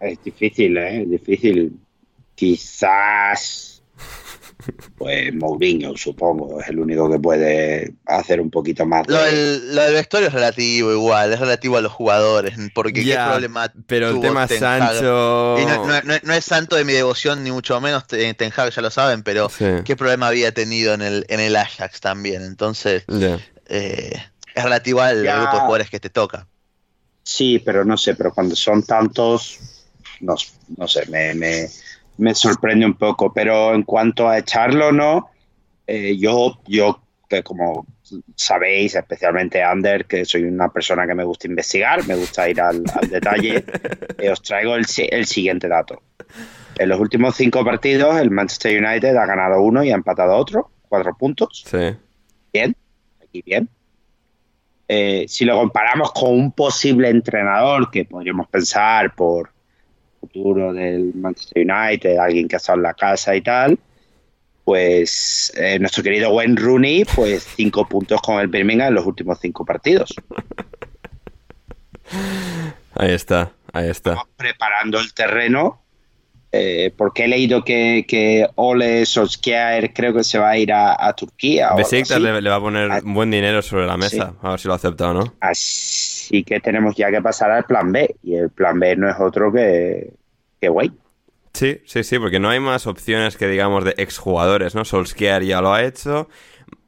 es 0.00 0.24
difícil, 0.24 0.76
¿eh? 0.76 1.02
Es 1.02 1.10
difícil. 1.10 1.72
Quizás 2.34 3.69
pues 4.96 5.34
Mourinho, 5.34 5.96
supongo, 5.96 6.60
es 6.60 6.68
el 6.68 6.78
único 6.78 7.10
que 7.10 7.18
puede 7.18 7.94
hacer 8.06 8.40
un 8.40 8.50
poquito 8.50 8.86
más. 8.86 9.06
Lo, 9.08 9.22
del, 9.22 9.92
vestuario 9.92 10.28
es 10.28 10.34
relativo 10.34 10.92
igual, 10.92 11.32
es 11.32 11.40
relativo 11.40 11.76
a 11.76 11.80
los 11.80 11.92
jugadores, 11.92 12.54
porque 12.74 13.04
qué 13.04 13.14
problema 13.14 13.72
Pero 13.86 14.10
el 14.10 14.20
tema 14.20 14.46
Sancho... 14.48 15.56
no, 16.24 16.34
es 16.34 16.44
santo 16.44 16.76
de 16.76 16.84
mi 16.84 16.92
devoción, 16.92 17.42
ni 17.44 17.50
mucho 17.50 17.80
menos, 17.80 18.06
Ten 18.06 18.52
Hag 18.56 18.70
ya 18.70 18.82
lo 18.82 18.90
saben, 18.90 19.22
pero 19.22 19.50
qué 19.84 19.96
problema 19.96 20.28
había 20.28 20.52
tenido 20.52 20.94
en 20.94 21.02
el, 21.02 21.26
en 21.28 21.40
el 21.40 21.56
Ajax 21.56 22.00
también, 22.00 22.42
entonces 22.42 23.04
eh, 23.68 24.12
es 24.54 24.62
relativo 24.62 25.00
al 25.00 25.22
grupo 25.22 25.38
de 25.38 25.46
jugadores 25.46 25.90
que 25.90 26.00
te 26.00 26.10
toca. 26.10 26.46
Sí, 27.22 27.58
pero 27.58 27.84
no 27.84 27.96
sé, 27.96 28.14
pero 28.14 28.32
cuando 28.32 28.56
son 28.56 28.82
tantos, 28.82 29.58
no, 30.20 30.34
no 30.76 30.88
sé, 30.88 31.06
me 31.06 31.34
me 31.34 31.68
sorprende 32.34 32.86
un 32.86 32.94
poco. 32.94 33.32
Pero 33.32 33.74
en 33.74 33.82
cuanto 33.82 34.28
a 34.28 34.38
echarlo 34.38 34.92
no, 34.92 35.30
eh, 35.86 36.16
yo, 36.18 36.60
yo, 36.66 37.02
que 37.28 37.42
como 37.42 37.86
sabéis, 38.34 38.94
especialmente 38.94 39.62
Ander, 39.62 40.06
que 40.06 40.24
soy 40.24 40.44
una 40.44 40.68
persona 40.68 41.06
que 41.06 41.14
me 41.14 41.24
gusta 41.24 41.46
investigar, 41.46 42.06
me 42.06 42.16
gusta 42.16 42.48
ir 42.48 42.60
al, 42.60 42.82
detalle, 43.08 43.64
eh, 44.18 44.30
os 44.30 44.42
traigo 44.42 44.74
el, 44.74 44.84
el, 45.10 45.26
siguiente 45.26 45.68
dato. 45.68 46.02
En 46.78 46.88
los 46.88 46.98
últimos 46.98 47.36
cinco 47.36 47.64
partidos, 47.64 48.20
el 48.20 48.30
Manchester 48.30 48.82
United 48.82 49.16
ha 49.16 49.26
ganado 49.26 49.62
uno 49.62 49.84
y 49.84 49.90
ha 49.90 49.94
empatado 49.94 50.36
otro, 50.36 50.70
cuatro 50.88 51.14
puntos. 51.16 51.64
Sí. 51.66 51.96
Bien, 52.52 52.74
aquí 53.22 53.42
bien. 53.42 53.68
Eh, 54.88 55.26
si 55.28 55.44
lo 55.44 55.56
comparamos 55.56 56.10
con 56.12 56.32
un 56.32 56.50
posible 56.50 57.08
entrenador 57.10 57.92
que 57.92 58.04
podríamos 58.04 58.48
pensar 58.48 59.14
por 59.14 59.52
futuro 60.20 60.72
del 60.72 61.12
Manchester 61.14 61.66
United, 61.66 62.18
alguien 62.18 62.46
que 62.46 62.56
ha 62.56 62.58
estado 62.58 62.76
en 62.78 62.82
la 62.82 62.94
casa 62.94 63.34
y 63.34 63.40
tal, 63.40 63.78
pues 64.64 65.52
eh, 65.56 65.78
nuestro 65.78 66.02
querido 66.02 66.30
Wayne 66.30 66.60
Rooney, 66.60 67.04
pues 67.04 67.48
cinco 67.56 67.88
puntos 67.88 68.20
con 68.20 68.38
el 68.38 68.48
Birmingham 68.48 68.88
en 68.88 68.94
los 68.94 69.06
últimos 69.06 69.38
cinco 69.40 69.64
partidos. 69.64 70.14
Ahí 72.94 73.12
está, 73.12 73.52
ahí 73.72 73.88
está. 73.88 74.10
Estamos 74.10 74.28
preparando 74.36 75.00
el 75.00 75.12
terreno 75.14 75.80
eh, 76.52 76.92
porque 76.96 77.24
he 77.24 77.28
leído 77.28 77.64
que, 77.64 78.04
que, 78.06 78.48
Ole 78.56 79.06
Solskjaer 79.06 79.92
creo 79.92 80.12
que 80.12 80.24
se 80.24 80.38
va 80.38 80.50
a 80.50 80.58
ir 80.58 80.72
a, 80.72 81.12
Turquía. 81.16 81.72
Besiktas 81.76 82.20
le, 82.20 82.42
le, 82.42 82.50
va 82.50 82.56
a 82.56 82.60
poner 82.60 82.90
un 83.04 83.14
buen 83.14 83.30
dinero 83.30 83.62
sobre 83.62 83.86
la 83.86 83.96
mesa, 83.96 84.34
a 84.42 84.50
ver 84.50 84.60
si 84.60 84.66
lo 84.66 84.74
acepta 84.74 85.10
o 85.10 85.14
no. 85.14 85.34
Así 85.40 86.09
que 86.44 86.60
tenemos 86.60 86.96
ya 86.96 87.10
que 87.10 87.20
pasar 87.20 87.50
al 87.50 87.64
plan 87.64 87.92
B, 87.92 88.16
y 88.22 88.36
el 88.36 88.50
plan 88.50 88.78
B 88.78 88.96
no 88.96 89.08
es 89.08 89.16
otro 89.18 89.52
que, 89.52 90.12
que 90.60 90.68
guay. 90.68 90.92
Sí, 91.52 91.80
sí, 91.84 92.04
sí, 92.04 92.18
porque 92.18 92.38
no 92.38 92.48
hay 92.48 92.60
más 92.60 92.86
opciones 92.86 93.36
que 93.36 93.48
digamos 93.48 93.84
de 93.84 93.94
exjugadores, 93.96 94.74
¿no? 94.74 94.84
Solskjaer 94.84 95.42
ya 95.42 95.60
lo 95.60 95.72
ha 95.74 95.82
hecho, 95.82 96.28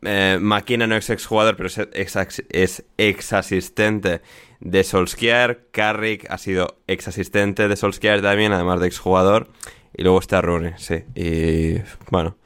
eh, 0.02 0.38
Makina 0.40 0.86
no 0.86 0.96
es 0.96 1.10
exjugador, 1.10 1.56
pero 1.56 1.68
es 1.68 2.84
ex, 2.98 3.32
asistente 3.32 4.20
de 4.60 4.84
Solskjaer. 4.84 5.68
Carrick 5.70 6.26
ha 6.28 6.38
sido 6.38 6.78
ex 6.86 7.08
asistente 7.08 7.68
de 7.68 7.76
Solskjaer 7.76 8.20
también, 8.20 8.52
además 8.52 8.80
de 8.80 8.88
exjugador. 8.88 9.48
Y 9.94 10.02
luego 10.02 10.18
está 10.18 10.40
Rooney, 10.40 10.72
sí. 10.76 11.04
Y 11.14 11.80
bueno, 12.10 12.36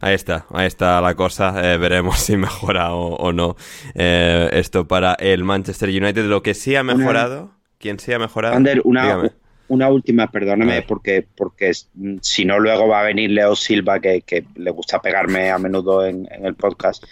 ahí 0.00 0.14
está, 0.14 0.46
ahí 0.50 0.66
está 0.66 1.00
la 1.00 1.14
cosa. 1.14 1.72
Eh, 1.72 1.78
veremos 1.78 2.18
si 2.20 2.36
mejora 2.36 2.94
o, 2.94 3.32
no 3.32 3.56
eh, 3.94 4.48
esto 4.52 4.88
para 4.88 5.14
el 5.14 5.44
Manchester 5.44 5.88
United. 5.88 6.24
Lo 6.24 6.42
que 6.42 6.54
sí 6.54 6.74
ha 6.74 6.82
mejorado, 6.82 7.52
¿quién 7.78 7.98
sí 7.98 8.12
ha 8.12 8.18
mejorado? 8.18 8.56
una, 8.84 9.30
una 9.68 9.88
última, 9.88 10.30
perdóname, 10.30 10.82
porque, 10.82 11.26
porque 11.36 11.72
si 12.20 12.44
no 12.44 12.58
luego 12.58 12.88
va 12.88 13.00
a 13.00 13.04
venir 13.04 13.30
Leo 13.30 13.54
Silva, 13.54 14.00
que, 14.00 14.44
le 14.56 14.70
gusta 14.70 15.00
pegarme 15.00 15.50
a 15.50 15.58
menudo 15.58 16.04
en, 16.04 16.28
el 16.42 16.54
podcast. 16.54 17.04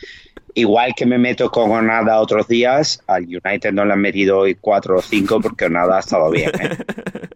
Igual 0.55 0.95
que 0.97 1.07
me 1.07 1.19
meto 1.19 1.51
con 1.51 1.71
Onada 1.71 2.19
otros 2.21 2.49
días, 2.49 3.01
al 3.07 3.25
United 3.25 3.71
no 3.73 3.85
le 3.85 3.93
han 3.93 4.01
metido 4.01 4.39
hoy 4.39 4.57
cuatro 4.57 4.97
o 4.97 5.03
cinco 5.03 5.41
porque 5.41 5.67
Onada 5.67 5.99
ha 5.99 6.01
estado 6.01 6.31
bien. 6.31 6.51
¿eh? 6.61 6.77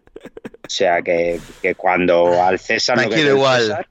O 0.65 0.75
sea 0.75 1.03
que, 1.03 1.39
cuando 1.77 2.41
al 2.41 2.57
César... 2.57 2.97
no 2.97 3.15
igual. 3.15 3.85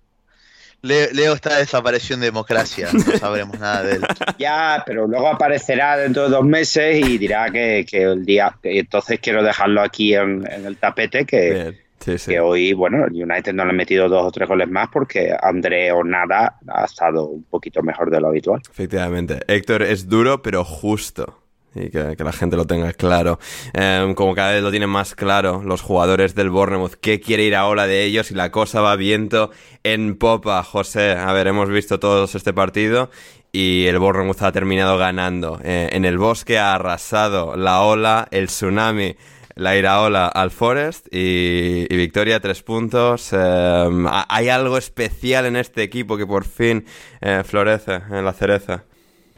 Leo, 0.83 1.35
está 1.35 1.59
desapareció 1.59 2.17
en 2.17 2.23
democracia, 2.23 2.89
no 2.93 3.01
sabremos 3.19 3.59
nada 3.59 3.85
de 3.85 3.97
él. 3.97 4.03
Ya, 4.39 4.83
pero 4.85 5.07
luego 5.07 5.29
aparecerá 5.29 5.97
dentro 5.97 6.25
de 6.25 6.31
dos 6.31 6.45
meses 6.45 7.07
y 7.07 7.19
dirá 7.19 7.51
que, 7.51 7.87
el 7.93 8.25
día. 8.25 8.57
entonces 8.65 9.21
quiero 9.21 9.45
dejarlo 9.45 9.81
aquí 9.81 10.15
en, 10.15 10.45
el 10.47 10.77
tapete, 10.77 11.25
que, 11.25 11.79
que 12.27 12.41
hoy, 12.41 12.73
bueno, 12.73 13.05
el 13.05 13.13
United 13.13 13.53
no 13.53 13.65
le 13.65 13.71
ha 13.71 13.75
metido 13.75 14.09
dos 14.09 14.27
o 14.27 14.33
tres 14.33 14.49
goles 14.49 14.69
más 14.69 14.89
porque 14.93 15.33
André 15.41 15.93
o 15.93 16.03
nada 16.03 16.59
ha 16.67 16.85
estado 16.85 17.27
un 17.27 17.45
poquito 17.45 17.81
mejor 17.83 18.11
de 18.11 18.21
lo 18.21 18.29
habitual. 18.29 18.61
Efectivamente. 18.69 19.41
Héctor 19.47 19.83
es 19.83 20.09
duro, 20.09 20.43
pero 20.43 20.65
justo 20.65 21.42
y 21.75 21.91
que, 21.91 22.17
la 22.19 22.33
gente 22.33 22.57
lo 22.57 22.67
tenga 22.67 22.93
claro. 22.93 23.39
Em, 23.73 24.15
como 24.15 24.35
cada 24.35 24.53
vez 24.53 24.63
lo 24.63 24.71
tienen 24.71 24.91
más 24.91 25.15
claro 25.15 25.63
los 25.65 25.81
jugadores 25.81 26.35
del 26.35 26.51
Bournemouth, 26.51 26.95
qué 27.01 27.21
quiere 27.21 27.45
ir 27.45 27.57
ahora 27.57 27.87
de 27.87 28.05
ellos 28.05 28.31
y 28.31 28.35
la 28.35 28.51
cosa 28.51 28.81
va 28.81 28.97
viento 28.97 29.51
en 29.83 30.17
popa, 30.17 30.63
José. 30.63 31.13
A 31.13 31.33
ver, 31.33 31.47
hemos 31.47 31.69
visto 31.69 31.99
todos 31.99 32.35
este 32.35 32.53
partido 32.53 33.11
y 33.53 33.87
el 33.87 33.99
Bournemouth 33.99 34.43
ha 34.43 34.53
terminado 34.53 34.99
ganando. 34.99 35.61
Eh, 35.63 35.91
en 35.93 36.05
el 36.05 36.19
bosque 36.19 36.59
ha 36.59 36.75
arrasado 36.75 37.57
la 37.57 37.83
ola, 37.83 38.29
el 38.31 38.47
tsunami. 38.47 39.17
La 39.55 39.77
iraola 39.77 40.29
al 40.29 40.51
Forest 40.51 41.09
y, 41.11 41.87
victoria, 41.95 42.41
tres 42.41 42.63
puntos. 42.63 43.35
Em, 43.35 44.07
hay 44.09 44.49
algo 44.49 44.79
especial 44.79 45.45
en 45.45 45.57
este 45.57 45.83
equipo 45.83 46.17
que 46.17 46.27
por 46.27 46.47
fin 46.47 46.87
eh, 47.21 47.43
florece 47.45 48.01
en 48.11 48.25
la 48.25 48.33
cereza. 48.33 48.85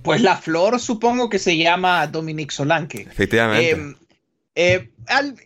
Pues 0.05 0.21
la 0.21 0.37
flor 0.37 0.79
supongo 0.79 1.31
que 1.31 1.39
se 1.39 1.57
llama 1.57 2.07
Dominic 2.07 2.51
Solanke. 2.51 3.07
Efectivamente. 3.11 3.71
Em, 3.71 3.97
eh, 4.55 4.91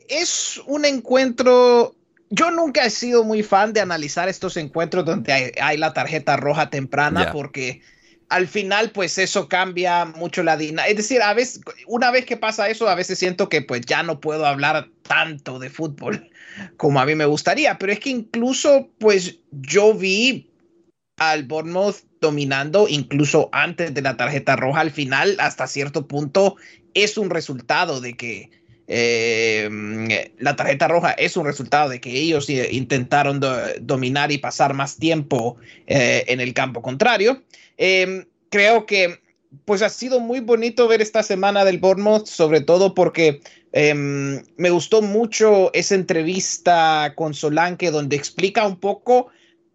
es 0.08 0.60
un 0.66 0.84
encuentro. 0.84 1.94
Yo 2.30 2.50
nunca 2.50 2.84
he 2.84 2.90
sido 2.90 3.22
muy 3.22 3.44
fan 3.44 3.72
de 3.72 3.80
analizar 3.80 4.28
estos 4.28 4.56
encuentros 4.56 5.04
donde 5.04 5.54
hay, 5.62 5.76
la 5.76 5.94
tarjeta 5.94 6.36
roja 6.36 6.70
temprana 6.70 7.30
porque 7.32 7.80
al 8.28 8.48
final 8.48 8.90
pues 8.90 9.16
eso 9.16 9.48
cambia 9.48 10.04
mucho 10.04 10.42
la 10.42 10.56
dinámica. 10.56 10.90
Es 10.90 10.96
decir, 10.96 11.22
a 11.22 11.32
veces, 11.34 11.60
una 11.86 12.10
vez 12.10 12.26
que 12.26 12.36
pasa 12.36 12.68
eso, 12.68 12.88
a 12.88 12.96
veces 12.96 13.18
siento 13.18 13.48
que 13.48 13.62
pues 13.62 13.82
ya 13.82 14.02
no 14.02 14.20
puedo 14.20 14.44
hablar 14.44 14.88
tanto 15.02 15.60
de 15.60 15.70
fútbol 15.70 16.28
como 16.76 17.00
a 17.00 17.06
mí 17.06 17.14
me 17.14 17.26
gustaría, 17.26 17.78
pero 17.78 17.92
es 17.92 18.00
que 18.00 18.10
incluso 18.10 18.90
pues 18.98 19.38
yo 19.52 19.94
vi 19.94 20.50
al 21.16 21.44
Bournemouth 21.44 22.07
dominando 22.20 22.86
incluso 22.88 23.48
antes 23.52 23.94
de 23.94 24.02
la 24.02 24.16
tarjeta 24.16 24.56
roja 24.56 24.80
al 24.80 24.90
final 24.90 25.36
hasta 25.38 25.66
cierto 25.66 26.06
punto 26.06 26.56
es 26.94 27.18
un 27.18 27.30
resultado 27.30 28.00
de 28.00 28.16
que 28.16 28.50
eh, 28.90 30.32
la 30.38 30.56
tarjeta 30.56 30.88
roja 30.88 31.12
es 31.12 31.36
un 31.36 31.44
resultado 31.44 31.90
de 31.90 32.00
que 32.00 32.10
ellos 32.10 32.48
eh, 32.48 32.68
intentaron 32.72 33.38
dominar 33.82 34.32
y 34.32 34.38
pasar 34.38 34.72
más 34.72 34.96
tiempo 34.96 35.56
eh, 35.86 36.24
en 36.26 36.40
el 36.40 36.54
campo 36.54 36.80
contrario. 36.80 37.42
Em, 37.76 38.24
creo 38.48 38.86
que 38.86 39.20
pues 39.66 39.82
ha 39.82 39.90
sido 39.90 40.20
muy 40.20 40.40
bonito 40.40 40.88
ver 40.88 41.02
esta 41.02 41.22
semana 41.22 41.64
del 41.64 41.78
Bournemouth, 41.78 42.26
sobre 42.26 42.62
todo 42.62 42.94
porque 42.94 43.40
em, 43.72 44.42
me 44.56 44.70
gustó 44.70 45.02
mucho 45.02 45.70
esa 45.74 45.94
entrevista 45.94 47.12
con 47.14 47.34
Solanke 47.34 47.90
donde 47.90 48.16
explica 48.16 48.66
un 48.66 48.76
poco 48.76 49.28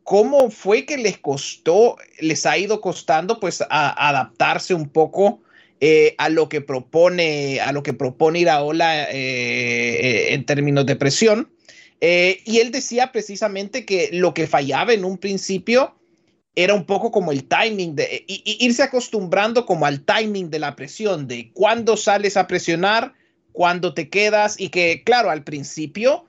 ¿cómo 0.04 0.49
fue 0.51 0.86
que 0.86 0.97
les 0.97 1.18
costó, 1.18 1.97
les 2.20 2.45
ha 2.45 2.58
ido 2.58 2.82
costando 2.82 3.39
pues 3.39 3.62
a, 3.62 4.10
adaptarse 4.10 4.74
un 4.74 4.89
poco 4.89 5.41
eh, 5.80 6.16
a 6.18 6.30
lo 6.30 6.49
que 6.49 6.62
propone, 6.62 7.60
a 7.62 7.72
lo 7.72 7.84
que 7.84 7.93
propone 7.93 8.39
Iraola 8.39 9.10
eh, 9.10 9.16
eh, 9.16 10.34
en 10.34 10.45
términos 10.45 10.86
de 10.86 10.95
presión? 10.95 11.49
y 12.06 12.60
él 12.60 12.72
decía 12.72 13.14
precisamente 13.14 13.86
que 13.86 14.10
lo 14.12 14.34
que 14.34 14.45
fallaba 14.45 14.91
en 14.91 15.06
un 15.06 15.18
principio 15.18 15.95
era 16.54 16.74
un 16.74 16.86
poco 16.86 17.12
como 17.12 17.32
el 17.32 17.45
timing 17.45 17.95
de 17.95 18.26
irse 18.28 18.84
acostumbrando 18.84 19.66
como 19.66 19.86
al 19.86 20.01
timing 20.01 20.49
de 20.49 20.60
la 20.60 20.76
presión, 20.76 21.30
de 21.30 21.54
cuándo 21.54 21.95
sales 21.95 22.36
a 22.36 22.45
presionar, 22.45 23.14
cuándo 23.54 23.93
te 23.93 24.10
quedas 24.10 24.60
y 24.60 24.68
que 24.68 25.04
claro, 25.06 25.30
al 25.30 25.45
principio 25.45 26.26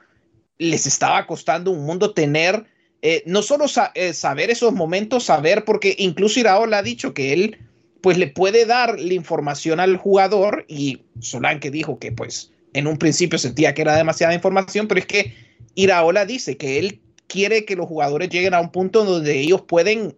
les 0.58 0.86
estaba 0.86 1.26
costando 1.26 1.72
un 1.72 1.84
mundo 1.84 2.14
tener 2.14 2.66
eh, 3.06 3.22
no 3.26 3.42
solo 3.42 3.66
eh, 3.96 4.14
saber 4.14 4.50
esos 4.50 4.72
momentos, 4.72 5.24
saber, 5.24 5.66
porque 5.66 5.94
incluso 5.98 6.40
Iraola 6.40 6.78
ha 6.78 6.82
dicho 6.82 7.12
que 7.12 7.34
él 7.34 7.58
pues 8.00 8.16
le 8.16 8.28
puede 8.28 8.64
dar 8.64 8.98
la 8.98 9.12
información 9.12 9.78
al 9.78 9.98
jugador 9.98 10.64
y 10.68 11.02
Solanke 11.20 11.70
dijo 11.70 11.98
que 11.98 12.12
pues 12.12 12.50
en 12.72 12.86
un 12.86 12.96
principio 12.96 13.38
sentía 13.38 13.74
que 13.74 13.82
era 13.82 13.94
demasiada 13.94 14.32
información, 14.32 14.88
pero 14.88 15.00
es 15.00 15.06
que 15.06 15.34
Iraola 15.74 16.24
dice 16.24 16.56
que 16.56 16.78
él 16.78 17.02
quiere 17.26 17.66
que 17.66 17.76
los 17.76 17.88
jugadores 17.88 18.30
lleguen 18.30 18.54
a 18.54 18.60
un 18.62 18.72
punto 18.72 19.04
donde 19.04 19.38
ellos 19.38 19.60
pueden 19.60 20.16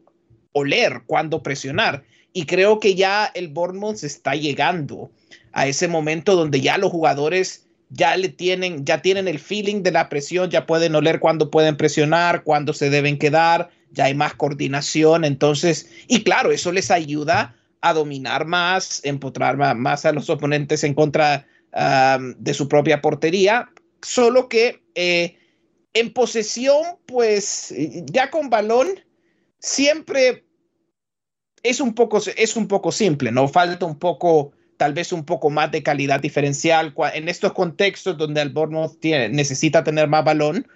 oler 0.53 1.03
cuando 1.07 1.43
presionar. 1.43 2.05
Y 2.33 2.47
creo 2.47 2.79
que 2.79 2.95
ya 2.95 3.33
el 3.35 3.49
Bournemouth 3.49 4.05
está 4.05 4.37
llegando 4.37 5.11
a 5.51 5.67
ese 5.67 5.89
momento 5.89 6.37
donde 6.37 6.61
ya 6.61 6.79
los 6.79 6.93
jugadores 6.93 7.66
ya 7.89 8.17
le 8.17 8.29
tienen, 8.29 8.85
ya 8.85 9.03
tienen 9.03 9.29
el 9.29 9.39
feeling 9.39 9.83
de 9.83 9.93
la 9.93 10.09
presión, 10.09 10.51
ya 10.51 10.67
pueden 10.67 10.95
oler 10.95 11.21
cuándo 11.21 11.51
pueden 11.51 11.77
presionar, 11.77 12.43
cuándo 12.43 12.73
se 12.73 12.91
deben 12.91 13.19
quedar, 13.19 13.71
ya 13.93 14.05
hay 14.05 14.15
más 14.15 14.35
coordinación, 14.35 15.25
entonces, 15.25 15.89
y 16.09 16.23
claro, 16.23 16.51
eso 16.51 16.73
les 16.73 16.91
ayuda 16.91 17.55
a 17.81 17.93
dominar 17.93 18.47
más, 18.47 19.01
empotrar 19.05 19.57
más 19.77 20.05
a 20.05 20.13
los 20.13 20.29
oponentes 20.29 20.83
en 20.85 20.95
contra 20.95 21.47
de 22.39 22.55
su 22.55 22.69
propia 22.69 23.03
portería, 23.03 23.71
solo 24.01 24.49
que 24.49 24.83
eh, 24.95 25.37
en 25.93 26.13
posesión, 26.13 26.99
pues 27.07 27.75
ya 28.07 28.31
con 28.31 28.49
balón, 28.49 28.89
siempre 29.59 30.45
es 31.63 31.81
un 31.81 31.95
poco, 31.95 32.21
es 32.37 32.57
un 32.57 32.69
poco 32.69 32.93
simple, 32.93 33.31
¿no? 33.31 33.49
Falta 33.49 33.85
un 33.85 33.99
poco, 33.99 34.53
tal 34.77 34.93
vez 34.95 35.13
un 35.13 35.25
poco 35.25 35.51
más 35.51 35.71
de 35.71 35.83
calidad 35.83 36.21
diferencial. 36.21 36.95
En 37.15 37.29
estos 37.29 37.53
contextos 37.53 38.17
donde 38.17 38.43
el 38.43 38.51
Bournemouth 38.51 39.03
necesita 39.03 39.85
tener 39.85 40.09
más 40.09 40.25
balón, 40.25 40.67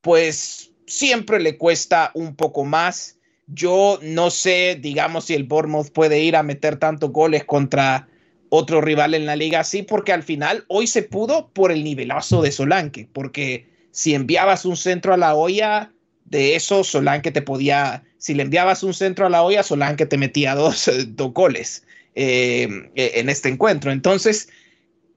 pues 0.00 0.72
siempre 0.86 1.40
le 1.40 1.56
cuesta 1.56 2.10
un 2.14 2.34
poco 2.36 2.64
más. 2.64 3.18
Yo 3.46 3.98
no 4.02 4.30
sé, 4.30 4.78
digamos, 4.80 5.24
si 5.26 5.34
el 5.34 5.44
Bournemouth 5.44 5.90
puede 5.92 6.20
ir 6.20 6.36
a 6.36 6.42
meter 6.42 6.76
tantos 6.76 7.10
goles 7.10 7.44
contra 7.44 8.08
otro 8.48 8.80
rival 8.80 9.14
en 9.14 9.26
la 9.26 9.36
liga 9.36 9.60
así, 9.60 9.82
porque 9.82 10.12
al 10.12 10.22
final 10.22 10.64
hoy 10.68 10.86
se 10.86 11.02
pudo 11.02 11.50
por 11.52 11.70
el 11.70 11.84
nivelazo 11.84 12.42
de 12.42 12.52
Solanque, 12.52 13.08
porque 13.12 13.68
si 13.92 14.14
enviabas 14.14 14.64
un 14.64 14.76
centro 14.76 15.14
a 15.14 15.16
la 15.16 15.34
olla, 15.34 15.92
de 16.24 16.56
eso 16.56 16.84
Solanque 16.84 17.30
te 17.30 17.42
podía, 17.42 18.04
si 18.18 18.34
le 18.34 18.42
enviabas 18.42 18.82
un 18.82 18.94
centro 18.94 19.26
a 19.26 19.30
la 19.30 19.42
olla, 19.42 19.62
Solanque 19.62 20.06
te 20.06 20.18
metía 20.18 20.54
dos, 20.56 20.90
dos 21.08 21.32
goles 21.32 21.84
eh, 22.14 22.90
en 22.94 23.28
este 23.28 23.48
encuentro. 23.48 23.92
Entonces, 23.92 24.48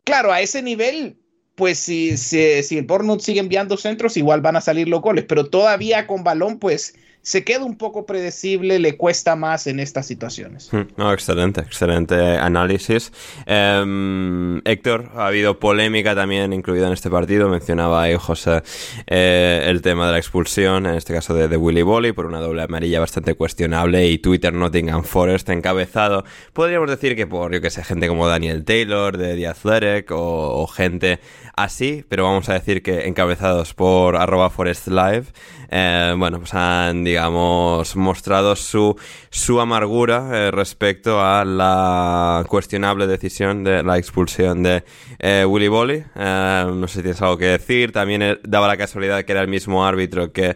claro, 0.03 0.31
a 0.31 0.41
ese 0.41 0.61
nivel, 0.61 1.17
pues 1.55 1.79
si, 1.79 2.17
si, 2.17 2.63
si 2.63 2.77
el 2.77 2.85
Bournemouth 2.85 3.21
sigue 3.21 3.39
enviando 3.39 3.77
centros, 3.77 4.17
igual 4.17 4.41
van 4.41 4.55
a 4.55 4.61
salir 4.61 4.87
los 4.87 5.01
goles, 5.01 5.25
pero 5.27 5.49
todavía 5.49 6.07
con 6.07 6.23
balón, 6.23 6.59
pues 6.59 6.95
se 7.23 7.45
queda 7.45 7.63
un 7.63 7.77
poco 7.77 8.05
predecible, 8.05 8.79
le 8.79 8.97
cuesta 8.97 9.37
más 9.37 9.65
en 9.67 9.79
estas 9.79 10.05
situaciones. 10.05 10.67
Hmm, 10.71 10.89
no, 10.97 11.13
excelente, 11.13 11.61
excelente 11.61 12.15
análisis. 12.37 13.13
Em, 13.45 14.61
Héctor, 14.65 15.09
ha 15.15 15.27
habido 15.27 15.57
polémica 15.57 16.15
también 16.15 16.51
incluida 16.51 16.87
en 16.87 16.93
este 16.93 17.09
partido. 17.09 17.47
Mencionaba 17.47 18.03
ahí 18.03 18.15
José 18.17 18.61
eh, 19.07 19.63
el 19.67 19.81
tema 19.81 20.07
de 20.07 20.11
la 20.11 20.17
expulsión, 20.17 20.85
en 20.85 20.95
este 20.95 21.13
caso 21.13 21.33
de, 21.33 21.47
de 21.47 21.55
Willy 21.55 21.81
Bolly, 21.81 22.11
por 22.11 22.25
una 22.25 22.41
doble 22.41 22.61
amarilla 22.63 22.99
bastante 22.99 23.35
cuestionable 23.35 24.05
y 24.05 24.17
Twitter 24.17 24.53
Nottingham 24.53 25.05
Forest 25.05 25.47
encabezado. 25.49 26.25
Podríamos 26.51 26.89
decir 26.89 27.15
que 27.15 27.25
por, 27.25 27.53
yo 27.53 27.61
que 27.61 27.69
sé, 27.69 27.85
gente 27.85 28.09
como 28.09 28.27
Daniel 28.27 28.65
Taylor 28.65 29.17
de 29.17 29.35
The 29.35 29.47
Athletic 29.47 30.11
o, 30.11 30.67
gente 30.67 31.19
así, 31.55 32.03
pero 32.09 32.23
vamos 32.23 32.49
a 32.49 32.53
decir 32.53 32.83
que 32.83 33.07
encabezados 33.07 33.73
por 33.73 34.17
arroba 34.17 34.49
Forest 34.49 34.87
Live, 34.87 35.25
eh, 35.69 36.13
bueno, 36.17 36.39
pues 36.39 36.53
han 36.53 37.03
digamos, 37.13 37.95
mostrado 37.95 38.55
su, 38.55 38.97
su 39.29 39.61
amargura 39.61 40.31
eh, 40.33 40.49
respecto 40.49 41.21
a 41.21 41.45
la 41.45 42.43
cuestionable 42.47 43.05
decisión 43.05 43.63
de 43.63 43.83
la 43.83 43.99
expulsión 43.99 44.63
de 44.63 44.83
eh, 45.19 45.45
Willy 45.47 45.67
Bolly. 45.67 46.03
Eh, 46.15 46.65
no 46.73 46.87
sé 46.87 46.95
si 46.95 47.01
tienes 47.03 47.21
algo 47.21 47.37
que 47.37 47.45
decir. 47.45 47.91
También 47.91 48.39
daba 48.41 48.67
la 48.67 48.77
casualidad 48.77 49.23
que 49.25 49.31
era 49.31 49.41
el 49.41 49.47
mismo 49.47 49.85
árbitro 49.85 50.33
que 50.33 50.55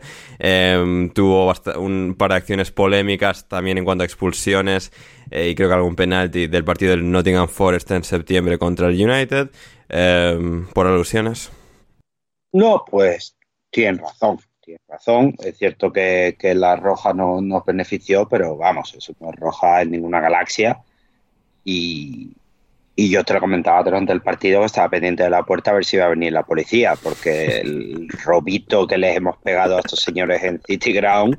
tuvo 1.14 1.54
un 1.76 2.16
par 2.18 2.32
de 2.32 2.38
acciones 2.38 2.72
polémicas 2.72 3.48
también 3.48 3.78
en 3.78 3.86
cuanto 3.86 4.02
a 4.02 4.06
expulsiones 4.06 4.92
y 5.30 5.54
creo 5.54 5.70
que 5.70 5.76
algún 5.76 5.96
penalti 5.96 6.48
del 6.48 6.64
partido 6.64 6.92
del 6.92 7.12
Nottingham 7.12 7.48
Forest 7.48 7.92
en 7.92 8.04
septiembre 8.04 8.58
contra 8.58 8.88
el 8.88 8.96
United. 8.96 9.52
por 10.74 10.88
alusiones. 10.88 11.52
No, 12.52 12.84
pues 12.90 13.36
tienen 13.70 14.00
razón 14.00 14.40
tienes 14.68 14.82
razón. 14.88 15.34
Es 15.40 15.58
cierto 15.58 15.94
que, 15.94 16.36
la 16.56 16.76
roja 16.76 17.14
no 17.14 17.40
nos 17.42 17.64
benefició, 17.66 18.28
pero 18.28 18.58
vamos, 18.58 18.94
eso 18.96 19.14
no 19.20 19.30
es 19.30 19.36
roja 19.38 19.82
en 19.82 19.92
ninguna 19.92 20.20
galaxia. 20.20 20.82
Y, 21.64 22.34
yo 22.98 23.24
te 23.24 23.34
lo 23.34 23.40
comentaba 23.40 23.84
durante 23.84 24.12
el 24.12 24.22
partido 24.22 24.60
que 24.60 24.66
estaba 24.66 24.90
pendiente 24.90 25.22
de 25.22 25.30
la 25.30 25.44
puerta 25.44 25.70
a 25.70 25.76
ver 25.76 25.86
si 25.86 25.98
iba 25.98 26.06
a 26.06 26.10
venir 26.10 26.34
la 26.34 26.44
policía, 26.44 26.96
porque 27.02 27.60
el 27.60 28.10
robito 28.26 28.88
que 28.88 28.98
les 28.98 29.16
hemos 29.16 29.38
pegado 29.38 29.78
a 29.78 29.82
estos 29.82 30.02
señores 30.02 30.44
en 30.44 30.60
City 30.66 30.94
Ground 30.94 31.38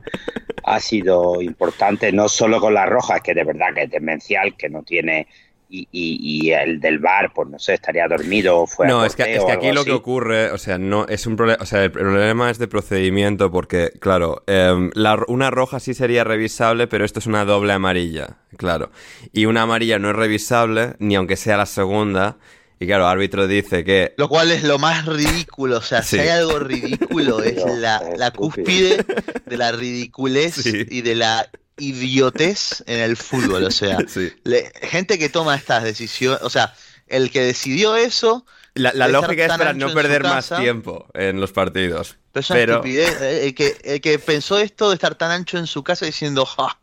ha 0.63 0.79
sido 0.79 1.43
importante, 1.43 2.13
no 2.13 2.29
solo 2.29 2.61
con 2.61 2.75
la 2.75 2.87
roja, 2.87 3.19
que 3.21 3.35
de 3.35 3.43
verdad 3.43 3.75
que 3.75 3.83
es 3.83 3.91
demencial, 3.91 4.57
que 4.57 4.69
no 4.69 4.85
tiene 4.85 5.27
y, 5.71 6.51
el 6.51 6.81
del 6.81 6.99
bar, 6.99 7.33
pues 7.35 7.49
no 7.49 7.59
sé, 7.59 7.75
estaría 7.75 8.09
dormido 8.09 8.61
o 8.61 8.67
fue 8.67 8.87
No, 8.87 9.05
es 9.05 9.15
que, 9.15 9.35
es 9.35 9.45
que 9.45 9.53
aquí 9.53 9.73
lo 9.73 9.85
que 9.85 9.93
ocurre, 9.93 10.51
o 10.51 10.59
sea, 10.59 10.79
no 10.79 11.07
es 11.07 11.27
un 11.27 11.37
problema, 11.37 11.63
o 11.63 11.67
sea, 11.67 11.85
el 11.85 11.91
problema 11.91 12.51
es 12.51 12.59
de 12.59 12.69
procedimiento 12.69 13.51
porque, 13.51 13.93
claro, 14.01 14.43
em, 14.47 14.91
una 15.29 15.51
roja 15.51 15.81
sí 15.81 15.95
sería 15.95 16.25
revisable, 16.25 16.87
pero 16.87 17.05
esto 17.05 17.19
es 17.19 17.27
una 17.27 17.45
doble 17.45 17.73
amarilla, 17.73 18.39
claro. 18.57 18.91
Y 19.33 19.47
una 19.47 19.63
amarilla 19.63 19.99
no 19.99 20.11
es 20.11 20.17
revisable, 20.17 20.95
ni 20.99 21.17
aunque 21.17 21.37
sea 21.37 21.57
la 21.57 21.67
segunda. 21.67 22.37
Y 22.81 22.87
claro, 22.87 23.05
el 23.05 23.11
árbitro 23.11 23.49
dice 23.49 23.83
que... 23.83 24.15
Lo 24.17 24.29
cual 24.29 24.53
es 24.53 24.63
lo 24.63 24.79
más 24.79 25.05
ridículo, 25.05 25.79
o 25.79 25.83
sea, 25.83 26.03
si 26.05 26.19
hay 26.19 26.29
algo 26.29 26.59
ridículo 26.61 27.43
es 27.43 27.65
la, 27.65 28.03
la 28.17 28.31
cúspide 28.31 29.05
de 29.47 29.57
la 29.57 29.73
ridiculez 29.73 30.65
y 30.91 31.03
de 31.03 31.15
la 31.15 31.51
idiotez 31.79 32.83
en 32.87 33.01
el 33.01 33.17
fútbol, 33.17 33.65
o 33.65 33.71
sea, 33.71 33.99
gente 34.83 35.19
que 35.19 35.29
toma 35.29 35.55
estas 35.55 35.85
decisiones, 35.85 36.43
o 36.43 36.51
sea, 36.51 36.75
el 37.07 37.31
que 37.31 37.41
decidió 37.43 37.97
eso... 37.97 38.45
La, 38.75 39.09
lógica 39.09 39.45
es 39.45 39.49
para 39.49 39.73
no 39.73 39.93
perder 39.93 40.23
más 40.23 40.51
tiempo 40.51 41.07
en 41.15 41.41
los 41.41 41.51
partidos. 41.51 42.17
Pero, 42.49 42.85
eh, 42.85 43.47
El, 43.47 43.55
que, 43.55 43.77
el 43.83 44.01
que 44.01 44.21
pensó 44.21 44.59
esto 44.59 44.91
de 44.91 44.95
estar 44.95 45.17
tan 45.17 45.33
ancho 45.33 45.59
en 45.59 45.67
su 45.67 45.83
casa 45.83 46.07
diciendo, 46.07 46.47
¡ja! 46.47 46.79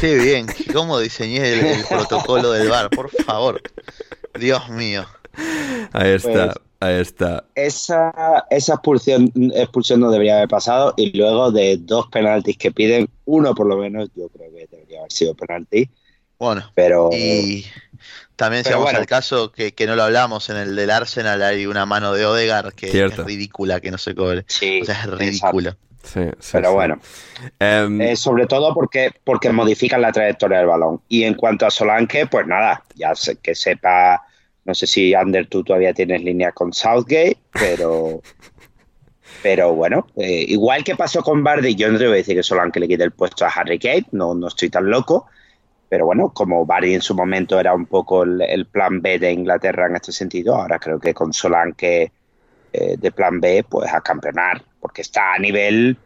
¡Qué 0.00 0.18
bien! 0.18 0.46
¿Cómo 0.74 0.98
diseñé 0.98 1.54
el, 1.54 1.84
protocolo 1.88 2.52
del 2.52 2.68
bar? 2.68 2.90
Por 2.90 3.10
favor. 3.10 3.62
Dios 4.38 4.68
mío. 4.68 5.06
Ahí 5.92 6.10
está. 6.10 6.52
Pues, 6.52 6.56
Ahí 6.82 6.96
está. 6.96 7.44
Esa, 7.54 8.44
esa 8.50 8.72
expulsión, 8.72 9.30
expulsión 9.54 10.00
no 10.00 10.10
debería 10.10 10.38
haber 10.38 10.48
pasado 10.48 10.94
y 10.96 11.16
luego 11.16 11.52
de 11.52 11.76
dos 11.76 12.08
penaltis 12.08 12.58
que 12.58 12.72
piden, 12.72 13.08
uno 13.32 13.54
por 13.54 13.66
lo 13.66 13.78
menos, 13.78 14.10
yo 14.14 14.28
creo 14.28 14.50
que 14.50 14.66
debería 14.68 14.98
haber 15.00 15.12
sido 15.12 15.34
penalti. 15.34 15.88
Bueno, 16.38 16.70
pero... 16.74 17.08
Y 17.12 17.64
también 18.36 18.64
si 18.64 18.72
vamos 18.72 18.92
al 18.92 19.06
caso 19.06 19.52
que, 19.52 19.74
no 19.86 19.96
lo 19.96 20.02
hablamos, 20.02 20.50
en 20.50 20.56
el 20.56 20.76
del 20.76 20.90
Arsenal 20.90 21.42
hay 21.42 21.66
una 21.66 21.86
mano 21.86 22.12
de 22.12 22.26
Odegar 22.26 22.74
que 22.74 23.04
es 23.04 23.16
ridícula 23.16 23.80
que 23.80 23.90
no 23.90 23.98
se 23.98 24.14
cobre. 24.14 24.44
Sí, 24.48 24.82
o 24.82 24.84
sea, 24.84 25.00
es 25.00 25.06
ridículo. 25.06 25.76
Sí, 26.02 26.20
pero 26.50 26.72
bueno, 26.72 26.98
em, 27.60 28.00
eh, 28.00 28.16
sobre 28.16 28.46
todo 28.48 28.74
porque, 28.74 29.12
porque 29.22 29.50
modifican 29.50 30.02
la 30.02 30.10
trayectoria 30.10 30.58
del 30.58 30.66
balón. 30.66 31.00
Y 31.08 31.22
en 31.22 31.34
cuanto 31.34 31.64
a 31.64 31.70
Solanke, 31.70 32.26
pues 32.26 32.46
nada, 32.46 32.82
ya 32.96 33.14
sé, 33.14 33.36
que 33.36 33.54
sepa 33.54 34.20
no 34.64 34.74
sé 34.74 34.86
si 34.86 35.14
Ander 35.14 35.46
tú 35.48 35.64
todavía 35.64 35.92
tienes 35.92 36.22
línea 36.22 36.52
con 36.52 36.72
Southgate, 36.72 37.38
pero 37.52 38.22
pero 39.42 39.74
bueno, 39.74 40.06
eh, 40.16 40.44
igual 40.48 40.84
que 40.84 40.94
pasó 40.94 41.22
con 41.22 41.42
Bardi, 41.42 41.74
yo 41.74 41.90
no 41.90 41.98
te 41.98 42.06
voy 42.06 42.14
a 42.14 42.16
decir 42.18 42.36
que 42.36 42.42
solo 42.42 42.64
le 42.64 42.88
quite 42.88 43.02
el 43.02 43.10
puesto 43.10 43.44
a 43.44 43.48
Harry 43.48 43.78
Kane, 43.78 44.06
no, 44.12 44.34
no 44.34 44.48
estoy 44.48 44.70
tan 44.70 44.88
loco, 44.88 45.26
pero 45.88 46.06
bueno, 46.06 46.30
como 46.30 46.64
Bardi 46.64 46.94
en 46.94 47.02
su 47.02 47.14
momento 47.14 47.58
era 47.58 47.74
un 47.74 47.86
poco 47.86 48.22
el, 48.22 48.66
plan 48.66 49.02
B 49.02 49.18
de 49.18 49.32
Inglaterra 49.32 49.86
en 49.86 49.96
este 49.96 50.12
sentido, 50.12 50.54
ahora 50.54 50.78
creo 50.78 51.00
que 51.00 51.12
con 51.12 51.32
Solanke 51.32 52.12
eh, 52.72 52.96
de 52.96 53.12
plan 53.12 53.40
B, 53.40 53.64
pues 53.68 53.92
a 53.92 54.00
campeonar, 54.00 54.62
porque 54.80 55.02
está 55.02 55.34
a 55.34 55.38
nivel 55.38 55.96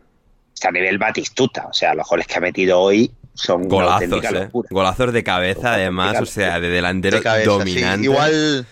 está 0.52 0.68
a 0.68 0.72
nivel 0.72 0.96
Batistuta, 0.96 1.66
o 1.66 1.74
sea, 1.74 1.94
los 1.94 2.08
goles 2.08 2.26
que 2.26 2.36
ha 2.36 2.40
metido 2.40 2.80
hoy 2.80 3.12
son 3.34 3.68
golazos, 3.68 4.24
eh. 4.24 4.48
golazos 4.70 5.12
de 5.12 5.22
cabeza 5.22 5.74
además, 5.74 6.20
o 6.22 6.26
sea, 6.26 6.58
de 6.58 6.70
delantero 6.70 7.20
dominante. 7.44 8.06
Igual 8.06 8.66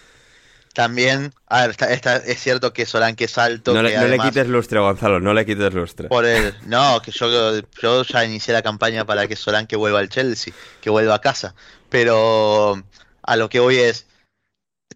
también, 0.74 1.32
a 1.46 1.66
ver, 1.66 1.76
está, 1.90 2.16
es 2.16 2.40
cierto 2.40 2.72
que 2.72 2.84
Solanke 2.84 3.24
es 3.24 3.38
alto. 3.38 3.72
No, 3.72 3.82
le, 3.82 3.96
no 3.96 4.06
le 4.06 4.18
quites 4.18 4.48
lustre, 4.48 4.80
Gonzalo, 4.80 5.20
no 5.20 5.32
le 5.32 5.46
quites 5.46 5.72
lustre. 5.72 6.08
Por 6.08 6.26
él, 6.26 6.54
no, 6.66 7.00
que 7.00 7.12
yo, 7.12 7.60
yo 7.80 8.02
ya 8.02 8.24
inicié 8.24 8.52
la 8.52 8.62
campaña 8.62 9.06
para 9.06 9.26
que 9.26 9.36
Solanke 9.36 9.76
vuelva 9.76 10.00
al 10.00 10.08
Chelsea, 10.08 10.52
que 10.80 10.90
vuelva 10.90 11.14
a 11.14 11.20
casa. 11.20 11.54
Pero 11.88 12.82
a 13.22 13.36
lo 13.36 13.48
que 13.48 13.60
voy 13.60 13.76
es, 13.76 14.06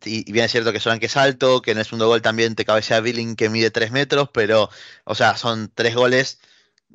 y 0.04 0.30
bien 0.30 0.44
es 0.44 0.52
cierto 0.52 0.72
que 0.72 0.80
Solanke 0.80 1.06
es 1.06 1.16
alto, 1.16 1.62
que 1.62 1.70
en 1.70 1.78
el 1.78 1.84
segundo 1.84 2.08
gol 2.08 2.22
también 2.22 2.54
te 2.54 2.64
cabecea 2.64 3.00
Billing 3.00 3.36
que 3.36 3.48
mide 3.48 3.70
3 3.70 3.90
metros, 3.92 4.28
pero, 4.32 4.68
o 5.04 5.14
sea, 5.14 5.36
son 5.36 5.70
tres 5.74 5.94
goles 5.94 6.40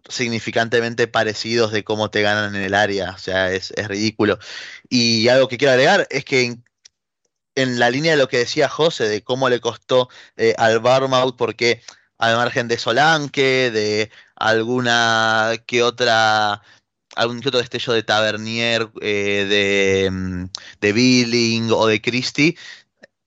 significantemente 0.10 1.08
parecidos 1.08 1.72
de 1.72 1.84
cómo 1.84 2.10
te 2.10 2.22
ganan 2.22 2.56
en 2.56 2.64
el 2.64 2.74
área. 2.74 3.12
O 3.12 3.18
sea, 3.18 3.52
es, 3.52 3.74
ridículo. 3.88 4.40
Y 4.90 5.28
algo 5.30 5.48
que 5.48 5.58
quiero 5.58 5.72
agregar 5.72 6.08
es 6.10 6.26
que 6.26 6.58
en, 7.56 7.80
la 7.80 7.90
línea 7.90 8.14
de 8.14 8.18
lo 8.18 8.28
que 8.28 8.40
decía 8.40 8.70
José, 8.70 9.08
de 9.08 9.24
cómo 9.24 9.50
le 9.50 9.60
costó 9.62 10.10
eh, 10.38 10.56
al 10.58 10.80
Barmouth, 10.80 11.36
porque 11.38 11.82
al 12.18 12.36
margen 12.36 12.68
de 12.68 12.78
Solanke, 12.78 13.72
de 13.72 14.12
alguna 14.36 15.54
que 15.68 15.84
otra 15.84 16.62
algún 17.16 17.42
que 17.42 17.50
otro 17.50 17.60
destello 17.60 17.94
de 17.94 18.04
Tavernier, 18.04 18.90
eh, 19.02 19.46
de, 19.50 20.10
mm, 20.12 20.46
de 20.82 20.94
Billing 20.94 21.72
o 21.72 21.88
de 21.88 22.02
Christie, 22.02 22.58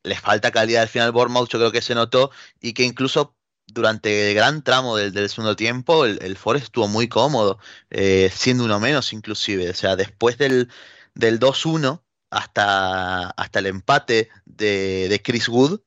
les 0.02 0.20
falta 0.20 0.50
calidad 0.52 0.82
al 0.82 0.88
final 0.88 1.12
Bournemouth, 1.12 1.48
yo 1.50 1.58
creo 1.58 1.72
que 1.72 1.82
se 1.82 1.94
notó, 1.94 2.30
y 2.60 2.72
que 2.74 2.84
incluso 2.84 3.36
durante 3.66 4.30
el 4.30 4.34
gran 4.34 4.62
tramo 4.62 4.96
del, 4.96 5.28
segundo 5.28 5.56
tiempo, 5.56 6.04
el, 6.04 6.18
el, 6.22 6.36
Forest 6.36 6.66
estuvo 6.66 6.88
muy 6.88 7.08
cómodo, 7.08 7.58
eh, 7.90 8.30
siendo 8.34 8.64
uno 8.64 8.80
menos 8.80 9.12
inclusive. 9.12 9.70
O 9.70 9.74
sea, 9.74 9.96
después 9.96 10.38
del, 10.38 10.70
del 11.14 11.40
2-1 11.40 12.02
hasta, 12.30 13.30
hasta 13.30 13.58
el 13.58 13.66
empate 13.66 14.28
de, 14.44 15.20
Chris 15.24 15.48
Wood, 15.48 15.80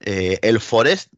eh, 0.00 0.38
el 0.42 0.60
Forest, 0.60 1.08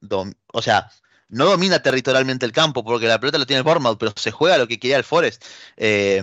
o 0.53 0.63
sea, 0.63 0.91
no 1.29 1.47
domina 1.47 1.81
territorialmente 1.81 2.47
el 2.47 2.53
campo 2.53 2.85
porque 2.85 3.09
la 3.09 3.19
pelota 3.19 3.39
lo 3.39 3.47
tiene 3.47 3.63
Bournemouth, 3.63 3.99
pero 3.99 4.13
se 4.17 4.31
juega 4.31 4.59
lo 4.59 4.69
que 4.69 4.79
quería 4.79 4.97
el 4.97 5.05
Forest. 5.05 5.45
Eh, 5.77 6.23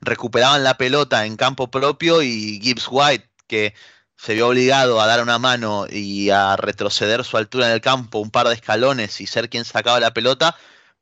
recuperaban 0.00 0.64
la 0.64 0.76
pelota 0.76 1.26
en 1.26 1.36
campo 1.36 1.70
propio 1.70 2.22
y 2.22 2.60
Gibbs 2.60 2.88
White, 2.90 3.28
que 3.46 3.74
se 4.16 4.34
vio 4.34 4.48
obligado 4.48 5.00
a 5.00 5.06
dar 5.06 5.22
una 5.22 5.38
mano 5.38 5.86
y 5.88 6.30
a 6.30 6.56
retroceder 6.56 7.24
su 7.24 7.36
altura 7.36 7.66
en 7.68 7.72
el 7.72 7.80
campo 7.80 8.18
un 8.18 8.30
par 8.30 8.48
de 8.48 8.54
escalones 8.54 9.20
y 9.20 9.26
ser 9.26 9.48
quien 9.48 9.64
sacaba 9.64 10.00
la 10.00 10.12
pelota, 10.12 10.56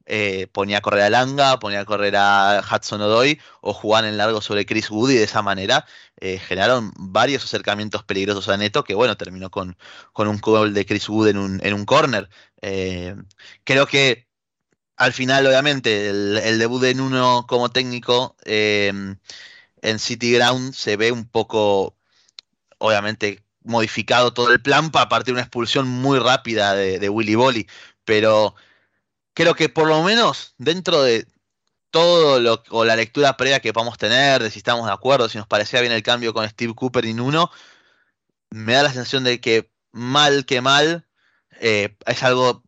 eh, 0.07 0.46
ponía 0.52 0.78
a 0.78 0.80
correr 0.80 1.02
a 1.02 1.11
Langa, 1.11 1.59
ponía 1.59 1.80
a 1.80 1.84
correr 1.84 2.14
a 2.16 2.62
Hudson 2.70 3.00
Odoy 3.02 3.40
o 3.61 3.72
jugaban 3.72 4.07
en 4.07 4.16
largo 4.16 4.40
sobre 4.40 4.64
Chris 4.66 4.90
Wood 4.90 5.11
y 5.11 5.16
de 5.16 5.24
esa 5.24 5.42
manera 5.42 5.84
eh, 6.20 6.38
generaron 6.38 6.92
varios 6.96 7.44
acercamientos 7.44 8.04
peligrosos 8.04 8.48
a 8.48 8.57
Neto 8.57 8.84
que 8.84 8.94
bueno, 8.94 9.16
terminó 9.16 9.50
con, 9.50 9.76
con 10.12 10.28
un 10.28 10.38
gol 10.38 10.74
de 10.74 10.86
Chris 10.86 11.09
Wood 11.09 11.28
en 11.28 11.38
un, 11.38 11.61
en 11.64 11.74
un 11.74 11.84
corner. 11.84 12.28
Eh, 12.62 13.16
creo 13.64 13.86
que 13.86 14.28
al 14.96 15.12
final 15.12 15.46
obviamente 15.46 16.09
el, 16.11 16.59
debut 16.59 16.80
de 16.80 16.94
Nuno 16.94 17.46
como 17.48 17.70
técnico 17.70 18.36
en 18.44 19.18
City 19.98 20.32
Ground 20.32 20.72
se 20.72 20.96
ve 20.96 21.12
un 21.12 21.28
poco 21.28 21.96
obviamente 22.78 23.44
modificado 23.66 24.32
todo 24.32 24.52
el 24.52 24.62
plan 24.62 24.90
para 24.90 25.09
partir 25.09 25.26
de 25.26 25.32
una 25.32 25.42
expulsión 25.42 25.88
muy 25.88 26.18
rápida 26.18 26.74
de, 26.74 27.09
Willy 27.09 27.34
Bolly, 27.34 27.66
pero 28.04 28.54
creo 29.37 29.55
que 29.55 29.68
por 29.68 29.87
lo 29.87 30.03
menos 30.03 30.55
dentro 30.57 31.03
de 31.03 31.26
todo 31.91 32.41
lo 32.41 32.62
o 32.70 32.84
la 32.87 32.97
lectura 32.97 33.37
previa 33.37 33.61
que 33.61 33.72
podamos 33.74 33.99
tener, 33.99 34.43
de 34.43 34.51
si 34.51 34.59
estamos 34.59 34.87
de 34.87 34.93
acuerdo, 34.93 35.28
si 35.28 35.37
nos 35.37 35.47
parecía 35.47 35.82
bien 35.82 35.93
el 35.93 36.03
cambio 36.03 36.32
con 36.32 36.49
Steve 36.49 36.74
Cooper 36.74 37.05
y 37.05 37.12
Nuno, 37.12 37.51
me 38.51 38.72
da 38.72 38.84
la 38.84 38.93
sensación 38.93 39.24
de 39.24 39.41
que 39.41 39.70
mal 39.93 40.47
que 40.47 40.62
mal 40.62 41.07
eh, 41.61 41.97
es 42.07 42.22
algo 42.22 42.64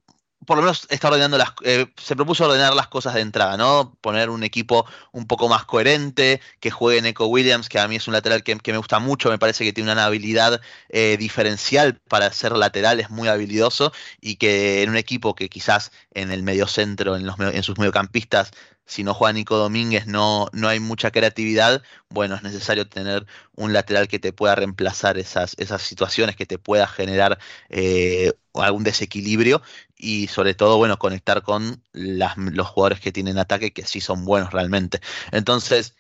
por 0.49 0.57
lo 0.57 0.63
menos 0.63 0.87
está 0.89 1.09
ordenando 1.09 1.37
las, 1.37 1.51
eh, 1.63 1.89
se 1.99 2.17
propuso 2.17 2.47
ordenar 2.47 2.73
las 2.73 2.89
cosas 2.89 3.13
de 3.13 3.21
entrada, 3.21 3.59
¿no? 3.59 3.95
Poner 4.01 4.31
un 4.31 4.43
equipo 4.43 4.87
un 5.13 5.27
poco 5.27 5.47
más 5.47 5.67
coherente, 5.67 6.41
que 6.59 6.71
juegue 6.71 7.03
Neko 7.03 7.27
Williams, 7.27 7.69
que 7.69 7.79
a 7.79 7.87
mí 7.87 7.97
es 7.97 8.09
un 8.09 8.15
lateral 8.15 8.43
que, 8.43 8.57
me 8.73 8.79
gusta 8.79 8.99
mucho, 8.99 9.29
me 9.29 9.39
parece 9.39 9.63
que 9.63 9.75
tiene 9.75 9.93
una 9.93 10.07
habilidad 10.07 10.63
eh, 10.89 11.19
diferencial 11.19 12.01
para 12.09 12.33
ser 12.33 12.53
lateral, 12.53 12.99
es 12.99 13.11
muy 13.11 13.29
habilidoso, 13.29 13.93
y 14.23 14.37
que 14.37 14.83
en 14.83 14.89
un 14.89 14.97
equipo 14.97 15.35
que 15.35 15.51
quizás 15.51 15.93
en 16.15 16.33
el 16.33 16.43
medio 16.43 16.67
centro, 16.67 17.15
en, 17.15 17.27
los, 17.27 17.39
en 17.39 17.63
sus 17.63 17.77
mediocampistas, 17.77 18.51
si 18.89 19.05
no 19.05 19.15
juega 19.15 19.35
Nico 19.35 19.57
Domínguez 19.59 20.07
no, 20.07 20.49
no 20.53 20.69
hay 20.69 20.81
mucha 20.81 21.11
creatividad, 21.11 21.83
bueno, 22.09 22.35
es 22.35 22.43
necesario 22.43 22.89
tener 22.89 23.27
un 23.55 23.73
lateral 23.73 24.09
que 24.09 24.19
te 24.19 24.33
pueda 24.33 24.55
reemplazar 24.55 25.19
esas, 25.19 25.55
esas 25.59 25.83
situaciones, 25.83 26.37
que 26.37 26.47
te 26.47 26.59
pueda 26.59 26.89
generar 26.89 27.39
eh, 27.69 28.33
algún 28.55 28.85
desequilibrio 28.85 29.63
y 29.97 30.29
sobre 30.29 30.55
todo, 30.55 30.79
bueno, 30.79 30.99
conectar 30.99 31.43
con 31.43 31.83
los 31.93 32.67
jugadores 32.69 33.01
que 33.01 33.13
tienen 33.13 33.39
ataque, 33.39 33.73
que 33.73 33.85
sí 33.85 34.01
son 34.01 34.25
buenos 34.25 34.53
realmente. 34.53 35.01
Entonces, 35.33 35.95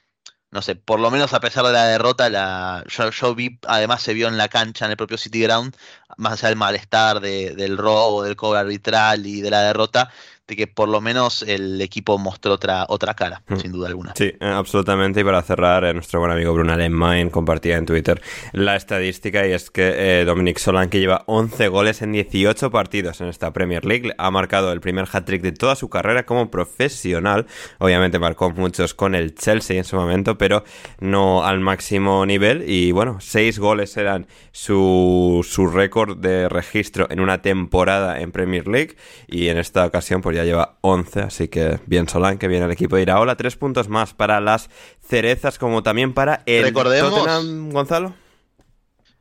no 0.51 0.63
sé, 0.63 0.77
por 0.77 0.99
lo 0.99 1.11
menos 1.11 1.35
a 1.35 1.41
pesar 1.41 1.67
de 1.67 1.73
la 1.73 1.85
derrota, 1.87 2.31
la, 2.31 2.85
yo, 2.89 3.35
vi, 3.35 3.59
además 3.67 4.03
se 4.03 4.15
vio 4.15 4.29
en 4.29 4.39
la 4.39 4.49
cancha, 4.49 4.87
en 4.87 4.93
el 4.93 4.97
propio 4.97 5.19
City 5.19 5.43
Ground, 5.43 5.77
más 6.17 6.33
allá 6.35 6.49
del 6.49 6.57
malestar 6.59 7.21
del 7.21 7.77
robo, 7.77 8.23
del 8.23 8.37
cobro 8.37 8.59
arbitral 8.59 9.27
y 9.27 9.43
de 9.43 9.51
la 9.51 9.63
derrota, 9.63 10.11
de 10.49 10.57
que 10.57 10.67
por 10.67 10.89
lo 10.89 11.03
menos 11.03 11.43
el 11.43 11.81
equipo 11.83 12.17
mostró 12.17 12.55
otra, 12.55 12.87
otra 12.89 13.13
cara, 13.13 13.43
mm. 13.49 13.57
sin 13.57 13.71
duda 13.71 13.89
alguna. 13.89 14.15
Sí, 14.17 14.33
absolutamente. 14.41 15.21
Y 15.21 15.25
para 15.25 15.43
cerrar, 15.43 15.85
eh, 15.85 15.93
nuestro 15.93 16.21
buen 16.21 16.33
amigo 16.33 16.55
Bruno 16.55 16.73
Alemán 16.73 17.29
compartía 17.29 17.77
en 17.77 17.85
Twitter 17.85 18.21
la 18.53 18.75
estadística 18.75 19.47
y 19.47 19.53
es 19.53 19.71
que 19.71 20.21
eh, 20.21 20.25
Dominic 20.25 20.59
Solanke 20.59 21.01
lleva 21.01 21.23
11 21.27 21.69
goles 21.69 22.01
en 22.01 22.13
18 22.13 22.71
partidos 22.71 23.21
en 23.21 23.29
esta 23.29 23.53
Premier 23.53 23.85
League. 23.85 24.15
Ha 24.17 24.31
marcado 24.31 24.73
el 24.73 24.81
primer 24.81 25.07
hat-trick 25.13 25.43
de 25.43 25.53
toda 25.53 25.77
su 25.77 25.91
carrera 25.91 26.25
como 26.25 26.51
profesional. 26.51 27.47
Obviamente 27.79 28.19
marcó 28.19 28.51
muchos 28.51 28.95
con 28.95 29.15
el 29.15 29.35
Chelsea 29.35 29.77
en 29.77 29.85
su 29.85 29.97
momento, 29.97 30.39
pero 30.39 30.65
no 30.99 31.45
al 31.45 31.61
máximo 31.61 32.25
nivel. 32.25 32.65
Y 32.67 32.93
bueno, 32.93 33.19
6 33.21 33.59
goles 33.59 33.99
eran 33.99 34.27
su, 34.53 35.47
su 35.47 35.67
récord 35.67 36.17
de 36.17 36.49
registro 36.49 37.07
en 37.11 37.21
una 37.21 37.43
temporada 37.43 38.19
en 38.21 38.33
Premier 38.33 38.67
League. 38.67 38.97
Y 39.27 39.49
en 39.49 39.59
esta 39.59 39.85
ocasión, 39.85 40.23
pues 40.23 40.38
ya 40.39 40.45
lleva 40.45 40.79
11, 40.83 41.21
así 41.21 41.49
que 41.49 41.81
bien 41.87 42.09
Solán, 42.09 42.39
que 42.39 42.47
viene 42.47 42.67
el 42.67 42.71
equipo 42.71 42.95
de 42.97 43.03
Iraola. 43.03 43.37
Tres 43.37 43.57
puntos 43.57 43.89
más 43.89 44.15
para 44.15 44.41
las 44.41 44.71
cerezas, 45.05 45.59
como 45.59 45.83
también 45.83 46.15
para 46.15 46.43
el 46.47 46.63
Recordemos 46.63 47.13
Tottenham, 47.13 47.71
Gonzalo. 47.71 48.15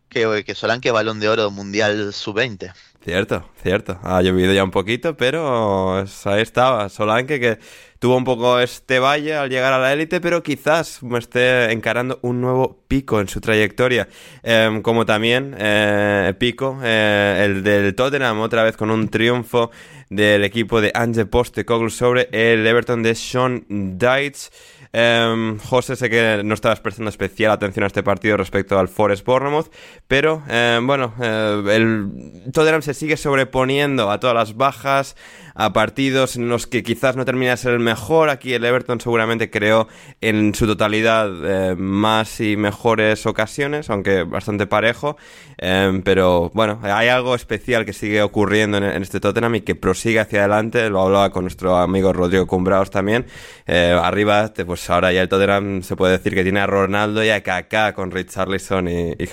Que, 0.10 0.44
que 0.46 0.54
Solán 0.54 0.80
que 0.80 0.92
balón 0.92 1.20
de 1.20 1.28
oro 1.28 1.50
mundial 1.50 2.14
sub-20. 2.14 2.72
Cierto, 3.08 3.46
cierto. 3.64 3.98
Ha 4.04 4.22
llovido 4.22 4.52
ya 4.52 4.66
un 4.66 4.72
poquito, 4.72 5.16
pero 5.16 6.00
ahí 6.26 6.42
estaba. 6.42 6.90
Solanke 6.90 7.40
que 7.40 7.58
tuvo 8.00 8.18
un 8.18 8.26
poco 8.26 8.60
este 8.60 9.00
valle 9.00 9.34
al 9.34 9.50
llegar 9.50 9.72
a 9.72 9.80
la 9.80 9.94
élite, 9.94 10.20
pero 10.20 10.44
quizás 10.44 11.02
me 11.04 11.18
esté 11.18 11.72
encarando 11.72 12.20
un 12.22 12.42
nuevo 12.42 12.84
pico 12.90 13.22
en 13.22 13.30
su 13.30 13.40
trayectoria. 13.40 14.10
Em, 14.44 14.82
como 14.82 15.06
también 15.06 15.56
eh, 15.58 16.34
pico, 16.38 16.82
eh, 16.84 17.44
el 17.46 17.64
del 17.64 17.96
Tottenham, 17.96 18.42
otra 18.42 18.64
vez 18.64 18.76
con 18.76 18.92
un 18.92 19.08
triunfo 19.08 19.72
del 20.10 20.44
equipo 20.44 20.82
de 20.82 20.92
Ange 20.94 21.26
Postecoglou 21.26 21.90
sobre 21.90 22.28
el 22.34 22.68
Everton 22.68 23.04
de 23.04 23.16
Sean 23.16 23.64
Deitz. 23.70 24.50
Em, 24.94 25.60
José, 25.60 25.96
sé 25.96 26.10
que 26.10 26.42
no 26.44 26.54
estabas 26.54 26.80
prestando 26.80 27.10
especial 27.10 27.52
atención 27.52 27.84
a 27.84 27.88
este 27.88 28.04
partido 28.04 28.38
respecto 28.38 28.80
al 28.80 28.88
Forest 28.88 29.26
Bournemouth, 29.26 29.72
pero 30.08 30.44
em, 30.50 30.86
bueno, 30.86 31.14
eh, 31.22 31.64
el 31.72 32.52
Tottenham 32.54 32.82
se 32.82 32.94
sigue 32.94 33.18
sobreponiendo 33.18 34.10
a 34.10 34.20
todas 34.20 34.36
las 34.36 34.56
bajas, 34.56 35.16
a 35.58 35.74
partidos 35.74 36.36
en 36.36 36.50
los 36.50 36.68
que 36.68 36.84
quizás 36.84 37.16
no 37.16 37.26
termina 37.26 37.52
de 37.52 37.58
ser 37.58 37.74
el 37.74 37.80
mejor. 37.80 38.30
Aquí 38.30 38.54
el 38.54 38.64
Everton 38.64 39.02
seguramente 39.02 39.50
creó 39.50 39.88
en 40.22 40.54
su 40.54 40.68
totalidad 40.68 41.32
eh, 41.44 41.76
más 41.76 42.40
y 42.40 42.56
mejores 42.56 43.26
ocasiones, 43.26 43.90
aunque 43.90 44.24
bastante 44.24 44.68
parejo. 44.68 45.18
Em, 45.58 46.04
pero 46.04 46.52
bueno, 46.54 46.80
hay 46.84 47.08
algo 47.08 47.34
especial 47.34 47.86
que 47.86 47.94
sigue 47.94 48.22
ocurriendo 48.22 48.78
en, 48.78 49.02
este 49.02 49.20
Tottenham 49.20 49.56
y 49.56 49.62
que 49.62 49.74
prosigue 49.74 50.20
hacia 50.20 50.42
adelante. 50.42 50.90
Lo 50.92 51.02
hablaba 51.02 51.32
con 51.32 51.44
nuestro 51.44 51.76
amigo 51.78 52.14
Rodrigo 52.14 52.46
Cumbraos 52.46 52.92
también. 52.92 53.26
Eh, 53.66 54.00
arriba, 54.00 54.54
pues 54.66 54.77
ahora 54.90 55.12
ya 55.12 55.22
el 55.22 55.30
Tottenham 55.30 55.84
se 55.84 55.96
puede 55.96 56.18
decir 56.18 56.34
que 56.34 56.44
tiene 56.44 56.60
a 56.60 56.68
Ronaldo 56.68 57.24
y 57.24 57.30
a 57.30 57.44
Kaká 57.44 57.94
con 57.94 58.12
Richarlison 58.12 58.88
y, 58.88 59.12
y 59.18 59.28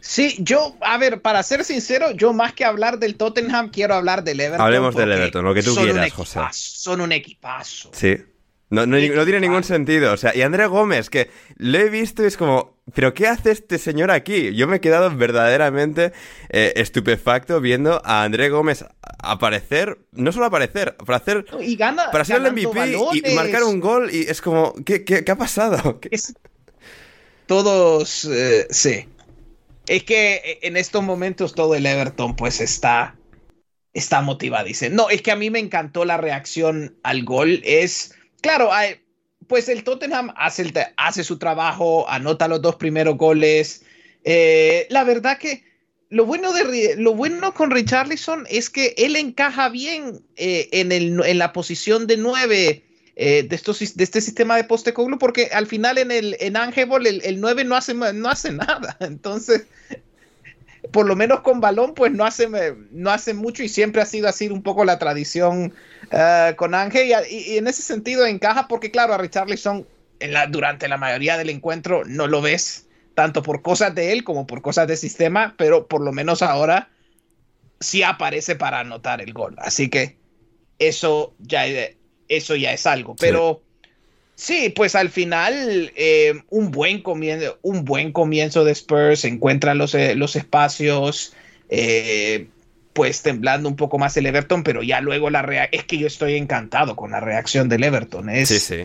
Sí, 0.00 0.36
yo, 0.40 0.76
a 0.80 0.96
ver, 0.96 1.20
para 1.20 1.42
ser 1.42 1.64
sincero, 1.64 2.10
yo 2.12 2.32
más 2.32 2.54
que 2.54 2.64
hablar 2.64 2.98
del 2.98 3.16
Tottenham, 3.16 3.70
quiero 3.70 3.94
hablar 3.94 4.24
del 4.24 4.40
Everton. 4.40 4.66
Hablemos 4.66 4.94
del 4.94 5.12
Everton, 5.12 5.44
lo 5.44 5.54
que 5.54 5.62
tú 5.62 5.74
quieras, 5.74 6.12
José. 6.12 6.40
Son 6.52 7.00
un 7.00 7.12
equipazo. 7.12 7.90
Sí. 7.92 8.16
No, 8.70 8.86
no, 8.86 8.98
tiene 8.98 9.40
ningún 9.40 9.64
sentido. 9.64 10.12
O 10.12 10.16
sea, 10.16 10.34
y 10.34 10.42
André 10.42 10.66
Gómez, 10.66 11.10
que 11.10 11.28
lo 11.56 11.76
he 11.76 11.90
visto 11.90 12.22
y 12.22 12.26
es 12.26 12.36
como, 12.36 12.76
¿pero 12.94 13.12
qué 13.14 13.26
hace 13.26 13.50
este 13.50 13.78
señor 13.78 14.12
aquí? 14.12 14.54
Yo 14.54 14.68
me 14.68 14.76
he 14.76 14.80
quedado 14.80 15.14
verdaderamente 15.14 16.12
eh, 16.50 16.72
estupefacto 16.76 17.60
viendo 17.60 18.00
a 18.04 18.22
André 18.22 18.48
Gómez 18.48 18.84
aparecer, 19.18 19.98
no 20.12 20.30
solo 20.30 20.46
aparecer, 20.46 20.96
para 20.96 21.18
hacer. 21.18 21.46
Y 21.60 21.74
gana, 21.74 22.12
para 22.12 22.24
ser 22.24 22.36
el 22.36 22.52
MVP 22.52 22.96
y 23.12 23.34
marcar 23.34 23.64
un 23.64 23.80
gol. 23.80 24.08
Y 24.14 24.22
es 24.22 24.40
como, 24.40 24.72
¿qué, 24.86 25.04
qué, 25.04 25.24
ha 25.28 25.36
pasado? 25.36 26.00
Todos, 27.46 28.24
eh, 28.26 28.68
sí. 28.70 29.08
Es 29.88 30.04
que 30.04 30.34
eh, 30.36 30.58
en 30.62 30.76
estos 30.76 31.02
momentos 31.02 31.56
todo 31.56 31.74
el 31.74 31.84
Everton 31.86 32.36
pues 32.36 32.60
está, 32.60 33.16
está 33.92 34.20
motivadísimo. 34.20 34.94
No, 34.94 35.10
es 35.10 35.22
que 35.22 35.32
a 35.32 35.36
mí 35.36 35.50
me 35.50 35.58
encantó 35.58 36.04
la 36.04 36.18
reacción 36.18 36.96
al 37.02 37.24
gol. 37.24 37.60
Es, 37.64 38.14
claro, 38.40 38.70
pues 39.46 39.68
el 39.68 39.84
Tottenham 39.84 40.32
hace, 40.36 41.24
su 41.24 41.38
trabajo, 41.38 42.08
anota 42.08 42.48
los 42.48 42.62
dos 42.62 42.76
primeros 42.76 43.16
goles. 43.16 43.84
Eh, 44.24 44.86
la 44.90 45.04
verdad 45.04 45.38
que 45.38 45.64
lo 46.08 46.26
bueno, 46.26 46.52
de, 46.52 46.96
lo 46.96 47.14
bueno 47.14 47.54
con 47.54 47.70
Richarlison 47.70 48.46
es 48.48 48.70
que 48.70 48.94
él 48.96 49.16
encaja 49.16 49.68
bien 49.68 50.24
eh, 50.36 50.68
en, 50.72 50.92
el, 50.92 51.20
en 51.24 51.38
la 51.38 51.52
posición 51.52 52.06
de 52.06 52.16
nueve 52.16 52.84
eh, 53.22 53.42
de, 53.42 53.48
de 53.48 54.04
este 54.04 54.20
sistema 54.20 54.56
de 54.56 54.64
Postecoglou, 54.64 55.18
porque 55.18 55.50
al 55.52 55.66
final 55.66 55.98
en 55.98 56.10
el 56.10 56.36
en 56.40 56.56
Angebol 56.56 57.06
el, 57.06 57.20
el 57.22 57.38
9 57.38 57.64
no 57.64 57.76
hace, 57.76 57.92
no 57.92 58.28
hace 58.30 58.50
nada. 58.50 58.96
Entonces, 59.00 59.66
por 60.92 61.06
lo 61.06 61.16
menos 61.16 61.40
con 61.40 61.60
balón, 61.60 61.94
pues 61.94 62.12
no 62.12 62.24
hace, 62.24 62.48
no 62.90 63.10
hace 63.10 63.34
mucho 63.34 63.62
y 63.62 63.68
siempre 63.68 64.02
ha 64.02 64.06
sido 64.06 64.28
así 64.28 64.48
un 64.48 64.62
poco 64.62 64.84
la 64.84 64.98
tradición 64.98 65.72
eh, 66.10 66.54
con 66.56 66.74
Ángel. 66.74 67.12
Y, 67.30 67.58
en 67.58 67.68
ese 67.68 67.82
sentido 67.82 68.26
encaja 68.26 68.66
porque, 68.68 68.90
claro, 68.90 69.14
a 69.14 69.18
Richarlison 69.18 69.86
en 70.20 70.32
la, 70.32 70.46
durante 70.46 70.88
la 70.88 70.96
mayoría 70.96 71.36
del 71.36 71.50
encuentro 71.50 72.02
no 72.04 72.26
lo 72.26 72.40
ves. 72.42 72.86
tanto 73.14 73.42
por 73.42 73.60
cosas 73.60 73.94
de 73.94 74.12
él 74.12 74.24
como 74.24 74.46
por 74.46 74.62
cosas 74.62 74.86
del 74.86 74.96
sistema, 74.96 75.54
pero 75.58 75.86
por 75.86 76.00
lo 76.00 76.12
menos 76.12 76.40
ahora 76.42 76.88
sí 77.80 78.02
aparece 78.02 78.56
para 78.56 78.80
anotar 78.80 79.20
el 79.20 79.32
gol. 79.32 79.56
Así 79.58 79.90
que 79.90 80.16
eso 80.78 81.34
ya, 81.38 81.64
eso 82.28 82.56
ya 82.56 82.72
es 82.72 82.86
algo. 82.86 83.16
Pero 83.16 83.62
sí, 83.62 83.69
pues 84.74 84.94
al 84.94 85.10
final 85.10 85.92
eh, 85.96 86.42
un, 86.48 86.70
buen 86.70 87.02
comienzo, 87.02 87.58
un 87.62 87.84
buen 87.84 88.12
comienzo 88.12 88.64
de 88.64 88.72
Spurs, 88.72 89.24
encuentra 89.24 89.74
los, 89.74 89.94
eh, 89.94 90.14
los 90.14 90.36
espacios, 90.36 91.34
eh, 91.68 92.46
pues 92.92 93.22
temblando 93.22 93.68
un 93.68 93.76
poco 93.76 93.98
más 93.98 94.16
el 94.16 94.26
Everton, 94.26 94.62
pero 94.62 94.82
ya 94.82 95.00
luego 95.00 95.30
la 95.30 95.42
reacción, 95.42 95.80
es 95.80 95.86
que 95.86 95.98
yo 95.98 96.06
estoy 96.06 96.36
encantado 96.36 96.96
con 96.96 97.10
la 97.10 97.20
reacción 97.20 97.68
del 97.68 97.84
Everton, 97.84 98.30
es, 98.30 98.48
sí, 98.48 98.58
sí. 98.60 98.84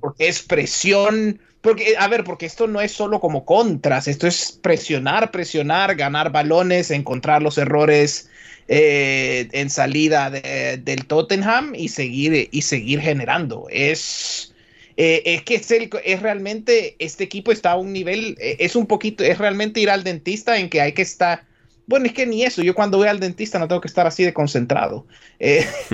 porque 0.00 0.28
es 0.28 0.42
presión 0.42 1.40
porque, 1.60 1.96
a 1.98 2.06
ver, 2.06 2.22
porque 2.22 2.46
esto 2.46 2.68
no 2.68 2.80
es 2.80 2.92
solo 2.92 3.18
como 3.18 3.44
contras, 3.44 4.06
esto 4.06 4.28
es 4.28 4.52
presionar, 4.62 5.32
presionar, 5.32 5.96
ganar 5.96 6.30
balones, 6.30 6.92
encontrar 6.92 7.42
los 7.42 7.58
errores 7.58 8.30
eh, 8.68 9.48
en 9.50 9.68
salida 9.68 10.30
del 10.30 11.06
Tottenham 11.06 11.74
y 11.74 11.88
seguir, 11.88 12.48
y 12.52 12.62
seguir 12.62 13.00
generando. 13.00 13.66
Es, 13.68 14.54
eh, 14.96 15.22
es 15.24 15.42
que 15.42 15.56
es, 15.56 15.70
es, 15.70 16.22
realmente, 16.22 16.96
este 16.98 17.24
equipo 17.24 17.52
está 17.52 17.72
a 17.72 17.76
un 17.76 17.92
nivel, 17.92 18.36
eh, 18.40 18.56
es 18.60 18.76
un 18.76 18.86
poquito, 18.86 19.24
es 19.24 19.38
realmente 19.38 19.80
ir 19.80 19.90
al 19.90 20.04
dentista 20.04 20.58
en 20.58 20.68
que 20.68 20.80
hay 20.80 20.92
que 20.92 21.02
estar, 21.02 21.44
bueno, 21.86 22.06
es 22.06 22.12
que 22.12 22.26
ni 22.26 22.44
eso, 22.44 22.62
yo 22.62 22.74
cuando 22.74 22.98
voy 22.98 23.08
al 23.08 23.20
dentista 23.20 23.58
no 23.58 23.68
tengo 23.68 23.80
que 23.80 23.88
estar 23.88 24.06
así 24.06 24.24
de 24.24 24.32
concentrado. 24.32 25.06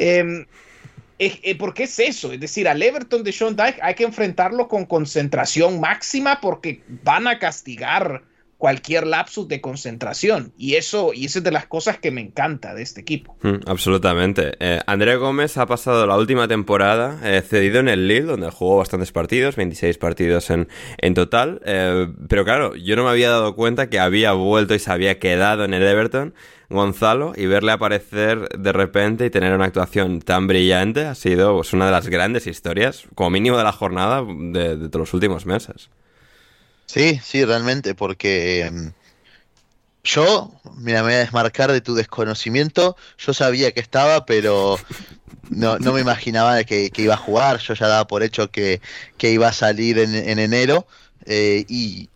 Em, 0.00 0.46
eh, 1.18 1.56
¿Por 1.56 1.74
qué 1.74 1.84
es 1.84 1.98
eso? 1.98 2.32
Es 2.32 2.38
decir, 2.38 2.68
al 2.68 2.80
Everton 2.80 3.24
de 3.24 3.32
Sean 3.32 3.56
Dyke 3.56 3.80
hay 3.82 3.94
que 3.94 4.04
enfrentarlo 4.04 4.68
con 4.68 4.86
concentración 4.86 5.80
máxima 5.80 6.40
porque 6.40 6.80
van 7.02 7.26
a 7.26 7.40
castigar 7.40 8.22
cualquier 8.58 9.06
lapsus 9.06 9.48
de 9.48 9.60
concentración. 9.60 10.52
Y 10.58 10.74
eso, 10.74 11.12
y 11.14 11.24
eso 11.24 11.38
es 11.38 11.44
de 11.44 11.52
las 11.52 11.66
cosas 11.66 11.98
que 11.98 12.10
me 12.10 12.20
encanta 12.20 12.74
de 12.74 12.82
este 12.82 13.00
equipo. 13.00 13.36
Mm, 13.42 13.60
absolutamente. 13.66 14.52
Eh, 14.58 14.80
André 14.86 15.16
Gómez 15.16 15.56
ha 15.56 15.66
pasado 15.66 16.06
la 16.06 16.16
última 16.16 16.48
temporada 16.48 17.18
eh, 17.22 17.40
cedido 17.40 17.80
en 17.80 17.88
el 17.88 18.08
Lille, 18.08 18.22
donde 18.22 18.50
jugó 18.50 18.78
bastantes 18.78 19.12
partidos, 19.12 19.56
26 19.56 19.96
partidos 19.98 20.50
en, 20.50 20.68
en 20.98 21.14
total. 21.14 21.60
pero 22.28 22.44
claro, 22.44 22.74
yo 22.74 22.96
no 22.96 23.04
me 23.04 23.10
había 23.10 23.30
dado 23.30 23.54
cuenta 23.54 23.88
que 23.88 23.98
había 23.98 24.32
vuelto 24.32 24.74
y 24.74 24.78
se 24.78 24.90
había 24.90 25.18
quedado 25.18 25.64
en 25.64 25.72
el 25.72 25.82
Everton. 25.82 26.34
Gonzalo 26.70 27.32
y 27.34 27.46
verle 27.46 27.72
aparecer 27.72 28.48
de 28.50 28.72
repente 28.72 29.24
y 29.24 29.30
tener 29.30 29.54
una 29.54 29.64
actuación 29.64 30.20
tan 30.20 30.46
brillante 30.46 31.06
ha 31.06 31.14
sido 31.14 31.54
pues, 31.56 31.72
una 31.72 31.86
de 31.86 31.92
las 31.92 32.08
grandes 32.08 32.46
historias, 32.46 33.06
como 33.14 33.30
mínimo 33.30 33.56
de 33.56 33.64
la 33.64 33.72
jornada 33.72 34.22
de, 34.22 34.76
de 34.76 34.98
los 34.98 35.14
últimos 35.14 35.46
meses. 35.46 35.88
Sí, 36.88 37.20
sí, 37.22 37.44
realmente, 37.44 37.94
porque 37.94 38.62
em, 38.62 38.92
yo, 40.02 40.50
mira, 40.76 41.02
me 41.02 41.08
voy 41.08 41.14
a 41.14 41.18
desmarcar 41.18 41.70
de 41.70 41.82
tu 41.82 41.94
desconocimiento, 41.94 42.96
yo 43.18 43.34
sabía 43.34 43.72
que 43.72 43.80
estaba, 43.80 44.24
pero 44.24 44.78
no, 45.50 45.78
no 45.78 45.92
me 45.92 46.00
imaginaba 46.00 46.64
que, 46.64 46.90
iba 46.96 47.14
a 47.14 47.18
jugar, 47.18 47.58
yo 47.58 47.74
ya 47.74 47.88
daba 47.88 48.06
por 48.06 48.22
hecho 48.22 48.50
que, 48.50 48.80
iba 49.20 49.48
a 49.48 49.52
salir 49.52 49.98
en, 49.98 50.38
enero. 50.38 50.86
Eh, 51.26 51.66
y 51.68 52.08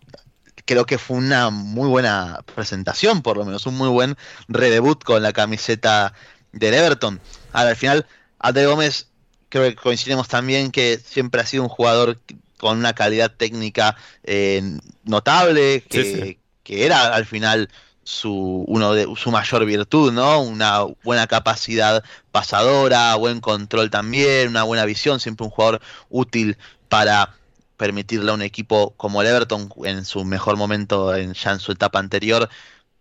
creo 0.65 0.85
que 0.87 0.97
fue 0.97 1.17
una 1.17 1.51
muy 1.51 1.87
buena 1.87 2.39
presentación, 2.55 3.21
por 3.21 3.37
lo 3.37 3.45
menos 3.45 3.67
un 3.67 3.75
muy 3.77 3.89
buen 3.89 4.17
redebut 4.47 5.03
con 5.03 5.21
la 5.21 5.33
camiseta 5.33 6.13
del 6.51 6.73
Everton. 6.73 7.21
Ahora, 7.51 7.71
al 7.71 7.75
final, 7.75 8.07
Ade 8.39 8.65
Gómez, 8.65 9.07
creo 9.49 9.69
que 9.69 9.75
coincidimos 9.75 10.27
también 10.27 10.71
que 10.71 10.99
siempre 11.03 11.41
ha 11.41 11.45
sido 11.45 11.61
un 11.61 11.69
jugador 11.69 12.19
con 12.63 12.77
una 12.77 12.93
calidad 12.93 13.29
técnica 13.29 13.97
eh, 14.23 14.63
notable, 15.03 15.83
que, 15.89 16.39
que, 16.63 16.85
era 16.85 17.13
al 17.13 17.25
final 17.25 17.69
su, 18.05 18.63
uno 18.69 18.93
de, 18.93 19.05
su 19.17 19.31
mayor 19.31 19.65
virtud, 19.65 20.13
¿no? 20.13 20.41
Una 20.41 20.85
buena 21.03 21.27
capacidad 21.27 22.05
pasadora, 22.31 23.15
buen 23.15 23.41
control 23.41 23.89
también, 23.89 24.47
una 24.47 24.63
buena 24.63 24.85
visión, 24.85 25.19
siempre 25.19 25.43
un 25.43 25.49
jugador 25.49 25.81
útil 26.09 26.57
para 26.87 27.35
permitirle 27.75 28.31
a 28.31 28.35
un 28.35 28.41
equipo 28.41 28.93
como 28.95 29.21
el 29.21 29.27
Everton 29.27 29.69
en 29.83 30.05
su 30.05 30.23
mejor 30.23 30.55
momento 30.55 31.13
en, 31.13 31.33
ya 31.33 31.51
en 31.51 31.59
su 31.59 31.73
etapa 31.73 31.99
anterior 31.99 32.47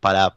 para 0.01 0.35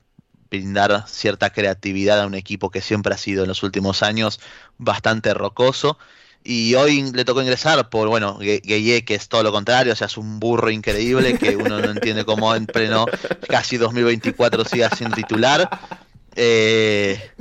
brindar 0.51 1.05
cierta 1.07 1.49
creatividad 1.49 2.21
a 2.21 2.27
un 2.27 2.35
equipo 2.35 2.69
que 2.69 2.81
siempre 2.81 3.15
ha 3.15 3.17
sido 3.17 3.41
en 3.41 3.47
los 3.47 3.63
últimos 3.63 4.03
años 4.03 4.39
bastante 4.77 5.33
rocoso. 5.33 5.97
Y 6.47 6.75
hoy 6.75 7.11
le 7.11 7.25
tocó 7.25 7.41
ingresar 7.41 7.89
por, 7.89 8.07
bueno, 8.07 8.37
Gueye, 8.37 9.03
que 9.03 9.15
es 9.15 9.27
todo 9.27 9.41
lo 9.41 9.51
contrario, 9.51 9.93
o 9.93 9.95
sea, 9.95 10.05
es 10.05 10.15
un 10.15 10.39
burro 10.39 10.69
increíble 10.69 11.39
que 11.39 11.55
uno 11.55 11.79
no 11.79 11.89
entiende 11.89 12.23
cómo 12.23 12.53
en 12.53 12.67
pleno 12.67 13.07
casi 13.49 13.77
2024 13.77 14.63
siga 14.63 14.91
siendo 14.91 15.15
titular. 15.15 15.67
Eh, 16.35 17.31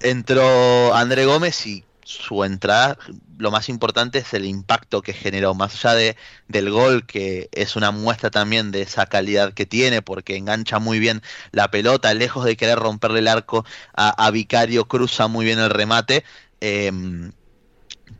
entró 0.00 0.94
André 0.94 1.26
Gómez 1.26 1.66
y 1.66 1.84
su 2.04 2.44
entrada, 2.44 2.96
lo 3.38 3.50
más 3.50 3.68
importante 3.68 4.18
es 4.18 4.32
el 4.34 4.44
impacto 4.44 5.02
que 5.02 5.14
generó, 5.14 5.54
más 5.54 5.74
allá 5.74 5.94
de, 5.96 6.16
del 6.46 6.70
gol, 6.70 7.06
que 7.06 7.48
es 7.50 7.74
una 7.74 7.90
muestra 7.90 8.30
también 8.30 8.70
de 8.70 8.82
esa 8.82 9.06
calidad 9.06 9.52
que 9.52 9.66
tiene, 9.66 10.00
porque 10.00 10.36
engancha 10.36 10.78
muy 10.78 11.00
bien 11.00 11.22
la 11.50 11.72
pelota, 11.72 12.14
lejos 12.14 12.44
de 12.44 12.56
querer 12.56 12.78
romperle 12.78 13.18
el 13.18 13.26
arco 13.26 13.64
a, 13.94 14.30
Vicario, 14.30 14.86
cruza 14.86 15.26
muy 15.26 15.44
bien 15.44 15.58
el 15.58 15.70
remate. 15.70 16.24
Em, 16.60 17.32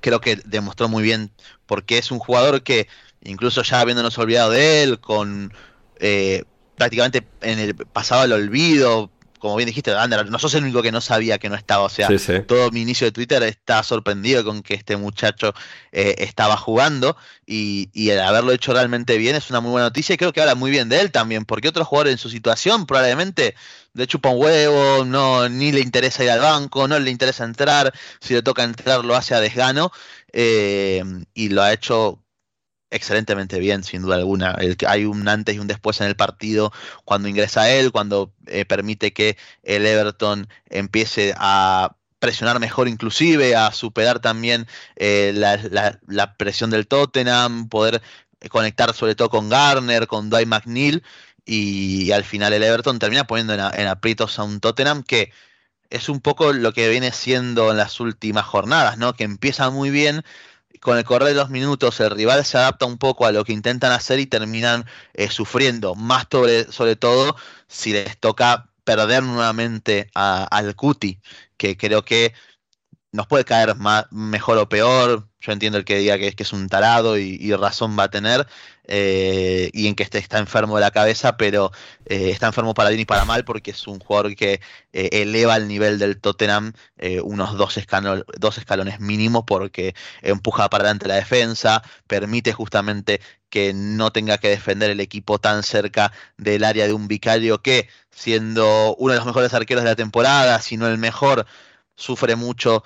creo 0.01 0.20
que 0.20 0.36
demostró 0.45 0.88
muy 0.88 1.03
bien, 1.03 1.30
porque 1.66 1.99
es 1.99 2.11
un 2.11 2.18
jugador 2.18 2.62
que, 2.62 2.88
incluso 3.22 3.62
ya 3.62 3.80
habiéndonos 3.80 4.18
olvidado 4.18 4.51
de 4.51 4.82
él, 4.82 5.01
con 5.01 5.53
eh, 6.01 6.45
prácticamente 6.76 7.24
en 7.43 7.61
el 7.61 7.74
pasado 7.74 8.22
al 8.22 8.32
olvido, 8.32 9.11
como 9.43 9.57
bien 9.57 9.66
dijiste, 9.66 9.93
Ander, 9.93 10.30
no 10.30 10.38
sos 10.38 10.55
el 10.55 10.62
único 10.62 10.82
que 10.82 10.93
no 10.93 11.01
sabía 11.01 11.36
que 11.36 11.49
no 11.49 11.57
estaba. 11.57 11.82
O 11.82 11.88
sea, 11.88 12.09
todo 12.47 12.70
mi 12.70 12.80
inicio 12.80 13.09
de 13.09 13.11
Twitter 13.11 13.43
está 13.43 13.82
sorprendido 13.82 14.45
con 14.45 14.62
que 14.62 14.74
este 14.74 14.97
muchacho 14.97 15.53
eh, 15.90 16.14
estaba 16.18 16.57
jugando 16.57 17.16
y, 17.45 17.90
el 17.93 18.20
haberlo 18.20 18.53
hecho 18.53 18.72
realmente 18.72 19.18
bien 19.18 19.34
es 19.34 19.51
una 19.51 19.61
muy 19.61 19.72
buena 19.72 19.88
noticia 19.88 20.14
y 20.14 20.16
creo 20.16 20.32
que 20.32 20.40
habla 20.40 20.55
muy 20.55 20.70
bien 20.70 20.88
de 20.88 21.01
él 21.01 21.11
también, 21.11 21.45
porque 21.45 21.66
otros 21.66 21.88
jugadores 21.88 22.12
en 22.12 22.18
su 22.18 22.30
situación 22.30 22.86
probablemente 22.86 23.57
le 23.95 24.07
chupa 24.07 24.28
un 24.28 24.40
huevo, 24.40 25.05
no, 25.05 25.49
ni 25.49 25.72
le 25.72 25.80
interesa 25.80 26.22
ir 26.22 26.30
al 26.30 26.38
banco, 26.38 26.86
no 26.86 27.01
le 27.01 27.11
interesa 27.11 27.43
entrar, 27.43 27.93
si 28.20 28.34
le 28.34 28.43
toca 28.43 28.62
entrar 28.62 29.05
lo 29.05 29.16
hace 29.16 29.34
a 29.34 29.40
desgano 29.40 29.90
eh, 30.32 31.03
y 31.34 31.49
lo 31.49 31.62
ha 31.62 31.72
hecho 31.72 32.22
excelentemente 32.93 33.59
bien, 33.59 33.82
sin 33.82 34.03
duda 34.03 34.16
alguna. 34.16 34.53
El, 34.61 34.76
hay 34.86 35.05
un 35.05 35.26
antes 35.28 35.57
y 35.57 35.59
un 35.59 35.66
después 35.66 36.01
en 36.01 36.07
el 36.07 36.16
partido 36.16 36.72
cuando 37.05 37.28
ingresa 37.28 37.70
él, 37.70 37.90
cuando 37.90 38.32
eh, 38.47 38.64
permite 38.64 39.12
que 39.12 39.36
el 39.62 39.86
Everton 39.86 40.49
empiece 40.68 41.34
a 41.36 41.97
presionar 42.18 42.61
mejor 42.61 42.86
inclusive, 42.86 43.57
a 43.57 43.72
superar 43.72 44.20
también 44.20 44.68
eh, 44.97 45.32
la, 45.34 46.36
presión 46.36 46.70
del 46.70 46.86
Tottenham, 46.86 47.68
poder 47.68 48.01
conectar 48.51 48.95
sobre 48.95 49.14
todo 49.14 49.28
con 49.30 49.49
Garner, 49.49 50.07
con 50.07 50.30
Dwight 50.30 50.47
McNeil 50.47 51.03
y, 51.45 52.12
al 52.12 52.24
final 52.24 52.53
el 52.53 52.62
Everton 52.62 52.99
termina 52.99 53.26
poniendo 53.26 53.55
en, 53.55 53.61
en 53.61 53.88
aprietos 53.88 54.38
a 54.38 54.45
un 54.45 54.61
Tottenham 54.61 55.03
que 55.03 55.32
es 55.90 56.09
un 56.09 56.20
poco 56.20 56.53
lo 56.53 56.72
que 56.72 56.88
viene 56.88 57.12
siendo 57.12 57.70
en 57.70 57.76
las 57.76 58.01
últimas 58.01 58.47
jornadas, 58.47 58.97
¿no? 58.99 59.14
Que 59.14 59.24
empieza 59.24 59.68
muy 59.70 59.90
bien, 59.90 60.22
con 60.83 60.99
el 60.99 61.05
correr 61.05 61.28
de 61.28 61.35
los 61.35 61.49
minutos 61.49 62.01
el 62.01 62.11
rival 62.11 62.45
se 62.45 62.59
adapta 62.59 62.87
un 62.87 62.99
poco 62.99 63.24
a 63.24 63.30
lo 63.30 63.45
que 63.45 63.53
intentan 63.53 63.93
hacer 63.93 64.18
y 64.18 64.26
terminan 64.26 64.85
eh, 65.14 65.30
sufriendo, 65.30 65.95
más 65.95 66.26
sobre, 66.30 66.70
sobre 66.72 66.97
todo 66.97 67.37
si 67.68 67.93
les 67.93 68.18
toca 68.18 68.68
perder 68.83 69.22
nuevamente 69.22 70.11
al 70.14 70.74
Cuti, 70.74 71.20
que 71.57 71.76
creo 71.76 72.05
que 72.05 72.35
nos 73.12 73.28
puede 73.28 73.45
caer 73.45 73.76
más, 73.76 74.07
mejor 74.11 74.59
o 74.59 74.68
peor. 74.68 75.28
Yo 75.41 75.53
entiendo 75.53 75.78
el 75.78 75.85
que 75.85 75.99
diga 75.99 76.18
que, 76.18 76.33
que 76.33 76.43
es 76.43 76.53
un 76.53 76.68
tarado 76.68 77.16
y, 77.16 77.55
razón 77.55 77.97
va 77.97 78.05
a 78.05 78.11
tener, 78.11 78.49
eh, 78.89 79.70
y 79.72 79.87
en 79.87 79.95
que 79.95 80.03
este 80.03 80.18
está 80.18 80.39
enfermo 80.39 80.76
de 80.76 80.80
la 80.80 80.91
cabeza, 80.91 81.37
pero 81.37 81.70
eh, 82.07 82.30
está 82.30 82.47
enfermo 82.49 82.74
para 82.74 82.91
bien 82.91 83.01
y 83.01 83.05
para 83.05 83.24
mal 83.24 83.45
porque 83.45 83.70
es 83.70 83.87
un 83.87 84.01
jugador 84.01 84.35
que 84.35 84.61
eh, 84.93 85.09
eleva 85.12 85.57
el 85.57 85.68
nivel 85.68 85.99
del 85.99 86.20
Tottenham 86.20 86.72
unos 87.24 87.57
dos, 87.57 87.76
dos 88.39 88.59
escalones 88.59 89.01
mínimo 89.01 89.45
porque 89.45 89.95
empuja 90.22 90.68
para 90.70 90.85
adelante 90.85 91.09
la 91.09 91.16
defensa, 91.16 91.83
permite 92.07 92.53
justamente 92.53 93.20
que 93.51 93.74
no 93.74 94.11
tenga 94.12 94.39
que 94.39 94.49
defender 94.49 94.91
el 94.91 95.01
equipo 95.01 95.39
tan 95.39 95.62
cerca 95.62 96.12
del 96.39 96.64
área 96.64 96.87
de 96.87 96.95
un 96.95 97.07
vicario 97.09 97.61
que, 97.61 97.89
siendo 98.11 98.97
uno 98.97 99.12
de 99.12 99.18
los 99.18 99.26
mejores 99.26 99.53
arqueros 99.53 99.85
de 99.85 99.91
la 99.91 99.97
temporada, 99.97 100.61
si 100.62 100.76
no 100.76 100.87
el 100.89 100.99
mejor, 100.99 101.47
sufre 101.95 102.37
mucho 102.37 102.83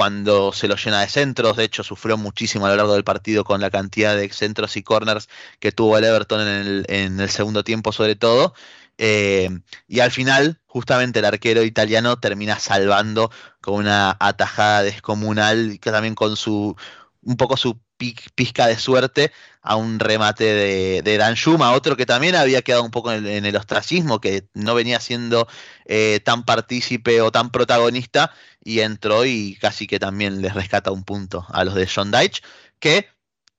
cuando 0.00 0.50
se 0.54 0.66
lo 0.66 0.76
llena 0.76 1.02
de 1.02 1.08
centros. 1.08 1.58
De 1.58 1.64
hecho, 1.64 1.82
sufrió 1.82 2.16
muchísimo 2.16 2.64
a 2.64 2.70
lo 2.70 2.76
largo 2.76 2.94
del 2.94 3.04
partido 3.04 3.44
con 3.44 3.60
la 3.60 3.70
cantidad 3.70 4.16
de 4.16 4.30
centros 4.30 4.78
y 4.78 4.82
corners 4.82 5.28
que 5.58 5.72
tuvo 5.72 5.98
el 5.98 6.04
Everton 6.04 6.40
en 6.88 7.20
el, 7.20 7.28
segundo 7.28 7.64
tiempo, 7.64 7.92
sobre 7.92 8.16
todo. 8.16 8.54
Eh, 8.96 9.50
y 9.88 10.00
al 10.00 10.10
final, 10.10 10.58
justamente 10.64 11.18
el 11.18 11.26
arquero 11.26 11.64
italiano 11.64 12.18
termina 12.18 12.58
salvando 12.58 13.30
con 13.60 13.74
una 13.74 14.16
atajada 14.18 14.82
descomunal, 14.84 15.78
que 15.82 15.90
también 15.90 16.14
con 16.14 16.34
su 16.34 16.74
un 17.22 17.36
poco 17.36 17.58
su 17.58 17.78
pizca 17.98 18.68
de 18.68 18.78
suerte 18.78 19.32
a 19.62 19.76
un 19.76 19.98
remate 19.98 20.44
de, 20.44 21.02
de 21.02 21.16
Dan 21.18 21.34
Shuma, 21.34 21.72
otro 21.72 21.96
que 21.96 22.06
también 22.06 22.34
había 22.34 22.62
quedado 22.62 22.82
un 22.82 22.90
poco 22.90 23.12
en 23.12 23.44
el, 23.44 23.56
ostracismo, 23.56 24.20
que 24.20 24.48
no 24.54 24.74
venía 24.74 25.00
siendo 25.00 25.48
eh, 25.84 26.20
tan 26.24 26.44
partícipe 26.44 27.20
o 27.20 27.30
tan 27.30 27.50
protagonista, 27.50 28.32
y 28.62 28.80
entró 28.80 29.24
y 29.24 29.56
casi 29.60 29.86
que 29.86 29.98
también 29.98 30.42
les 30.42 30.54
rescata 30.54 30.90
un 30.90 31.04
punto 31.04 31.46
a 31.50 31.64
los 31.64 31.74
de 31.74 31.88
John 31.92 32.10
Deitch, 32.10 32.42
que 32.78 33.08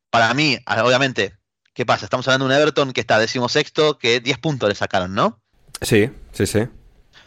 para 0.09 0.33
mí, 0.33 0.57
obviamente, 0.83 1.35
¿qué 1.73 1.85
pasa? 1.85 2.05
Estamos 2.05 2.27
hablando 2.27 2.47
de 2.47 2.55
un 2.55 2.61
Everton 2.61 2.93
que 2.93 3.01
está 3.01 3.19
decimosexto, 3.19 3.97
que 3.97 4.19
10 4.19 4.37
puntos 4.39 4.69
le 4.69 4.75
sacaron, 4.75 5.13
¿no? 5.13 5.39
Sí, 5.81 6.09
sí, 6.33 6.45
sí. 6.45 6.67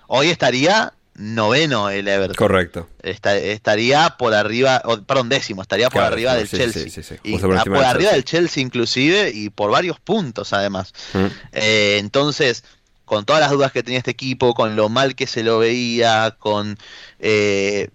Hoy 0.06 0.28
estaría 0.28 0.92
noveno 1.16 1.90
el 1.90 2.08
Everton. 2.08 2.36
Correcto. 2.36 2.88
estaría 3.02 4.16
por 4.18 4.34
arriba, 4.34 4.82
perdón, 5.06 5.28
décimo, 5.28 5.62
estaría 5.62 5.88
por 5.90 6.02
arriba 6.02 6.34
del 6.34 6.48
Chelsea. 6.48 7.18
y 7.22 7.38
por, 7.38 7.56
arriba 7.56 8.12
del 8.12 8.24
Chelsea 8.24 8.62
inclusive 8.62 9.30
y 9.32 9.50
por 9.50 9.70
varios 9.70 10.00
puntos 10.00 10.52
además. 10.52 10.92
Mm. 11.12 11.26
Eh, 11.52 11.96
entonces, 12.00 12.64
con 13.04 13.24
todas 13.24 13.40
las 13.40 13.50
dudas 13.50 13.72
que 13.72 13.82
tenía 13.82 13.98
este 13.98 14.10
equipo, 14.10 14.54
con 14.54 14.76
lo 14.76 14.88
mal 14.88 15.14
que 15.14 15.26
se 15.26 15.42
lo 15.42 15.58
veía, 15.58 16.36
con 16.38 16.78
eh, 17.20 17.90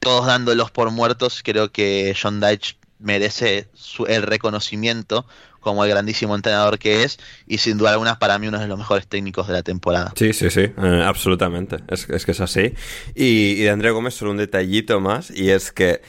todos 0.00 0.26
dándolos 0.26 0.70
por 0.70 0.90
muertos, 0.90 1.42
creo 1.44 1.70
que 1.70 2.16
John 2.20 2.40
Dyche 2.40 2.76
merece 2.98 3.68
el 4.08 4.22
reconocimiento 4.22 5.26
como 5.66 5.82
el 5.82 5.90
grandísimo 5.90 6.36
entrenador 6.36 6.78
que 6.78 7.02
es 7.02 7.18
y 7.44 7.58
sin 7.58 7.76
duda 7.76 7.90
alguna 7.90 8.20
para 8.20 8.38
mí 8.38 8.46
uno 8.46 8.60
de 8.60 8.68
los 8.68 8.78
mejores 8.78 9.08
técnicos 9.08 9.48
de 9.48 9.52
la 9.52 9.64
temporada. 9.64 10.12
Sí, 10.14 10.32
sí, 10.32 10.48
sí, 10.48 10.60
eh, 10.60 11.02
absolutamente. 11.04 11.78
Es, 11.88 12.06
que 12.06 12.30
es 12.30 12.40
así. 12.40 12.72
Y, 13.16 13.54
y 13.54 13.62
de 13.62 13.70
André 13.70 13.90
Gómez 13.90 14.14
solo 14.14 14.30
un 14.30 14.36
detallito 14.36 15.00
más 15.00 15.32
y 15.32 15.50
es 15.50 15.72
que 15.72 16.02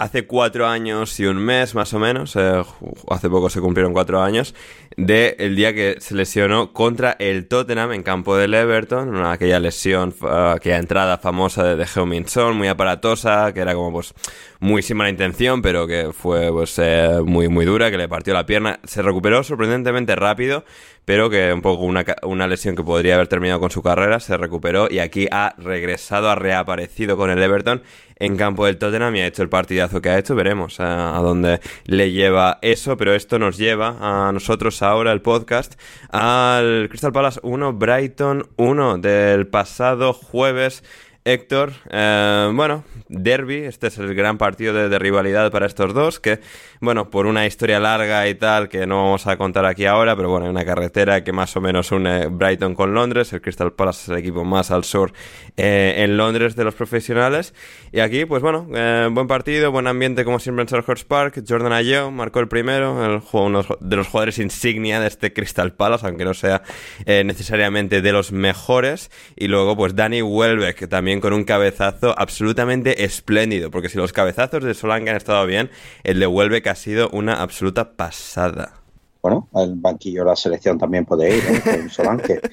hace 0.00 0.26
cuatro 0.26 0.66
años 0.66 1.20
y 1.20 1.26
un 1.26 1.36
mes 1.36 1.74
más 1.74 1.92
o 1.92 1.98
menos, 1.98 2.34
eh, 2.34 2.62
hace 3.10 3.28
poco 3.28 3.50
se 3.50 3.60
cumplieron 3.60 3.92
cuatro 3.92 4.22
años, 4.22 4.54
del 4.96 5.34
el 5.38 5.56
día 5.56 5.74
que 5.74 5.96
se 6.00 6.14
lesionó 6.14 6.72
contra 6.72 7.16
el 7.18 7.46
Tottenham 7.46 7.92
en 7.92 8.02
campo 8.02 8.34
del 8.34 8.54
Everton, 8.54 9.26
aquella 9.26 9.60
lesión, 9.60 10.14
aquella 10.22 10.78
entrada 10.78 11.18
famosa 11.18 11.64
de, 11.64 11.76
de 11.76 11.86
heung 11.94 12.26
Son, 12.26 12.56
muy 12.56 12.68
aparatosa, 12.68 13.52
que 13.52 13.60
era 13.60 13.74
como 13.74 13.92
pues 13.92 14.14
muy 14.58 14.80
sin 14.82 14.96
mala 14.96 15.10
intención, 15.10 15.60
pero 15.60 15.86
que 15.86 16.12
fue 16.14 16.50
pues 16.50 16.78
eh, 16.78 17.20
muy, 17.22 17.48
muy 17.48 17.66
dura, 17.66 17.90
que 17.90 17.98
le 17.98 18.08
partió 18.08 18.32
la 18.32 18.46
pierna, 18.46 18.80
se 18.84 19.02
recuperó 19.02 19.42
sorprendentemente 19.42 20.16
rápido, 20.16 20.64
pero 21.04 21.28
que 21.28 21.52
un 21.52 21.60
poco 21.60 21.84
una, 21.84 22.06
una 22.22 22.46
lesión 22.46 22.74
que 22.74 22.82
podría 22.82 23.16
haber 23.16 23.28
terminado 23.28 23.60
con 23.60 23.70
su 23.70 23.82
carrera, 23.82 24.18
se 24.18 24.38
recuperó 24.38 24.88
y 24.90 25.00
aquí 25.00 25.28
ha 25.30 25.54
regresado, 25.58 26.30
ha 26.30 26.36
reaparecido 26.36 27.18
con 27.18 27.28
el 27.28 27.42
Everton 27.42 27.82
en 28.20 28.36
campo 28.36 28.66
del 28.66 28.78
Tottenham 28.78 29.16
y 29.16 29.20
ha 29.20 29.26
hecho 29.26 29.42
el 29.42 29.48
partidazo 29.48 30.00
que 30.00 30.10
ha 30.10 30.18
hecho. 30.18 30.36
Veremos 30.36 30.78
a, 30.78 31.18
dónde 31.20 31.60
le 31.86 32.12
lleva 32.12 32.58
eso, 32.62 32.96
pero 32.96 33.14
esto 33.14 33.38
nos 33.38 33.56
lleva 33.56 33.96
a 34.00 34.30
nosotros 34.30 34.82
ahora 34.82 35.10
el 35.10 35.22
podcast 35.22 35.80
al 36.10 36.88
Crystal 36.88 37.12
Palace 37.12 37.40
1, 37.42 37.72
Brighton 37.72 38.46
1 38.56 38.98
del 38.98 39.48
pasado 39.48 40.12
jueves. 40.12 40.84
Héctor, 41.22 41.72
eh, 41.90 42.50
bueno, 42.54 42.82
derby, 43.08 43.56
este 43.56 43.88
es 43.88 43.98
el 43.98 44.14
gran 44.14 44.38
partido 44.38 44.72
de, 44.72 44.98
rivalidad 44.98 45.50
para 45.50 45.66
estos 45.66 45.92
dos, 45.92 46.18
que, 46.18 46.40
bueno, 46.80 47.10
por 47.10 47.26
una 47.26 47.44
historia 47.44 47.78
larga 47.78 48.26
y 48.26 48.34
tal, 48.34 48.70
que 48.70 48.86
no 48.86 49.04
vamos 49.04 49.26
a 49.26 49.36
contar 49.36 49.66
aquí 49.66 49.84
ahora, 49.84 50.16
pero 50.16 50.30
bueno, 50.30 50.46
hay 50.46 50.50
una 50.50 50.64
carretera 50.64 51.22
que 51.22 51.32
más 51.32 51.54
o 51.56 51.60
menos 51.60 51.92
une 51.92 52.28
Brighton 52.28 52.74
con 52.74 52.94
Londres, 52.94 53.34
el 53.34 53.42
Crystal 53.42 53.70
Palace 53.70 54.04
es 54.04 54.08
el 54.08 54.16
equipo 54.16 54.44
más 54.44 54.70
al 54.70 54.84
sur 54.84 55.12
eh, 55.58 55.96
en 55.98 56.16
Londres 56.16 56.56
de 56.56 56.64
los 56.64 56.74
profesionales, 56.74 57.52
y 57.92 58.00
aquí, 58.00 58.24
pues 58.24 58.42
bueno, 58.42 58.66
eh, 58.74 59.06
buen 59.12 59.26
partido, 59.26 59.70
buen 59.70 59.88
ambiente 59.88 60.24
como 60.24 60.38
siempre 60.38 60.62
en 60.62 60.68
Selhurst 60.68 61.06
Park, 61.06 61.44
Jordan 61.46 61.74
Ayew 61.74 62.10
marcó 62.10 62.40
el 62.40 62.48
primero, 62.48 63.04
el 63.04 63.20
uno 63.32 63.62
de 63.78 63.96
los 63.96 64.08
jugadores 64.08 64.38
insignia 64.38 65.00
de 65.00 65.08
este 65.08 65.34
Crystal 65.34 65.74
Palace, 65.74 66.06
aunque 66.06 66.24
no 66.24 66.32
sea 66.32 66.62
necesariamente 67.06 68.00
de 68.00 68.12
los 68.12 68.32
mejores, 68.32 69.10
y 69.36 69.48
luego 69.48 69.76
pues 69.76 69.94
Danny 69.94 70.22
Welbeck 70.22 70.88
también 70.88 71.09
con 71.18 71.32
un 71.32 71.42
cabezazo 71.42 72.14
absolutamente 72.16 73.04
espléndido, 73.04 73.72
porque 73.72 73.88
si 73.88 73.98
los 73.98 74.12
cabezazos 74.12 74.62
de 74.62 74.74
Solanke 74.74 75.10
han 75.10 75.16
estado 75.16 75.44
bien, 75.46 75.70
el 76.04 76.20
de 76.20 76.28
Welbeck 76.28 76.68
ha 76.68 76.76
sido 76.76 77.10
una 77.10 77.42
absoluta 77.42 77.94
pasada. 77.96 78.74
Bueno, 79.22 79.48
el 79.56 79.74
banquillo 79.74 80.20
de 80.20 80.30
la 80.30 80.36
selección 80.36 80.78
también 80.78 81.04
puede 81.04 81.36
ir, 81.36 81.42
¿eh? 81.44 81.60
con 81.64 81.90
Solanke. 81.90 82.40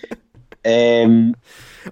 Em, 0.64 1.34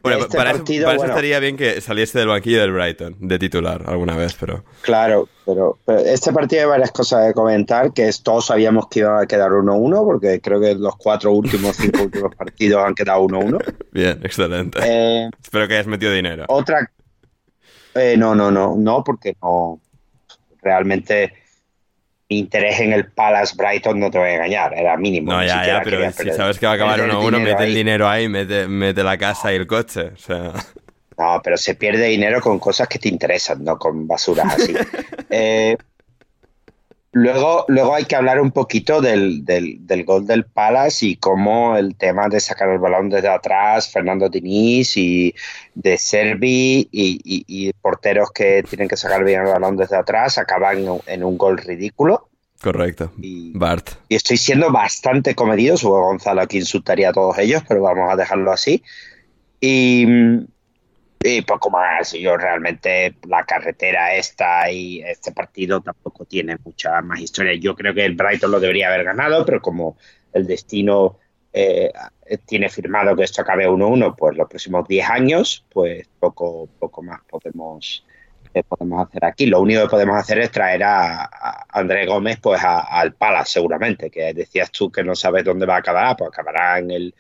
bueno, 0.02 0.20
este 0.20 0.38
para, 0.38 0.52
eso, 0.52 1.06
estaría 1.06 1.40
bien 1.40 1.58
que 1.58 1.82
saliese 1.82 2.20
del 2.20 2.28
banquillo 2.28 2.62
del 2.62 2.72
Brighton, 2.72 3.16
de 3.20 3.40
titular, 3.40 3.84
alguna 3.88 4.16
vez, 4.16 4.36
pero... 4.40 4.64
Claro, 4.82 5.28
pero, 5.46 5.78
este 6.06 6.32
partido 6.32 6.64
hay 6.64 6.68
varias 6.68 6.92
cosas 6.92 7.28
de 7.28 7.34
comentar, 7.34 7.94
que 7.94 8.08
es, 8.08 8.22
todos 8.24 8.48
sabíamos 8.48 8.88
que 8.90 9.00
iba 9.00 9.22
a 9.22 9.26
quedar 9.26 9.52
1-1, 9.52 10.06
porque 10.06 10.42
creo 10.42 10.60
que 10.60 10.76
los 10.76 10.96
cuatro 10.96 11.32
últimos, 11.32 11.76
cinco 11.76 12.04
últimos 12.04 12.36
partidos 12.38 12.84
han 12.86 12.96
quedado 12.96 13.22
1-1. 13.22 13.76
Bien, 13.92 14.20
excelente. 14.24 14.80
Eh, 14.84 15.30
Espero 15.42 15.68
que 15.68 15.76
hayas 15.76 15.88
metido 15.88 16.12
dinero. 16.12 16.46
Otra... 16.48 16.92
Eh, 17.94 18.16
no, 18.18 18.36
no, 18.36 18.52
no, 18.52 18.76
no, 18.76 19.04
porque 19.04 19.36
no... 19.42 19.80
Realmente 20.62 21.32
interés 22.28 22.80
en 22.80 22.94
el 22.94 23.12
Palace 23.12 23.56
Brighton, 23.56 24.00
no 24.00 24.10
te 24.10 24.18
voy 24.18 24.30
a 24.30 24.34
engañar, 24.36 24.74
era 24.78 24.98
mínimo. 24.98 25.32
No, 25.32 25.44
ya, 25.44 25.66
ya, 25.66 25.82
pero 25.84 26.12
si 26.12 26.32
sabes 26.32 26.60
que 26.60 26.66
va 26.66 26.74
a 26.74 26.76
acabar 26.76 27.00
1-1, 27.00 27.40
mete 27.40 27.64
el 27.64 27.76
dinero 27.76 28.08
ahí, 28.08 28.28
mete, 28.28 28.68
mete 28.68 29.04
la 29.04 29.18
casa 29.18 29.52
y 29.54 29.56
el 29.56 29.68
coche. 29.68 30.12
O 30.14 30.18
sea. 30.18 30.54
No, 31.18 31.40
pero 31.44 31.58
se 31.58 31.76
pierde 31.76 32.08
dinero 32.08 32.42
con 32.42 32.60
cosas 32.60 32.88
que 32.88 33.00
te 33.00 33.08
interesan, 33.08 33.64
no 33.64 33.78
con 33.78 34.08
basuras 34.08 34.54
así. 34.54 34.74
eh, 35.30 35.78
Luego, 37.18 37.64
luego 37.70 37.96
hay 37.96 38.04
que 38.04 38.18
hablar 38.18 38.42
un 38.42 38.52
poquito 38.52 39.00
del, 39.00 39.46
del, 39.46 40.04
gol 40.04 40.28
del 40.28 40.44
Palace 40.44 41.06
y 41.06 41.16
cómo 41.16 41.78
el 41.78 41.96
tema 41.96 42.28
de 42.28 42.42
sacar 42.42 42.68
el 42.68 42.78
balón 42.78 43.10
desde 43.10 43.30
atrás, 43.30 43.90
Fernando 43.90 44.28
Diniz 44.28 44.98
y 44.98 45.34
de 45.76 45.98
Servi 45.98 46.90
y, 46.92 47.72
porteros 47.82 48.32
que 48.32 48.64
tienen 48.64 48.90
que 48.90 48.98
sacar 48.98 49.24
bien 49.24 49.44
el 49.44 49.48
balón 49.48 49.78
desde 49.78 49.96
atrás 49.96 50.38
acaban 50.38 50.86
en, 51.06 51.24
un 51.24 51.38
gol 51.38 51.58
ridículo. 51.58 52.28
Correcto. 52.62 53.14
Bart. 53.54 53.92
Y 54.10 54.16
estoy 54.16 54.36
siendo 54.36 54.70
bastante 54.70 55.36
comedido. 55.36 55.78
Subo 55.78 56.02
Gonzalo 56.02 56.42
aquí 56.42 56.58
insultaría 56.58 57.12
a 57.12 57.14
todos 57.14 57.38
ellos, 57.38 57.64
pero 57.66 57.82
vamos 57.82 58.12
a 58.12 58.18
dejarlo 58.18 58.52
así. 58.52 58.84
Y, 59.62 60.06
y 61.26 61.42
poco 61.42 61.70
más. 61.70 62.14
Yo 62.14 62.38
realmente 62.38 63.16
la 63.28 63.44
carretera 63.44 64.16
esta 64.16 64.70
y 64.72 65.02
este 65.02 65.32
partido 65.32 65.82
tampoco 65.82 66.26
tiene 66.26 66.58
mucha 66.64 67.02
más 67.02 67.20
historia. 67.20 67.54
Yo 67.56 67.76
creo 67.76 67.94
que 67.94 68.06
el 68.06 68.16
Brighton 68.16 68.52
lo 68.52 68.60
debería 68.60 68.88
haber 68.88 69.06
ganado, 69.06 69.46
pero 69.46 69.62
como 69.62 69.98
el 70.34 70.46
destino 70.46 71.20
eh, 71.52 71.92
tiene 72.46 72.70
firmado 72.70 73.16
que 73.16 73.24
esto 73.24 73.42
acabe 73.42 73.68
1-1 73.68 74.16
pues 74.18 74.36
los 74.36 74.50
próximos 74.50 74.88
10 74.88 75.10
años, 75.10 75.66
pues 75.72 76.08
poco, 76.20 76.68
poco 76.80 77.02
más 77.02 77.22
podemos, 77.30 78.06
eh, 78.54 78.62
podemos 78.64 79.08
hacer 79.08 79.26
aquí. 79.26 79.46
Lo 79.46 79.62
único 79.62 79.84
que 79.84 79.90
podemos 79.90 80.18
hacer 80.18 80.40
es 80.40 80.52
traer 80.52 80.84
a, 80.84 81.66
André 81.70 82.06
Gómez 82.06 82.40
pues 82.42 82.62
al 82.64 83.14
Palace 83.14 83.54
seguramente, 83.54 84.12
que 84.12 84.34
decías 84.34 84.72
tú 84.72 84.92
que 84.92 85.04
no 85.04 85.16
sabes 85.16 85.44
dónde 85.44 85.66
va 85.66 85.76
a 85.76 85.80
acabar, 85.80 86.16
pues 86.18 86.28
acabará 86.28 86.80
en 86.80 86.92
el 86.92 87.16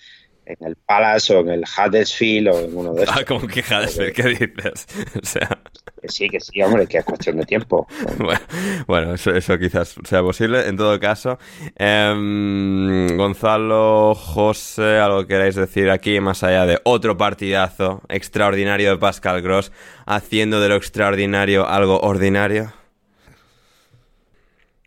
en 0.45 0.67
el 0.67 0.75
Palace 0.75 1.35
o 1.35 1.41
en 1.41 1.49
el 1.49 1.63
Huddersfield 1.63 2.47
o 2.49 2.59
en 2.59 2.77
uno 2.77 2.93
de 2.93 3.03
esos. 3.03 3.15
Ah, 3.17 3.25
como 3.25 3.47
que 3.47 3.61
Huddersfield, 3.61 4.13
¿qué 4.13 4.23
dices? 4.23 4.87
O 5.21 5.25
sea... 5.25 5.59
Que 6.01 6.09
sí, 6.09 6.29
que 6.29 6.39
sí, 6.39 6.61
hombre, 6.61 6.85
que 6.87 6.99
es 6.99 7.05
cuestión 7.05 7.37
de 7.37 7.45
tiempo. 7.45 7.87
Bueno, 8.87 9.13
eso, 9.15 9.57
quizás 9.57 9.95
sea 10.03 10.21
posible. 10.21 10.67
En 10.67 10.77
todo 10.77 10.99
caso, 10.99 11.39
em, 11.75 13.17
Gonzalo, 13.17 14.13
José, 14.13 14.99
algo 14.99 15.25
queráis 15.25 15.55
decir 15.55 15.89
aquí, 15.89 16.19
más 16.19 16.43
allá 16.43 16.65
de 16.65 16.79
otro 16.83 17.17
partidazo 17.17 18.01
extraordinario 18.09 18.91
de 18.91 18.97
Pascal 18.97 19.41
Gross, 19.41 19.71
haciendo 20.05 20.59
de 20.59 20.69
lo 20.69 20.75
extraordinario 20.75 21.67
algo 21.67 21.99
ordinario. 21.99 22.73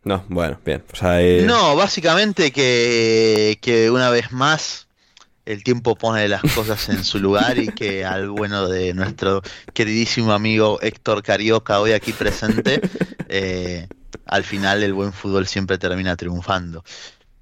No, 0.03 0.23
bueno, 0.29 0.59
bien. 0.65 0.83
Pues 0.87 1.03
ahí... 1.03 1.43
No, 1.45 1.75
básicamente 1.75 2.51
que, 2.51 3.57
que 3.61 3.91
una 3.91 4.09
vez 4.09 4.31
más 4.31 4.88
el 5.49 5.63
tiempo 5.63 5.95
pone 5.95 6.27
las 6.27 6.43
cosas 6.53 6.89
en 6.89 7.03
su 7.03 7.17
lugar 7.17 7.57
y 7.57 7.69
que 7.69 8.05
al 8.05 8.29
bueno 8.29 8.69
de 8.69 8.93
nuestro 8.93 9.41
queridísimo 9.73 10.31
amigo 10.31 10.79
Héctor 10.79 11.23
Carioca 11.23 11.79
hoy 11.79 11.93
aquí 11.93 12.13
presente, 12.13 12.79
eh, 13.29 13.87
al 14.27 14.43
final 14.43 14.83
el 14.83 14.93
buen 14.93 15.11
fútbol 15.11 15.47
siempre 15.47 15.79
termina 15.79 16.15
triunfando. 16.15 16.83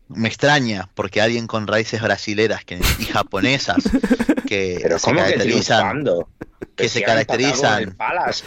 Me 0.08 0.30
extraña 0.30 0.90
porque 0.96 1.22
alguien 1.22 1.48
con 1.48 1.68
raíces 1.68 2.02
brasileras 2.02 2.64
que, 2.64 2.80
y 2.98 3.04
japonesas 3.04 3.84
que 4.48 4.80
se 5.00 5.12
caracterizan 5.14 6.06
que, 6.78 6.88
se 6.88 7.02
caracterizan 7.02 7.98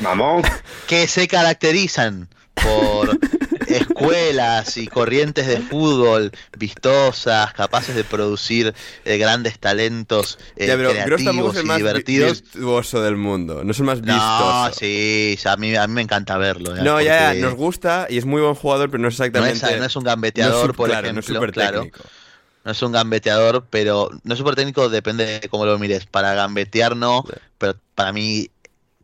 mamón. 0.00 0.42
que 0.86 1.06
se 1.06 1.28
caracterizan 1.28 2.30
por 2.62 3.18
escuelas 3.66 4.76
y 4.76 4.86
corrientes 4.86 5.46
de 5.46 5.58
fútbol 5.58 6.32
vistosas, 6.58 7.52
capaces 7.54 7.94
de 7.94 8.04
producir 8.04 8.74
eh, 9.04 9.18
grandes 9.18 9.58
talentos 9.58 10.38
eh, 10.56 10.66
creativos 10.66 11.56
y 11.56 11.76
divertidos. 11.76 12.42
virtuoso 12.42 13.02
del 13.02 13.16
mundo, 13.16 13.62
no 13.64 13.70
es 13.70 13.78
el 13.78 13.84
más 13.84 14.00
vistoso. 14.00 14.64
No, 14.68 14.72
sí, 14.72 15.38
a, 15.44 15.56
mí, 15.56 15.74
a 15.76 15.86
mí 15.86 15.94
me 15.94 16.02
encanta 16.02 16.36
verlo. 16.38 16.76
¿eh? 16.76 16.82
No, 16.82 17.00
ya, 17.00 17.34
nos 17.34 17.54
gusta 17.54 18.06
y 18.08 18.18
es 18.18 18.24
muy 18.24 18.42
buen 18.42 18.54
jugador, 18.54 18.90
pero 18.90 19.02
no 19.02 19.08
es 19.08 19.14
exactamente... 19.14 19.78
No 19.78 19.84
es, 19.84 19.96
un 19.96 20.04
gambeteador, 20.04 20.74
por 20.74 20.90
ejemplo, 20.90 21.40
no 21.40 21.52
claro. 21.52 21.86
No 22.64 22.72
es 22.72 22.82
un 22.82 22.92
gambeteador, 22.92 23.66
pero 23.70 24.10
no 24.22 24.34
es 24.34 24.38
súper 24.38 24.54
técnico, 24.54 24.88
depende 24.90 25.40
de 25.40 25.48
cómo 25.48 25.64
lo 25.64 25.78
mires. 25.78 26.06
Para 26.06 26.34
gambetear 26.34 26.94
no, 26.94 27.24
pero 27.56 27.76
para 27.94 28.12
mí 28.12 28.50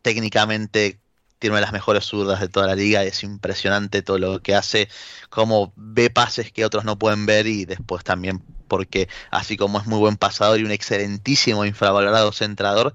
técnicamente 0.03 0.99
tiene 1.39 1.53
una 1.53 1.61
de 1.61 1.67
las 1.67 1.73
mejores 1.73 2.05
zurdas 2.05 2.41
de 2.41 2.49
toda 2.49 2.67
la 2.67 2.75
liga, 2.75 3.05
es 3.05 3.23
impresionante 3.23 4.03
todo 4.03 4.19
lo 4.19 4.41
que 4.41 4.55
hace, 4.55 4.89
cómo 5.29 5.73
ve 5.77 6.11
pases 6.11 6.53
que 6.53 6.65
otros 6.65 6.85
no 6.85 6.99
pueden 6.99 7.27
ver 7.27 7.47
y 7.47 7.65
después 7.65 8.05
también 8.05 8.43
porque 8.69 9.09
así 9.31 9.57
como 9.57 9.79
es 9.79 9.87
muy 9.87 9.99
buen 9.99 10.17
pasador 10.17 10.59
y 10.59 10.65
un 10.65 10.73
excelentísimo 10.73 11.65
infravalorado 11.65 12.33
centrador, 12.33 12.95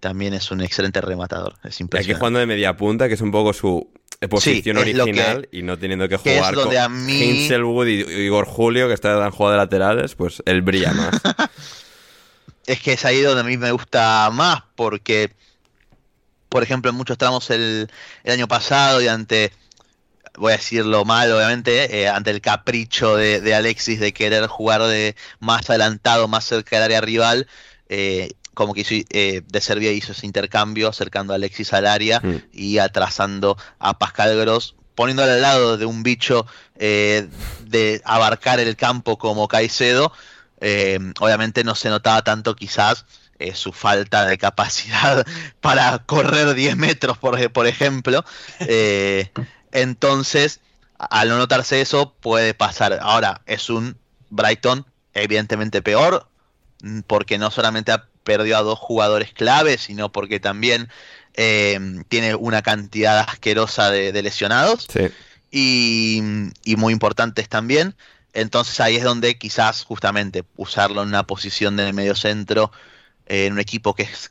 también 0.00 0.32
es 0.34 0.50
un 0.50 0.62
excelente 0.62 1.00
rematador. 1.00 1.56
Es 1.62 1.80
impresionante. 1.80 2.12
Aquí 2.12 2.18
jugando 2.18 2.38
de 2.38 2.46
media 2.46 2.76
punta, 2.76 3.06
que 3.08 3.14
es 3.14 3.20
un 3.20 3.30
poco 3.30 3.52
su 3.52 3.90
posición 4.28 4.78
original 4.78 5.48
y 5.50 5.62
no 5.62 5.78
teniendo 5.78 6.08
que 6.08 6.16
jugar 6.16 6.54
con 6.54 6.76
a 6.76 6.88
mí... 6.88 7.48
y 7.48 8.22
Igor 8.22 8.46
Julio, 8.46 8.88
que 8.88 8.94
están 8.94 9.30
jugando 9.30 9.52
de 9.52 9.56
laterales, 9.58 10.14
pues 10.14 10.42
él 10.46 10.62
brilla 10.62 10.92
más. 10.92 11.20
es 12.66 12.80
que 12.80 12.92
es 12.92 13.04
ahí 13.04 13.20
donde 13.20 13.40
a 13.40 13.44
mí 13.44 13.56
me 13.56 13.72
gusta 13.72 14.28
más, 14.32 14.62
porque 14.74 15.32
por 16.50 16.64
ejemplo, 16.64 16.90
en 16.90 16.96
muchos 16.96 17.16
tramos 17.16 17.48
el, 17.50 17.88
año 18.26 18.48
pasado 18.48 19.00
y 19.00 19.08
ante, 19.08 19.52
voy 20.36 20.52
a 20.52 20.56
decirlo 20.56 21.04
mal, 21.06 21.32
obviamente, 21.32 22.02
eh, 22.02 22.08
ante 22.08 22.30
el 22.30 22.42
capricho 22.42 23.16
de, 23.16 23.54
Alexis 23.54 24.00
de 24.00 24.12
querer 24.12 24.46
jugar 24.48 24.82
de 24.82 25.16
más 25.38 25.70
adelantado, 25.70 26.28
más 26.28 26.44
cerca 26.44 26.76
del 26.76 26.86
área 26.86 27.00
rival, 27.00 27.46
eh, 27.88 28.32
como 28.52 28.74
que 28.74 28.80
hizo, 28.80 28.94
eh, 29.10 29.42
de 29.46 29.60
Serbia 29.60 29.92
hizo 29.92 30.12
ese 30.12 30.26
intercambio 30.26 30.88
acercando 30.88 31.32
a 31.32 31.36
Alexis 31.36 31.72
al 31.72 31.86
área 31.86 32.20
mm. 32.20 32.36
y 32.52 32.78
atrasando 32.78 33.56
a 33.78 33.96
Pascal 33.98 34.36
Gross, 34.36 34.74
poniéndole 34.96 35.32
al 35.32 35.42
lado 35.42 35.78
de 35.78 35.86
un 35.86 36.02
bicho 36.02 36.46
de 36.76 38.02
abarcar 38.04 38.58
el 38.58 38.74
campo 38.74 39.18
como 39.18 39.46
Caicedo. 39.46 40.12
obviamente 41.20 41.62
no 41.62 41.74
se 41.76 41.90
notaba 41.90 42.22
tanto 42.22 42.56
quizás 42.56 43.06
eh, 43.40 43.54
su 43.54 43.72
falta 43.72 44.26
de 44.26 44.36
capacidad 44.36 45.26
para 45.62 45.98
correr 46.00 46.54
10 46.54 46.76
metros, 46.76 47.16
por, 47.16 47.50
por 47.52 47.66
ejemplo. 47.66 48.22
Eh, 48.60 49.30
entonces, 49.72 50.60
al 50.98 51.30
no 51.30 51.38
notarse 51.38 51.80
eso, 51.80 52.14
puede 52.20 52.52
pasar. 52.52 52.98
Ahora, 53.00 53.40
es 53.46 53.70
un 53.70 53.96
Brighton 54.28 54.84
evidentemente 55.14 55.80
peor, 55.80 56.28
mm, 56.82 57.00
porque 57.06 57.38
no 57.38 57.50
solamente 57.50 57.92
ha 57.92 58.04
perdido 58.24 58.58
a 58.58 58.62
dos 58.62 58.78
jugadores 58.78 59.32
claves, 59.32 59.80
sino 59.80 60.12
porque 60.12 60.38
también 60.38 60.90
eh, 61.32 61.80
tiene 62.08 62.34
una 62.34 62.60
cantidad 62.60 63.20
asquerosa 63.20 63.90
de, 63.90 64.22
lesionados. 64.22 64.86
Y, 65.50 66.22
y, 66.62 66.76
muy 66.76 66.92
importantes 66.92 67.48
también. 67.48 67.96
Entonces 68.34 68.78
ahí 68.80 68.96
es 68.96 69.02
donde 69.02 69.38
quizás 69.38 69.82
justamente 69.82 70.44
usarlo 70.56 71.02
en 71.02 71.08
una 71.08 71.26
posición 71.26 71.76
de 71.76 71.92
medio 71.94 72.14
centro 72.14 72.70
en 73.30 73.52
un 73.52 73.60
equipo 73.60 73.94
que 73.94 74.02
es 74.02 74.30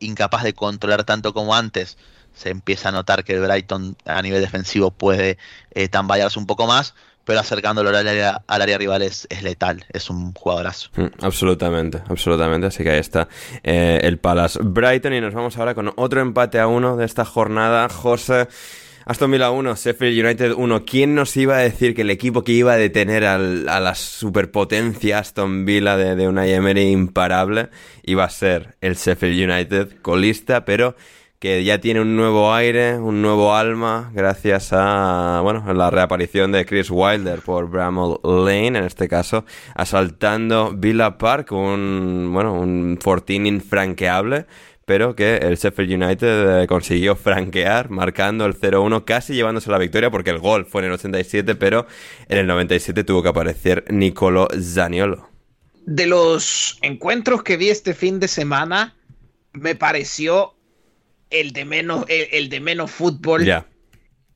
incapaz 0.00 0.42
de 0.42 0.54
controlar 0.54 1.04
tanto 1.04 1.32
como 1.32 1.54
antes, 1.54 1.96
se 2.34 2.50
empieza 2.50 2.90
a 2.90 2.92
notar 2.92 3.24
que 3.24 3.40
Brighton 3.40 3.96
a 4.04 4.20
nivel 4.20 4.42
defensivo 4.42 4.90
puede 4.90 5.38
eh, 5.70 5.88
tambalearse 5.88 6.38
un 6.38 6.46
poco 6.46 6.66
más, 6.66 6.94
pero 7.24 7.40
acercándolo 7.40 7.88
al 7.88 8.06
área, 8.06 8.42
al 8.46 8.62
área 8.62 8.76
rival 8.76 9.00
es, 9.00 9.26
letal, 9.42 9.86
es 9.88 10.10
un 10.10 10.34
jugadorazo. 10.34 10.90
Mm, 10.96 11.06
absolutamente, 11.22 12.02
absolutamente, 12.06 12.66
así 12.66 12.82
que 12.82 12.90
ahí 12.90 12.98
está 12.98 13.28
eh, 13.62 14.00
el 14.02 14.18
Palace 14.18 14.58
Brighton 14.62 15.14
y 15.14 15.22
nos 15.22 15.32
vamos 15.32 15.56
ahora 15.56 15.74
con 15.74 15.92
otro 15.96 16.20
empate 16.20 16.60
a 16.60 16.66
uno 16.66 16.96
de 16.96 17.06
esta 17.06 17.24
jornada, 17.24 17.88
José. 17.88 18.48
Aston 19.06 19.30
Villa 19.30 19.50
1, 19.50 19.76
Sheffield 19.76 20.24
United 20.24 20.52
1. 20.56 20.84
¿Quién 20.86 21.14
nos 21.14 21.36
iba 21.36 21.56
a 21.56 21.60
decir 21.60 21.94
que 21.94 22.02
el 22.02 22.10
equipo 22.10 22.42
que 22.42 22.52
iba 22.52 22.72
a 22.72 22.76
detener 22.76 23.24
a 23.24 23.38
la 23.38 23.94
superpotencia 23.94 25.18
Aston 25.18 25.66
Villa 25.66 25.96
de, 25.96 26.16
de 26.16 26.26
una 26.26 26.46
Emery 26.46 26.90
imparable 26.90 27.68
iba 28.02 28.24
a 28.24 28.30
ser 28.30 28.76
el 28.80 28.94
Sheffield 28.94 29.50
United 29.50 30.00
colista, 30.00 30.64
pero 30.64 30.96
que 31.44 31.62
ya 31.62 31.78
tiene 31.78 32.00
un 32.00 32.16
nuevo 32.16 32.54
aire, 32.54 32.96
un 32.98 33.20
nuevo 33.20 33.54
alma, 33.54 34.10
gracias 34.14 34.70
a 34.72 35.40
bueno, 35.42 35.70
la 35.74 35.90
reaparición 35.90 36.52
de 36.52 36.64
Chris 36.64 36.88
Wilder 36.90 37.40
por 37.40 37.68
Bramall 37.68 38.18
Lane, 38.24 38.68
en 38.68 38.84
este 38.84 39.08
caso, 39.08 39.44
asaltando 39.74 40.72
Villa 40.74 41.18
Park, 41.18 41.52
un 41.52 42.30
bueno, 42.32 42.54
un 42.54 42.96
fortín 42.98 43.44
infranqueable 43.44 44.46
pero 44.84 45.14
que 45.14 45.36
el 45.36 45.56
Sheffield 45.56 46.02
United 46.02 46.62
eh, 46.62 46.66
consiguió 46.66 47.16
franquear, 47.16 47.90
marcando 47.90 48.44
el 48.44 48.58
0-1, 48.58 49.04
casi 49.04 49.34
llevándose 49.34 49.70
la 49.70 49.78
victoria, 49.78 50.10
porque 50.10 50.30
el 50.30 50.38
gol 50.38 50.66
fue 50.66 50.82
en 50.82 50.86
el 50.88 50.92
87, 50.92 51.54
pero 51.54 51.86
en 52.28 52.38
el 52.38 52.46
97 52.46 53.04
tuvo 53.04 53.22
que 53.22 53.28
aparecer 53.30 53.84
Nicolo 53.88 54.48
Zaniolo. 54.60 55.30
De 55.86 56.06
los 56.06 56.78
encuentros 56.82 57.42
que 57.42 57.56
vi 57.56 57.70
este 57.70 57.94
fin 57.94 58.20
de 58.20 58.28
semana, 58.28 58.96
me 59.52 59.74
pareció 59.74 60.54
el 61.30 61.52
de 61.52 61.64
menos, 61.64 62.04
el, 62.08 62.48
de 62.48 62.60
menos 62.60 62.90
fútbol. 62.90 63.44
Ya. 63.44 63.66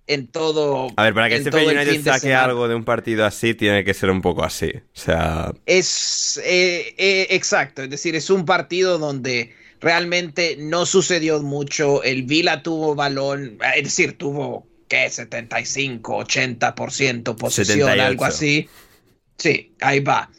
En 0.06 0.26
todo. 0.26 0.88
A 0.96 1.02
ver, 1.02 1.12
para 1.12 1.28
que 1.28 1.36
el 1.36 1.44
Sheffield 1.44 1.76
United 1.76 2.02
saque 2.02 2.34
algo 2.34 2.66
de 2.66 2.74
un 2.74 2.84
partido 2.84 3.26
así, 3.26 3.52
tiene 3.52 3.84
que 3.84 3.92
ser 3.92 4.08
un 4.08 4.22
poco 4.22 4.42
así. 4.42 4.72
O 4.74 4.98
sea. 4.98 5.52
Es. 5.66 6.40
Eh, 6.44 6.94
eh, 6.96 7.26
exacto. 7.30 7.82
Es 7.82 7.90
decir, 7.90 8.16
es 8.16 8.30
un 8.30 8.46
partido 8.46 8.96
donde 8.96 9.52
realmente 9.80 10.56
no 10.59 10.86
sucedió 10.86 11.42
mucho. 11.42 12.02
El 12.02 12.24
Vila 12.24 12.62
tuvo 12.62 12.94
balón, 12.94 13.59
es 13.76 13.84
decir, 13.84 14.16
tuvo, 14.16 14.66
¿qué? 14.88 15.09
75, 15.09 16.24
80% 16.24 17.36
posesión, 17.36 18.00
algo 18.00 18.24
así. 18.24 18.68
Sí, 19.36 19.72
ahí 19.80 20.00
va. 20.00 20.30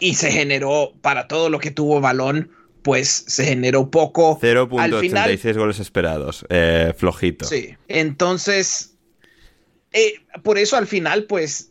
Y 0.00 0.14
se 0.14 0.32
generó, 0.32 0.94
para 1.00 1.28
todo 1.28 1.50
lo 1.50 1.58
que 1.58 1.70
tuvo 1.70 2.00
balón, 2.00 2.50
pues 2.82 3.24
se 3.26 3.44
generó 3.44 3.90
poco. 3.90 4.38
0.86 4.40 5.56
goles 5.56 5.78
esperados, 5.78 6.44
eh, 6.48 6.94
flojito. 6.96 7.46
Sí, 7.46 7.76
entonces, 7.86 8.94
eh, 9.92 10.14
por 10.42 10.58
eso 10.58 10.76
al 10.76 10.86
final, 10.86 11.24
pues 11.24 11.70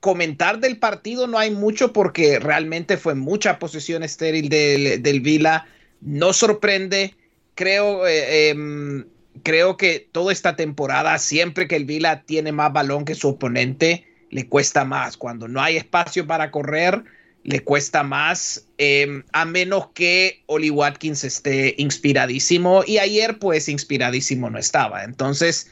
comentar 0.00 0.60
del 0.60 0.78
partido 0.78 1.26
no 1.26 1.38
hay 1.38 1.50
mucho 1.50 1.92
porque 1.92 2.38
realmente 2.38 2.96
fue 2.96 3.14
mucha 3.14 3.58
posesión 3.58 4.04
estéril 4.04 4.48
del, 4.48 5.02
del 5.02 5.20
Vila 5.20 5.66
no 6.00 6.32
sorprende. 6.32 7.14
Creo, 7.54 8.06
eh, 8.06 8.50
em, 8.50 9.06
creo 9.42 9.76
que 9.76 10.08
toda 10.12 10.32
esta 10.32 10.56
temporada, 10.56 11.18
siempre 11.18 11.68
que 11.68 11.76
el 11.76 11.84
Vila 11.84 12.22
tiene 12.22 12.52
más 12.52 12.72
balón 12.72 13.04
que 13.04 13.14
su 13.14 13.28
oponente, 13.28 14.06
le 14.30 14.48
cuesta 14.48 14.84
más. 14.84 15.16
Cuando 15.16 15.48
no 15.48 15.60
hay 15.60 15.76
espacio 15.76 16.26
para 16.26 16.50
correr, 16.50 17.04
le 17.42 17.60
cuesta 17.60 18.02
más, 18.02 18.66
em, 18.76 19.22
a 19.32 19.44
menos 19.44 19.88
que 19.94 20.42
Oli 20.46 20.70
Watkins 20.70 21.24
esté 21.24 21.74
inspiradísimo. 21.78 22.82
Y 22.86 22.98
ayer, 22.98 23.38
pues, 23.38 23.68
inspiradísimo 23.68 24.50
no 24.50 24.58
estaba. 24.58 25.04
Entonces, 25.04 25.70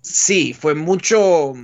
sí, 0.00 0.54
fue 0.54 0.74
mucho, 0.74 1.54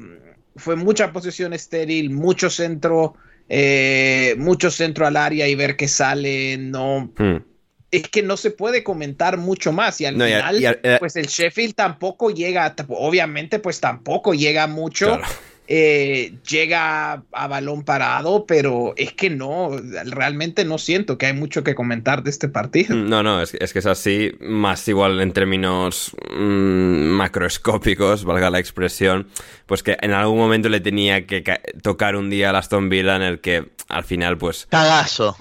fue 0.57 0.77
mucha 0.77 1.13
posición 1.13 1.53
estéril, 1.55 2.11
mucho 2.11 2.51
centro, 2.51 3.15
eh, 3.49 4.35
mucho 4.39 4.71
centro 4.71 5.07
al 5.07 5.17
área 5.17 5.49
y 5.49 5.55
ver 5.55 5.77
que 5.77 5.89
sale, 5.89 6.59
no. 6.59 7.13
Hmm 7.17 7.56
es 7.91 8.09
que 8.09 8.23
no 8.23 8.37
se 8.37 8.51
puede 8.51 8.83
comentar 8.83 9.37
mucho 9.37 9.73
más 9.73 10.01
y 10.01 10.07
al 10.07 10.15
final 10.21 10.81
pues 10.99 11.17
el 11.17 11.27
Sheffield 11.27 11.75
tampoco 11.75 12.31
llega 12.31 12.75
obviamente 12.89 13.59
pues 13.59 13.81
tampoco 13.81 14.35
llega 14.35 14.67
mucho 14.67 15.21
eh, 15.69 16.35
llega 16.49 17.25
a 17.33 17.49
balón 17.49 17.85
parado 17.85 18.45
pero 18.47 18.95
es 18.97 19.13
que 19.13 19.31
no 19.31 19.71
realmente 20.05 20.65
no 20.65 20.79
siento 20.79 21.19
que 21.19 21.27
hay 21.27 21.33
mucho 21.33 21.65
que 21.65 21.75
comentar 21.75 22.23
de 22.23 22.31
este 22.31 22.49
partido. 22.49 22.95
Mm, 22.95 23.09
no 23.09 23.23
no 23.23 23.43
es, 23.43 23.55
es 23.55 23.73
que 23.73 23.81
es 23.81 23.87
así 23.87 24.33
más 24.41 24.87
igual 24.87 25.21
en 25.21 25.33
términos 25.33 26.13
mm, 26.37 27.09
macroscópicos 27.17 28.25
valga 28.25 28.51
la 28.51 28.59
expresión 28.59 29.29
pues 29.67 29.83
que 29.83 29.97
en 30.01 30.13
algún 30.13 30.39
momento 30.39 30.69
le 30.69 30.81
tenía 30.81 31.27
que 31.27 31.43
tocar 31.83 32.15
un 32.15 32.31
día 32.31 32.51
a 32.51 32.59
Aston 32.59 32.89
Villa 32.89 33.17
en 33.17 33.23
el 33.23 33.41
que 33.41 33.71
al 33.89 34.05
final 34.05 34.39
pues 34.39 34.67
cagazo 34.67 35.37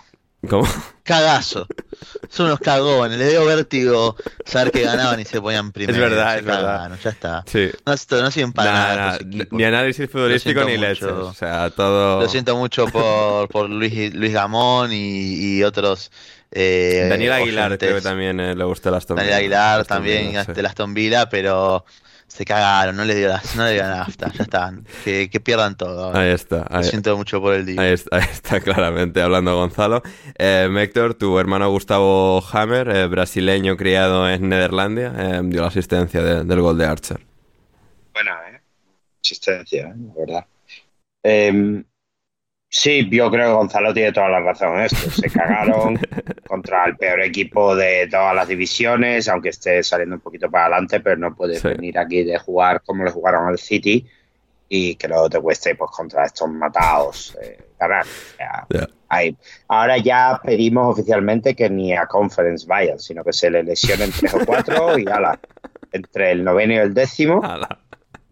¿Cómo? 0.50 0.68
Cagazo. 1.04 1.68
Son 2.30 2.48
unos 2.48 2.60
cagones. 2.60 3.18
Le 3.18 3.30
dio 3.30 3.46
vértigo 3.46 4.16
saber 4.46 4.72
que 4.72 4.82
ganaban 4.82 5.20
y 5.20 5.26
se 5.26 5.40
ponían 5.40 5.72
primero. 5.72 6.04
Es 6.04 6.10
verdad, 6.10 6.38
es 6.38 6.46
verdad. 6.46 7.00
Ya 7.04 7.10
está. 7.10 7.44
Sí. 7.46 7.70
No, 7.86 8.22
no 8.22 8.32
sirven 8.32 8.54
para 8.54 8.72
nada. 8.72 9.20
ni 9.52 9.64
análisis 9.64 10.10
futbolístico 10.10 10.64
ni 10.64 10.78
leche. 10.78 11.06
O 11.06 11.34
sea, 11.34 11.70
todo. 11.70 12.22
Lo 12.22 12.30
siento 12.30 12.56
mucho 12.56 12.88
por, 12.88 13.48
por 13.50 13.70
Luis, 13.70 14.14
Luis 14.14 14.34
Gamón 14.34 14.92
y, 14.92 15.58
y 15.58 15.64
otros. 15.64 16.12
Eh, 16.52 17.08
Daniel 17.10 17.34
Aguilar 17.34 17.78
creo 17.78 17.96
que 17.96 18.02
también 18.02 18.40
eh, 18.40 18.56
le 18.56 18.64
gusta 18.64 18.90
el 18.90 18.96
Aston 18.96 19.16
Villa. 19.18 19.26
Daniel 19.26 19.40
Aguilar 19.54 19.86
también 19.86 20.46
de 20.48 20.62
la 20.62 20.70
Aston 20.70 20.94
Villa, 20.94 21.30
pero 21.30 21.86
se 22.28 22.44
cagaron, 22.44 22.96
no 22.96 23.06
le 23.06 23.16
dio 23.16 23.30
no 23.56 23.64
le 23.64 23.74
dio 23.74 23.84
nafta, 23.84 24.32
ya 24.34 24.44
está, 24.44 24.74
que, 25.04 25.40
pierdan 25.40 25.78
todo. 25.78 26.16
Ahí 26.16 26.32
está. 26.32 26.66
Ahí, 26.70 26.84
siento 26.84 27.16
mucho 27.16 27.40
por 27.40 27.54
el 27.54 27.66
día. 27.66 27.82
Ahí 27.82 27.94
está, 27.94 28.60
claramente 28.60 29.22
hablando 29.22 29.56
Gonzalo. 29.56 30.02
Eh, 30.38 30.70
Héctor, 30.78 31.14
tu 31.14 31.40
hermano 31.40 31.70
Gustavo 31.70 32.44
Hammer, 32.52 32.90
eh, 32.90 33.08
brasileño 33.08 33.78
criado 33.78 34.30
en 34.30 34.50
Nederlandia, 34.50 35.14
eh, 35.18 35.42
dio 35.44 35.62
la 35.62 35.68
asistencia 35.68 36.22
del 36.22 36.62
gol 36.62 36.78
de 36.78 36.86
Archer. 36.86 37.22
Buena, 38.14 38.38
¿eh? 38.50 38.62
Asistencia, 39.22 39.96
la 39.96 40.14
verdad. 40.18 41.86
Sí, 42.78 43.08
yo 43.10 43.32
creo 43.32 43.48
que 43.48 43.54
Gonzalo 43.54 43.94
tiene 43.94 44.12
toda 44.12 44.28
la 44.28 44.42
razón 44.42 44.82
esto. 44.82 45.10
Se 45.10 45.30
cagaron 45.30 45.98
contra 46.46 46.84
el 46.88 46.98
peor 46.98 47.22
equipo 47.22 47.74
de 47.74 48.06
todas 48.12 48.36
las 48.36 48.50
divisiones, 48.50 49.30
aunque 49.30 49.50
esté 49.50 49.82
saliendo 49.82 50.16
un 50.16 50.22
poquito 50.22 50.52
para 50.52 50.66
adelante, 50.66 51.00
pero 51.00 51.16
no 51.16 51.34
puedes 51.34 51.64
venir 51.64 51.98
aquí 51.98 52.26
de 52.26 52.38
jugar 52.38 52.82
como 52.86 53.06
le 53.06 53.12
jugaron 53.12 53.48
al 53.48 53.58
City 53.60 54.06
y 54.68 54.96
que 54.96 55.08
luego 55.08 55.30
te 55.30 55.40
cueste 55.40 55.76
pues 55.76 55.90
contra 55.90 56.26
estos 56.26 56.50
matados 56.50 57.38
eh, 57.42 57.64
ganar. 57.80 58.06
Ahora 59.70 59.98
ya 59.98 60.42
pedimos 60.44 61.00
oficialmente 61.00 61.56
que 61.56 61.70
ni 61.70 61.94
a 61.94 62.06
Conference 62.08 62.68
vayan, 62.68 63.00
sino 63.00 63.24
que 63.24 63.32
se 63.32 63.50
le 63.50 63.64
lesionen 63.64 64.12
tres 64.12 64.34
o 64.34 64.46
cuatro 64.46 65.00
y 65.00 65.08
ala, 65.08 65.40
entre 65.94 66.34
el 66.34 66.44
noveno 66.44 66.74
y 66.74 66.78
el 66.78 66.94
décimo. 66.94 67.42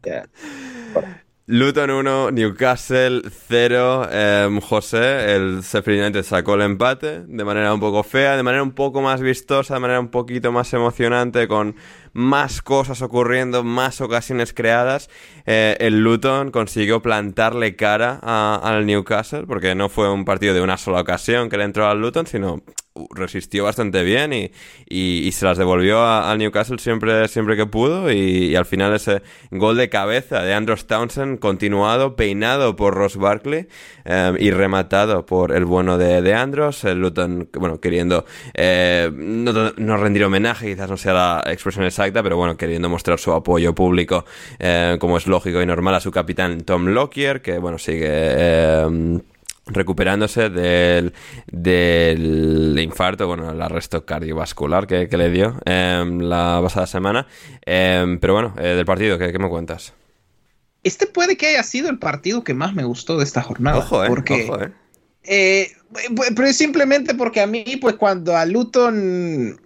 Luton 1.46 1.90
1, 1.90 2.32
Newcastle 2.32 3.22
0. 3.50 4.08
Em, 4.10 4.62
José, 4.62 5.36
el 5.36 5.60
Sheffield 5.62 6.24
sacó 6.24 6.56
el 6.56 6.62
empate 6.62 7.20
de 7.28 7.44
manera 7.44 7.74
un 7.74 7.82
poco 7.82 8.02
fea, 8.04 8.38
de 8.38 8.44
manera 8.44 8.64
un 8.64 8.72
poco 8.72 9.02
más 9.02 9.20
vistosa, 9.20 9.74
de 9.74 9.82
manera 9.82 10.00
un 10.00 10.08
poquito 10.08 10.54
más 10.54 10.74
emocionante, 10.74 11.50
con 11.50 11.76
más 12.14 12.62
cosas 12.62 13.02
ocurriendo, 13.02 13.62
más 13.66 14.00
ocasiones 14.00 14.54
creadas. 14.54 15.10
Eh, 15.46 15.76
el 15.82 16.02
Luton 16.02 16.50
consiguió 16.50 17.02
plantarle 17.02 17.76
cara 17.76 18.22
al 18.64 18.86
Newcastle, 18.86 19.46
porque 19.46 19.76
no 19.76 19.90
fue 19.90 20.10
un 20.10 20.24
partido 20.24 20.54
de 20.54 20.62
una 20.62 20.78
sola 20.78 21.02
ocasión 21.02 21.50
que 21.50 21.58
le 21.58 21.66
entró 21.66 21.90
al 21.90 22.00
Luton, 22.00 22.26
sino 22.26 22.64
resistió 23.12 23.64
bastante 23.64 24.04
bien 24.04 24.34
y, 24.34 24.52
y, 24.88 25.32
se 25.32 25.46
las 25.46 25.58
devolvió 25.58 26.06
al 26.06 26.38
Newcastle 26.38 26.78
siempre, 26.78 27.28
siempre 27.28 27.56
que 27.56 27.66
pudo 27.66 28.12
y, 28.12 28.56
al 28.56 28.66
final 28.66 28.94
ese 28.94 29.24
gol 29.50 29.78
de 29.78 29.90
cabeza 29.90 30.44
de 30.44 30.54
Andros 30.54 30.86
Townsend 30.86 31.40
continuado, 31.40 32.16
peinado 32.16 32.76
por 32.76 32.94
Ross 32.94 33.18
Barkley 33.18 33.68
eh, 34.06 34.34
y 34.40 34.52
rematado 34.52 35.26
por 35.26 35.56
el 35.56 35.66
bueno 35.66 35.98
de, 35.98 36.22
de 36.22 36.36
Andros, 36.36 36.84
el 36.84 37.00
Luton, 37.00 37.50
bueno, 37.54 37.80
queriendo 37.80 38.26
eh, 38.54 39.10
no, 39.12 39.74
no, 39.76 39.98
rendir 39.98 40.24
homenaje, 40.26 40.68
quizás 40.68 40.90
no 40.90 40.98
sea 40.98 41.14
la 41.14 41.44
expresión 41.48 41.86
exacta, 41.86 42.22
pero 42.22 42.38
bueno, 42.38 42.58
queriendo 42.58 42.90
mostrar 42.90 43.18
su 43.18 43.32
apoyo 43.32 43.74
público 43.74 44.26
eh, 44.60 44.98
como 45.00 45.18
es 45.18 45.26
lógico 45.26 45.62
y 45.62 45.66
normal 45.66 45.96
a 45.96 46.00
su 46.00 46.12
capitán 46.12 46.62
Tom 46.62 46.88
Lockyer, 46.90 47.42
que 47.42 47.58
bueno, 47.58 47.80
sigue 47.80 49.24
recuperándose 49.66 50.50
del, 50.50 51.14
del 51.48 52.78
infarto, 52.80 53.28
bueno, 53.28 53.52
el 53.52 53.62
arresto 53.62 54.06
cardiovascular 54.06 54.88
que, 54.88 55.08
le 55.08 55.30
dio 55.30 55.60
em, 55.66 56.20
la 56.20 56.60
pasada 56.62 56.88
semana. 56.88 57.28
Em, 57.66 58.20
pero 58.20 58.34
bueno, 58.34 58.54
eh, 58.58 58.76
del 58.76 58.86
partido, 58.86 59.18
¿qué, 59.18 59.38
me 59.40 59.50
cuentas? 59.50 59.94
Este 60.84 61.08
puede 61.08 61.38
que 61.38 61.48
haya 61.48 61.64
sido 61.64 61.90
el 61.90 61.98
partido 61.98 62.44
que 62.44 62.54
más 62.54 62.74
me 62.74 62.84
gustó 62.84 63.18
de 63.18 63.24
esta 63.24 63.42
jornada. 63.42 63.80
Ojo, 63.80 64.04
eh, 64.04 64.08
porque, 64.10 64.48
ojo, 64.50 64.60
eh. 65.24 65.72
pero 66.36 66.48
es 66.48 66.58
simplemente 66.58 67.16
porque 67.16 67.40
a 67.40 67.48
mí, 67.48 67.64
pues 67.80 67.96
cuando 67.96 68.36
a 68.36 68.46
Luton, 68.46 69.62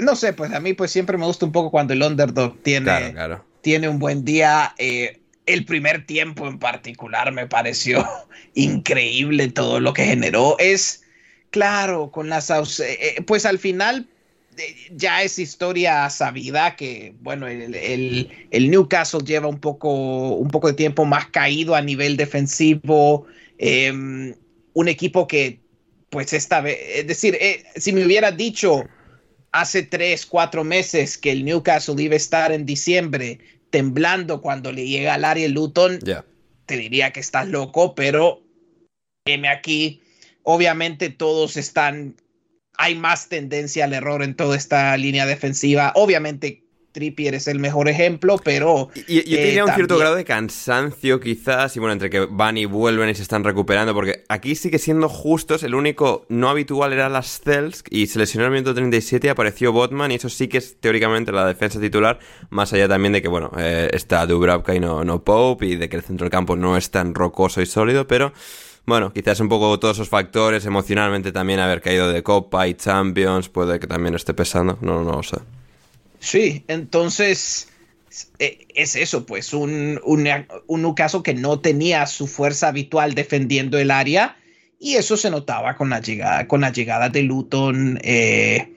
no 0.00 0.16
sé, 0.16 0.32
pues 0.32 0.52
a 0.52 0.58
mí 0.58 0.72
pues 0.72 0.90
siempre 0.90 1.16
me 1.16 1.26
gusta 1.26 1.46
un 1.46 1.52
poco 1.52 1.70
cuando 1.70 1.92
el 1.92 2.02
underdog 2.02 2.56
tiene, 2.62 3.14
tiene 3.60 3.88
un 3.88 4.00
buen 4.00 4.24
día. 4.24 4.74
Eh, 4.78 5.21
el 5.52 5.64
primer 5.64 6.06
tiempo 6.06 6.46
en 6.48 6.58
particular 6.58 7.32
me 7.32 7.46
pareció 7.46 8.06
increíble 8.54 9.48
todo 9.48 9.80
lo 9.80 9.92
que 9.92 10.04
generó. 10.04 10.56
Es 10.58 11.02
claro, 11.50 12.10
con 12.10 12.28
las 12.28 12.50
eh, 12.50 12.56
eh, 12.80 13.22
pues 13.26 13.46
al 13.46 13.58
final 13.58 14.08
eh, 14.58 14.74
ya 14.90 15.22
es 15.22 15.38
historia 15.38 16.08
sabida 16.10 16.76
que, 16.76 17.14
bueno, 17.20 17.46
el, 17.46 18.30
Newcastle 18.50 19.20
lleva 19.24 19.48
un 19.48 19.60
poco, 19.60 20.34
un 20.36 20.48
poco 20.48 20.68
de 20.68 20.74
tiempo 20.74 21.04
más 21.04 21.26
caído 21.26 21.74
a 21.74 21.82
nivel 21.82 22.16
defensivo. 22.16 23.26
Em, 23.58 24.34
un 24.74 24.88
equipo 24.88 25.26
que, 25.28 25.60
pues 26.10 26.32
esta 26.32 26.60
vez, 26.60 26.78
es 26.94 27.06
decir, 27.06 27.38
si 27.76 27.92
me 27.92 28.04
hubiera 28.04 28.32
dicho 28.32 28.84
hace 29.52 29.82
tres, 29.82 30.24
cuatro 30.26 30.64
meses 30.64 31.18
que 31.18 31.30
el 31.30 31.44
Newcastle 31.44 32.02
iba 32.02 32.14
a 32.14 32.16
estar 32.16 32.52
en 32.52 32.64
diciembre 32.64 33.38
temblando 33.72 34.40
cuando 34.40 34.70
le 34.70 34.86
llega 34.86 35.14
al 35.14 35.24
área 35.24 35.48
Luton, 35.48 35.98
te 36.66 36.76
diría 36.76 37.10
que 37.10 37.18
estás 37.18 37.48
loco, 37.48 37.96
pero 37.96 38.40
M 39.24 39.48
aquí, 39.48 40.00
obviamente 40.44 41.08
todos 41.08 41.56
están, 41.56 42.14
hay 42.76 42.94
más 42.94 43.28
tendencia 43.28 43.84
al 43.84 43.94
error 43.94 44.22
en 44.22 44.36
toda 44.36 44.56
esta 44.56 44.96
línea 44.96 45.26
defensiva. 45.26 45.92
Obviamente 45.96 46.61
Trippier 46.92 47.34
es 47.34 47.48
el 47.48 47.58
mejor 47.58 47.88
ejemplo, 47.88 48.36
pero... 48.42 48.90
Y, 49.08 49.28
yo 49.28 49.38
eh, 49.38 49.44
diría 49.44 49.64
un 49.64 49.72
cierto 49.72 49.98
grado 49.98 50.14
de 50.14 50.24
cansancio 50.24 51.20
quizás, 51.20 51.74
y 51.76 51.80
bueno, 51.80 51.94
entre 51.94 52.10
que 52.10 52.20
van 52.20 52.58
y 52.58 52.66
vuelven 52.66 53.08
y 53.08 53.14
se 53.14 53.22
están 53.22 53.42
recuperando, 53.44 53.94
porque 53.94 54.24
aquí 54.28 54.54
sigue 54.54 54.78
siendo 54.78 55.08
justos, 55.08 55.62
el 55.62 55.74
único 55.74 56.26
no 56.28 56.50
habitual 56.50 56.92
era 56.92 57.08
las 57.08 57.40
Cells, 57.40 57.82
y 57.90 58.06
se 58.06 58.18
lesionó 58.18 58.46
el 58.46 58.52
minuto 58.52 58.74
37 58.74 59.26
y 59.26 59.30
apareció 59.30 59.72
Botman, 59.72 60.12
y 60.12 60.16
eso 60.16 60.28
sí 60.28 60.48
que 60.48 60.58
es 60.58 60.78
teóricamente 60.78 61.32
la 61.32 61.46
defensa 61.46 61.80
titular, 61.80 62.18
más 62.50 62.72
allá 62.72 62.88
también 62.88 63.14
de 63.14 63.22
que, 63.22 63.28
bueno, 63.28 63.50
eh, 63.58 63.88
está 63.92 64.26
Dubravka 64.26 64.74
y 64.74 64.80
no, 64.80 65.02
no 65.02 65.24
Pope, 65.24 65.66
y 65.66 65.76
de 65.76 65.88
que 65.88 65.96
el 65.96 66.02
centro 66.02 66.26
del 66.26 66.30
campo 66.30 66.56
no 66.56 66.76
es 66.76 66.90
tan 66.90 67.14
rocoso 67.14 67.60
y 67.60 67.66
sólido, 67.66 68.06
pero... 68.06 68.32
Bueno, 68.84 69.12
quizás 69.12 69.38
un 69.38 69.48
poco 69.48 69.78
todos 69.78 69.96
esos 69.96 70.08
factores, 70.08 70.66
emocionalmente 70.66 71.30
también 71.30 71.60
haber 71.60 71.80
caído 71.80 72.10
de 72.10 72.24
Copa 72.24 72.66
y 72.66 72.74
Champions, 72.74 73.48
puede 73.48 73.78
que 73.78 73.86
también 73.86 74.16
esté 74.16 74.34
pesando, 74.34 74.76
no, 74.80 75.04
no 75.04 75.12
lo 75.12 75.22
sé. 75.22 75.36
Sí, 76.22 76.64
entonces 76.68 77.66
eh, 78.38 78.66
es 78.76 78.94
eso, 78.94 79.26
pues 79.26 79.52
un, 79.52 80.00
un, 80.04 80.94
caso 80.94 81.24
que 81.24 81.34
no 81.34 81.58
tenía 81.58 82.06
su 82.06 82.28
fuerza 82.28 82.68
habitual 82.68 83.14
defendiendo 83.14 83.76
el 83.76 83.90
área 83.90 84.36
y 84.78 84.94
eso 84.94 85.16
se 85.16 85.30
notaba 85.30 85.76
con 85.76 85.90
la 85.90 86.00
llegada, 86.00 86.46
con 86.46 86.60
la 86.60 86.70
llegada 86.70 87.08
de 87.08 87.24
Luton. 87.24 87.98
Eh, 88.04 88.72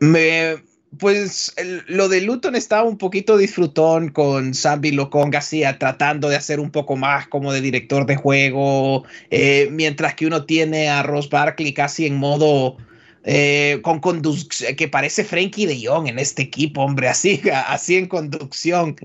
me, 0.00 0.62
pues 0.98 1.54
lo 1.88 2.08
de 2.08 2.22
Luton 2.22 2.56
estaba 2.56 2.84
un 2.84 2.96
poquito 2.96 3.36
disfrutón 3.36 4.08
con 4.08 4.54
Sambi 4.54 4.92
Locon 4.92 5.30
García 5.30 5.78
tratando 5.78 6.30
de 6.30 6.36
hacer 6.36 6.58
un 6.58 6.70
poco 6.70 6.96
más 6.96 7.28
como 7.28 7.52
de 7.52 7.60
director 7.60 8.06
de 8.06 8.16
juego, 8.16 9.04
eh, 9.30 9.68
mientras 9.70 10.14
que 10.14 10.24
uno 10.24 10.46
tiene 10.46 10.88
a 10.88 11.02
Ross 11.02 11.28
Barkley 11.28 11.74
casi 11.74 12.06
en 12.06 12.16
modo 12.16 12.78
eh, 13.24 13.78
con 13.82 14.00
conducción, 14.00 14.74
que 14.74 14.88
parece 14.88 15.22
Frankie 15.22 15.66
de 15.66 15.86
Jong 15.86 16.08
en 16.08 16.18
este 16.18 16.42
equipo, 16.42 16.82
hombre, 16.82 17.08
así, 17.08 17.40
así 17.68 17.96
en 17.96 18.08
conducción, 18.08 18.96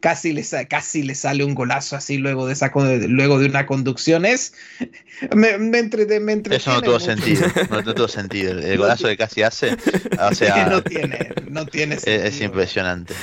casi 0.00 0.34
le, 0.34 0.44
casi 0.68 1.02
le 1.02 1.14
sale 1.14 1.44
un 1.44 1.54
golazo 1.54 1.96
así 1.96 2.18
luego 2.18 2.46
de, 2.46 2.52
esa, 2.52 2.70
luego 2.74 3.38
de 3.38 3.46
una 3.46 3.64
conducción, 3.64 4.26
es, 4.26 4.52
me, 5.34 5.56
me, 5.56 5.78
Eso 6.50 6.74
no 6.74 6.82
tuvo 6.82 7.00
sentido, 7.00 7.46
no, 7.70 7.82
tuvo 7.94 8.08
sentido, 8.08 8.52
el, 8.52 8.76
golazo 8.76 9.08
que 9.08 9.16
casi 9.16 9.42
hace, 9.42 9.74
o 10.20 10.34
sea, 10.34 10.66
no 10.70 10.82
tiene, 10.82 11.32
no 11.48 11.64
tiene 11.64 11.96
sentido. 11.96 12.24
Es, 12.24 12.40
impresionante. 12.42 13.14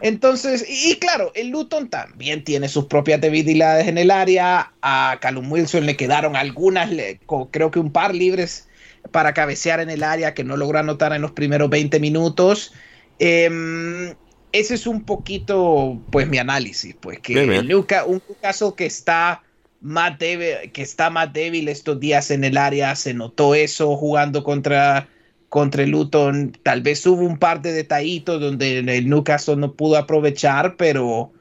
Entonces, 0.00 0.66
y, 0.68 0.96
claro, 0.96 1.30
el 1.36 1.50
Luton 1.50 1.88
también 1.88 2.42
tiene 2.42 2.68
sus 2.68 2.86
propias 2.86 3.20
debilidades 3.20 3.86
en 3.86 3.98
el 3.98 4.10
área. 4.10 4.72
A 4.82 5.18
Callum 5.20 5.52
Wilson 5.52 5.86
le 5.86 5.96
quedaron 5.96 6.34
algunas, 6.34 6.90
creo 7.52 7.70
que 7.70 7.78
un 7.78 7.92
par 7.92 8.12
libres 8.12 8.66
para 9.10 9.34
cabecear 9.34 9.80
en 9.80 9.90
el 9.90 10.02
área 10.02 10.34
que 10.34 10.44
no 10.44 10.56
logró 10.56 10.78
anotar 10.78 11.12
en 11.12 11.22
los 11.22 11.32
primeros 11.32 11.68
20 11.70 12.00
minutos. 12.00 12.72
Em, 13.18 14.14
ese 14.52 14.74
es 14.74 14.86
un 14.86 15.04
poquito, 15.04 16.00
pues, 16.10 16.28
mi 16.28 16.38
análisis, 16.38 16.94
pues, 17.00 17.18
que 17.20 17.34
un 18.06 18.22
caso 18.40 18.74
que 18.74 18.86
está 18.86 19.42
más 19.80 20.18
débil, 20.18 20.70
que 20.72 20.82
está 20.82 21.10
más 21.10 21.32
débil 21.32 21.68
estos 21.68 21.98
días 21.98 22.30
en 22.30 22.44
el 22.44 22.56
área, 22.56 22.94
se 22.94 23.14
notó 23.14 23.54
eso 23.54 23.96
jugando 23.96 24.44
contra, 24.44 25.08
contra 25.48 25.82
el 25.82 25.90
Luton. 25.90 26.56
Tal 26.62 26.82
vez 26.82 27.04
hubo 27.06 27.22
un 27.22 27.38
par 27.38 27.62
de 27.62 27.72
detallitos 27.72 28.40
donde 28.40 28.78
el 28.78 29.08
Newcastle 29.08 29.56
no 29.56 29.74
pudo 29.74 29.96
aprovechar, 29.96 30.76
pero 30.76 31.32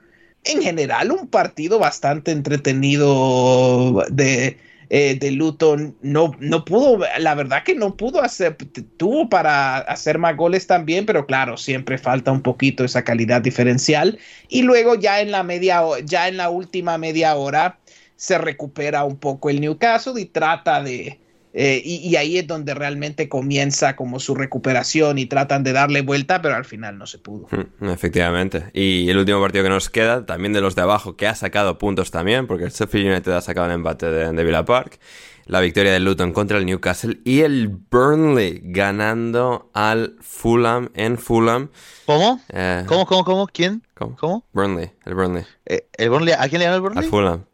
en 0.43 0.61
general 0.61 1.11
un 1.11 1.27
partido 1.27 1.79
bastante 1.79 2.31
entretenido 2.31 4.03
de, 4.09 4.57
eh, 4.93 5.15
de 5.17 5.31
Luton 5.31 5.95
no, 6.01 6.35
no 6.39 6.65
pudo, 6.65 6.99
la 7.17 7.33
verdad 7.33 7.63
que 7.63 7.73
no 7.73 7.95
pudo 7.95 8.21
hacer, 8.21 8.57
tuvo 8.97 9.29
para 9.29 9.77
hacer 9.77 10.17
más 10.17 10.35
goles 10.35 10.67
también, 10.67 11.05
pero 11.05 11.25
claro, 11.25 11.55
siempre 11.55 11.97
falta 11.97 12.29
un 12.29 12.41
poquito 12.41 12.83
esa 12.83 13.01
calidad 13.01 13.41
diferencial. 13.41 14.19
Y 14.49 14.63
luego 14.63 14.95
ya 14.95 15.21
en 15.21 15.31
la 15.31 15.43
media, 15.43 15.81
ya 16.03 16.27
en 16.27 16.35
la 16.35 16.49
última 16.49 16.97
media 16.97 17.37
hora 17.37 17.79
se 18.17 18.37
recupera 18.37 19.05
un 19.05 19.15
poco 19.15 19.49
el 19.49 19.61
Newcastle 19.61 20.19
y 20.19 20.25
trata 20.25 20.83
de, 20.83 21.21
Eh, 21.53 21.81
y, 21.83 22.15
ahí 22.15 22.37
es 22.37 22.47
donde 22.47 22.73
realmente 22.73 23.27
comienza 23.27 23.95
como 23.97 24.19
su 24.19 24.35
recuperación 24.35 25.17
y 25.17 25.25
tratan 25.25 25.63
de 25.63 25.73
darle 25.73 26.01
vuelta, 26.01 26.41
pero 26.41 26.55
al 26.55 26.63
final 26.63 26.97
no 26.97 27.05
se 27.07 27.17
pudo. 27.17 27.47
Hmm, 27.51 27.89
efectivamente. 27.89 28.69
Y 28.73 29.09
el 29.09 29.17
último 29.17 29.41
partido 29.41 29.63
que 29.65 29.69
nos 29.69 29.89
queda, 29.89 30.25
también 30.25 30.53
de 30.53 30.61
los 30.61 30.75
de 30.75 30.83
abajo, 30.83 31.17
que 31.17 31.27
ha 31.27 31.35
sacado 31.35 31.77
puntos 31.77 32.09
también, 32.09 32.47
porque 32.47 32.65
el 32.65 32.71
Sheffield 32.71 33.11
United 33.11 33.33
ha 33.33 33.41
sacado 33.41 33.67
el 33.67 33.73
empate 33.73 34.05
de, 34.05 34.31
de 34.31 34.43
Villa 34.43 34.63
Park 34.63 34.99
la 35.45 35.59
victoria 35.59 35.91
del 35.91 36.05
Luton 36.05 36.31
contra 36.33 36.57
el 36.57 36.65
Newcastle 36.65 37.19
y 37.25 37.41
el 37.41 37.67
Burnley 37.67 38.61
ganando 38.63 39.69
al 39.73 40.15
Fulham 40.21 40.89
en 40.93 41.17
Fulham. 41.17 41.69
¿Cómo? 42.05 42.39
Eh, 42.49 42.85
¿Cómo, 42.87 43.05
cómo, 43.05 43.25
cómo? 43.25 43.47
¿Quién? 43.47 43.83
¿Cómo? 43.93 44.15
¿Cómo? 44.15 44.45
Burnley, 44.53 44.91
el 45.05 45.13
Burnley. 45.13 45.43
Eh, 45.65 45.87
¿El 45.97 46.09
Burnley? 46.09 46.35
¿A 46.37 46.47
quién 46.47 46.59
le 46.59 46.65
ganó 46.65 46.77
el 46.77 46.81
Burnley? 46.81 47.03
Al 47.03 47.09
Fulham. 47.09 47.45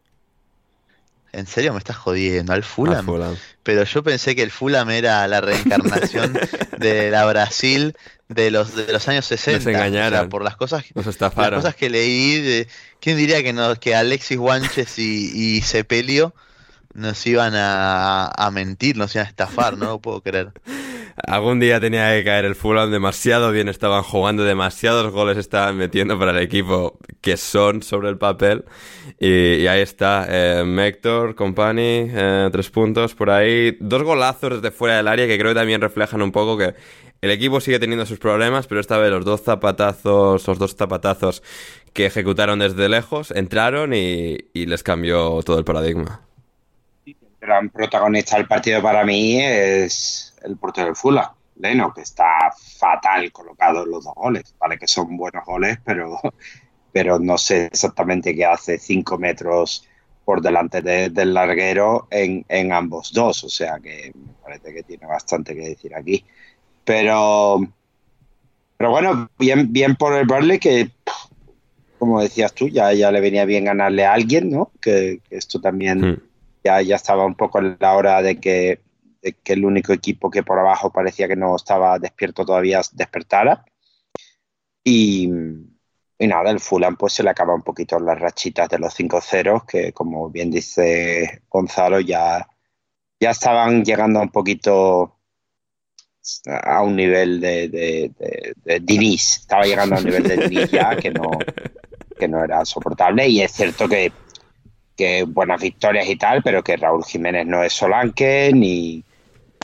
¿En 1.32 1.46
serio 1.46 1.72
me 1.72 1.78
estás 1.78 1.96
jodiendo? 1.96 2.52
¿Al 2.52 2.64
Fulham? 2.64 3.06
Pero 3.62 3.84
yo 3.84 4.02
pensé 4.02 4.34
que 4.34 4.42
el 4.42 4.50
Fulham 4.50 4.90
era 4.90 5.26
la 5.28 5.40
reencarnación 5.40 6.38
de 6.78 7.10
la 7.10 7.26
Brasil 7.26 7.96
de 8.28 8.50
los, 8.50 8.74
de 8.74 8.92
los 8.92 9.06
años 9.08 9.26
60. 9.26 9.58
Nos 9.58 9.66
engañaron. 9.66 10.28
por 10.28 10.42
las 10.42 10.56
cosas, 10.56 10.84
Nos 10.94 11.06
estafaron. 11.06 11.52
Las 11.52 11.64
cosas 11.64 11.74
que 11.74 11.90
leí. 11.90 12.40
De, 12.40 12.68
¿Quién 13.00 13.16
diría 13.16 13.42
que, 13.42 13.52
no, 13.52 13.74
que 13.76 13.94
Alexis 13.94 14.38
Guanches 14.38 14.98
y, 14.98 15.32
y 15.34 15.60
Sepelio 15.62 16.34
nos 16.94 17.26
iban 17.26 17.52
a, 17.54 18.50
mentir, 18.52 18.96
nos 18.96 19.14
iban 19.14 19.26
a 19.26 19.30
estafar, 19.30 19.76
no 19.78 19.86
lo 19.86 19.98
puedo 20.00 20.20
creer. 20.20 20.52
Algún 21.26 21.60
día 21.60 21.80
tenía 21.80 22.12
que 22.12 22.24
caer 22.24 22.44
el 22.44 22.54
Fulham, 22.54 22.90
demasiado 22.90 23.50
bien 23.50 23.68
estaban 23.68 24.02
jugando, 24.02 24.44
demasiados 24.44 25.10
goles 25.12 25.36
estaban 25.36 25.76
metiendo 25.76 26.18
para 26.18 26.30
el 26.32 26.38
equipo 26.38 26.98
que 27.20 27.36
son 27.36 27.82
sobre 27.82 28.08
el 28.08 28.18
papel. 28.18 28.64
Y, 29.18 29.66
ahí 29.66 29.80
está, 29.80 30.26
eh, 30.28 30.64
Mector, 30.64 31.34
Company, 31.34 32.10
eh, 32.10 32.48
tres 32.52 32.70
puntos 32.70 33.14
por 33.14 33.30
ahí, 33.30 33.76
dos 33.80 34.02
golazos 34.02 34.62
desde 34.62 34.70
fuera 34.70 34.96
del 34.96 35.08
área 35.08 35.26
que 35.26 35.38
creo 35.38 35.52
que 35.52 35.58
también 35.58 35.80
reflejan 35.80 36.22
un 36.22 36.32
poco 36.32 36.56
que 36.56 36.74
el 37.20 37.30
equipo 37.30 37.60
sigue 37.60 37.78
teniendo 37.78 38.06
sus 38.06 38.18
problemas, 38.18 38.66
pero 38.66 38.80
esta 38.80 38.98
vez 38.98 39.10
los 39.10 39.24
dos 39.24 39.42
zapatazos, 39.42 40.46
los 40.46 40.58
dos 40.58 40.76
zapatazos 40.76 41.42
que 41.92 42.06
ejecutaron 42.06 42.60
desde 42.60 42.88
lejos, 42.88 43.32
entraron 43.32 43.92
y 43.92 44.38
les 44.54 44.82
cambió 44.82 45.42
todo 45.42 45.58
el 45.58 45.64
paradigma 45.64 46.22
gran 47.40 47.70
protagonista 47.70 48.36
del 48.36 48.46
partido 48.46 48.82
para 48.82 49.04
mí 49.04 49.40
es 49.40 50.27
el 50.42 50.56
portero 50.56 50.86
del 50.86 50.96
Fula, 50.96 51.34
Leno, 51.56 51.92
que 51.92 52.02
está 52.02 52.52
fatal 52.78 53.30
colocado 53.32 53.84
en 53.84 53.90
los 53.90 54.04
dos 54.04 54.14
goles. 54.14 54.54
Vale 54.58 54.78
que 54.78 54.86
son 54.86 55.16
buenos 55.16 55.44
goles, 55.44 55.78
pero, 55.84 56.20
pero 56.92 57.18
no 57.18 57.38
sé 57.38 57.66
exactamente 57.66 58.34
qué 58.34 58.44
hace 58.44 58.78
cinco 58.78 59.18
metros 59.18 59.86
por 60.24 60.42
delante 60.42 60.82
del 60.82 61.32
larguero 61.32 62.06
en, 62.10 62.72
ambos 62.72 63.12
dos. 63.12 63.44
O 63.44 63.48
sea 63.48 63.78
que 63.80 64.12
me 64.14 64.32
parece 64.42 64.74
que 64.74 64.82
tiene 64.82 65.06
bastante 65.06 65.54
que 65.54 65.70
decir 65.70 65.94
aquí. 65.94 66.24
Pero, 66.84 67.60
pero 68.76 68.90
bueno, 68.90 69.30
bien, 69.38 69.72
bien 69.72 69.96
por 69.96 70.14
el 70.14 70.26
Burnley 70.26 70.58
que, 70.58 70.90
como 71.98 72.20
decías 72.20 72.52
tú, 72.54 72.68
ya, 72.68 72.92
ya 72.92 73.10
le 73.10 73.20
venía 73.20 73.44
bien 73.44 73.64
ganarle 73.64 74.04
a 74.04 74.12
alguien, 74.12 74.50
¿no? 74.50 74.70
Que, 74.80 75.20
esto 75.30 75.60
también... 75.60 76.00
Hmm 76.00 76.28
ya, 76.64 76.82
ya 76.82 76.96
estaba 76.96 77.24
un 77.24 77.34
poco 77.34 77.58
en 77.58 77.76
la 77.80 77.94
hora 77.94 78.22
de 78.22 78.38
que, 78.38 78.80
el 79.22 79.64
único 79.64 79.92
equipo 79.92 80.30
que 80.30 80.42
por 80.42 80.58
abajo 80.58 80.92
parecía 80.92 81.28
que 81.28 81.36
no 81.36 81.56
estaba 81.56 81.98
despierto 81.98 82.44
todavía 82.44 82.80
despertara. 82.92 83.64
Y, 84.84 85.28
nada, 86.18 86.50
el 86.50 86.60
Fulham 86.60 86.96
pues 86.96 87.12
se 87.14 87.22
le 87.22 87.30
acaba 87.30 87.54
un 87.54 87.62
poquito 87.62 87.98
las 88.00 88.18
rachitas 88.18 88.68
de 88.68 88.78
los 88.78 88.94
5 88.94 89.20
ceros, 89.20 89.64
que 89.64 89.92
como 89.92 90.30
bien 90.30 90.50
dice 90.50 91.42
Gonzalo, 91.48 92.00
ya, 92.00 92.48
ya 93.20 93.30
estaban 93.30 93.84
llegando 93.84 94.20
un 94.20 94.30
poquito 94.30 95.16
a 96.46 96.82
un 96.82 96.96
nivel 96.96 97.40
de, 97.40 97.68
de, 97.68 98.54
de, 98.64 98.80
Diniz, 98.80 99.38
estaba 99.40 99.64
llegando 99.64 99.96
a 99.96 99.98
un 99.98 100.04
nivel 100.04 100.22
de 100.24 100.36
Diniz 100.36 100.70
ya 100.70 100.94
que 100.96 101.10
no, 101.10 101.30
que 102.18 102.28
no 102.28 102.44
era 102.44 102.64
soportable 102.64 103.26
y 103.28 103.40
es 103.40 103.52
cierto 103.52 103.88
que 103.88 104.12
que 104.98 105.22
buenas 105.22 105.62
victorias 105.62 106.08
y 106.08 106.16
tal, 106.16 106.42
pero 106.42 106.62
que 106.62 106.76
Raúl 106.76 107.04
Jiménez 107.04 107.46
no 107.46 107.62
es 107.62 107.72
Solanque, 107.72 108.50
ni, 108.52 109.04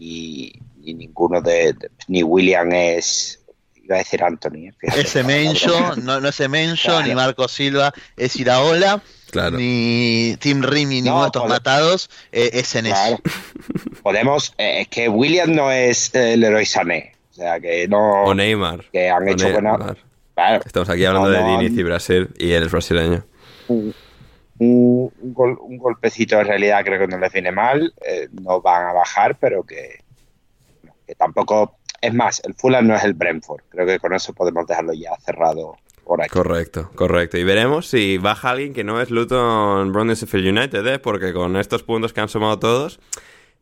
ni, 0.01 0.53
ninguno 0.77 1.41
de, 1.41 1.75
ni 2.09 2.23
William 2.23 2.73
es 2.73 3.41
iba 3.83 3.97
a 3.97 3.99
decir 3.99 4.23
Anthony. 4.23 4.71
Ese 4.81 5.23
Mencho, 5.23 5.97
no, 6.03 6.21
no 6.21 6.29
es 6.29 6.49
Mencho, 6.49 7.03
ni 7.03 7.15
Marco 7.15 7.49
Silva 7.49 7.93
es 8.17 8.37
Iraola, 8.37 9.03
claro. 9.31 9.59
ni 9.59 10.37
Tim 10.41 10.63
Rimi, 10.63 11.03
ni 11.03 11.09
no, 11.09 11.27
estos 11.27 11.47
matados 11.49 12.11
eh, 12.33 12.51
es 12.55 12.75
en 12.75 12.87
claro. 12.87 13.19
Podemos, 14.03 14.55
eh, 14.59 14.83
es 14.83 14.89
que 14.89 15.09
William 15.09 15.55
no 15.55 15.71
es 15.71 16.15
el 16.15 16.45
héroe 16.45 16.65
Sané, 16.65 17.15
o 17.33 17.35
sea 17.35 17.61
que 17.61 17.87
no. 17.89 18.25
O 18.25 18.35
Neymar. 18.35 18.85
Que 18.91 19.11
han 19.11 19.29
hecho 19.29 19.51
buena. 19.51 19.97
Claro. 20.35 20.63
Estamos 20.65 20.89
aquí 20.89 21.05
hablando 21.05 21.31
de 21.31 21.45
Diniz 21.45 21.79
y 21.79 21.83
Brasil 21.83 22.29
y 22.39 22.53
él 22.53 22.65
es 22.65 22.73
brasileño. 22.73 23.25
Mm 23.69 23.91
un, 24.59 25.13
un, 25.21 25.79
golpecito 25.79 26.41
en 26.41 26.47
realidad 26.47 26.85
creo 26.85 26.99
que 26.99 27.09
no 27.09 27.19
les 27.19 27.33
viene 27.33 27.53
mal, 27.53 27.93
eh, 28.07 28.29
no 28.41 28.61
van 28.61 28.89
a 28.89 28.93
bajar, 28.93 29.37
pero 29.39 29.63
que, 29.65 30.01
tampoco... 31.17 31.77
Es 32.01 32.13
más, 32.13 32.43
el 32.45 32.53
Fulham 32.53 32.87
no 32.87 32.95
es 32.95 33.03
el 33.03 33.15
Brentford, 33.15 33.63
creo 33.71 33.87
que 33.87 33.99
con 33.99 34.13
eso 34.13 34.35
podemos 34.35 34.67
dejarlo 34.67 34.93
ya 34.93 35.17
cerrado 35.25 35.79
por. 36.05 36.29
Correcto, 36.29 36.91
correcto. 36.95 37.39
Y 37.39 37.45
veremos 37.45 37.87
si 37.89 38.19
baja 38.19 38.51
alguien 38.51 38.75
que 38.75 38.85
no 38.85 39.01
es 39.01 39.11
Luton 39.11 39.91
Brondesfield 39.91 40.59
United, 40.59 40.87
¿eh? 40.87 40.99
porque 40.99 41.33
con 41.33 41.57
estos 41.57 41.83
puntos 41.83 42.13
que 42.13 42.21
han 42.21 42.29
sumado 42.29 42.59
todos, 42.59 43.01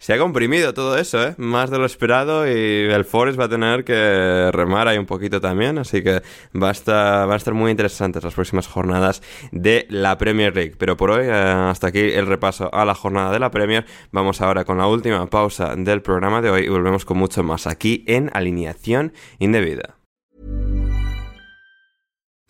se 0.02 0.12
ha 0.12 0.18
comprimido 0.18 0.74
todo 0.74 0.98
eso, 0.98 1.24
¿eh? 1.24 1.34
Más 1.38 1.70
de 1.70 1.78
lo 1.78 1.86
esperado 1.86 2.44
y 2.44 2.50
el 2.90 3.04
Forest 3.04 3.38
va 3.38 3.44
a 3.44 3.48
tener 3.48 3.84
que 3.84 4.50
remar 4.52 4.88
ahí 4.88 4.98
un 4.98 5.06
poquito 5.06 5.40
también, 5.40 5.78
así 5.78 6.02
que 6.02 6.22
va 6.60 6.70
a 6.70 6.72
estar, 6.72 7.54
muy 7.54 7.70
interesantes 7.70 8.24
las 8.24 8.34
próximas 8.34 8.66
jornadas 8.66 9.22
de 9.52 9.86
la 9.90 10.18
Premier 10.18 10.56
League. 10.56 10.74
Pero 10.76 10.96
por 10.96 11.12
hoy, 11.12 11.26
eh, 11.26 11.30
hasta 11.30 11.86
aquí 11.86 12.00
el 12.00 12.26
repaso 12.26 12.68
a 12.74 12.84
la 12.84 12.96
jornada 12.96 13.30
de 13.30 13.38
la 13.38 13.52
Premier. 13.52 13.86
Vamos 14.10 14.40
ahora 14.40 14.64
con 14.64 14.76
la 14.76 14.88
última 14.88 15.24
pausa 15.30 15.76
del 15.76 16.02
programa 16.02 16.42
de 16.42 16.50
hoy 16.50 16.64
y 16.64 16.68
volvemos 16.68 17.04
con 17.04 17.18
mucho 17.18 17.44
más 17.44 17.68
aquí 17.68 18.02
en 18.08 18.28
Alineación 18.34 19.12
Indebida. 19.38 20.01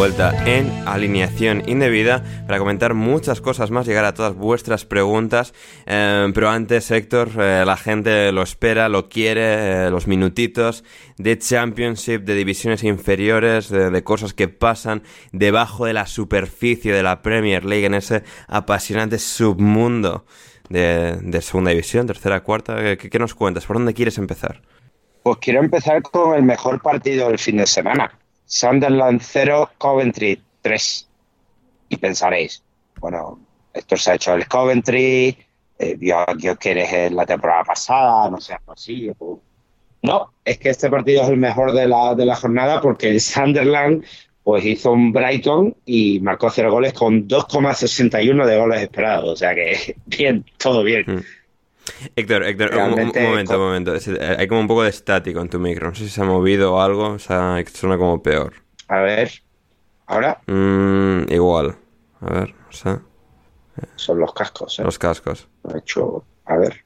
Vuelta 0.00 0.32
en 0.46 0.88
alineación 0.88 1.62
indebida 1.68 2.24
para 2.46 2.58
comentar 2.58 2.94
muchas 2.94 3.42
cosas 3.42 3.70
más, 3.70 3.86
llegar 3.86 4.06
a 4.06 4.14
todas 4.14 4.34
vuestras 4.34 4.86
preguntas. 4.86 5.52
Eh, 5.84 6.26
pero 6.32 6.48
antes, 6.48 6.90
Héctor, 6.90 7.28
eh, 7.38 7.64
la 7.66 7.76
gente 7.76 8.32
lo 8.32 8.40
espera, 8.40 8.88
lo 8.88 9.10
quiere, 9.10 9.88
eh, 9.88 9.90
los 9.90 10.06
minutitos 10.06 10.84
de 11.18 11.36
Championship, 11.36 12.22
de 12.22 12.34
divisiones 12.34 12.82
inferiores, 12.82 13.68
de, 13.68 14.02
cosas 14.02 14.32
que 14.32 14.48
pasan 14.48 15.02
debajo 15.32 15.84
de 15.84 15.92
la 15.92 16.06
superficie 16.06 16.94
de 16.94 17.02
la 17.02 17.20
Premier 17.20 17.66
League 17.66 17.84
en 17.84 17.92
ese 17.92 18.22
apasionante 18.48 19.18
submundo 19.18 20.24
de, 20.70 21.42
segunda 21.42 21.72
división, 21.72 22.06
tercera, 22.06 22.42
cuarta. 22.42 22.96
¿Qué, 22.96 23.10
¿Qué 23.10 23.18
nos 23.18 23.34
cuentas? 23.34 23.66
¿Por 23.66 23.76
dónde 23.76 23.92
quieres 23.92 24.16
empezar? 24.16 24.62
Pues 25.22 25.36
quiero 25.42 25.60
empezar 25.60 26.00
con 26.00 26.34
el 26.34 26.42
mejor 26.42 26.80
partido 26.80 27.28
del 27.28 27.38
fin 27.38 27.58
de 27.58 27.66
semana. 27.66 28.19
Sunderland 28.50 29.20
0, 29.22 29.70
Coventry 29.78 30.42
3. 30.60 31.08
Y 31.90 31.96
pensaréis, 31.96 32.62
bueno, 32.98 33.38
esto 33.72 33.96
se 33.96 34.10
ha 34.10 34.14
hecho 34.16 34.34
el 34.34 34.48
Coventry, 34.48 35.38
eh, 35.78 35.96
yo, 36.00 36.56
que 36.56 36.70
eres 36.72 37.12
la 37.12 37.24
temporada 37.24 37.62
pasada, 37.62 38.28
no 38.28 38.40
seas 38.40 38.60
así. 38.66 39.10
No, 40.02 40.32
es 40.44 40.58
que 40.58 40.70
este 40.70 40.90
partido 40.90 41.22
es 41.22 41.28
el 41.28 41.36
mejor 41.36 41.72
de 41.72 41.86
la, 41.86 42.14
de 42.16 42.26
la 42.26 42.34
jornada 42.34 42.80
porque 42.80 43.08
el 43.08 43.20
Sunderland 43.20 44.04
pues 44.42 44.64
hizo 44.64 44.92
un 44.92 45.12
Brighton 45.12 45.76
y 45.86 46.18
marcó 46.18 46.50
cero 46.50 46.72
goles 46.72 46.92
con 46.92 47.28
2,61 47.28 48.46
de 48.46 48.58
goles 48.58 48.82
esperados. 48.82 49.30
O 49.30 49.36
sea 49.36 49.54
que 49.54 49.94
bien, 50.06 50.44
todo 50.58 50.82
bien. 50.82 51.04
Mm. 51.06 51.20
Héctor, 52.16 52.44
Héctor, 52.44 52.74
un, 52.74 52.90
momento, 52.90 53.56
un 53.56 53.60
momento. 53.60 53.92
Hay 54.38 54.48
como 54.48 54.60
un 54.60 54.68
poco 54.68 54.82
de 54.82 54.90
estático 54.90 55.40
en 55.40 55.48
tu 55.48 55.58
micro. 55.58 55.88
No 55.88 55.94
sé 55.94 56.04
si 56.04 56.10
se 56.10 56.20
ha 56.20 56.24
movido 56.24 56.74
o 56.74 56.80
algo. 56.80 57.10
O 57.10 57.18
sea, 57.18 57.62
suena 57.72 57.96
como 57.96 58.22
peor. 58.22 58.54
A 58.88 59.00
ver. 59.00 59.30
¿Ahora? 60.06 60.40
Mm, 60.46 61.32
igual. 61.32 61.76
A 62.20 62.32
ver, 62.32 62.54
o 62.68 62.72
sea. 62.72 63.00
Son 63.96 64.18
los 64.18 64.32
cascos, 64.32 64.78
¿eh? 64.78 64.82
Los 64.82 64.98
cascos. 64.98 65.48
hecho. 65.74 66.24
A 66.44 66.56
ver. 66.56 66.84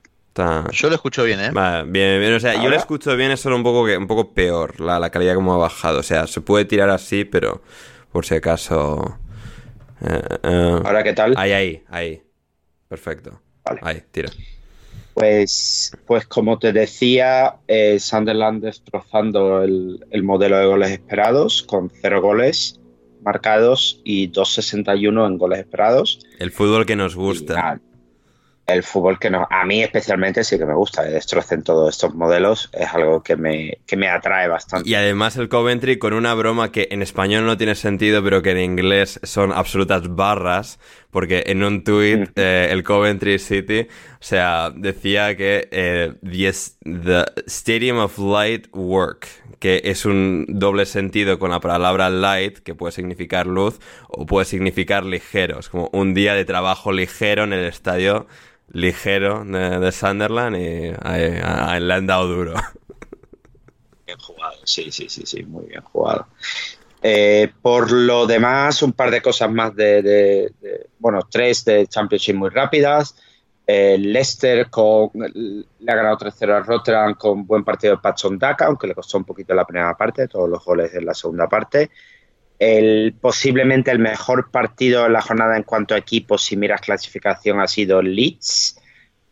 Yo 0.73 0.89
lo 0.89 0.97
escucho 0.97 1.23
bien, 1.23 1.39
¿eh? 1.41 1.51
bien, 1.87 2.21
bien. 2.21 2.35
O 2.35 2.41
sea, 2.41 2.61
yo 2.61 2.69
lo 2.69 2.75
escucho 2.75 3.17
bien, 3.17 3.31
es 3.31 3.41
solo 3.41 3.55
un 3.55 3.63
poco, 3.63 3.87
que, 3.87 3.97
un 3.97 4.09
poco 4.09 4.35
peor. 4.35 4.81
La, 4.81 4.99
la 4.99 5.11
calidad 5.11 5.37
como 5.37 5.55
ha 5.55 5.59
bajado. 5.59 6.01
O 6.01 6.03
sea, 6.03 6.27
se 6.27 6.41
puede 6.41 6.65
tirar 6.65 6.91
así, 6.91 7.25
pero 7.25 7.63
por 8.11 8.27
si 8.27 8.35
acaso. 8.35 9.17
Eh, 10.01 10.39
eh. 10.43 10.81
¿Ahora 10.85 11.05
qué 11.05 11.13
tal? 11.13 11.35
Ahí, 11.37 11.53
ahí, 11.53 11.85
ahí. 11.89 12.23
Perfecto. 12.89 13.41
Vale. 13.65 13.81
Ahí, 13.85 14.03
tira. 14.11 14.31
Pues, 15.15 15.93
pues 16.07 16.27
como 16.27 16.59
te 16.59 16.73
decía, 16.73 17.57
eh, 17.69 17.99
Sunderland 18.01 18.65
destrozando 18.65 19.63
el, 19.63 20.05
el, 20.11 20.23
modelo 20.25 20.59
de 20.59 20.67
goles 20.67 20.91
esperados 20.91 21.63
con 21.63 21.91
cero 22.03 22.21
goles 22.21 22.81
marcados 23.23 24.01
y 24.05 24.31
2.61 24.31 25.27
en 25.27 25.39
goles 25.39 25.61
esperados. 25.61 26.19
El 26.39 26.51
fútbol 26.51 26.85
que 26.85 26.97
nos 26.97 27.17
gusta 27.17 27.81
el 28.67 28.83
fútbol 28.83 29.19
que 29.19 29.31
no, 29.31 29.47
a 29.51 29.65
mí 29.65 29.83
especialmente 29.83 30.43
sí 30.43 30.59
que 30.59 30.65
me 30.65 30.75
gusta, 30.75 31.03
destrocen 31.03 31.63
todos 31.63 31.91
estos 31.91 32.15
modelos, 32.15 32.71
es 32.73 32.89
algo 32.93 33.23
que 33.23 33.37
me, 33.37 33.79
que 33.87 33.97
me 33.97 34.09
atrae 34.09 34.49
bastante. 34.49 34.89
Y 34.89 34.95
además 34.95 35.37
el 35.37 35.49
Coventry 35.49 35.99
con 35.99 36.15
una 36.15 36.35
broma 36.35 36.73
que 36.73 36.89
en 36.91 37.03
español 37.03 37.45
no 37.45 37.57
tiene 37.57 37.75
sentido, 37.75 38.23
pero 38.23 38.43
que 38.43 38.53
en 38.53 38.59
inglés 38.59 39.21
son 39.23 39.53
absolutas 39.53 40.15
barras, 40.15 40.79
porque 41.11 41.45
en 41.47 41.63
un 41.63 41.85
tweet 41.85 42.29
eh, 42.37 42.69
el 42.71 42.83
Coventry 42.83 43.39
City, 43.39 43.87
o 44.15 44.25
sea, 44.25 44.71
decía 44.75 45.37
que 45.37 45.69
eh, 45.71 46.15
the, 46.23 47.25
Stadium 47.47 47.99
of 47.99 48.19
Light 48.19 48.69
Work, 48.73 49.29
que 49.59 49.83
es 49.85 50.07
un 50.07 50.47
doble 50.49 50.87
sentido 50.87 51.39
con 51.39 51.51
la 51.51 51.61
palabra 51.61 52.11
light, 52.11 52.59
que 52.59 52.75
puede 52.75 52.93
significar 52.93 53.47
luz 53.47 53.79
o 54.09 54.27
puede 54.27 54.47
significar 54.47 55.05
ligero, 55.05 55.61
es 55.61 55.69
como 55.69 55.89
un 55.93 56.15
día 56.15 56.35
de 56.35 56.45
trabajo 56.45 56.93
ligero 56.93 57.45
en 57.45 57.53
el 57.53 57.65
estadio 57.67 58.27
ligero 58.69 59.45
de, 59.45 59.93
Sunderland 59.93 60.57
y 60.57 60.93
le 61.81 61.95
han 61.95 62.07
dado 62.07 62.29
duro. 62.29 62.55
Bien 64.07 64.19
jugado, 64.19 64.57
sí, 64.65 64.91
sí, 64.91 65.09
sí, 65.09 65.23
sí, 65.25 65.43
muy 65.45 65.67
bien 65.67 65.83
jugado. 65.83 66.27
Eh, 67.03 67.53
por 67.61 67.93
lo 67.93 68.27
demás, 68.27 68.83
un 68.83 68.93
par 68.93 69.11
de 69.11 69.21
cosas 69.21 69.51
más 69.51 69.75
de, 69.77 70.53
bueno, 70.99 71.21
tres 71.31 71.65
de 71.65 71.87
Championship 71.87 72.35
muy 72.35 72.51
rápidas. 72.51 73.15
Eh, 73.67 73.97
Leicester 73.99 74.69
con, 74.69 75.11
le 75.15 75.93
ha 75.93 75.95
ganado 75.95 76.19
3-0 76.19 76.55
a 76.55 76.61
Rotterdam 76.61 77.15
con 77.15 77.47
buen 77.47 77.65
partido 77.65 77.97
de 77.97 78.03
Patson 78.03 78.39
Daka, 78.39 78.67
aunque 78.67 78.87
le 78.87 78.95
costó 78.95 79.17
un 79.17 79.25
poquito 79.25 79.55
la 79.55 79.65
primera 79.65 79.97
parte, 79.97 80.29
todos 80.29 80.51
los 80.51 80.63
goles 80.63 80.95
en 80.95 81.07
la 81.07 81.15
segunda 81.15 81.49
parte 81.49 81.91
el, 82.59 83.15
posiblemente 83.21 83.91
el 83.91 83.99
mejor 83.99 84.51
partido 84.51 85.07
en 85.07 85.13
la 85.13 85.21
jornada 85.21 85.57
en 85.57 85.65
cuanto 85.65 85.95
a 85.95 85.99
equipos, 85.99 86.43
si 86.45 86.57
miras 86.57 86.81
clasificación, 86.81 87.61
ha 87.61 87.67
sido 87.67 88.01
Leeds, 88.01 88.81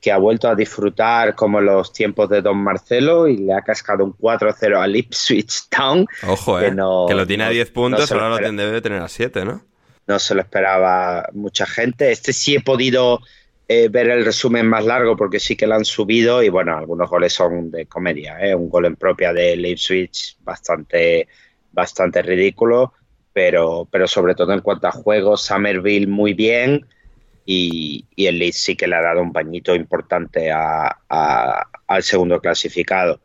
que 0.01 0.11
ha 0.11 0.19
vuelto 0.19 0.49
a 0.49 0.57
disfrutar 0.57 1.35
como 1.37 1.61
los 1.61 1.93
tiempos 1.93 2.29
de 2.29 2.43
Don 2.43 2.59
Marcelo 2.59 3.29
y 3.29 3.37
le 3.37 3.55
ha 3.55 3.63
cascado 3.63 4.05
un 4.05 4.17
4-0 4.17 4.81
a 4.81 4.89
Ipswich 4.89 5.69
Town. 5.69 6.07
Ojo, 6.27 6.59
que, 6.59 6.67
eh, 6.67 6.77
que 7.07 7.15
lo 7.15 7.27
tiene 7.27 7.45
a 7.45 7.51
10 7.51 7.71
puntos, 7.71 8.11
ahora 8.11 8.29
lo 8.29 8.53
debe 8.53 8.81
tener 8.81 9.01
a 9.01 9.09
7, 9.09 9.45
¿no? 9.45 9.63
No 10.09 10.19
se 10.19 10.35
lo 10.35 10.41
esperaba 10.41 11.29
mucha 11.33 11.67
gente. 11.67 12.11
Este 12.11 12.33
sí 12.33 12.57
he 12.57 12.61
podido 12.61 13.21
eh, 13.69 13.89
ver 13.89 14.11
el 14.11 14.25
resumen 14.25 14.67
más 14.67 14.85
largo 14.85 15.17
porque 15.17 15.39
sí 15.39 15.55
que 15.55 15.69
lo 15.69 15.77
han 15.77 15.85
subido 15.85 16.43
y 16.43 16.49
bueno, 16.49 16.77
algunos 16.77 17.09
goles 17.09 17.33
son 17.33 17.71
de 17.71 17.87
comedia. 17.87 18.39
¿eh? 18.41 18.57
Un 18.57 18.69
gol 18.69 18.87
en 18.87 18.97
propia 18.97 19.33
de 19.33 19.55
Ipswich 19.55 20.39
bastante, 20.43 21.29
bastante 21.71 22.23
ridículo 22.23 22.93
pero, 23.33 23.89
pero 23.91 24.07
sobre 24.07 24.35
todo 24.35 24.53
en 24.53 24.61
cuanto 24.61 24.87
a 24.87 24.93
juegos, 24.93 25.43
Summerville 25.43 26.07
muy 26.07 26.35
bien 26.35 26.87
y, 27.45 28.05
el 28.17 28.39
Leeds 28.39 28.57
sí 28.57 28.77
que 28.77 28.87
le 28.87 28.97
ha 28.97 29.03
dado 29.03 29.23
un 29.23 29.33
bañito 29.33 29.75
importante 29.75 30.51
al 30.53 32.03
segundo 32.03 32.41
clasificado. 32.41 33.21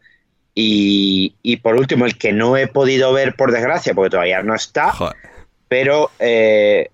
Y, 0.59 1.59
por 1.61 1.75
último, 1.75 2.05
el 2.05 2.17
que 2.17 2.33
no 2.33 2.57
he 2.57 2.67
podido 2.67 3.13
ver 3.13 3.35
por 3.35 3.51
desgracia, 3.51 3.93
porque 3.93 4.09
todavía 4.09 4.41
no 4.41 4.55
está, 4.55 4.91
pero 5.67 6.09
eh, 6.17 6.89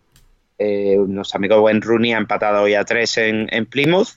eh, 0.57 0.97
nuestro 1.07 1.37
amigo 1.37 1.61
Buen 1.61 1.81
Rooney 1.81 2.11
ha 2.11 2.17
empatado 2.17 2.63
hoy 2.63 2.73
a 2.73 2.83
tres 2.83 3.17
en, 3.17 3.65
Plymouth. 3.67 4.09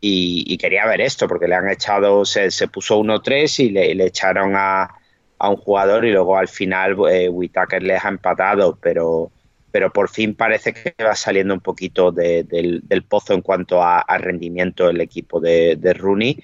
Y, 0.00 0.56
quería 0.58 0.84
ver 0.86 1.00
esto, 1.00 1.28
porque 1.28 1.46
le 1.46 1.54
han 1.54 1.70
echado, 1.70 2.24
se, 2.24 2.50
se 2.50 2.66
puso 2.66 2.98
1-3 2.98 3.60
y 3.60 3.68
le 3.70 4.04
echaron 4.04 4.54
a, 4.56 4.96
a 5.42 5.48
un 5.48 5.56
jugador 5.56 6.04
y 6.04 6.12
luego 6.12 6.38
al 6.38 6.46
final 6.46 6.94
eh, 7.10 7.28
Whitaker 7.28 7.82
les 7.82 8.04
ha 8.04 8.08
empatado, 8.08 8.78
pero, 8.80 9.32
pero 9.72 9.92
por 9.92 10.08
fin 10.08 10.36
parece 10.36 10.72
que 10.72 10.94
va 11.02 11.16
saliendo 11.16 11.52
un 11.52 11.60
poquito 11.60 12.12
del, 12.12 13.04
pozo 13.08 13.34
en 13.34 13.42
cuanto 13.42 13.82
a, 13.82 14.04
rendimiento 14.18 14.88
el 14.88 15.00
equipo 15.00 15.40
de, 15.40 15.76
Rooney, 15.98 16.40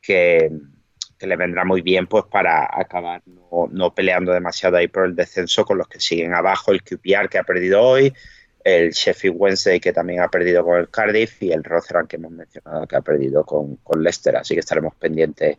que, 0.00 0.52
le 1.18 1.36
vendrá 1.36 1.64
muy 1.64 1.82
bien 1.82 2.06
pues 2.06 2.24
para 2.30 2.68
acabar 2.70 3.20
no, 3.72 3.92
peleando 3.92 4.32
demasiado 4.32 4.76
ahí 4.76 4.86
por 4.86 5.06
el 5.06 5.16
descenso 5.16 5.64
con 5.64 5.78
los 5.78 5.88
que 5.88 5.98
siguen 5.98 6.32
abajo, 6.32 6.70
el 6.70 6.84
QPR 6.84 7.28
que 7.28 7.38
ha 7.38 7.42
perdido 7.42 7.82
hoy, 7.82 8.12
el 8.62 8.92
Sheffield 8.92 9.34
Wednesday 9.36 9.80
que 9.80 9.92
también 9.92 10.20
ha 10.20 10.28
perdido 10.28 10.62
con 10.64 10.78
el 10.78 10.88
Cardiff 10.88 11.42
y 11.42 11.50
el 11.50 11.64
Rotherham 11.64 12.06
que 12.06 12.14
hemos 12.14 12.30
mencionado 12.30 12.86
que 12.86 12.94
ha 12.94 13.00
perdido 13.00 13.44
con, 13.44 13.74
con 13.78 14.04
Leicester, 14.04 14.36
así 14.36 14.54
que 14.54 14.60
estaremos 14.60 14.94
pendientes 14.94 15.58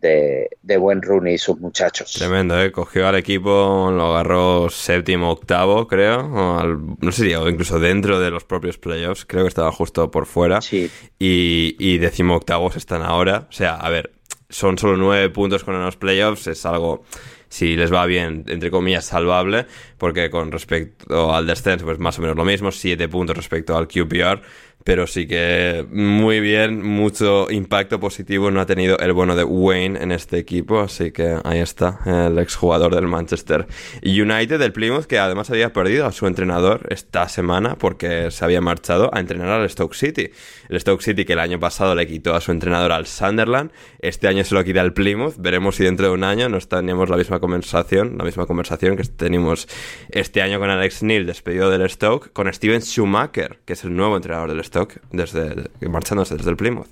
de, 0.00 0.76
buen 0.78 1.02
Rooney 1.02 1.34
y 1.34 1.38
sus 1.38 1.58
muchachos. 1.58 2.12
Tremendo, 2.12 2.60
¿eh? 2.60 2.72
Cogió 2.72 3.08
al 3.08 3.16
equipo, 3.16 3.90
lo 3.92 4.14
agarró 4.14 4.68
séptimo, 4.70 5.30
octavo, 5.30 5.86
creo. 5.86 6.22
no 7.00 7.12
sé, 7.12 7.36
o 7.36 7.48
incluso 7.48 7.78
dentro 7.78 8.20
de 8.20 8.30
los 8.30 8.44
propios 8.44 8.78
playoffs. 8.78 9.24
Creo 9.24 9.44
que 9.44 9.48
estaba 9.48 9.72
justo 9.72 10.10
por 10.10 10.26
fuera. 10.26 10.60
Sí. 10.60 10.90
Y, 11.18 11.76
y 11.78 11.98
décimo 11.98 12.36
octavos 12.36 12.76
están 12.76 13.02
ahora. 13.02 13.46
O 13.48 13.52
sea, 13.52 13.74
a 13.76 13.90
ver, 13.90 14.12
son 14.48 14.78
solo 14.78 14.96
nueve 14.96 15.28
puntos 15.30 15.64
con 15.64 15.80
los 15.82 15.96
playoffs. 15.96 16.46
Es 16.46 16.66
algo 16.66 17.04
si 17.48 17.76
les 17.76 17.92
va 17.92 18.06
bien, 18.06 18.44
entre 18.48 18.70
comillas, 18.70 19.06
salvable, 19.06 19.66
porque 19.98 20.30
con 20.30 20.52
respecto 20.52 21.34
al 21.34 21.46
descenso, 21.46 21.84
pues 21.84 21.98
más 21.98 22.18
o 22.18 22.22
menos 22.22 22.36
lo 22.36 22.44
mismo, 22.44 22.72
siete 22.72 23.08
puntos 23.08 23.36
respecto 23.36 23.76
al 23.76 23.88
QPR, 23.88 24.42
pero 24.86 25.08
sí 25.08 25.26
que 25.26 25.84
muy 25.90 26.38
bien, 26.38 26.80
mucho 26.80 27.50
impacto 27.50 27.98
positivo 27.98 28.52
no 28.52 28.60
ha 28.60 28.66
tenido 28.66 28.96
el 29.00 29.12
bueno 29.12 29.34
de 29.34 29.42
Wayne 29.42 30.00
en 30.00 30.12
este 30.12 30.38
equipo, 30.38 30.78
así 30.78 31.10
que 31.10 31.40
ahí 31.42 31.58
está, 31.58 31.98
el 32.06 32.38
exjugador 32.38 32.94
del 32.94 33.08
Manchester 33.08 33.66
United, 34.04 34.60
del 34.60 34.72
Plymouth, 34.72 35.06
que 35.06 35.18
además 35.18 35.50
había 35.50 35.72
perdido 35.72 36.06
a 36.06 36.12
su 36.12 36.28
entrenador 36.28 36.86
esta 36.88 37.28
semana 37.28 37.74
porque 37.74 38.30
se 38.30 38.44
había 38.44 38.60
marchado 38.60 39.10
a 39.12 39.18
entrenar 39.18 39.60
al 39.60 39.68
Stoke 39.68 39.96
City. 39.96 40.30
El 40.68 40.78
Stoke 40.80 41.02
City 41.02 41.24
que 41.24 41.32
el 41.32 41.40
año 41.40 41.58
pasado 41.58 41.96
le 41.96 42.06
quitó 42.06 42.36
a 42.36 42.40
su 42.40 42.52
entrenador 42.52 42.92
al 42.92 43.08
Sunderland, 43.08 43.72
este 43.98 44.28
año 44.28 44.44
se 44.44 44.54
lo 44.54 44.62
quita 44.62 44.82
al 44.82 44.92
Plymouth, 44.92 45.34
veremos 45.36 45.74
si 45.74 45.82
dentro 45.82 46.06
de 46.06 46.12
un 46.12 46.22
año 46.22 46.48
no 46.48 46.60
tenemos 46.60 47.08
la 47.08 47.16
misma 47.16 47.40
conversación, 47.40 48.18
la 48.18 48.24
misma 48.24 48.46
conversación 48.46 48.96
que 48.96 49.02
tenemos 49.02 49.66
este 50.10 50.42
año 50.42 50.60
con 50.60 50.70
Alex 50.70 51.02
Neil, 51.02 51.26
despedido 51.26 51.70
del 51.70 51.90
Stoke, 51.90 52.30
con 52.32 52.52
Steven 52.54 52.82
Schumacher, 52.82 53.58
que 53.64 53.72
es 53.72 53.82
el 53.82 53.96
nuevo 53.96 54.14
entrenador 54.14 54.50
del 54.50 54.62
Stoke 54.62 54.75
desde 55.10 55.70
marchándose 55.88 56.36
desde 56.36 56.50
el 56.50 56.56
Plymouth. 56.56 56.88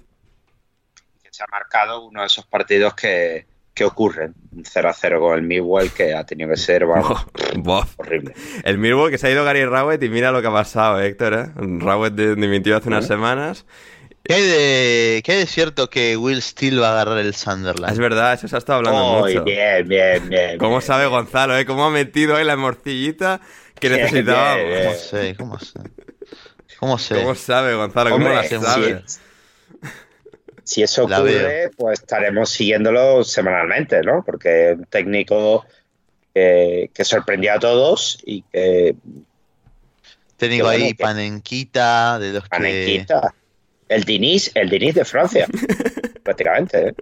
Se 1.31 1.43
ha 1.43 1.47
marcado 1.51 2.05
uno 2.05 2.21
de 2.21 2.27
esos 2.27 2.47
partidos 2.47 2.95
que, 2.95 3.47
qué 3.75 3.85
ocurre. 3.85 4.31
Un 4.53 4.65
0 4.65 4.89
a 4.89 4.93
0 4.93 5.21
con 5.21 5.35
el 5.37 5.43
Millwall 5.43 5.91
que 5.91 6.15
ha 6.15 6.25
tenido 6.25 6.49
que 6.49 6.57
ser 6.57 6.85
horrible. 7.99 8.35
El 8.63 8.79
Millwall 8.79 9.11
que 9.11 9.19
se 9.19 9.27
ha 9.27 9.31
ido 9.31 9.45
Gary 9.45 9.65
Rowett 9.65 10.03
y 10.03 10.09
mira 10.09 10.31
lo 10.31 10.41
que 10.41 10.49
ha 10.49 10.53
pasado, 10.53 11.01
Héctor. 11.01 11.35
¿eh? 11.35 11.47
Rowett 11.57 12.15
dimitió 12.15 12.77
hace 12.77 12.89
unas 12.89 13.07
semanas. 13.07 13.67
¿Qué 14.23 14.41
de, 14.41 15.23
¿Qué 15.23 15.35
de 15.35 15.47
cierto 15.47 15.91
que 15.91 16.17
Will 16.17 16.41
Steele 16.41 16.81
va 16.81 16.89
a 16.89 16.93
agarrar 16.93 17.19
el 17.19 17.35
Sunderland? 17.35 17.93
Es 17.93 17.99
verdad, 17.99 18.33
eso 18.33 18.49
se 18.49 18.55
ha 18.55 18.59
estado 18.59 18.79
hablando 18.79 19.21
mucho. 19.21 19.45
Bien, 19.45 19.87
bien, 19.87 20.27
bien. 20.31 20.57
¿Cómo 20.57 20.81
sabe 20.81 21.07
Gonzalo, 21.07 21.59
eh? 21.59 21.67
¿Cómo 21.67 21.85
ha 21.85 21.91
metido 21.91 22.35
ahí 22.37 22.45
la 22.45 22.57
morcillita 22.57 23.43
que 23.79 23.91
necesitábamos? 23.91 24.65
¿Cómo 24.65 24.95
sé? 24.95 25.37
¿Cómo 25.37 25.59
sé? 25.59 25.81
¿Cómo 26.79 26.99
sé? 26.99 27.15
¿Cómo 27.17 27.35
sabe 27.35 27.75
Gonzalo? 27.75 28.11
¿Cómo 28.11 28.29
la 28.29 28.45
sabe? 28.45 29.03
Si 30.65 30.83
eso 30.83 31.05
ocurre, 31.05 31.71
pues 31.77 32.01
estaremos 32.01 32.51
siguiéndolo 32.51 33.23
semanalmente, 33.23 34.01
¿no? 34.03 34.23
Porque 34.25 34.75
un 34.79 34.87
técnico 34.87 35.67
que, 36.33 36.91
sorprendió 37.03 37.55
a 37.55 37.59
todos 37.59 38.19
y 38.25 38.43
que... 38.43 38.97
Técnico 40.37 40.69
ahí, 40.69 40.95
Panenquita, 40.95 42.19
de 42.19 42.33
los 42.33 42.49
Panenquita. 42.49 43.35
El 43.89 44.05
Diniz, 44.05 44.51
el 44.55 44.69
Diniz 44.71 44.95
de 44.95 45.05
Francia, 45.05 45.47
prácticamente. 46.23 46.89
¿eh? 46.89 46.95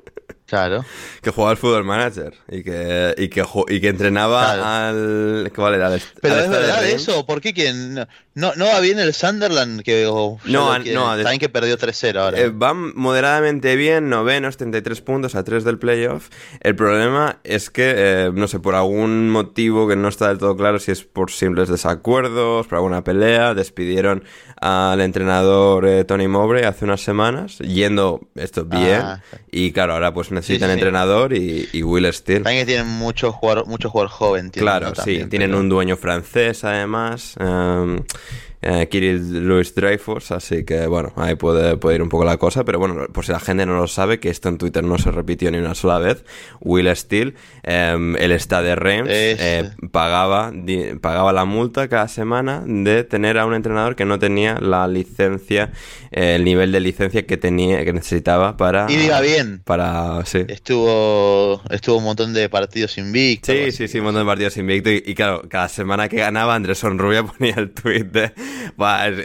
Claro. 0.53 0.85
Que 1.23 1.31
jugaba 1.31 1.53
al 1.53 1.57
fútbol 1.57 1.83
manager 1.83 2.35
y 2.47 2.63
que, 2.63 3.15
y 3.17 3.29
que, 3.31 3.43
y 3.69 3.81
que 3.81 3.89
entrenaba 3.89 4.89
al. 4.91 5.51
¿Cuál 5.57 5.77
era? 5.77 5.97
Pero 6.21 6.41
es 6.41 6.51
verdad 6.51 6.85
eso, 6.85 7.25
¿por 7.25 7.41
qué 7.41 7.55
quién? 7.55 7.95
No, 8.35 8.53
no 8.57 8.67
va 8.67 8.81
bien 8.81 8.99
el 8.99 9.15
Sunderland, 9.15 9.83
que 9.83 10.05
no, 10.05 10.39
no, 10.45 11.23
saben 11.23 11.39
que 11.39 11.49
perdió 11.49 11.79
3-0 11.79 12.17
ahora. 12.19 12.39
Eh, 12.39 12.51
van 12.53 12.95
moderadamente 12.95 13.77
bien, 13.77 14.11
novenos, 14.11 14.59
33 14.59 15.01
puntos 15.01 15.35
a 15.35 15.43
3 15.43 15.65
del 15.65 15.79
playoff. 15.79 16.29
El 16.61 16.77
problema 16.77 17.39
es 17.45 17.71
que, 17.71 17.95
eh, 17.97 18.31
no 18.35 18.47
sé, 18.47 18.59
por 18.61 18.75
algún 18.75 19.31
motivo 19.31 19.89
que 19.89 19.97
no 19.97 20.09
está 20.09 20.29
del 20.29 20.37
todo 20.37 20.55
claro, 20.55 20.79
si 20.79 20.93
es 20.93 21.03
por 21.03 21.31
simples 21.31 21.71
desacuerdos, 21.71 22.67
por 22.67 22.77
alguna 22.77 23.05
pelea, 23.05 23.55
despidieron 23.55 24.25
al 24.63 25.01
entrenador 25.01 25.89
eh, 25.89 26.05
Tony 26.05 26.29
Mowbray 26.29 26.63
hace 26.63 26.85
unas 26.85 27.01
semanas, 27.01 27.59
yendo 27.59 28.21
esto 28.37 28.65
bien. 28.65 29.01
Ah, 29.03 29.21
y 29.51 29.73
claro, 29.73 29.95
ahora 29.95 30.15
pues 30.15 30.31
necesitan 30.31 30.71
entrenador 30.71 31.33
y, 31.33 31.83
Will 31.83 32.11
Steele. 32.13 32.45
También 32.45 32.65
tienen 32.65 32.87
mucho 32.87 33.33
jugador, 33.33 33.67
mucho 33.67 33.91
jugador 33.91 34.11
joven. 34.11 34.51
Claro, 34.51 34.95
sí. 34.95 35.25
Tienen 35.29 35.57
un 35.57 35.69
dueño 35.69 35.97
francés 35.97 36.63
además. 36.63 37.35
Um, 37.41 38.05
eh, 38.63 38.89
Kirill 38.89 39.47
Louis 39.47 39.75
Dreyfus, 39.75 40.31
así 40.31 40.65
que 40.65 40.87
bueno, 40.87 41.13
ahí 41.17 41.35
puede, 41.35 41.77
puede, 41.77 41.97
ir 41.97 42.03
un 42.03 42.09
poco 42.09 42.25
la 42.25 42.37
cosa, 42.37 42.65
pero 42.65 42.79
bueno, 42.79 43.07
por 43.13 43.27
si 43.27 43.33
la 43.33 43.41
gente 43.41 43.67
no 43.67 43.77
lo 43.77 43.89
sabe, 43.89 44.21
que 44.21 44.31
esto 44.31 44.49
en 44.49 44.59
Twitter 44.59 44.85
no 44.85 44.99
se 44.99 45.11
repitió 45.11 45.51
ni 45.51 45.59
una 45.59 45.75
sola 45.75 45.99
vez, 45.99 46.25
Will 46.61 46.95
Steele, 46.95 47.35
em, 47.65 48.17
el 48.17 48.33
Stade 48.39 48.77
Reims, 48.77 49.09
eh, 49.11 49.71
pagaba, 49.91 50.53
pagaba 51.01 51.33
la 51.33 51.45
multa 51.45 51.89
cada 51.89 52.07
semana 52.07 52.63
de 52.65 53.03
tener 53.05 53.39
a 53.39 53.47
un 53.47 53.55
entrenador 53.55 53.97
que 53.97 54.05
no 54.05 54.19
tenía 54.19 54.59
la 54.61 54.87
licencia, 54.87 55.73
eh, 56.13 56.37
el 56.37 56.45
nivel 56.45 56.71
de 56.71 56.81
licencia 56.81 57.27
que 57.27 57.37
tenía, 57.37 57.85
que 57.85 57.93
necesitaba 57.93 58.57
para... 58.57 58.87
Y 58.89 58.97
diga 58.97 59.21
bien. 59.21 59.61
Para, 59.65 60.25
sí. 60.25 60.45
Estuvo, 60.49 61.61
estuvo 61.71 61.99
un 61.99 62.05
montón 62.05 62.33
de 62.33 62.49
partidos 62.49 62.97
invictos. 62.99 63.55
Sí, 63.55 63.73
sí, 63.73 63.89
sí, 63.89 63.99
un 63.99 64.05
montón 64.05 64.23
de 64.23 64.27
partidos 64.27 64.57
invictos 64.57 64.93
y, 65.05 65.15
claro, 65.15 65.43
cada 65.49 65.69
semana 65.69 66.09
que 66.09 66.19
ganaba 66.19 66.55
Andrés 66.55 66.79
Sonrubia 66.79 67.23
ponía 67.39 67.55
el 67.57 67.73
tweet 67.73 68.05
de 68.05 68.33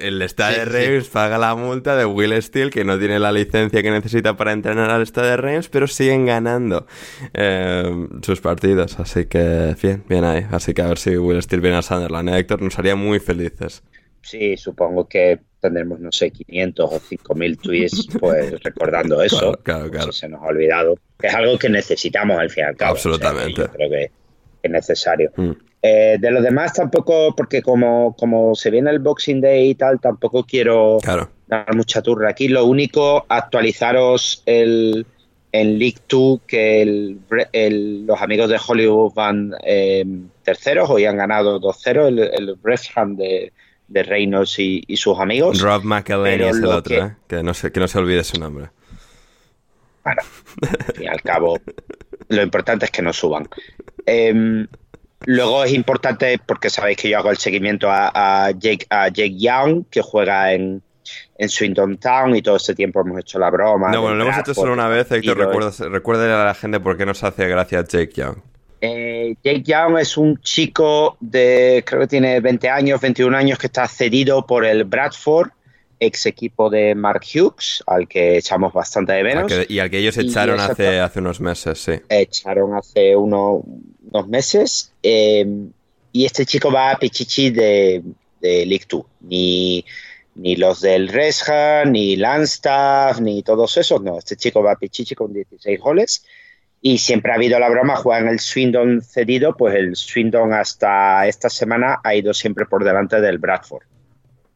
el 0.02 0.22
Stade 0.30 0.66
Reims 0.66 1.10
paga 1.10 1.38
la 1.38 1.56
multa 1.56 1.96
de 1.96 2.06
Will 2.06 2.42
Steele, 2.42 2.72
que 2.72 2.84
no 2.84 2.98
tiene 3.00 3.20
la 3.20 3.32
licencia 3.32 3.82
que 3.82 3.92
necesita 3.92 4.36
para 4.36 4.52
entrenar 4.52 4.90
al 4.90 5.06
Stade 5.06 5.38
Reims, 5.38 5.70
pero 5.70 5.88
siguen 5.88 6.26
ganando 6.26 6.88
eh, 7.34 8.08
sus 8.22 8.42
partidos. 8.42 9.00
Así 9.00 9.26
que, 9.26 9.76
bien, 9.82 10.04
bien 10.08 10.24
ahí. 10.24 10.46
Así 10.52 10.74
que 10.74 10.82
a 10.82 10.88
ver 10.88 10.98
si 10.98 11.18
Will 11.18 11.42
Steele 11.42 11.62
viene 11.62 11.78
a 11.78 11.82
Sunderland. 11.82 12.30
¿eh, 12.30 12.40
Héctor, 12.40 12.62
nos 12.62 12.78
haría 12.80 12.96
muy 12.96 13.20
felices. 13.20 13.84
Sí, 14.22 14.58
supongo 14.58 15.08
que 15.08 15.40
tendremos, 15.62 16.00
no 16.00 16.12
sé, 16.12 16.32
500 16.32 16.90
o 16.92 17.00
5000 17.00 17.58
tweets 17.58 18.08
pues 18.20 18.52
recordando 18.64 19.22
eso. 19.22 19.54
Claro, 19.64 19.90
claro, 19.90 20.12
se 20.12 20.28
nos 20.28 20.42
ha 20.42 20.48
olvidado. 20.48 20.98
es 21.22 21.34
algo 21.34 21.58
que 21.58 21.70
necesitamos 21.70 22.38
al 22.38 22.50
fin 22.50 22.64
y 22.66 22.68
al 22.68 22.76
cabo. 22.76 22.92
Absolutamente. 22.92 23.62
yo 23.62 23.72
creo 23.72 23.90
que 23.90 24.12
es 24.64 24.72
necesario. 24.72 25.32
Mm. 25.36 25.52
Eh, 25.82 26.18
de 26.20 26.32
los 26.32 26.44
demás 26.44 26.74
tampoco, 26.74 27.36
porque 27.36 27.62
como, 27.62 28.16
como 28.16 28.56
se 28.56 28.72
viene 28.72 28.90
el 28.90 29.00
Boxing 29.00 29.42
Day 29.42 29.70
y 29.70 29.76
tal, 29.76 30.00
tampoco 30.00 30.44
quiero 30.44 30.98
dar 31.48 31.76
mucha 31.76 32.02
turra 32.02 32.32
aquí. 32.32 32.48
Lo 32.48 32.66
único, 32.66 33.26
actualizaros 33.30 34.42
el, 34.46 35.06
en 35.52 35.80
League 35.80 36.00
2 36.10 36.42
que 36.48 37.16
los 38.06 38.22
amigos 38.22 38.50
de 38.50 38.60
Hollywood 38.66 39.14
van 39.14 39.54
eh, 39.64 40.04
terceros, 40.44 40.90
hoy 40.90 41.06
han 41.06 41.18
ganado 41.18 41.62
2-0 41.62 42.08
el, 42.08 42.20
el 42.20 43.16
de, 43.16 43.54
de 43.88 44.04
Reynolds 44.04 44.58
y, 44.58 44.98
sus 44.98 45.20
amigos. 45.20 45.62
Rob 45.62 45.84
McElhenney 45.84 46.48
es 46.48 46.58
el 46.58 46.66
otro, 46.66 46.96
¿eh? 46.96 47.16
que, 47.28 47.44
no 47.44 47.54
se, 47.54 47.72
que 47.72 47.80
no 47.80 47.88
se 47.88 48.00
olvide 48.00 48.24
su 48.24 48.40
nombre. 48.40 48.70
Bueno, 50.04 50.22
y 51.00 51.06
al 51.06 51.22
cabo, 51.22 51.60
lo 52.30 52.42
importante 52.42 52.86
es 52.86 52.92
que 52.92 53.04
no 53.04 53.14
suban. 53.14 53.48
Eh, 54.06 54.66
Luego 55.26 55.64
es 55.64 55.74
importante 55.74 56.40
porque 56.46 56.70
sabéis 56.70 56.98
que 56.98 57.10
yo 57.10 57.18
hago 57.18 57.32
el 57.32 57.38
seguimiento 57.38 57.88
a, 57.90 58.52
Jake, 58.52 58.86
a 58.90 59.08
Jake 59.08 59.38
Young, 59.38 59.86
que 59.90 60.02
juega 60.02 60.54
en, 60.54 60.82
en 61.38 61.50
Swindon 61.50 61.98
Town 61.98 62.36
y 62.36 62.42
todo 62.42 62.58
ese 62.58 62.76
tiempo 62.76 63.02
hemos 63.02 63.20
hecho 63.20 63.40
la 63.40 63.50
broma. 63.50 63.92
No, 63.92 64.02
bueno, 64.02 64.16
lo 64.16 64.24
hemos 64.26 64.38
hecho 64.38 64.54
solo 64.54 64.74
una 64.74 64.88
vez, 64.88 65.12
Héctor. 65.12 65.38
Recuérdale 65.92 66.34
a 66.34 66.46
la 66.46 66.54
gente 66.54 66.80
por 66.80 66.98
qué 66.98 67.06
nos 67.06 67.24
hace 67.24 67.48
gracia 67.48 67.84
Jake 67.84 68.14
Young. 68.14 68.38
Eh, 68.80 69.36
Jake 69.44 69.64
Young 69.64 69.98
es 69.98 70.18
un 70.18 70.40
chico 70.40 71.18
de, 71.20 71.84
creo 71.86 72.02
que 72.02 72.08
tiene 72.08 72.40
20 72.40 72.70
años, 72.70 73.02
21 73.02 73.36
años, 73.36 73.58
que 73.58 73.68
está 73.68 73.88
cedido 73.88 74.46
por 74.46 74.66
el 74.66 74.84
Bradford, 74.84 75.50
ex 76.00 76.26
equipo 76.26 76.70
de 76.70 76.96
Mark 76.96 77.22
Hughes, 77.24 77.84
al 77.88 78.08
que 78.08 78.38
echamos 78.38 78.74
bastante 78.74 79.14
de 79.14 79.24
menos. 79.24 79.52
y 79.68 79.80
al 79.80 79.90
que 79.90 80.00
ellos 80.00 80.18
echaron 80.18 80.60
hace, 80.60 81.00
hace 81.00 81.20
unos 81.20 81.40
meses, 81.40 81.80
sí. 81.80 81.94
Echaron 82.10 82.76
hace 82.76 83.16
uno, 83.16 83.64
unos 84.12 84.28
meses. 84.28 84.94
Em, 85.02 85.72
y 86.12 86.26
este 86.26 86.46
chico 86.46 86.72
va 86.72 86.92
a 86.92 86.98
Pichichi 86.98 87.50
de, 87.52 88.04
de 88.42 88.66
League 88.66 88.86
2. 88.88 89.06
Ni, 89.22 89.86
ni 90.36 90.56
los 90.56 90.82
del 90.82 91.08
Resha, 91.08 91.84
ni 91.86 92.16
Landstaff, 92.16 93.20
ni 93.20 93.44
todos 93.44 93.78
esos, 93.78 94.02
no. 94.02 94.18
Este 94.18 94.36
chico 94.36 94.62
va 94.62 94.74
a 94.74 94.78
Pichichi 94.78 95.16
con 95.16 95.34
16 95.34 95.80
goles. 95.80 96.26
Y 96.80 97.00
siempre 97.00 97.32
ha 97.32 97.36
habido 97.36 97.60
la 97.60 97.70
broma, 97.70 97.96
juega 97.96 98.22
en 98.22 98.28
el 98.28 98.40
Swindon 98.40 99.02
cedido, 99.02 99.58
pues 99.58 99.76
el 99.76 99.96
Swindon 99.96 100.54
hasta 100.54 101.26
esta 101.28 101.50
semana 101.50 102.00
ha 102.04 102.14
ido 102.14 102.34
siempre 102.34 102.66
por 102.66 102.84
delante 102.84 103.20
del 103.20 103.40
Bradford. 103.40 103.84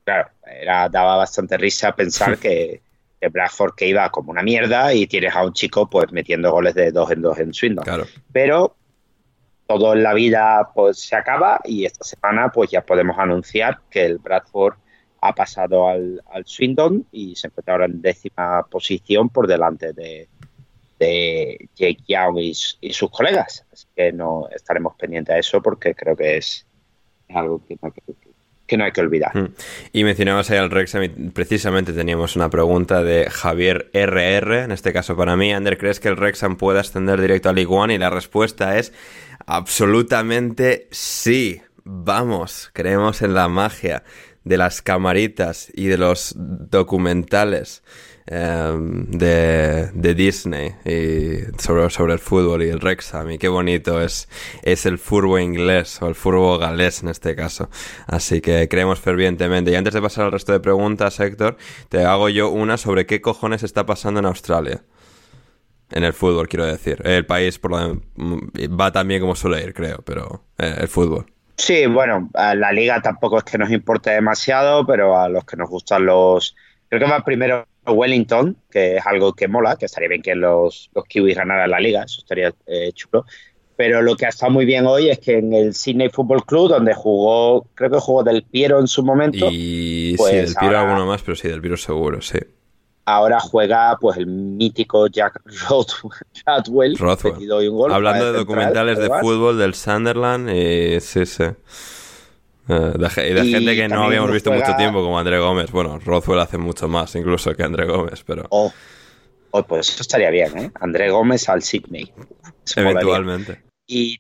Claro, 0.04 0.30
era, 0.62 0.90
daba 0.90 1.18
bastante 1.18 1.58
risa 1.58 1.96
pensar 1.96 2.38
que 2.40 2.82
el 3.20 3.30
Bradford 3.30 3.76
que 3.76 3.88
iba 3.88 4.10
como 4.10 4.32
una 4.32 4.42
mierda 4.42 4.94
y 4.94 5.08
tienes 5.08 5.36
a 5.36 5.46
un 5.46 5.54
chico 5.54 5.90
pues 5.90 6.12
metiendo 6.12 6.52
goles 6.52 6.74
de 6.74 6.92
dos 6.92 7.12
en 7.12 7.22
dos 7.22 7.38
en 7.40 7.54
Swindon. 7.54 7.84
Claro. 7.84 8.06
Pero 8.32 8.76
todo 9.68 9.94
en 9.94 10.04
la 10.04 10.14
vida 10.14 10.70
pues 10.74 11.00
se 11.00 11.16
acaba 11.16 11.60
y 11.64 11.86
esta 11.86 12.04
semana 12.04 12.50
pues 12.50 12.72
ya 12.72 12.82
podemos 12.82 13.18
anunciar 13.18 13.80
que 13.90 14.06
el 14.06 14.18
Bradford 14.18 14.76
ha 15.22 15.36
pasado 15.36 15.88
al, 15.88 16.22
al 16.32 16.46
Swindon 16.46 17.06
y 17.12 17.36
se 17.36 17.48
encuentra 17.48 17.76
ahora 17.76 17.86
en 17.86 18.02
décima 18.02 18.66
posición 18.70 19.30
por 19.30 19.48
delante 19.48 19.94
de, 19.94 20.28
de 21.02 21.70
Jake 21.76 22.04
Young 22.08 22.38
y, 22.38 22.54
sus 22.94 23.10
colegas. 23.10 23.66
Así 23.74 23.88
que 23.96 24.12
no 24.12 24.48
estaremos 24.50 24.96
pendientes 24.96 25.34
de 25.34 25.40
eso 25.40 25.60
porque 25.60 25.96
creo 25.96 26.16
que 26.16 26.38
es, 26.38 26.68
algo 27.30 27.66
que 27.66 27.76
no, 27.82 27.92
que 28.72 28.78
no 28.78 28.86
hay 28.86 28.94
que 28.94 29.02
olvidar. 29.02 29.36
Mm. 29.36 29.54
Y 29.92 30.06
mencionabas 30.06 30.50
ahí 30.50 30.58
al 30.58 30.72
y 30.72 31.30
precisamente 31.32 31.92
teníamos 31.92 32.38
una 32.38 32.50
pregunta 32.50 33.04
de 33.04 33.30
Javier 33.30 33.92
RR, 33.94 34.64
en 34.64 34.72
este 34.72 34.94
caso 34.94 35.18
para 35.18 35.36
mí. 35.36 35.52
Ander, 35.52 35.78
¿crees 35.78 36.00
que 36.00 36.08
el 36.08 36.16
Rexham 36.16 36.56
puede 36.56 36.80
ascender 36.80 37.20
directo 37.20 37.50
a 37.50 37.54
League 37.54 37.70
One? 37.70 37.94
Y 37.94 37.98
la 37.98 38.10
respuesta 38.10 38.78
es 38.78 38.94
absolutamente 39.46 40.88
sí. 40.90 41.62
Vamos, 41.84 42.70
creemos 42.72 43.22
en 43.22 43.34
la 43.34 43.50
magia 43.50 44.04
de 44.46 44.56
las 44.56 44.82
camaritas 44.82 45.70
y 45.76 45.88
de 45.88 45.98
los 45.98 46.34
documentales 46.38 47.84
de, 48.28 49.90
de, 49.94 50.14
Disney 50.14 50.76
y 50.86 51.60
sobre, 51.60 51.90
sobre 51.90 52.14
el 52.14 52.20
fútbol 52.20 52.64
y 52.64 52.70
el 52.70 52.78
Wrexham 52.78 53.32
y 53.32 53.38
qué 53.38 53.48
bonito 53.48 54.02
es, 54.02 54.30
es 54.64 54.86
el 54.86 54.98
fútbol 54.98 55.42
inglés 55.42 56.02
o 56.02 56.08
el 56.08 56.16
fútbol 56.16 56.60
galés 56.60 57.04
en 57.04 57.10
este 57.10 57.36
caso. 57.36 57.70
Así 58.08 58.42
que 58.42 58.68
creemos 58.70 59.00
fervientemente. 59.00 59.72
Y 59.72 59.76
antes 59.76 59.94
de 59.94 60.02
pasar 60.02 60.26
al 60.26 60.32
resto 60.32 60.52
de 60.52 60.60
preguntas, 60.60 61.20
Héctor, 61.20 61.58
te 61.90 62.06
hago 62.06 62.30
yo 62.30 62.50
una 62.50 62.78
sobre 62.78 63.06
qué 63.06 63.22
cojones 63.22 63.64
está 63.64 63.86
pasando 63.86 64.20
en 64.20 64.26
Australia. 64.26 64.82
En 65.92 66.04
el 66.04 66.14
fútbol, 66.14 66.48
quiero 66.48 66.66
decir. 66.66 67.02
El 67.04 67.26
país 67.26 67.60
por 67.60 67.72
lo, 67.72 68.02
va 68.70 68.92
tan 68.92 69.08
bien 69.08 69.20
como 69.20 69.36
suele 69.36 69.62
ir, 69.64 69.74
creo, 69.74 70.02
pero 70.06 70.46
eh, 70.58 70.76
el 70.80 70.88
fútbol. 70.88 71.26
Sí, 71.58 71.86
bueno, 71.86 72.30
la 72.34 72.72
liga 72.72 73.02
tampoco 73.02 73.38
es 73.38 73.44
que 73.44 73.58
nos 73.58 73.70
importe 73.70 74.10
demasiado, 74.10 74.86
pero 74.86 75.20
a 75.20 75.30
los 75.30 75.46
que 75.46 75.58
nos 75.58 75.70
gustan 75.70 76.06
los... 76.06 76.56
Creo 76.90 77.02
que 77.02 77.12
va 77.12 77.24
primero 77.24 77.68
Wellington, 77.86 78.58
que 78.70 78.98
es 78.98 79.06
algo 79.06 79.34
que 79.34 79.48
mola, 79.48 79.76
que 79.76 79.86
estaría 79.86 80.10
bien 80.10 80.22
que 80.22 80.36
los, 80.36 80.90
los 80.94 81.06
Kiwis 81.06 81.36
ganaran 81.36 81.70
la 81.70 81.80
liga, 81.80 82.04
eso 82.04 82.20
estaría 82.20 82.54
eh, 82.68 82.92
chulo. 82.94 83.26
Pero 83.76 84.02
lo 84.02 84.16
que 84.16 84.28
ha 84.28 84.30
estado 84.30 84.52
muy 84.52 84.66
bien 84.66 84.86
hoy 84.86 85.10
es 85.10 85.20
que 85.20 85.40
en 85.40 85.54
el 85.54 85.74
Sydney 85.74 86.10
Football 86.10 86.46
Club, 86.46 86.70
donde 86.70 86.94
jugó, 86.94 87.66
creo 87.74 87.90
que 87.90 88.00
jugó 88.00 88.24
Del 88.24 88.44
Piero 88.44 88.80
en 88.80 88.88
su 88.88 89.04
momento. 89.04 89.50
Y 89.52 90.16
sí, 90.18 90.36
Del 90.36 90.54
Piero 90.54 90.78
alguno 90.78 91.06
más, 91.08 91.24
pero 91.24 91.36
sí, 91.36 91.48
Del 91.48 91.62
Piero 91.62 91.78
seguro, 91.78 92.22
sí. 92.22 92.38
Ahora 93.06 93.40
juega 93.40 93.98
pues 94.00 94.18
el 94.18 94.28
mítico 94.28 95.08
Jack 95.08 95.42
Rothwell. 95.68 96.96
Rothwell. 97.00 97.92
Hablando 97.92 98.32
de 98.32 98.38
documentales 98.38 99.00
de 99.00 99.10
fútbol 99.20 99.58
del 99.58 99.74
Sunderland, 99.74 100.52
y 100.52 101.00
sí, 101.02 101.24
Eh, 102.70 102.74
de, 102.74 103.34
de 103.34 103.46
gente 103.46 103.76
que 103.76 103.88
no 103.88 104.04
habíamos 104.04 104.32
visto 104.32 104.52
mucho 104.52 104.76
tiempo, 104.78 105.02
como 105.02 105.18
André 105.18 105.40
Gómez. 105.40 105.72
Bueno, 105.72 106.00
Rothwell 106.00 106.40
hace 106.40 106.58
mucho 106.58 106.88
más 106.88 107.16
incluso 107.16 107.56
que 107.56 107.64
André 107.64 107.86
Gómez, 107.86 108.24
pero... 108.26 108.46
Oh, 108.50 108.72
oh 109.52 109.64
pues 109.64 109.90
eso 109.90 110.02
estaría 110.02 110.30
bien, 110.30 110.58
¿eh? 110.58 110.72
André 110.80 111.10
Gómez 111.10 111.50
al 111.50 111.62
Sydney. 111.64 112.12
Eventualmente. 112.76 113.62
Y, 113.88 114.20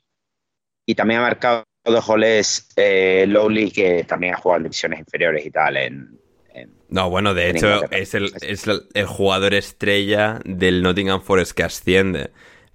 y, 0.85 0.95
también 0.95 1.19
ha 1.21 1.23
marcado 1.23 1.63
dos 1.85 2.05
goles 2.05 2.67
eh, 2.75 3.25
Lowly, 3.27 3.71
que 3.71 4.03
también 4.03 4.33
ha 4.33 4.37
jugado 4.37 4.57
en 4.57 4.63
divisiones 4.63 4.99
inferiores 4.99 5.45
y 5.45 5.51
tal 5.51 5.77
en... 5.77 6.19
no, 6.89 7.09
bueno, 7.09 7.33
de 7.33 7.51
hecho 7.51 7.89
es, 7.91 8.13
el, 8.15 8.31
es 8.41 8.65
el 8.67 9.05
jugador 9.05 9.53
estrella 9.53 10.39
del 10.43 10.81
Nottingham 10.81 11.21
Forest 11.21 11.53
que 11.53 11.63
asciende 11.63 12.31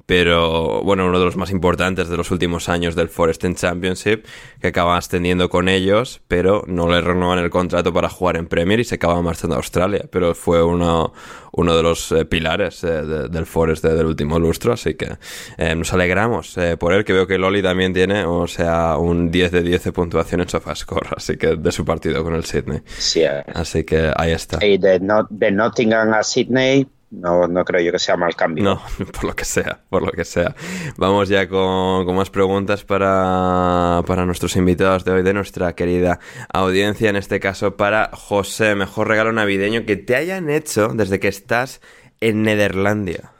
pero 0.06 0.82
bueno, 0.82 1.06
uno 1.06 1.18
de 1.18 1.24
los 1.24 1.36
más 1.36 1.50
importantes 1.50 2.08
de 2.08 2.16
los 2.16 2.30
últimos 2.30 2.68
años 2.68 2.94
del 2.94 3.08
Forest 3.08 3.44
Championship, 3.54 4.24
que 4.60 4.68
acaba 4.68 4.96
ascendiendo 4.96 5.48
con 5.48 5.68
ellos, 5.68 6.22
pero 6.28 6.62
no 6.68 6.88
le 6.88 7.00
renovan 7.00 7.40
el 7.40 7.50
contrato 7.50 7.92
para 7.92 8.08
jugar 8.08 8.36
en 8.36 8.46
Premier 8.46 8.78
y 8.80 8.84
se 8.84 8.94
acaba 8.94 9.20
marchando 9.20 9.56
a 9.56 9.58
Australia, 9.58 10.04
pero 10.10 10.34
fue 10.34 10.62
uno, 10.62 11.12
uno 11.52 11.76
de 11.76 11.82
los 11.82 12.12
eh, 12.12 12.24
pilares 12.24 12.84
eh, 12.84 12.88
del 12.88 13.46
Forest 13.46 13.84
del 13.84 14.06
último 14.06 14.38
lustro, 14.38 14.72
así 14.72 14.94
que 14.94 15.16
eh, 15.58 15.74
nos 15.74 15.92
alegramos 15.92 16.56
por 16.78 16.92
él, 16.92 17.04
que 17.04 17.12
veo 17.12 17.26
que 17.26 17.38
Loli 17.38 17.62
también 17.62 17.92
tiene, 17.92 18.24
o 18.24 18.46
sea, 18.46 18.96
un 18.98 19.30
10 19.30 19.50
de 19.50 19.62
10 19.62 19.84
de 19.84 19.92
puntuación 19.92 20.40
en 20.40 20.48
SofaScore, 20.48 21.10
así 21.16 21.36
que 21.36 21.56
de 21.56 21.72
su 21.72 21.84
partido 21.84 22.22
con 22.22 22.34
el 22.34 22.44
Sydney. 22.44 22.80
Sí, 22.86 23.24
así 23.24 23.84
que 23.84 24.12
ahí 24.16 24.32
está. 24.32 24.64
Y 24.64 24.78
de, 24.78 25.00
de 25.30 25.50
Nottingham 25.50 26.14
a 26.14 26.22
Sydney 26.22 26.86
no, 27.10 27.46
no 27.46 27.64
creo 27.64 27.80
yo 27.82 27.92
que 27.92 27.98
sea 27.98 28.16
mal 28.16 28.34
cambio. 28.34 28.64
No, 28.64 28.82
por 29.12 29.24
lo 29.24 29.36
que 29.36 29.44
sea, 29.44 29.80
por 29.88 30.02
lo 30.02 30.10
que 30.10 30.24
sea. 30.24 30.54
Vamos 30.96 31.28
ya 31.28 31.48
con, 31.48 32.14
más 32.14 32.30
preguntas 32.30 32.84
para, 32.84 34.02
para, 34.06 34.26
nuestros 34.26 34.56
invitados 34.56 35.04
de 35.04 35.12
hoy, 35.12 35.22
de 35.22 35.34
nuestra 35.34 35.74
querida 35.74 36.18
audiencia. 36.52 37.10
En 37.10 37.16
este 37.16 37.40
caso, 37.40 37.76
para 37.76 38.10
José, 38.12 38.74
mejor 38.74 39.08
regalo 39.08 39.32
navideño 39.32 39.86
que 39.86 39.96
te 39.96 40.16
hayan 40.16 40.50
hecho 40.50 40.88
desde 40.88 41.20
que 41.20 41.28
estás 41.28 41.80
en 42.20 42.42
Nederlandia. 42.42 43.32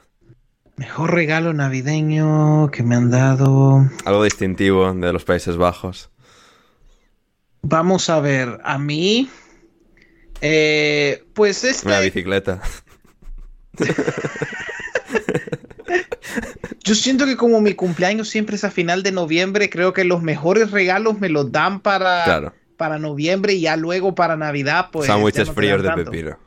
Mejor 0.77 1.13
regalo 1.13 1.53
navideño 1.53 2.69
que 2.71 2.83
me 2.83 2.95
han 2.95 3.09
dado. 3.09 3.89
Algo 4.05 4.23
distintivo 4.23 4.93
de 4.93 5.11
los 5.11 5.25
Países 5.25 5.57
Bajos. 5.57 6.11
Vamos 7.63 8.09
a 8.09 8.19
ver, 8.19 8.59
a 8.63 8.77
mí. 8.77 9.29
Eh, 10.39 11.25
pues 11.33 11.63
este. 11.63 11.87
Una 11.87 11.99
bicicleta. 11.99 12.61
Yo 16.87 16.95
siento 16.95 17.25
que 17.25 17.35
como 17.35 17.59
mi 17.59 17.73
cumpleaños 17.73 18.29
siempre 18.29 18.55
es 18.55 18.63
a 18.63 18.71
final 18.71 19.03
de 19.03 19.11
noviembre, 19.11 19.69
creo 19.69 19.91
que 19.91 20.05
los 20.05 20.21
mejores 20.21 20.71
regalos 20.71 21.19
me 21.19 21.27
los 21.27 21.51
dan 21.51 21.81
para, 21.81 22.53
para 22.77 22.97
noviembre 22.97 23.55
y 23.55 23.61
ya 23.61 23.75
luego 23.75 24.15
para 24.15 24.37
Navidad, 24.37 24.87
pues. 24.91 25.07
Sándwiches 25.07 25.51
fríos 25.51 25.83
de 25.83 25.91
pepino. 25.91 26.39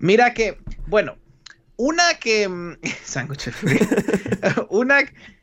Mira 0.00 0.34
que, 0.34 0.58
bueno, 0.86 1.16
una 1.76 2.14
que. 2.14 2.76
Sándwiches 3.04 3.54
fríos. 3.54 3.86
una. 4.68 4.98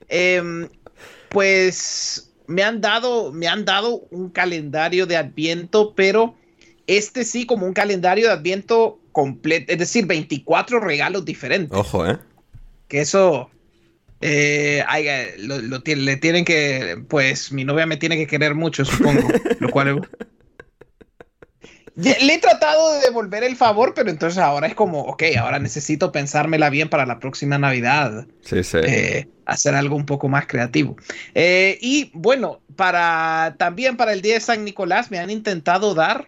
Em, 0.09 0.67
pues 1.29 2.33
me 2.47 2.61
han 2.61 2.81
dado. 2.81 3.31
Me 3.31 3.47
han 3.47 3.63
dado 3.63 4.01
un 4.11 4.31
calendario 4.31 5.05
de 5.05 5.15
Adviento, 5.15 5.93
pero 5.95 6.35
este 6.87 7.23
sí, 7.23 7.45
como 7.45 7.65
un 7.65 7.73
calendario 7.73 8.27
de 8.27 8.33
Adviento 8.33 8.99
completo, 9.15 9.71
es 9.71 9.79
decir, 9.79 10.05
24 10.05 10.81
regalos 10.81 11.23
diferentes. 11.23 11.71
Ojo, 11.71 12.05
¿eh? 12.05 12.17
Que 12.89 12.99
eso, 12.99 13.49
eh, 14.19 14.83
eh, 14.93 15.35
lo, 15.39 15.79
le 15.85 16.17
tienen 16.17 16.43
que, 16.43 17.01
pues 17.07 17.53
mi 17.53 17.63
novia 17.63 17.85
me 17.85 17.95
tiene 17.95 18.17
que 18.17 18.27
querer 18.27 18.55
mucho, 18.55 18.83
supongo, 18.83 19.21
lo 19.59 19.69
cual... 19.69 20.05
Le 21.95 22.33
he 22.33 22.39
tratado 22.39 22.95
de 22.95 22.99
devolver 22.99 23.45
el 23.45 23.55
favor, 23.55 23.93
pero 23.93 24.09
entonces 24.09 24.37
ahora 24.37 24.67
es 24.67 24.75
como, 24.75 25.03
ok, 25.03 25.23
ahora 25.39 25.59
necesito 25.59 26.11
pensármela 26.11 26.69
bien 26.69 26.89
para 26.89 27.05
la 27.05 27.19
próxima 27.19 27.57
Navidad. 27.57 28.27
Sí, 28.41 28.65
sí. 28.65 28.79
Eh, 28.83 29.29
hacer 29.45 29.75
algo 29.75 29.95
un 29.95 30.05
poco 30.05 30.27
más 30.27 30.45
creativo. 30.45 30.97
y 31.33 32.11
bueno, 32.13 32.59
para 32.75 33.55
también 33.57 33.95
para 33.95 34.11
el 34.11 34.21
día 34.21 34.33
de 34.33 34.41
San 34.41 34.65
Nicolás 34.65 35.09
me 35.09 35.19
han 35.19 35.29
intentado 35.29 35.95
dar 35.95 36.27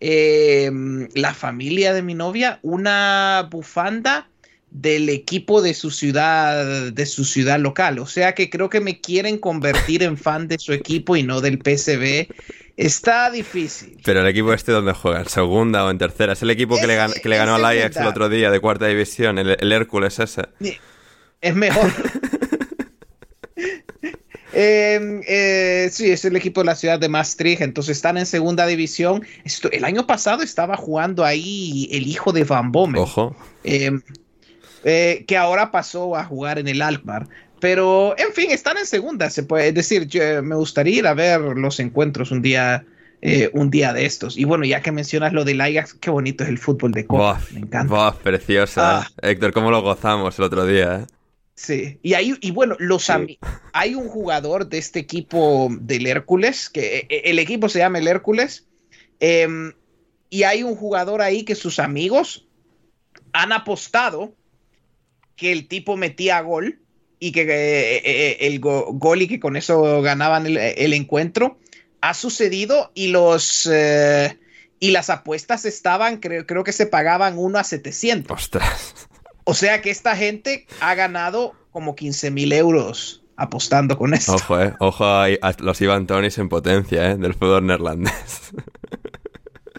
eh, 0.00 0.70
la 1.14 1.34
familia 1.34 1.94
de 1.94 2.02
mi 2.02 2.14
novia 2.14 2.58
una 2.62 3.48
bufanda 3.50 4.28
del 4.70 5.08
equipo 5.08 5.62
de 5.62 5.72
su 5.72 5.90
ciudad, 5.90 6.92
de 6.92 7.06
su 7.06 7.24
ciudad 7.24 7.58
local. 7.58 7.98
O 7.98 8.06
sea 8.06 8.34
que 8.34 8.50
creo 8.50 8.68
que 8.68 8.80
me 8.80 9.00
quieren 9.00 9.38
convertir 9.38 10.02
en 10.02 10.18
fan 10.18 10.48
de 10.48 10.58
su 10.58 10.72
equipo 10.72 11.16
y 11.16 11.22
no 11.22 11.40
del 11.40 11.58
PSV. 11.58 12.28
Está 12.76 13.30
difícil. 13.30 13.98
Pero 14.04 14.20
el 14.20 14.26
equipo 14.26 14.52
este 14.52 14.72
donde 14.72 14.92
juega, 14.92 15.20
en 15.20 15.28
segunda 15.28 15.84
o 15.86 15.90
en 15.90 15.96
tercera, 15.96 16.34
es 16.34 16.42
el 16.42 16.50
equipo 16.50 16.76
que, 16.76 16.86
le, 16.86 17.36
ganó 17.36 17.54
al 17.54 17.64
Ajax 17.64 17.96
el 17.96 18.06
otro 18.06 18.28
día 18.28 18.50
de 18.50 18.60
cuarta 18.60 18.86
división, 18.86 19.38
el, 19.38 19.56
el 19.58 19.72
Hércules 19.72 20.18
ese. 20.18 20.42
Es 21.40 21.54
mejor. 21.54 21.90
Em, 24.58 25.20
eh, 25.26 25.90
sí, 25.92 26.10
es 26.10 26.24
el 26.24 26.34
equipo 26.34 26.62
de 26.62 26.64
la 26.64 26.76
ciudad 26.76 26.98
de 26.98 27.10
Maastricht, 27.10 27.60
entonces 27.60 27.98
están 27.98 28.16
en 28.16 28.24
segunda 28.24 28.66
división. 28.66 29.22
Esto, 29.44 29.70
el 29.70 29.84
año 29.84 30.06
pasado 30.06 30.42
estaba 30.42 30.78
jugando 30.78 31.26
ahí 31.26 31.90
el 31.92 32.06
hijo 32.06 32.32
de 32.32 32.44
Van 32.44 32.72
Bommel. 32.72 33.02
Ojo. 33.02 33.36
Em, 33.64 34.00
eh, 34.82 35.26
que 35.28 35.36
ahora 35.36 35.70
pasó 35.70 36.16
a 36.16 36.24
jugar 36.24 36.58
en 36.58 36.68
el 36.68 36.80
Alkmaar. 36.80 37.28
Pero, 37.60 38.14
en 38.16 38.32
fin, 38.32 38.50
están 38.50 38.78
en 38.78 38.86
segunda, 38.86 39.28
se 39.28 39.42
puede 39.42 39.72
decir. 39.72 40.08
me 40.42 40.54
gustaría 40.54 41.00
ir 41.00 41.06
a 41.06 41.12
ver 41.12 41.38
los 41.38 41.78
encuentros 41.78 42.30
un 42.30 42.40
día, 42.40 42.86
eh, 43.20 43.50
un 43.52 43.68
día 43.68 43.92
de 43.92 44.06
estos. 44.06 44.38
Y 44.38 44.44
bueno, 44.44 44.64
ya 44.64 44.80
que 44.80 44.90
mencionas 44.90 45.34
lo 45.34 45.44
del 45.44 45.60
Ajax, 45.60 45.92
qué 46.00 46.08
bonito 46.08 46.44
es 46.44 46.48
el 46.48 46.56
fútbol 46.56 46.92
de 46.92 47.04
Copa. 47.04 47.42
Me 47.52 47.60
encanta. 47.60 48.14
preciosa. 48.22 49.00
Ah. 49.00 49.08
Héctor, 49.20 49.52
cómo 49.52 49.70
lo 49.70 49.82
gozamos 49.82 50.38
el 50.38 50.46
otro 50.46 50.64
día. 50.64 51.02
¿eh? 51.02 51.15
Sí, 51.56 51.98
y 52.02 52.12
hay, 52.12 52.36
y 52.42 52.50
bueno, 52.50 52.76
los 52.78 53.10
hay 53.72 53.94
un 53.94 54.08
jugador 54.08 54.68
de 54.68 54.76
este 54.76 54.98
equipo 54.98 55.68
del 55.80 56.06
Hércules, 56.06 56.68
que 56.68 56.98
e, 56.98 57.06
e, 57.08 57.30
el 57.30 57.38
equipo 57.38 57.70
se 57.70 57.78
llama 57.78 57.98
el 57.98 58.06
Hércules, 58.06 58.66
em, 59.20 59.72
y 60.28 60.42
hay 60.42 60.62
un 60.62 60.76
jugador 60.76 61.22
ahí 61.22 61.44
que 61.44 61.54
sus 61.54 61.78
amigos 61.78 62.46
han 63.32 63.52
apostado 63.52 64.34
que 65.34 65.50
el 65.50 65.66
tipo 65.66 65.96
metía 65.96 66.42
gol 66.42 66.78
y 67.20 67.32
que 67.32 67.42
e, 67.42 68.46
el 68.46 68.60
gol 68.60 69.22
y 69.22 69.26
que 69.26 69.40
con 69.40 69.56
eso 69.56 70.02
ganaban 70.02 70.46
el, 70.46 70.92
encuentro. 70.92 71.58
Ha 72.02 72.12
sucedido 72.12 72.92
y 72.94 73.08
los 73.08 73.66
eh, 73.72 74.38
y 74.78 74.90
las 74.90 75.08
apuestas 75.08 75.64
estaban, 75.64 76.18
creo, 76.18 76.46
creo 76.46 76.64
que 76.64 76.72
se 76.72 76.84
pagaban 76.84 77.38
uno 77.38 77.58
a 77.58 77.64
700. 77.64 78.30
Ostras. 78.30 79.08
O 79.48 79.54
sea 79.54 79.80
que 79.80 79.90
esta 79.90 80.16
gente 80.16 80.66
ha 80.80 80.96
ganado 80.96 81.54
como 81.70 81.94
15 81.94 82.32
mil 82.32 82.52
euros 82.52 83.22
apostando 83.36 83.96
con 83.96 84.12
esto. 84.12 84.34
Ojo, 84.34 84.60
eh. 84.60 84.74
Ojo 84.80 85.04
a, 85.04 85.28
los 85.58 85.80
Ivan 85.80 86.08
Tonis 86.08 86.36
en 86.38 86.48
potencia, 86.48 87.12
eh, 87.12 87.16
del 87.16 87.32
fútbol 87.32 87.64
neerlandés. 87.64 88.52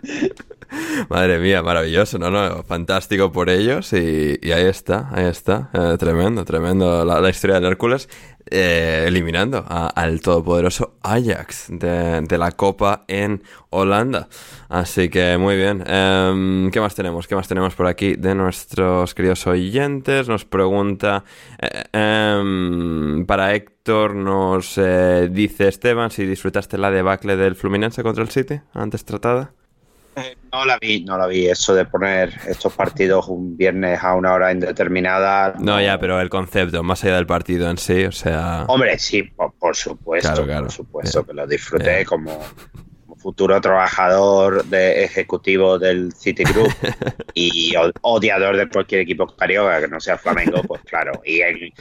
Madre 1.10 1.40
mía, 1.40 1.62
maravilloso, 1.62 2.18
¿no? 2.18 2.32
no 2.32 2.64
fantástico 2.64 3.34
por 3.34 3.50
ellos 3.50 3.92
y, 3.92 4.40
ahí 4.52 4.66
está, 4.66 5.10
ahí 5.12 5.26
está. 5.26 5.70
Eh, 5.74 5.98
tremendo, 6.00 6.46
tremendo 6.46 7.04
la, 7.04 7.30
historia 7.30 7.56
del 7.56 7.66
Hércules. 7.66 8.08
Eh, 8.50 9.06
eliminando 9.08 9.66
al 9.68 10.22
todopoderoso 10.22 10.96
Ajax 11.02 11.68
de, 11.70 12.38
la 12.38 12.52
Copa 12.52 13.04
en 13.08 13.44
Holanda. 13.70 14.28
Así 14.70 15.10
que 15.10 15.38
muy 15.38 15.56
bien. 15.56 15.84
Em, 15.86 16.72
¿Qué 16.72 16.80
más 16.80 16.96
tenemos? 16.96 17.28
¿Qué 17.28 17.36
más 17.36 17.48
tenemos 17.48 17.76
por 17.76 17.88
aquí 17.88 18.16
de 18.16 18.36
nuestros 18.36 19.14
queridos 19.14 19.46
oyentes? 19.48 20.28
Nos 20.28 20.46
pregunta 20.46 21.24
eh, 21.60 21.84
em, 21.94 23.26
para 23.26 23.54
Héctor, 23.54 24.16
nos 24.16 24.76
dice 25.30 25.68
Esteban 25.68 26.12
si 26.12 26.26
disfrutaste 26.26 26.78
la 26.78 26.92
debacle 26.92 27.38
del 27.38 27.56
Fluminense 27.56 28.04
contra 28.04 28.24
el 28.24 28.30
City 28.30 28.62
antes 28.74 29.06
tratada. 29.06 29.54
No 30.52 30.66
la 30.66 30.78
vi, 30.80 31.04
no 31.04 31.18
la 31.18 31.28
vi. 31.28 31.48
Eso 31.48 31.76
de 31.76 31.86
poner 31.86 32.34
estos 32.48 32.74
partidos 32.74 33.28
un 33.28 33.56
viernes 33.56 34.04
a 34.04 34.16
una 34.16 34.34
hora 34.34 34.52
indeterminada. 34.52 35.54
No, 35.60 35.80
ya, 35.82 36.00
pero 36.00 36.20
el 36.20 36.30
concepto, 36.30 36.82
más 36.84 37.04
allá 37.04 37.16
del 37.16 37.28
partido 37.28 37.70
en 37.70 37.78
sí, 37.78 38.06
o 38.06 38.12
sea. 38.12 38.66
Hombre, 38.68 38.98
sí, 38.98 39.24
por, 39.24 39.76
supuesto. 39.76 40.46
Por 40.46 40.72
supuesto 40.72 41.26
que 41.26 41.34
lo 41.34 41.46
disfruté 41.46 42.06
como, 42.06 42.40
futuro 43.18 43.60
trabajador 43.60 44.64
de 44.66 45.04
ejecutivo 45.04 45.78
del 45.78 46.14
Citigroup 46.14 46.72
y 47.34 47.74
odiador 48.02 48.58
de 48.58 48.70
cualquier 48.70 49.02
equipo 49.02 49.28
carioca 49.28 49.82
que 49.82 49.88
no 49.88 50.00
sea 50.00 50.18
Flamengo, 50.18 50.62
pues 50.64 50.82
claro. 50.84 51.22
Y 51.26 51.42
en, 51.42 51.74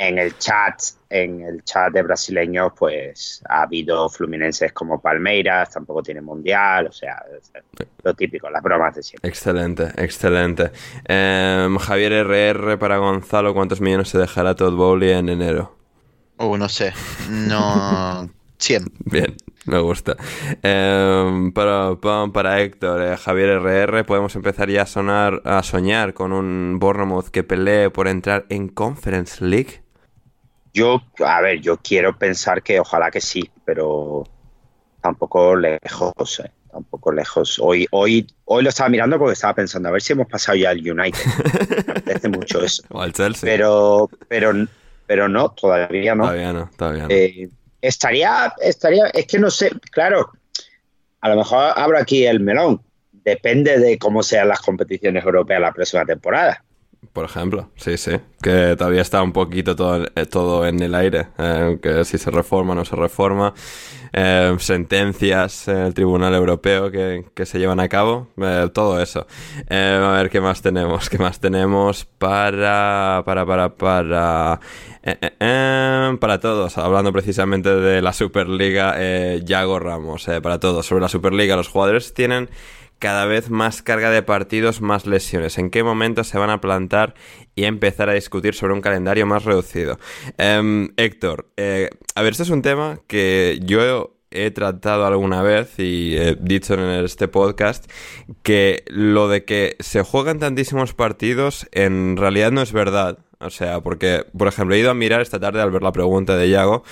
en 0.00 0.18
el 0.18 0.38
chat, 0.38 0.80
en 1.10 1.42
el 1.42 1.62
chat 1.62 1.92
de 1.92 2.02
brasileños, 2.02 2.72
pues 2.74 3.42
ha 3.46 3.62
habido 3.62 4.08
fluminenses 4.08 4.72
como 4.72 4.98
Palmeiras, 4.98 5.68
tampoco 5.68 6.02
tiene 6.02 6.22
mundial, 6.22 6.86
o 6.86 6.92
sea, 6.92 7.22
lo 8.02 8.14
típico, 8.14 8.48
las 8.48 8.62
bromas 8.62 8.94
de 8.94 9.02
siempre. 9.02 9.28
Excelente, 9.28 9.92
excelente. 9.98 10.70
Em, 11.04 11.76
Javier 11.76 12.14
RR 12.14 12.78
para 12.78 12.96
Gonzalo, 12.96 13.52
¿cuántos 13.52 13.82
millones 13.82 14.08
se 14.08 14.16
dejará 14.16 14.54
Todd 14.54 14.74
Bowley 14.74 15.10
en 15.10 15.28
enero? 15.28 15.76
Oh, 16.38 16.56
no 16.56 16.70
sé, 16.70 16.94
no... 17.28 18.30
100. 18.60 18.92
Bien, 19.06 19.36
me 19.64 19.78
gusta. 19.80 20.16
Para, 20.60 21.96
para 22.32 22.60
Héctor, 22.60 23.02
eh, 23.02 23.16
Javier 23.16 23.58
RR, 23.62 24.04
podemos 24.04 24.36
empezar 24.36 24.68
ya 24.68 24.82
a 24.82 24.86
sonar, 24.86 25.40
a 25.46 25.62
soñar 25.62 26.12
con 26.12 26.32
un 26.32 26.78
Bournemouth 26.78 27.28
que 27.28 27.42
pelee 27.42 27.88
por 27.88 28.06
entrar 28.06 28.44
en 28.50 28.68
Conference 28.68 29.42
League. 29.42 29.80
Yo, 30.72 31.02
a 31.24 31.40
ver, 31.40 31.60
yo 31.60 31.78
quiero 31.78 32.16
pensar 32.16 32.62
que 32.62 32.80
ojalá 32.80 33.10
que 33.10 33.20
sí, 33.20 33.50
pero 33.64 34.24
tampoco 35.00 35.56
lejos, 35.56 36.40
eh, 36.40 36.50
tampoco 36.70 37.12
lejos. 37.12 37.58
Hoy, 37.58 37.86
hoy, 37.90 38.26
hoy 38.44 38.62
lo 38.62 38.68
estaba 38.68 38.88
mirando 38.88 39.18
porque 39.18 39.32
estaba 39.32 39.54
pensando 39.54 39.88
a 39.88 39.92
ver 39.92 40.02
si 40.02 40.12
hemos 40.12 40.28
pasado 40.28 40.56
ya 40.56 40.70
al 40.70 40.78
United. 40.78 41.18
Me 41.86 42.00
parece 42.00 42.28
mucho 42.30 42.62
eso. 42.62 42.82
O 42.90 43.00
al 43.00 43.12
Chelsea. 43.12 43.48
Pero, 43.48 44.08
pero, 44.28 44.52
pero 45.06 45.28
no, 45.28 45.50
todavía 45.50 46.14
no. 46.14 46.24
Todavía 46.24 46.52
no, 46.52 46.70
todavía 46.76 47.02
no. 47.04 47.10
Eh, 47.10 47.48
estaría, 47.80 48.52
estaría, 48.60 49.06
es 49.06 49.26
que 49.26 49.38
no 49.38 49.50
sé, 49.50 49.70
claro, 49.90 50.30
a 51.20 51.28
lo 51.28 51.36
mejor 51.36 51.72
abro 51.76 51.98
aquí 51.98 52.26
el 52.26 52.40
melón. 52.40 52.82
Depende 53.12 53.78
de 53.78 53.98
cómo 53.98 54.22
sean 54.22 54.48
las 54.48 54.60
competiciones 54.60 55.24
europeas 55.24 55.60
la 55.60 55.72
próxima 55.72 56.06
temporada. 56.06 56.64
Por 57.12 57.24
ejemplo, 57.24 57.70
sí, 57.76 57.96
sí. 57.96 58.12
Que 58.40 58.76
todavía 58.76 59.00
está 59.00 59.22
un 59.22 59.32
poquito 59.32 59.74
todo, 59.74 60.06
eh, 60.14 60.26
todo 60.26 60.66
en 60.66 60.80
el 60.80 60.94
aire. 60.94 61.28
Eh, 61.38 61.78
que 61.82 62.04
si 62.04 62.18
se 62.18 62.30
reforma 62.30 62.72
o 62.72 62.74
no 62.76 62.84
se 62.84 62.94
reforma. 62.94 63.52
Eh, 64.12 64.54
sentencias 64.58 65.66
en 65.68 65.78
el 65.78 65.94
Tribunal 65.94 66.34
Europeo 66.34 66.90
que, 66.90 67.46
se 67.46 67.58
llevan 67.58 67.80
a 67.80 67.88
cabo. 67.88 68.28
todo 68.74 69.00
eso. 69.00 69.26
a 69.70 70.12
ver 70.12 70.30
qué 70.30 70.40
más 70.40 70.62
tenemos. 70.62 71.08
¿Qué 71.10 71.18
más 71.18 71.40
tenemos 71.40 72.04
para. 72.04 73.22
Para, 73.24 73.46
para, 73.46 73.74
para. 73.74 74.60
para 76.20 76.40
todos. 76.40 76.78
Hablando 76.78 77.12
precisamente 77.12 77.74
de 77.74 78.02
la 78.02 78.12
Superliga. 78.12 78.96
Yago 79.38 79.78
Ramos. 79.80 80.26
para 80.42 80.60
todos. 80.60 80.86
Sobre 80.86 81.00
la 81.00 81.08
Superliga, 81.08 81.56
los 81.56 81.68
jugadores 81.68 82.14
tienen 82.14 82.50
cada 83.00 83.26
vez 83.26 83.50
más 83.50 83.82
carga 83.82 84.10
de 84.10 84.22
partidos, 84.22 84.80
más 84.80 85.06
lesiones. 85.06 85.58
¿En 85.58 85.70
qué 85.70 85.82
momento 85.82 86.22
se 86.22 86.38
van 86.38 86.50
a 86.50 86.60
plantar 86.60 87.14
y 87.56 87.64
empezar 87.64 88.08
a 88.08 88.12
discutir 88.14 88.54
sobre 88.54 88.74
un 88.74 88.82
calendario 88.82 89.26
más 89.26 89.44
reducido? 89.44 89.98
Em, 90.38 90.90
Héctor, 90.96 91.50
eh, 91.56 91.90
a 92.14 92.22
ver, 92.22 92.32
este 92.32 92.44
es 92.44 92.50
un 92.50 92.62
tema 92.62 93.00
que 93.08 93.58
yo 93.64 94.14
he 94.30 94.50
tratado 94.50 95.06
alguna 95.06 95.42
vez 95.42 95.78
y 95.78 96.16
he 96.16 96.36
dicho 96.40 96.74
en 96.74 97.04
este 97.04 97.26
podcast 97.26 97.90
que 98.42 98.84
lo 98.86 99.28
de 99.28 99.44
que 99.44 99.76
se 99.80 100.02
juegan 100.02 100.38
tantísimos 100.38 100.94
partidos 100.94 101.66
en 101.72 102.16
realidad 102.16 102.52
no 102.52 102.62
es 102.62 102.72
verdad. 102.72 103.18
O 103.40 103.48
sea, 103.48 103.80
porque, 103.80 104.26
por 104.36 104.48
ejemplo, 104.48 104.74
he 104.74 104.78
ido 104.78 104.90
a 104.90 104.94
mirar 104.94 105.22
esta 105.22 105.40
tarde 105.40 105.62
al 105.62 105.70
ver 105.70 105.82
la 105.82 105.92
pregunta 105.92 106.36
de 106.36 106.50
Yago 106.50 106.84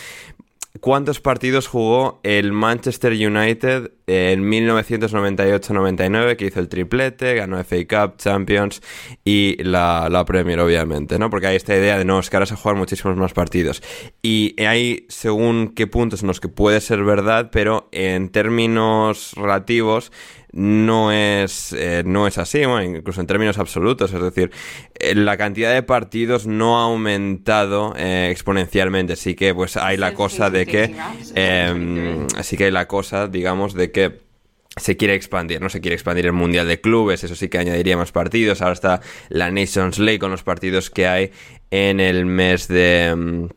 ¿Cuántos 0.80 1.20
partidos 1.20 1.66
jugó 1.66 2.20
el 2.22 2.52
Manchester 2.52 3.12
United 3.12 3.92
en 4.06 4.50
1998-99, 4.50 6.36
que 6.36 6.46
hizo 6.46 6.60
el 6.60 6.68
triplete, 6.68 7.34
ganó 7.34 7.62
FA 7.62 7.76
Cup, 7.88 8.16
Champions 8.16 8.80
y 9.24 9.62
la, 9.62 10.08
la, 10.10 10.24
Premier, 10.24 10.60
obviamente, 10.60 11.18
¿no? 11.18 11.28
Porque 11.30 11.48
hay 11.48 11.56
esta 11.56 11.76
idea 11.76 11.98
de, 11.98 12.04
no, 12.04 12.18
es 12.18 12.30
que 12.30 12.36
ahora 12.36 12.46
se 12.46 12.56
juegan 12.56 12.78
muchísimos 12.78 13.16
más 13.16 13.32
partidos. 13.34 13.82
Y 14.22 14.54
hay, 14.62 15.06
según 15.08 15.74
qué 15.74 15.86
puntos 15.86 16.22
en 16.22 16.28
los 16.28 16.40
que 16.40 16.48
puede 16.48 16.80
ser 16.80 17.04
verdad, 17.04 17.50
pero 17.52 17.88
en 17.92 18.30
términos 18.30 19.32
relativos, 19.36 20.10
no 20.52 21.12
es, 21.12 21.72
eh, 21.72 22.02
no 22.04 22.26
es 22.26 22.38
así, 22.38 22.62
incluso 22.62 23.20
en 23.20 23.26
términos 23.26 23.58
absolutos, 23.58 24.12
es 24.12 24.22
decir, 24.22 24.50
eh, 24.98 25.14
la 25.14 25.36
cantidad 25.36 25.72
de 25.72 25.82
partidos 25.82 26.46
no 26.46 26.78
ha 26.78 26.84
aumentado 26.84 27.94
eh, 27.96 28.28
exponencialmente, 28.30 29.12
así 29.12 29.34
que 29.34 29.54
pues 29.54 29.76
hay 29.76 29.96
la 29.96 30.14
cosa 30.14 30.50
de 30.50 30.66
que, 30.66 30.94
así 32.36 32.56
que 32.56 32.64
hay 32.64 32.70
la 32.70 32.88
cosa, 32.88 33.28
digamos, 33.28 33.74
de 33.74 33.92
que 33.92 34.28
se 34.76 34.96
quiere 34.96 35.14
expandir, 35.14 35.60
¿no? 35.60 35.68
Se 35.68 35.80
quiere 35.80 35.94
expandir 35.94 36.26
el 36.26 36.32
Mundial 36.32 36.68
de 36.68 36.80
Clubes, 36.80 37.24
eso 37.24 37.34
sí 37.34 37.48
que 37.48 37.58
añadiría 37.58 37.96
más 37.96 38.12
partidos, 38.12 38.62
ahora 38.62 38.74
está 38.74 39.00
la 39.28 39.50
Nations 39.50 39.98
League 39.98 40.20
con 40.20 40.30
los 40.30 40.44
partidos 40.44 40.90
que 40.90 41.06
hay 41.06 41.32
en 41.70 42.00
el 42.00 42.26
mes 42.26 42.68
de 42.68 43.06
em, 43.06 43.48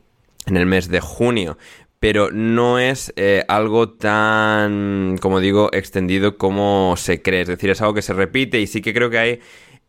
en 0.47 0.57
el 0.57 0.65
mes 0.65 0.89
de 0.89 0.99
junio 0.99 1.57
pero 2.01 2.31
no 2.31 2.79
es 2.79 3.13
eh, 3.15 3.45
algo 3.47 3.91
tan, 3.91 5.19
como 5.21 5.39
digo, 5.39 5.69
extendido 5.71 6.35
como 6.39 6.95
se 6.97 7.21
cree. 7.21 7.41
Es 7.41 7.47
decir, 7.47 7.69
es 7.69 7.79
algo 7.79 7.93
que 7.93 8.01
se 8.01 8.13
repite 8.13 8.59
y 8.59 8.65
sí 8.65 8.81
que 8.81 8.91
creo 8.91 9.11
que 9.11 9.19
hay 9.19 9.39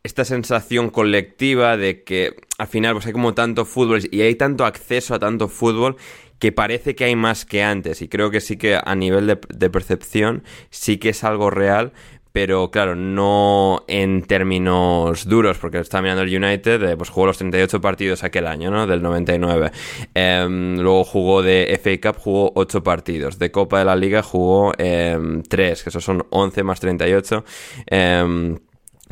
esta 0.02 0.26
sensación 0.26 0.90
colectiva 0.90 1.78
de 1.78 2.04
que 2.04 2.36
al 2.58 2.66
final 2.66 2.92
pues 2.92 3.06
hay 3.06 3.12
como 3.14 3.32
tanto 3.32 3.64
fútbol 3.64 4.02
y 4.10 4.20
hay 4.20 4.34
tanto 4.34 4.66
acceso 4.66 5.14
a 5.14 5.18
tanto 5.18 5.48
fútbol 5.48 5.96
que 6.38 6.52
parece 6.52 6.94
que 6.94 7.04
hay 7.04 7.16
más 7.16 7.46
que 7.46 7.62
antes 7.62 8.02
y 8.02 8.08
creo 8.08 8.30
que 8.30 8.42
sí 8.42 8.58
que 8.58 8.78
a 8.84 8.94
nivel 8.94 9.26
de, 9.26 9.38
de 9.48 9.70
percepción 9.70 10.44
sí 10.68 10.98
que 10.98 11.10
es 11.10 11.24
algo 11.24 11.48
real 11.48 11.94
pero 12.32 12.70
claro, 12.70 12.96
no 12.96 13.84
en 13.88 14.22
términos 14.22 15.28
duros, 15.28 15.58
porque 15.58 15.78
está 15.78 16.00
mirando 16.00 16.22
el 16.22 16.34
United, 16.34 16.82
eh, 16.82 16.96
pues 16.96 17.10
jugó 17.10 17.26
los 17.26 17.38
38 17.38 17.80
partidos 17.80 18.24
aquel 18.24 18.46
año, 18.46 18.70
¿no? 18.70 18.86
Del 18.86 19.02
99. 19.02 19.70
Em, 20.14 20.78
luego 20.78 21.04
jugó 21.04 21.42
de 21.42 21.78
FA 21.82 22.00
Cup, 22.00 22.20
jugó 22.20 22.52
8 22.54 22.82
partidos. 22.82 23.38
De 23.38 23.50
Copa 23.50 23.78
de 23.80 23.84
la 23.84 23.96
Liga 23.96 24.22
jugó 24.22 24.72
3, 24.72 24.80
em, 24.80 25.42
que 25.48 25.88
esos 25.90 26.02
son 26.02 26.26
11 26.30 26.62
más 26.62 26.80
38. 26.80 27.44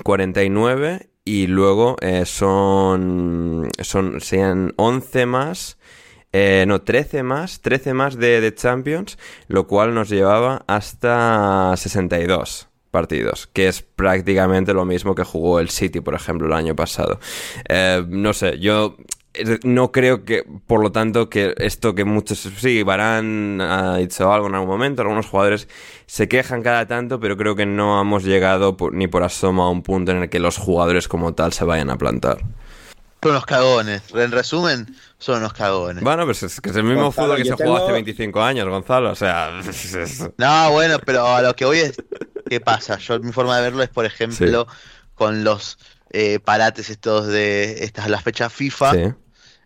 49 0.02 0.88
em, 0.88 1.00
y 1.24 1.46
luego 1.46 1.96
eh, 2.00 2.24
son, 2.24 3.68
son 3.80 4.20
sean 4.20 4.72
11 4.76 5.26
más 5.26 5.76
eh, 6.32 6.64
no, 6.66 6.82
13 6.82 7.24
más, 7.24 7.60
13 7.60 7.92
más 7.92 8.16
de, 8.16 8.40
de, 8.40 8.54
Champions, 8.54 9.18
lo 9.48 9.66
cual 9.66 9.94
nos 9.94 10.08
llevaba 10.08 10.64
hasta 10.68 11.74
62 11.76 12.69
partidos, 12.90 13.48
que 13.52 13.68
es 13.68 13.82
prácticamente 13.82 14.74
lo 14.74 14.84
mismo 14.84 15.14
que 15.14 15.24
jugó 15.24 15.60
el 15.60 15.70
City, 15.70 16.00
por 16.00 16.14
ejemplo, 16.14 16.46
el 16.46 16.52
año 16.52 16.74
pasado. 16.74 17.20
Eh, 17.68 18.04
no 18.08 18.32
sé, 18.32 18.58
yo 18.58 18.96
no 19.62 19.92
creo 19.92 20.24
que, 20.24 20.44
por 20.66 20.82
lo 20.82 20.90
tanto, 20.90 21.30
que 21.30 21.54
esto 21.58 21.94
que 21.94 22.04
muchos, 22.04 22.38
sí, 22.38 22.82
Barán 22.82 23.60
ha 23.60 23.96
dicho 23.96 24.32
algo 24.32 24.48
en 24.48 24.54
algún 24.54 24.68
momento, 24.68 25.02
algunos 25.02 25.26
jugadores 25.26 25.68
se 26.06 26.28
quejan 26.28 26.62
cada 26.62 26.86
tanto, 26.86 27.20
pero 27.20 27.36
creo 27.36 27.54
que 27.54 27.66
no 27.66 28.00
hemos 28.00 28.24
llegado 28.24 28.76
ni 28.92 29.06
por 29.06 29.22
asomo 29.22 29.62
a 29.62 29.70
un 29.70 29.82
punto 29.82 30.10
en 30.10 30.22
el 30.22 30.28
que 30.30 30.40
los 30.40 30.58
jugadores 30.58 31.06
como 31.06 31.34
tal 31.34 31.52
se 31.52 31.64
vayan 31.64 31.90
a 31.90 31.96
plantar. 31.96 32.38
Son 33.22 33.32
unos 33.32 33.44
cagones. 33.44 34.02
En 34.14 34.32
resumen, 34.32 34.96
son 35.18 35.38
unos 35.38 35.52
cagones. 35.52 36.02
Bueno, 36.02 36.24
pues 36.24 36.42
es 36.42 36.58
que 36.60 36.70
es 36.70 36.76
el 36.76 36.84
mismo 36.84 37.12
fútbol 37.12 37.36
que 37.36 37.44
se 37.44 37.52
jugó 37.52 37.76
hace 37.76 37.92
25 37.92 38.40
años, 38.40 38.66
Gonzalo. 38.66 39.10
O 39.10 39.14
sea. 39.14 39.60
No, 40.38 40.70
bueno, 40.72 40.98
pero 41.04 41.26
a 41.26 41.42
lo 41.42 41.54
que 41.54 41.66
voy 41.66 41.80
es. 41.80 41.96
¿Qué 42.50 42.58
pasa? 42.58 42.98
Yo, 42.98 43.20
mi 43.20 43.30
forma 43.30 43.56
de 43.56 43.62
verlo 43.62 43.80
es, 43.80 43.90
por 43.90 44.04
ejemplo, 44.04 44.66
con 45.14 45.44
los 45.44 45.78
eh, 46.10 46.40
parates 46.40 46.90
estos 46.90 47.28
de. 47.28 47.84
Estas, 47.84 48.10
las 48.10 48.24
fechas 48.24 48.52
FIFA. 48.52 48.92
Sí. 48.92 49.14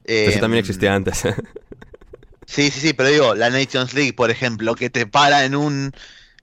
Eso 0.04 0.40
también 0.40 0.60
existía 0.60 0.94
antes. 0.94 1.22
sí, 2.46 2.70
sí, 2.70 2.80
sí, 2.80 2.92
pero 2.92 3.08
digo, 3.08 3.34
la 3.34 3.48
Nations 3.48 3.94
League, 3.94 4.12
por 4.12 4.30
ejemplo, 4.30 4.74
que 4.74 4.90
te 4.90 5.06
para 5.06 5.46
en 5.46 5.56
un 5.56 5.92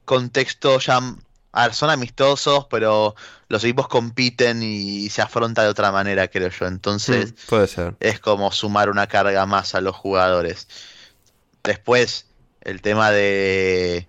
contexto 0.03 0.79
ya 0.79 0.99
a 1.51 1.67
ver, 1.67 1.75
son 1.75 1.91
amistosos, 1.91 2.65
pero 2.71 3.13
los 3.47 3.63
equipos 3.63 3.87
compiten 3.87 4.63
y 4.63 5.11
se 5.11 5.21
afronta 5.21 5.61
de 5.61 5.69
otra 5.69 5.91
manera, 5.91 6.27
creo 6.27 6.49
yo. 6.49 6.65
Entonces, 6.65 7.33
mm, 7.33 7.49
puede 7.49 7.67
ser. 7.67 7.95
es 7.99 8.19
como 8.19 8.51
sumar 8.51 8.89
una 8.89 9.05
carga 9.05 9.45
más 9.45 9.75
a 9.75 9.81
los 9.81 9.95
jugadores. 9.95 10.67
Después, 11.63 12.25
el 12.61 12.81
tema 12.81 13.11
de 13.11 14.07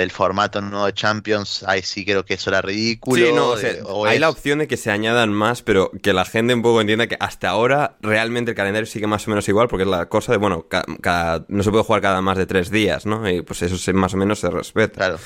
del 0.00 0.10
formato 0.10 0.60
nuevo 0.60 0.86
de 0.86 0.92
Champions, 0.92 1.64
ahí 1.66 1.82
sí 1.82 2.04
creo 2.04 2.24
que 2.24 2.34
eso 2.34 2.50
era 2.50 2.60
ridículo. 2.60 3.56
Sí, 3.56 3.66
no, 3.82 4.04
hay 4.04 4.18
la 4.18 4.28
opción 4.28 4.58
de 4.58 4.68
que 4.68 4.76
se 4.76 4.90
añadan 4.90 5.32
más, 5.32 5.62
pero 5.62 5.90
que 6.02 6.12
la 6.12 6.24
gente 6.24 6.54
un 6.54 6.62
poco 6.62 6.80
entienda 6.80 7.06
que 7.06 7.16
hasta 7.20 7.48
ahora 7.48 7.96
realmente 8.00 8.52
el 8.52 8.56
calendario 8.56 8.86
sigue 8.86 9.06
más 9.06 9.26
o 9.26 9.30
menos 9.30 9.48
igual, 9.48 9.68
porque 9.68 9.84
es 9.84 9.88
la 9.88 10.06
cosa 10.06 10.32
de, 10.32 10.38
bueno, 10.38 10.66
cada, 10.68 11.44
no 11.48 11.62
se 11.62 11.70
puede 11.70 11.84
jugar 11.84 12.02
cada 12.02 12.20
más 12.20 12.38
de 12.38 12.46
tres 12.46 12.70
días, 12.70 13.06
¿no? 13.06 13.28
Y 13.28 13.42
pues 13.42 13.62
eso 13.62 13.92
más 13.92 14.14
o 14.14 14.16
menos 14.16 14.40
se 14.40 14.50
respeta. 14.50 14.94
Claro. 14.96 15.18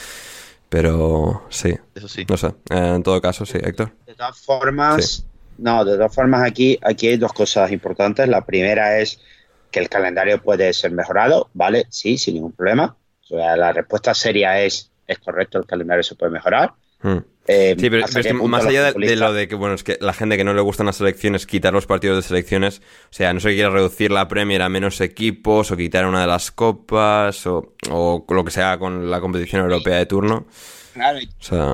Pero 0.69 1.45
sí. 1.51 1.75
Eso 1.95 2.09
sí. 2.09 2.27
No 2.29 2.37
sé. 2.37 2.53
en 2.71 3.03
todo 3.03 3.21
caso, 3.21 3.47
sí, 3.47 3.59
Héctor. 3.63 3.93
De 4.07 4.15
todas 4.15 4.39
formas, 4.39 5.25
no, 5.59 5.85
de 5.85 5.97
todas 5.97 6.15
formas 6.15 6.43
aquí, 6.43 6.79
aquí 6.83 7.09
hay 7.09 7.17
dos 7.17 7.33
cosas 7.33 7.71
importantes. 7.71 8.29
La 8.29 8.45
primera 8.45 8.99
es 8.99 9.21
que 9.71 9.81
el 9.81 9.89
calendario 9.89 10.43
puede 10.43 10.73
ser 10.73 10.93
mejorado, 10.93 11.51
¿vale? 11.55 11.87
Sí, 11.91 12.19
sin 12.19 12.35
ningún 12.35 12.53
problema. 12.53 12.97
O 13.25 13.27
sea, 13.29 13.57
la 13.57 13.73
respuesta 13.73 14.15
seria 14.15 14.61
es 14.61 14.91
es 15.07 15.19
correcto, 15.19 15.59
el 15.59 15.67
calendario 15.67 16.03
se 16.03 16.15
puede 16.15 16.33
mejorar. 16.33 16.73
Hmm. 17.03 17.19
Eh, 17.47 17.77
sí, 17.79 17.91
pero, 17.91 18.07
más 18.49 18.65
allá 18.65 18.93
de, 18.93 19.17
lo 19.17 19.35
de 19.35 19.47
que, 19.47 19.55
bueno, 19.55 19.75
es 19.75 19.85
que 19.85 19.99
la 20.01 20.15
gente 20.15 20.39
que 20.39 20.45
no 20.45 20.55
le 20.55 20.63
gustan 20.63 20.87
las 20.87 20.97
selecciones, 20.97 21.47
quitar 21.47 21.75
los 21.75 21.87
partidos 21.87 22.17
de 22.17 22.23
selecciones, 22.23 22.79
o 22.79 23.13
sea, 23.13 23.35
no 23.35 23.41
se 23.41 23.51
quiere 23.51 23.69
reducir 23.69 24.11
la 24.11 24.29
Premier 24.29 24.63
a 24.63 24.71
menos 24.71 25.03
equipos 25.03 25.71
o 25.71 25.77
quitar 25.77 26.07
una 26.07 26.23
de 26.23 26.27
las 26.27 26.51
copas 26.51 27.47
o, 27.47 27.75
lo 27.91 28.45
que 28.45 28.51
sea 28.51 28.79
con 28.79 29.11
la 29.11 29.21
competición 29.21 29.61
europea 29.63 29.99
de 29.99 30.07
turno. 30.07 30.47
Claro, 30.95 31.19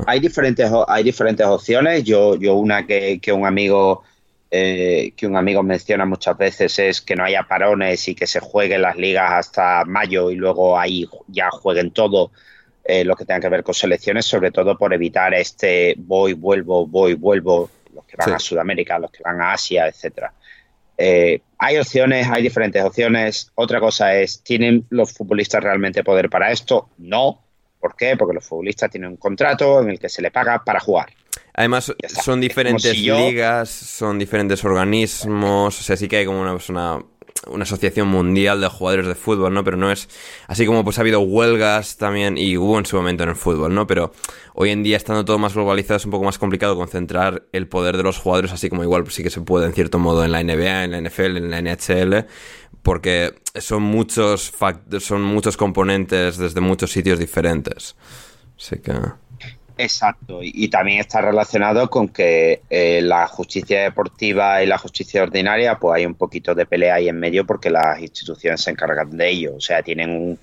hay, 0.06 0.18
diferentes, 0.18 0.68
hay 0.89 1.05
diferentes 1.05 1.47
opciones. 1.47 2.02
Yo, 2.02 2.35
yo 2.36 2.55
una 2.55 2.86
que, 2.86 3.20
un 3.32 3.47
amigo 3.47 4.02
eh, 4.51 5.12
que 5.16 5.27
un 5.27 5.36
amigo 5.36 5.62
menciona 5.62 6.05
muchas 6.05 6.36
veces 6.36 6.78
es 6.78 7.01
que 7.01 7.14
no 7.14 7.24
haya 7.24 7.44
parones 7.44 8.09
y 8.09 8.14
que 8.14 8.27
se 8.27 8.40
jueguen 8.40 8.82
las 8.82 8.97
ligas 8.97 9.31
hasta 9.31 9.85
mayo 9.85 10.31
y 10.31 10.35
luego 10.35 10.78
ahí 10.78 11.09
ya 11.28 11.51
jueguen 11.51 11.93
todo 11.93 12.32
eh, 12.85 13.05
lo 13.05 13.14
que 13.14 13.24
tenga 13.24 13.40
que 13.40 13.48
ver 13.48 13.62
con 13.62 13.74
selecciones, 13.74 14.27
sobre 14.27 14.51
todo 14.51 14.77
por 14.77 14.93
evitar 14.93 15.32
este 15.35 15.94
voy, 15.98 16.32
vuelvo, 16.32 16.86
voy, 16.86 17.14
vuelvo, 17.14 17.70
los 17.94 18.05
que 18.05 18.16
van 18.16 18.32
a 18.32 18.39
Sudamérica, 18.39 18.98
los 18.98 19.12
que 19.12 19.22
van 19.22 19.40
a 19.40 19.52
Asia, 19.52 19.86
etcétera. 19.86 20.32
Eh, 20.98 21.40
hay 21.59 21.78
opciones, 21.78 22.28
hay 22.28 22.43
diferentes 22.43 22.82
opciones. 22.82 23.52
Otra 23.55 23.81
cosa 23.81 24.16
es, 24.16 24.43
¿tienen 24.43 24.86
los 24.90 25.12
futbolistas 25.12 25.62
realmente 25.62 26.02
poder 26.02 26.28
para 26.28 26.51
esto? 26.51 26.89
No. 26.98 27.43
¿Por 27.78 27.97
qué? 27.97 28.16
Porque 28.16 28.35
los 28.35 28.44
futbolistas 28.44 28.90
tienen 28.90 29.10
un 29.10 29.16
contrato 29.16 29.81
en 29.81 29.90
el 29.90 29.98
que 29.98 30.09
se 30.09 30.20
le 30.20 30.31
paga 30.31 30.64
para 30.64 30.81
jugar. 30.81 31.09
Además, 31.60 31.94
son 32.24 32.40
diferentes 32.40 32.98
ligas, 32.98 33.68
son 33.68 34.18
diferentes 34.18 34.64
organismos, 34.64 35.78
o 35.78 35.82
sea, 35.82 35.94
sí 35.94 36.08
que 36.08 36.16
hay 36.16 36.24
como 36.24 36.40
una, 36.40 36.56
una 36.70 37.04
una 37.48 37.64
asociación 37.64 38.08
mundial 38.08 38.62
de 38.62 38.68
jugadores 38.68 39.06
de 39.06 39.14
fútbol, 39.14 39.52
¿no? 39.52 39.62
Pero 39.62 39.76
no 39.76 39.90
es 39.92 40.08
así 40.46 40.64
como 40.64 40.84
pues 40.84 40.96
ha 40.96 41.02
habido 41.02 41.20
huelgas 41.20 41.98
también 41.98 42.38
y 42.38 42.56
hubo 42.56 42.78
en 42.78 42.86
su 42.86 42.96
momento 42.96 43.24
en 43.24 43.30
el 43.30 43.36
fútbol, 43.36 43.74
¿no? 43.74 43.86
Pero 43.86 44.12
hoy 44.54 44.70
en 44.70 44.82
día 44.82 44.96
estando 44.96 45.24
todo 45.24 45.38
más 45.38 45.54
globalizado 45.54 45.98
es 45.98 46.04
un 46.06 46.10
poco 46.10 46.24
más 46.24 46.38
complicado 46.38 46.76
concentrar 46.76 47.44
el 47.52 47.68
poder 47.68 47.98
de 47.98 48.04
los 48.04 48.18
jugadores, 48.18 48.52
así 48.52 48.70
como 48.70 48.82
igual 48.82 49.02
pues, 49.02 49.14
sí 49.14 49.22
que 49.22 49.30
se 49.30 49.42
puede 49.42 49.66
en 49.66 49.74
cierto 49.74 49.98
modo 49.98 50.24
en 50.24 50.32
la 50.32 50.42
NBA, 50.42 50.84
en 50.84 50.90
la 50.92 51.00
NFL, 51.00 51.36
en 51.36 51.50
la 51.50 51.60
NHL, 51.60 52.26
porque 52.82 53.34
son 53.54 53.82
muchos 53.82 54.52
son 55.00 55.22
muchos 55.22 55.58
componentes 55.58 56.38
desde 56.38 56.60
muchos 56.60 56.90
sitios 56.90 57.18
diferentes. 57.18 57.96
Así 58.58 58.78
que 58.78 58.92
Exacto, 59.82 60.40
y, 60.43 60.69
también 60.69 61.01
está 61.01 61.23
relacionado 61.23 61.89
con 61.89 62.11
que 62.11 62.61
eh, 62.69 63.01
la 63.01 63.27
justicia 63.27 63.82
deportiva 63.85 64.62
y 64.62 64.66
la 64.66 64.77
justicia 64.77 65.23
ordinaria, 65.23 65.78
pues 65.78 65.97
hay 65.97 66.05
un 66.05 66.16
poquito 66.16 66.55
de 66.55 66.66
pelea 66.66 66.97
ahí 66.97 67.09
en 67.09 67.19
medio 67.19 67.47
porque 67.47 67.70
las 67.70 67.98
instituciones 67.98 68.61
se 68.61 68.73
encargan 68.73 69.16
de 69.16 69.31
ello, 69.31 69.55
o 69.57 69.61
sea, 69.61 69.82
tienen 69.82 70.39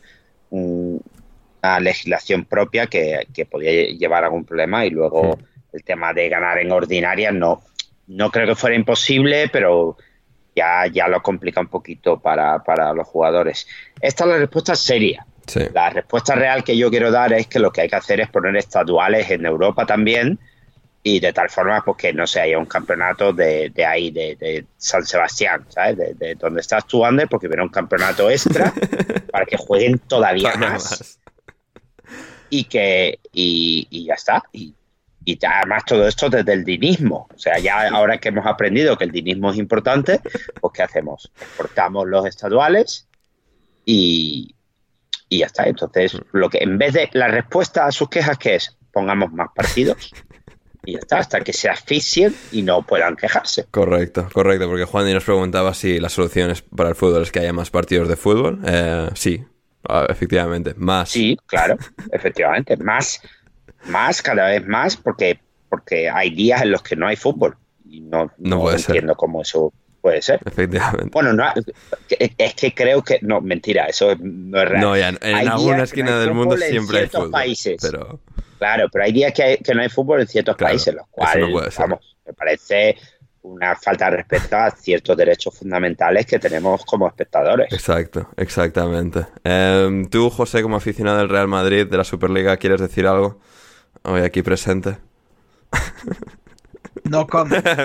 una 0.49 1.79
legislación 1.79 2.45
propia 2.45 2.87
que, 2.87 3.27
que, 3.31 3.45
podría 3.45 3.91
llevar 3.91 4.23
a 4.23 4.25
algún 4.25 4.43
problema 4.43 4.87
y 4.87 4.89
luego 4.89 5.37
el 5.71 5.83
tema 5.83 6.13
de 6.13 6.29
ganar 6.29 6.57
en 6.57 6.71
ordinaria 6.71 7.31
no, 7.31 7.61
no 8.07 8.31
creo 8.31 8.47
que 8.47 8.55
fuera 8.55 8.75
imposible, 8.75 9.49
pero 9.49 9.97
ya, 10.55 10.87
ya 10.87 11.07
lo 11.07 11.21
complica 11.21 11.61
un 11.61 11.67
poquito 11.67 12.19
para, 12.19 12.63
para 12.63 12.91
los 12.91 13.07
jugadores. 13.07 13.67
Esta 14.01 14.23
es 14.23 14.29
la 14.31 14.37
respuesta 14.37 14.75
seria 14.75 15.27
la 15.73 15.89
respuesta 15.89 16.35
real 16.35 16.63
que 16.63 16.77
yo 16.77 16.89
quiero 16.89 17.11
dar 17.11 17.33
es 17.33 17.47
que 17.47 17.59
lo 17.59 17.71
que 17.71 17.81
hay 17.81 17.89
que 17.89 17.95
hacer 17.95 18.19
es 18.19 18.29
poner 18.29 18.55
estatuales 18.57 19.29
en 19.31 19.45
Europa 19.45 19.85
también 19.85 20.39
y 21.03 21.19
de 21.21 21.31
tal 21.31 21.49
forma 21.49 21.81
pues 21.85 21.97
que 21.97 22.13
no 22.13 22.27
se 22.27 22.41
haya 22.41 22.57
un 22.57 22.65
campeonato 22.65 23.31
de, 23.31 23.71
ahí, 23.87 24.11
de, 24.11 24.65
San 24.75 25.05
Sebastián, 25.05 25.65
¿sabes? 25.69 26.17
De, 26.17 26.35
donde 26.35 26.59
estás 26.59 26.85
tú, 26.85 27.05
Ander, 27.05 27.29
porque 27.29 27.47
viene 27.47 27.63
un 27.63 27.69
campeonato 27.69 28.29
extra 28.29 28.73
para 29.31 29.45
que 29.45 29.55
jueguen 29.55 29.99
todavía 29.99 30.55
más. 30.55 31.19
Y 32.49 32.65
que, 32.65 33.19
y, 33.31 34.05
ya 34.05 34.15
está. 34.15 34.43
Y, 34.51 34.73
y 35.23 35.39
además 35.45 35.85
todo 35.85 36.07
esto 36.07 36.29
desde 36.29 36.51
el 36.51 36.65
dinismo. 36.65 37.29
O 37.33 37.39
sea, 37.39 37.57
ya 37.57 37.87
ahora 37.89 38.17
que 38.17 38.29
hemos 38.29 38.45
aprendido 38.45 38.97
que 38.97 39.05
el 39.05 39.11
dinismo 39.11 39.51
es 39.51 39.57
importante, 39.57 40.19
pues 40.59 40.73
¿qué 40.73 40.83
hacemos? 40.83 41.31
Exportamos 41.39 42.05
los 42.05 42.25
estaduales 42.25 43.07
y, 43.85 44.56
y 45.29 45.39
ya 45.39 45.47
está. 45.47 45.65
Entonces, 45.65 46.15
mm. 46.15 46.19
lo 46.33 46.49
que 46.49 46.59
en 46.59 46.77
vez 46.77 46.93
de 46.93 47.09
la 47.13 47.27
respuesta 47.27 47.85
a 47.85 47.91
sus 47.91 48.09
quejas, 48.09 48.37
que 48.37 48.55
es 48.55 48.77
pongamos 48.97 49.31
más 49.31 49.49
partidos. 49.53 50.11
Y 50.83 50.93
ya 50.93 50.99
está, 50.99 51.19
hasta 51.19 51.41
que 51.41 51.53
se 51.53 51.69
asfixien 51.69 52.33
y 52.51 52.63
no 52.63 52.81
puedan 52.81 53.15
quejarse. 53.15 53.65
Correcto, 53.69 54.27
correcto, 54.33 54.67
porque 54.67 54.85
Juan 54.85 55.13
nos 55.13 55.23
preguntaba 55.23 55.73
si 55.73 55.99
la 55.99 56.09
solución 56.09 56.53
para 56.75 56.89
el 56.89 56.95
fútbol 56.95 57.21
es 57.23 57.31
que 57.31 57.39
haya 57.39 57.53
más 57.53 57.69
partidos 57.69 58.07
de 58.07 58.15
fútbol. 58.15 58.59
Eh, 58.65 59.09
sí, 59.13 59.43
efectivamente, 60.09 60.73
más. 60.77 61.09
Sí, 61.09 61.37
claro, 61.45 61.77
efectivamente, 62.11 62.77
más, 62.77 63.21
más, 63.85 64.21
cada 64.21 64.47
vez 64.47 64.65
más, 64.65 64.97
porque, 64.97 65.39
porque 65.69 66.09
hay 66.09 66.29
días 66.29 66.61
en 66.61 66.71
los 66.71 66.81
que 66.81 66.95
no 66.95 67.05
hay 67.05 67.17
fútbol. 67.17 67.57
Y 67.85 68.01
no, 68.01 68.31
no, 68.37 68.71
entiendo 68.71 69.15
cómo 69.15 69.41
eso 69.41 69.73
Puede 70.07 70.21
ser. 70.21 70.39
Efectivamente. 70.45 71.09
Bueno, 71.11 71.33
no, 71.33 71.43
es 72.07 72.53
que 72.53 72.73
creo 72.73 73.03
que. 73.03 73.19
No, 73.23 73.41
mentira, 73.41 73.87
eso 73.87 74.15
no 74.17 74.61
es 74.61 74.69
real. 74.69 74.81
No, 74.81 74.95
ya, 74.95 75.09
en 75.09 75.49
alguna 75.49 75.83
esquina 75.83 76.17
del 76.17 76.33
mundo 76.33 76.55
siempre 76.55 76.99
hay 76.99 77.07
fútbol. 77.07 77.29
Países. 77.29 77.75
Pero... 77.81 78.21
Claro, 78.57 78.87
pero 78.89 79.03
hay 79.03 79.11
días 79.11 79.33
que, 79.33 79.59
que 79.61 79.75
no 79.75 79.81
hay 79.81 79.89
fútbol 79.89 80.21
en 80.21 80.27
ciertos 80.27 80.55
países, 80.55 80.95
los 80.95 81.05
cuales, 81.11 81.75
vamos, 81.77 82.15
me 82.25 82.31
parece 82.31 82.95
una 83.41 83.75
falta 83.75 84.09
de 84.09 84.15
respeto 84.15 84.55
a 84.55 84.71
ciertos 84.71 85.17
derechos 85.17 85.53
fundamentales 85.57 86.25
que 86.25 86.39
tenemos 86.39 86.85
como 86.85 87.05
espectadores. 87.05 87.67
Exacto, 87.73 88.29
exactamente. 88.37 89.27
Em, 89.43 90.05
tú, 90.05 90.29
José, 90.29 90.61
como 90.61 90.77
aficionado 90.77 91.17
del 91.17 91.27
Real 91.27 91.49
Madrid, 91.49 91.85
de 91.85 91.97
la 91.97 92.05
Superliga, 92.05 92.55
¿quieres 92.55 92.79
decir 92.79 93.07
algo 93.07 93.41
hoy 94.03 94.21
aquí 94.21 94.41
presente? 94.41 94.99
No 97.09 97.27
comment. 97.27 97.65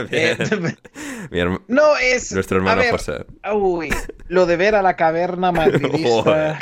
Eh, 1.31 1.59
no 1.69 1.97
es. 1.97 2.32
Nuestro 2.32 2.59
hermano 2.59 2.82
José. 2.90 3.24
Uy, 3.55 3.89
lo 4.28 4.44
de 4.44 4.57
ver 4.57 4.74
a 4.74 4.82
la 4.82 4.97
caverna 4.97 5.53
madridista 5.53 6.59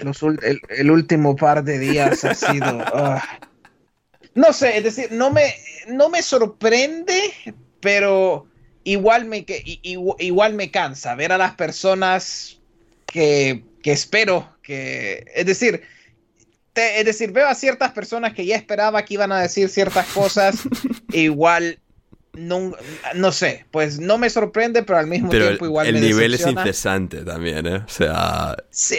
el, 0.68 0.90
último 0.90 1.34
par 1.34 1.64
de 1.64 1.78
días 1.78 2.24
ha 2.24 2.34
sido. 2.34 2.66
Ah. 2.94 3.22
No 4.34 4.52
sé, 4.52 4.78
es 4.78 4.84
decir, 4.84 5.08
no 5.10 5.30
me, 5.30 5.54
no 5.88 6.08
me 6.08 6.22
sorprende, 6.22 7.32
pero 7.80 8.46
igual 8.84 9.24
me, 9.24 9.44
igual 9.82 10.54
me 10.54 10.70
cansa 10.70 11.14
ver 11.14 11.32
a 11.32 11.38
las 11.38 11.54
personas 11.54 12.60
que, 13.06 13.64
que 13.82 13.92
espero 13.92 14.56
que. 14.62 15.24
Es 15.34 15.46
decir. 15.46 15.82
es 16.74 17.04
decir, 17.04 17.32
veo 17.32 17.48
a 17.48 17.54
ciertas 17.54 17.90
personas 17.92 18.34
que 18.34 18.46
ya 18.46 18.56
esperaba 18.56 19.04
que 19.04 19.14
iban 19.14 19.32
a 19.32 19.40
decir 19.40 19.68
ciertas 19.68 20.06
cosas, 20.08 20.60
e 21.12 21.22
igual 21.22 21.80
no, 22.32 22.72
no 23.14 23.32
sé, 23.32 23.66
pues 23.72 23.98
no 23.98 24.16
me 24.16 24.30
sorprende, 24.30 24.84
pero 24.84 24.98
al 24.98 25.08
mismo 25.08 25.30
tiempo 25.30 25.64
igual 25.64 25.88
el 25.88 26.00
nivel 26.00 26.34
es 26.34 26.46
incesante 26.46 27.24
también, 27.24 27.66
¿eh? 27.66 27.82
O 27.84 27.88
sea... 27.88 28.56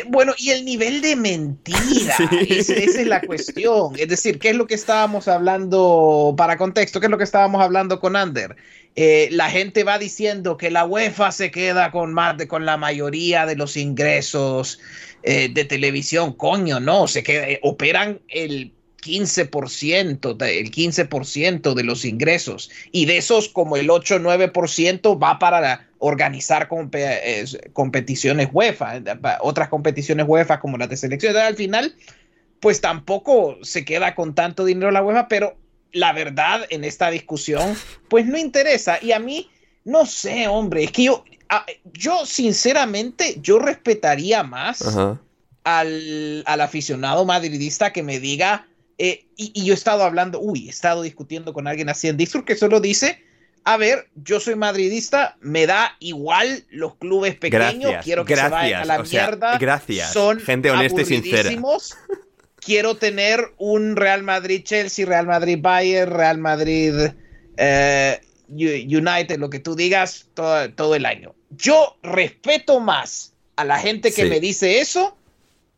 bueno, 0.07 0.33
y 0.37 0.49
el 0.49 0.65
nivel 0.65 1.01
de 1.01 1.15
mentira, 1.15 2.15
esa, 2.49 2.73
es 2.73 3.07
la 3.07 3.21
cuestión. 3.21 3.93
Es 3.97 4.09
decir, 4.09 4.37
¿qué 4.37 4.49
es 4.49 4.55
lo 4.55 4.67
que 4.67 4.75
estábamos 4.75 5.29
hablando, 5.29 6.33
para 6.37 6.57
contexto, 6.57 6.99
qué 6.99 7.05
es 7.05 7.11
lo 7.11 7.17
que 7.17 7.23
estábamos 7.23 7.61
hablando 7.61 7.99
con 8.01 8.17
Ander? 8.17 8.55
Eh, 8.97 9.29
la 9.31 9.49
gente 9.49 9.85
va 9.85 9.97
diciendo 9.97 10.57
que 10.57 10.69
la 10.69 10.85
UEFA 10.85 11.31
se 11.31 11.51
queda 11.51 11.91
con 11.91 12.13
más 12.13 12.37
de, 12.37 12.49
con 12.49 12.65
la 12.65 12.75
mayoría 12.75 13.45
de 13.45 13.55
los 13.55 13.77
ingresos 13.77 14.79
eh, 15.23 15.49
de 15.53 15.63
televisión, 15.63 16.33
coño, 16.33 16.81
no, 16.81 17.07
se 17.07 17.23
queda, 17.23 17.47
eh, 17.47 17.59
operan 17.63 18.19
el 18.27 18.73
15%, 19.01 20.41
el 20.45 20.71
15% 20.71 21.73
de 21.73 21.83
los 21.83 22.05
ingresos. 22.05 22.69
Y 22.91 23.05
de 23.05 23.17
esos, 23.17 23.49
como 23.49 23.75
el 23.75 23.89
8-9% 23.89 25.21
va 25.21 25.39
para 25.39 25.87
organizar 25.97 26.67
competiciones 27.73 28.49
UEFA, 28.51 29.01
otras 29.41 29.69
competiciones 29.69 30.25
UEFA 30.27 30.59
como 30.59 30.77
las 30.77 30.89
de 30.89 30.97
selección. 30.97 31.35
Al 31.37 31.55
final, 31.55 31.95
pues 32.59 32.81
tampoco 32.81 33.57
se 33.63 33.83
queda 33.85 34.15
con 34.15 34.35
tanto 34.35 34.65
dinero 34.65 34.91
la 34.91 35.03
UEFA, 35.03 35.27
pero 35.27 35.57
la 35.91 36.13
verdad 36.13 36.65
en 36.69 36.83
esta 36.83 37.09
discusión, 37.11 37.75
pues 38.07 38.25
no 38.25 38.37
interesa. 38.37 38.99
Y 39.01 39.11
a 39.11 39.19
mí, 39.19 39.49
no 39.83 40.05
sé, 40.05 40.47
hombre, 40.47 40.83
es 40.85 40.91
que 40.91 41.03
yo, 41.05 41.23
yo 41.93 42.25
sinceramente, 42.25 43.37
yo 43.41 43.59
respetaría 43.59 44.43
más 44.43 44.81
al, 45.63 46.43
al 46.45 46.61
aficionado 46.61 47.25
madridista 47.25 47.91
que 47.91 48.03
me 48.03 48.19
diga, 48.19 48.67
eh, 49.03 49.25
y, 49.35 49.65
yo 49.65 49.73
he 49.73 49.75
estado 49.75 50.03
hablando, 50.03 50.39
uy, 50.39 50.67
he 50.67 50.69
estado 50.69 51.01
discutiendo 51.01 51.53
con 51.53 51.67
alguien 51.67 51.89
así 51.89 52.07
en 52.07 52.17
Discord 52.17 52.45
que 52.45 52.55
solo 52.55 52.79
dice, 52.79 53.19
a 53.63 53.75
ver, 53.75 54.09
yo 54.13 54.39
soy 54.39 54.53
madridista, 54.53 55.37
me 55.41 55.65
da 55.65 55.95
igual 55.99 56.65
los 56.69 56.97
clubes 56.97 57.35
pequeños, 57.35 57.95
quiero 58.03 58.25
que 58.25 58.35
se 58.35 58.47
vayan 58.47 58.83
a 58.83 58.85
la 58.85 59.01
mierda. 59.01 59.57
Gracias. 59.57 60.13
Son 60.13 60.39
gente 60.39 60.69
honesta 60.69 61.01
y 61.01 61.05
sincera. 61.05 61.49
Quiero 62.57 62.95
tener 62.95 63.39
un 63.57 63.95
Real 63.95 64.21
Madrid 64.21 64.61
Chelsea, 64.63 65.03
Real 65.03 65.25
Madrid 65.25 65.57
Bayern, 65.59 66.11
Real 66.11 66.37
Madrid 66.37 66.93
eh, 67.57 68.21
United, 68.49 69.39
lo 69.39 69.49
que 69.49 69.57
tú 69.57 69.75
digas, 69.75 70.27
todo, 70.35 70.93
el 70.93 71.07
año. 71.07 71.33
Yo 71.49 71.97
respeto 72.03 72.79
más 72.79 73.33
a 73.55 73.65
la 73.65 73.79
gente 73.79 74.13
que 74.13 74.25
me 74.25 74.39
dice 74.39 74.79
eso 74.79 75.17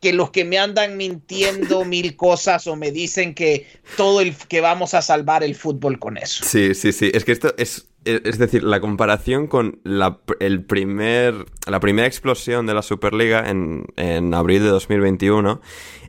que 0.04 0.12
los 0.14 0.32
que 0.32 0.44
me 0.44 0.60
andan 0.60 0.98
mintiendo 0.98 1.86
mil 1.86 2.16
cosas 2.18 2.68
o 2.68 2.76
me 2.76 2.92
dicen 2.92 3.34
que 3.34 3.66
todo 3.96 4.20
el 4.20 4.36
que 4.36 4.60
vamos 4.60 4.94
a 4.94 5.02
salvar 5.02 5.44
el 5.44 5.56
fútbol 5.56 5.98
con 5.98 6.18
eso. 6.18 6.44
Sí, 6.46 6.76
sí, 6.76 6.92
sí. 6.92 7.10
Es 7.14 7.24
que 7.24 7.32
esto 7.32 7.56
es, 7.58 7.88
es 8.04 8.38
decir, 8.38 8.64
la 8.64 8.82
comparación 8.82 9.48
con 9.48 9.80
la, 9.84 10.20
el 10.42 10.64
primer, 10.66 11.46
la 11.66 11.80
primera 11.80 12.06
explosión 12.06 12.68
de 12.68 12.74
la 12.74 12.82
Superliga 12.82 13.50
en, 13.50 13.86
en 13.96 14.34
abril 14.34 14.62
de 14.62 14.70
2021 14.70 15.62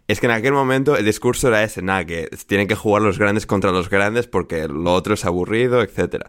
es 0.07 0.21
que 0.21 0.27
en 0.27 0.33
aquel 0.33 0.53
momento 0.53 0.97
el 0.97 1.05
discurso 1.05 1.49
era 1.49 1.63
ese, 1.63 1.81
nada, 1.81 2.05
que 2.05 2.29
tienen 2.47 2.67
que 2.69 2.75
jugar 2.75 3.03
los 3.03 3.19
grandes 3.19 3.47
contra 3.47 3.71
los 3.71 3.89
grandes 3.89 4.27
porque 4.27 4.69
lo 4.69 4.93
otro 4.93 5.15
es 5.15 5.25
aburrido, 5.25 5.81
etc. 5.83 6.27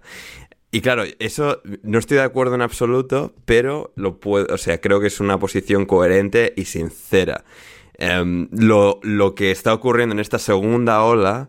Y 0.76 0.82
claro, 0.82 1.06
eso 1.20 1.62
no 1.84 2.00
estoy 2.00 2.18
de 2.18 2.24
acuerdo 2.24 2.54
en 2.56 2.62
absoluto, 2.62 3.34
pero 3.46 3.94
lo 3.96 4.20
puedo, 4.20 4.54
o 4.54 4.58
sea, 4.58 4.82
creo 4.82 5.00
que 5.00 5.08
es 5.08 5.22
una 5.22 5.40
posición 5.40 5.86
coherente 5.86 6.52
y 6.58 6.66
sincera. 6.66 7.46
Em, 7.98 8.50
lo, 8.52 9.00
lo, 9.02 9.36
que 9.36 9.52
está 9.52 9.74
ocurriendo 9.74 10.12
en 10.12 10.20
esta 10.20 10.38
segunda 10.38 11.02
ola 11.02 11.48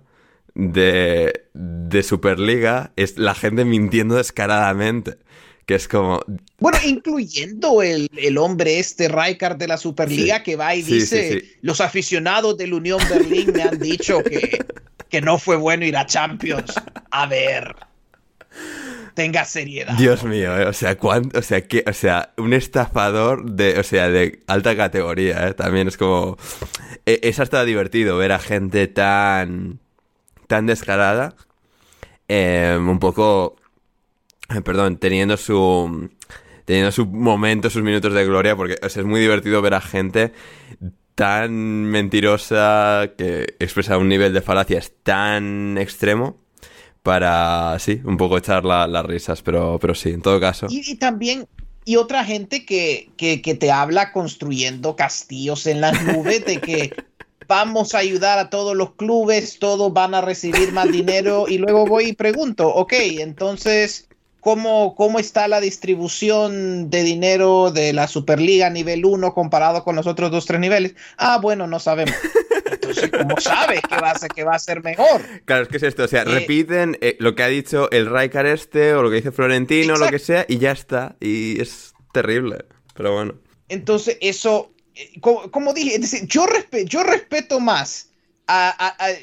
de, 0.55 1.43
de 1.55 2.03
Superliga 2.05 2.93
es 2.95 3.19
la 3.19 3.35
gente 3.35 3.65
mintiendo 3.65 4.15
descaradamente. 4.15 5.17
Que 5.65 5.75
es 5.75 5.89
como. 5.89 6.21
Bueno, 6.61 6.79
incluyendo 6.87 7.83
el, 7.83 8.39
hombre 8.39 8.79
este, 8.79 9.09
Rijkaard 9.09 9.57
de 9.57 9.67
la 9.67 9.77
Superliga, 9.77 10.45
que 10.45 10.55
va 10.55 10.73
y 10.77 10.83
dice: 10.83 11.43
Los 11.63 11.81
aficionados 11.81 12.57
del 12.57 12.75
Unión 12.75 13.01
Berlín 13.11 13.51
me 13.53 13.63
han 13.65 13.81
dicho 13.81 14.23
que, 14.23 14.65
que 15.09 15.21
no 15.21 15.37
fue 15.37 15.57
bueno 15.57 15.85
ir 15.85 15.97
a 15.97 16.07
Champions. 16.07 16.73
A 17.11 17.27
ver. 17.27 17.75
Tenga 19.17 19.47
seriedad. 19.47 19.95
Dios 19.97 20.25
mío, 20.25 20.59
eh, 20.59 20.67
o 20.67 20.75
sea, 20.75 20.99
¿cuánto, 20.99 21.39
o 21.39 21.43
sea, 21.43 21.67
que, 21.67 21.83
o 21.87 21.93
sea, 21.95 22.35
un 22.37 22.53
estafador 22.53 23.51
de, 23.51 23.81
o 23.81 23.83
sea, 23.83 24.11
de 24.11 24.41
alta 24.47 24.77
categoría, 24.77 25.49
¿eh? 25.49 25.55
También 25.55 25.89
es 25.89 25.97
como 25.97 26.37
e, 27.07 27.21
es 27.23 27.41
hasta 27.41 27.65
divertido 27.65 28.19
ver 28.19 28.33
a 28.33 28.39
gente 28.39 28.89
tan 28.89 29.81
tan 30.49 30.67
descarada, 30.67 31.35
em, 32.29 32.87
un 32.87 32.99
poco 32.99 33.57
eh, 34.55 34.61
perdón, 34.61 34.99
teniendo 34.99 35.39
su 35.39 36.11
teniendo 36.67 36.93
su 36.93 37.07
momento, 37.07 37.71
sus 37.71 37.83
minutos 37.83 38.13
de 38.13 38.27
gloria, 38.27 38.55
porque 38.55 38.77
es 38.83 39.03
muy 39.03 39.21
divertido 39.21 39.63
ver 39.63 39.73
a 39.73 39.81
gente 39.81 40.35
tan 41.15 41.87
mentirosa 41.87 43.13
que 43.17 43.57
expresa 43.61 43.97
un 43.97 44.11
nivel 44.11 44.35
de 44.35 44.43
falacias 44.43 44.93
tan 45.03 45.79
extremo 45.79 46.37
para, 47.07 47.79
sí, 47.79 48.01
un 48.05 48.17
poco 48.17 48.37
echar 48.37 48.65
las 48.65 49.07
risas, 49.07 49.41
pero, 49.41 49.79
pero 49.81 49.95
sí, 49.95 50.11
en 50.11 50.23
todo 50.23 50.41
caso. 50.41 50.67
Y, 50.69 50.97
también, 50.97 51.47
y 51.85 51.95
otra 51.95 52.25
gente 52.25 52.67
que, 52.67 53.11
que, 53.17 53.41
que, 53.43 53.55
te 53.55 53.71
habla 53.71 54.11
construyendo 54.11 54.97
castillos 54.97 55.69
en 55.69 55.81
las 55.81 56.03
nubes 56.03 56.45
de 56.45 56.61
que 56.61 56.93
vamos 57.47 57.95
a 57.95 57.99
ayudar 57.99 58.41
a 58.41 58.51
todos 58.51 58.77
los 58.77 58.95
clubes, 58.95 59.61
todos 59.61 59.93
van 59.93 60.17
a 60.17 60.21
recibir 60.21 60.73
más 60.73 60.91
dinero 60.91 61.47
y 61.49 61.59
luego 61.59 61.87
voy 61.87 62.07
y 62.07 62.13
pregunto, 62.13 62.75
ok, 62.75 62.95
entonces 63.21 64.09
cómo, 64.41 65.19
está 65.19 65.49
la 65.49 65.61
distribución 65.61 66.89
de 66.89 67.03
dinero 67.03 67.73
de 67.73 67.93
la 67.93 68.07
Superliga 68.07 68.71
nivel 68.71 69.05
1 69.05 69.35
comparado 69.35 69.83
con 69.83 69.97
los 69.97 70.07
otros 70.07 70.31
dos, 70.31 70.47
tres 70.47 70.61
niveles. 70.61 70.95
Ah, 71.17 71.39
bueno, 71.43 71.67
no 71.67 71.81
sabemos. 71.81 72.15
Entonces, 72.89 73.11
¿cómo 73.11 73.41
sabes 73.41 73.81
que 73.83 73.97
va 73.97 74.11
a 74.11 74.19
ser, 74.19 74.31
que 74.31 74.45
va 74.45 74.55
a 74.55 74.59
ser 74.59 74.83
mejor? 74.83 75.23
Claro, 75.45 75.63
es 75.63 75.69
que 75.69 75.77
es 75.77 75.83
esto, 75.83 76.05
o 76.05 76.09
sea, 76.09 76.23
eh, 76.23 76.25
repiten 76.25 76.99
eh, 77.01 77.17
lo 77.21 77.35
que 77.35 77.43
ha 77.43 77.49
dicho 77.49 77.91
el 77.91 78.07
Raikar 78.07 78.47
este 78.47 78.95
o 78.95 79.03
lo 79.03 79.11
que 79.11 79.17
dice 79.17 79.33
Florentino 79.33 79.95
o 79.95 79.99
lo 79.99 80.09
que 80.09 80.19
sea 80.19 80.47
y 80.49 80.59
ya 80.59 80.73
está. 80.73 81.17
Y 81.21 81.61
es 81.61 81.95
terrible, 82.13 82.65
pero 82.95 83.13
bueno. 83.13 83.35
Entonces, 83.69 84.19
eso, 84.21 84.73
eh, 84.95 85.21
como, 85.21 85.75
dije, 85.75 85.95
es 85.95 86.01
decir, 86.01 86.27
yo, 86.29 86.47
yo 86.85 87.03
respeto 87.03 87.61
más 87.61 88.11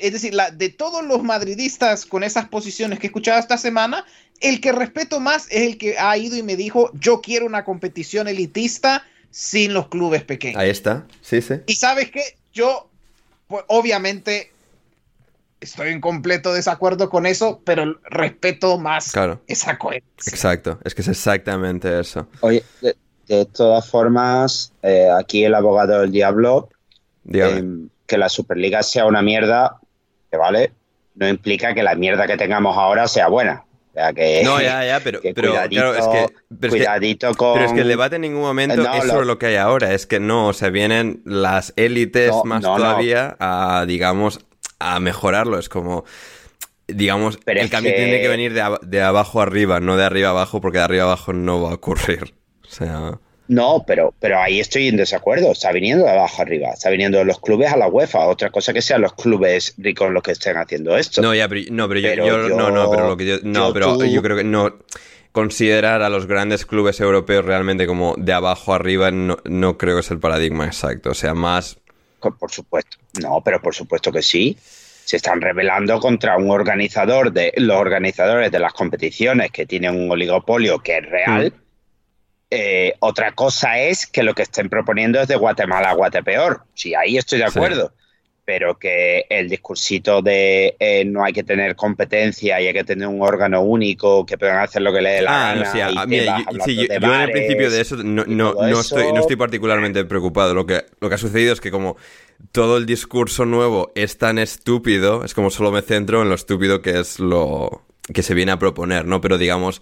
es 0.01 0.11
decir, 0.11 0.33
la, 0.33 0.51
de 0.51 0.67
todos 0.67 1.01
los 1.05 1.23
madridistas 1.23 2.05
con 2.05 2.23
esas 2.23 2.49
posiciones 2.49 2.99
que 2.99 3.07
he 3.07 3.09
escuchado 3.09 3.39
esta 3.39 3.57
semana, 3.57 4.05
el 4.41 4.59
que 4.59 4.71
respeto 4.73 5.19
más 5.19 5.47
es 5.49 5.61
el 5.61 5.77
que 5.77 5.97
ha 5.97 6.17
ido 6.17 6.35
y 6.35 6.43
me 6.43 6.57
dijo, 6.57 6.91
yo 6.93 7.21
quiero 7.21 7.45
una 7.45 7.63
competición 7.63 8.27
elitista 8.27 9.05
sin 9.31 9.73
los 9.73 9.87
clubes 9.87 10.23
pequeños. 10.23 10.59
Ahí 10.59 10.69
está, 10.69 11.07
sí, 11.21 11.41
sí. 11.41 11.55
Y 11.65 11.75
sabes 11.75 12.11
que 12.11 12.21
yo, 12.51 12.89
pues, 13.53 13.65
obviamente, 13.67 14.51
estoy 15.61 15.89
en 15.89 16.01
completo 16.01 16.55
desacuerdo 16.55 17.11
con 17.11 17.27
eso, 17.27 17.61
pero 17.63 17.99
respeto 18.05 18.79
más 18.79 19.13
esa 19.45 19.77
coherencia. 19.77 20.31
Exacto, 20.31 20.79
es 20.83 20.95
que 20.95 21.01
es 21.01 21.07
exactamente 21.07 21.99
eso. 21.99 22.25
Oye, 22.39 22.63
de, 22.81 23.45
todas 23.45 23.87
formas, 23.87 24.73
eh, 24.81 25.07
aquí 25.15 25.45
el 25.45 25.53
abogado 25.53 26.01
del 26.01 26.11
diablo, 26.11 26.69
em, 27.31 27.89
que 28.07 28.17
la 28.17 28.27
Superliga 28.27 28.81
sea 28.81 29.05
una 29.05 29.21
mierda, 29.21 29.79
que 30.31 30.37
vale, 30.37 30.71
no 31.13 31.29
implica 31.29 31.75
que 31.75 31.83
la 31.83 31.93
mierda 31.93 32.25
que 32.25 32.37
tengamos 32.37 32.75
ahora 32.75 33.07
sea 33.07 33.27
buena 33.27 33.65
no, 33.95 34.61
ya, 34.61 34.85
ya, 34.85 34.99
pero, 35.03 35.19
pero 35.21 35.53
claro, 35.69 35.95
es 35.95 36.07
que, 36.07 36.33
pero 36.59 36.71
cuidadito 36.71 37.27
es 37.27 37.33
que, 37.33 37.37
con... 37.37 37.53
Pero 37.53 37.65
es 37.65 37.73
que 37.73 37.81
el 37.81 37.87
debate 37.87 38.15
en 38.15 38.23
ningún 38.23 38.41
momento 38.41 38.81
es 38.91 39.07
sobre 39.07 39.25
lo... 39.25 39.37
que 39.37 39.47
hay 39.47 39.55
ahora, 39.55 39.93
es 39.93 40.07
que 40.07 40.19
no, 40.19 40.47
o 40.47 40.53
sea, 40.53 40.69
vienen 40.69 41.21
las 41.25 41.73
élites 41.75 42.33
más 42.43 42.63
todavía 42.63 43.35
a, 43.39 43.85
digamos, 43.87 44.39
a 44.79 44.99
mejorarlo, 44.99 45.59
es 45.59 45.69
como... 45.69 46.05
Digamos, 46.85 47.39
el 47.45 47.69
cambio 47.69 47.93
tiene 47.95 48.19
que 48.19 48.27
venir 48.27 48.53
de, 48.53 48.77
de 48.81 49.01
abajo 49.01 49.41
arriba, 49.41 49.79
no 49.79 49.95
de 49.95 50.03
arriba 50.03 50.29
abajo, 50.29 50.59
porque 50.59 50.79
de 50.79 50.83
arriba 50.83 51.03
abajo 51.03 51.31
no 51.31 51.61
va 51.61 51.71
a 51.71 51.75
ocurrir. 51.75 52.33
O 52.63 52.69
sea... 52.69 53.19
No, 53.47 53.83
pero, 53.85 54.13
pero 54.19 54.39
ahí 54.39 54.59
estoy 54.59 54.87
en 54.87 54.97
desacuerdo. 54.97 55.51
Está 55.51 55.71
viniendo 55.71 56.05
de 56.05 56.11
abajo 56.11 56.41
arriba. 56.41 56.69
Está 56.73 56.89
viniendo 56.89 57.17
de 57.17 57.25
los 57.25 57.39
clubes 57.39 57.71
a 57.71 57.77
la 57.77 57.87
UEFA. 57.87 58.25
Otra 58.25 58.49
cosa 58.49 58.73
que 58.73 58.81
sean 58.81 59.01
los 59.01 59.13
clubes 59.13 59.73
ricos 59.77 60.11
los 60.11 60.23
que 60.23 60.31
estén 60.31 60.57
haciendo 60.57 60.97
esto. 60.97 61.21
No, 61.21 61.35
ya, 61.35 61.47
pero, 61.49 61.61
no, 61.71 61.89
pero, 61.89 61.99
yo, 61.99 62.49
no, 62.49 62.71
no, 62.71 62.89
pero 62.89 63.09
lo 63.09 63.17
que 63.17 63.25
yo, 63.25 63.35
no, 63.43 63.73
pero 63.73 64.03
yo 64.05 64.21
creo 64.21 64.37
que 64.37 64.43
no 64.43 64.73
considerar 65.33 66.03
a 66.03 66.09
los 66.09 66.27
grandes 66.27 66.65
clubes 66.65 66.99
europeos 66.99 67.43
realmente 67.43 67.87
como 67.87 68.13
de 68.17 68.31
abajo 68.33 68.73
arriba 68.73 69.09
no, 69.09 69.37
no 69.45 69.77
creo 69.77 69.95
que 69.95 70.01
es 70.01 70.11
el 70.11 70.19
paradigma 70.19 70.65
exacto. 70.65 71.09
O 71.11 71.15
sea, 71.15 71.33
más. 71.33 71.77
Por 72.19 72.51
supuesto. 72.51 72.97
No, 73.21 73.41
pero 73.43 73.61
por 73.61 73.75
supuesto 73.75 74.11
que 74.11 74.21
sí 74.21 74.57
se 75.03 75.17
están 75.17 75.41
rebelando 75.41 75.99
contra 75.99 76.37
un 76.37 76.49
organizador 76.49 77.33
de 77.33 77.51
los 77.57 77.75
organizadores 77.75 78.49
de 78.51 78.59
las 78.59 78.71
competiciones 78.71 79.51
que 79.51 79.65
tienen 79.65 79.99
un 79.99 80.09
oligopolio 80.09 80.79
que 80.79 80.99
es 80.99 81.05
real 81.05 81.53
mm. 81.53 81.62
Eh, 82.55 82.93
otra 82.99 83.31
cosa 83.31 83.79
es 83.79 84.05
que 84.05 84.21
lo 84.21 84.35
que 84.35 84.43
estén 84.43 84.69
proponiendo 84.69 85.19
es 85.19 85.27
de 85.27 85.35
Guatemala 85.35 85.89
a 85.89 85.95
Guatepeor. 85.95 86.61
Sí, 86.75 86.93
ahí 86.93 87.17
estoy 87.17 87.39
de 87.39 87.45
acuerdo. 87.45 87.93
Pero 88.45 88.77
que 88.77 89.25
el 89.29 89.49
discursito 89.49 90.21
de 90.21 90.75
eh, 90.77 91.03
no 91.05 91.23
hay 91.23 91.33
que 91.33 91.43
tener 91.43 91.75
competencia 91.75 92.61
y 92.61 92.67
hay 92.67 92.73
que 92.73 92.83
tener 92.83 93.07
un 93.07 93.23
órgano 93.23 93.61
único 93.61 94.23
que 94.25 94.37
puedan 94.37 94.59
hacer 94.59 94.83
lo 94.83 94.93
que 94.93 95.01
le 95.01 95.09
dé 95.11 95.21
la 95.23 95.51
ah, 95.51 95.55
gana. 95.55 96.05
yo, 96.05 96.83
en 96.89 97.03
el 97.03 97.31
principio 97.31 97.71
de 97.71 97.81
eso 97.81 97.95
no, 97.95 98.25
no, 98.25 98.79
Estoy, 98.79 99.13
no 99.13 99.21
estoy 99.21 99.37
particularmente 99.37 100.05
preocupado. 100.05 100.53
Lo 100.53 100.67
que, 100.67 100.83
lo 100.99 101.09
que 101.09 101.15
ha 101.15 101.17
sucedido 101.17 101.53
es 101.53 101.61
que 101.61 101.71
como 101.71 101.97
todo 102.51 102.77
el 102.77 102.85
discurso 102.85 103.45
nuevo 103.45 103.91
es 103.95 104.19
tan 104.19 104.37
estúpido, 104.37 105.23
es 105.23 105.33
como 105.33 105.49
solo 105.49 105.71
me 105.71 105.81
centro 105.81 106.21
en 106.21 106.29
lo 106.29 106.35
estúpido 106.35 106.83
que 106.83 106.99
es 106.99 107.19
lo 107.19 107.81
que 108.13 108.21
se 108.21 108.33
viene 108.33 108.51
a 108.51 108.59
proponer, 108.59 109.05
¿no? 109.05 109.21
Pero 109.21 109.37
digamos, 109.37 109.81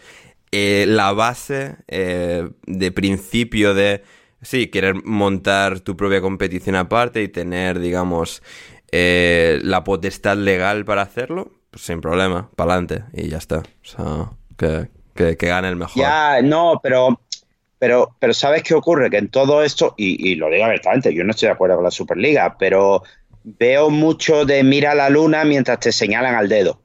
eh, 0.52 0.86
la 0.88 1.14
base 1.14 1.78
eh, 1.88 2.50
de 2.66 2.92
principio 2.92 3.74
de, 3.74 4.04
sí, 4.42 4.68
querer 4.68 4.96
montar 5.06 5.80
tu 5.80 5.96
propia 5.96 6.20
competición 6.20 6.76
aparte 6.76 7.22
y 7.24 7.30
tener, 7.30 7.80
digamos, 7.80 8.44
eh, 8.92 9.60
la 9.64 9.84
potestad 9.84 10.36
legal 10.38 10.84
para 10.84 11.04
hacerlo, 11.04 11.52
pues 11.70 11.86
sin 11.86 12.02
problema, 12.02 12.50
para 12.56 12.74
adelante 12.74 13.06
y 13.14 13.30
ya 13.30 13.38
está. 13.38 13.60
O 13.60 13.86
sea, 13.86 14.32
que, 14.58 14.90
que, 15.16 15.48
gane 15.48 15.70
el 15.70 15.78
mejor. 15.78 15.96
Ya, 15.96 16.42
no, 16.42 16.82
pero, 16.84 17.22
pero, 17.80 18.16
pero 18.20 18.34
¿sabes 18.34 18.64
qué 18.64 18.74
ocurre? 18.74 19.10
Que 19.10 19.18
en 19.18 19.30
todo 19.30 19.64
esto, 19.64 19.94
y, 19.96 20.32
y 20.32 20.36
lo 20.36 20.50
digo 20.50 20.66
abiertamente, 20.66 21.14
yo 21.14 21.24
no 21.24 21.32
estoy 21.32 21.48
de 21.48 21.54
acuerdo 21.54 21.76
con 21.76 21.86
la 21.86 21.92
Superliga, 21.92 22.58
pero 22.60 23.04
veo 23.44 23.90
mucho 23.90 24.46
de 24.46 24.64
mira 24.64 24.94
la 24.96 25.10
luna 25.10 25.46
mientras 25.46 25.80
te 25.80 25.92
señalan 25.92 26.36
al 26.36 26.50
dedo. 26.50 26.82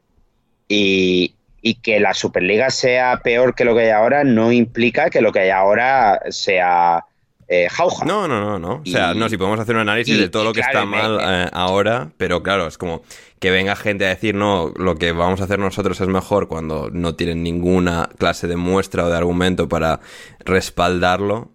Y, 0.69 1.36
y 1.67 1.75
que 1.75 1.99
la 1.99 2.15
Superliga 2.15 2.71
sea 2.71 3.23
peor 3.25 3.57
que 3.57 3.65
lo 3.65 3.75
que 3.75 3.81
hay 3.81 3.91
ahora 3.91 4.23
no 4.23 4.53
implica 4.53 5.11
que 5.11 5.21
lo 5.21 5.33
que 5.33 5.41
hay 5.41 5.51
ahora 5.51 6.21
sea 6.31 7.05
eh, 7.49 7.67
jauja. 7.69 8.05
No, 8.05 8.29
no, 8.29 8.41
no, 8.41 8.57
no. 8.61 8.83
o 8.83 8.87
sea, 8.87 9.15
no, 9.15 9.29
si 9.29 9.37
podemos 9.37 9.59
hacer 9.59 9.75
un 9.75 9.81
análisis 9.81 10.17
de 10.17 10.29
todo 10.29 10.45
lo 10.45 10.53
que 10.53 10.61
está 10.61 10.85
mal 10.85 11.19
eh, 11.21 11.49
ahora, 11.53 12.13
pero 12.19 12.45
claro, 12.45 12.69
es 12.69 12.79
como 12.79 13.03
que 13.41 13.51
venga 13.51 13.75
gente 13.75 14.07
a 14.07 14.11
decir, 14.11 14.37
no, 14.37 14.73
lo 14.77 14.95
que 14.95 15.11
vamos 15.11 15.41
a 15.41 15.45
hacer 15.45 15.59
nosotros 15.59 16.01
es 16.01 16.07
mejor 16.07 16.47
cuando 16.47 16.89
no 16.93 17.17
tienen 17.17 17.43
ninguna 17.43 18.11
clase 18.17 18.47
de 18.47 18.55
muestra 18.55 19.05
o 19.05 19.11
de 19.11 19.17
argumento 19.17 19.69
para 19.69 19.99
respaldarlo, 20.45 21.51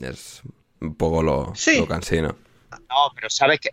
es 0.00 0.42
un 0.80 0.94
poco 0.94 1.24
lo, 1.24 1.52
lo 1.78 1.88
cansino. 1.88 2.36
No, 2.92 3.10
pero 3.14 3.30
sabes 3.30 3.58
que 3.58 3.70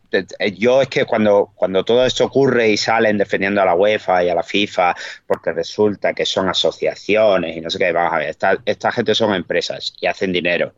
yo 0.56 0.82
es 0.82 0.88
que 0.88 1.04
cuando, 1.04 1.52
cuando 1.54 1.84
todo 1.84 2.06
esto 2.06 2.24
ocurre 2.24 2.70
y 2.70 2.78
salen 2.78 3.18
defendiendo 3.18 3.62
a 3.62 3.66
la 3.66 3.76
UEFA 3.76 4.24
y 4.24 4.30
a 4.30 4.36
la 4.36 4.44
FIFA 4.44 4.96
porque 5.28 5.52
resulta 5.52 6.14
que 6.14 6.26
son 6.26 6.48
asociaciones 6.48 7.58
y 7.58 7.60
no 7.60 7.70
sé 7.70 7.78
qué, 7.80 7.92
vamos 7.92 8.14
a 8.14 8.20
ver, 8.20 8.38
esta, 8.66 8.92
gente 8.94 9.14
son 9.14 9.34
empresas 9.34 9.94
y 10.00 10.08
hacen 10.08 10.32
dinero 10.32 10.74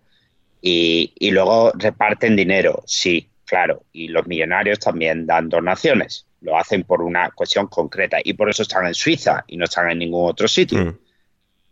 y, 0.59 1.13
luego 1.29 1.71
reparten 1.75 2.35
dinero, 2.35 2.81
sí, 2.87 3.29
claro, 3.45 3.83
y 3.93 4.07
los 4.07 4.25
millonarios 4.25 4.79
también 4.79 5.27
dan 5.27 5.47
donaciones, 5.47 6.25
lo 6.41 6.57
hacen 6.57 6.83
por 6.83 7.03
una 7.03 7.29
cuestión 7.29 7.67
concreta 7.67 8.17
y 8.23 8.33
por 8.33 8.49
eso 8.49 8.63
están 8.63 8.87
en 8.87 8.95
Suiza 8.95 9.43
y 9.45 9.55
no 9.55 9.65
están 9.65 9.91
en 9.91 9.99
ningún 9.99 10.27
otro 10.27 10.47
sitio. 10.47 10.83
Mm. 10.83 10.97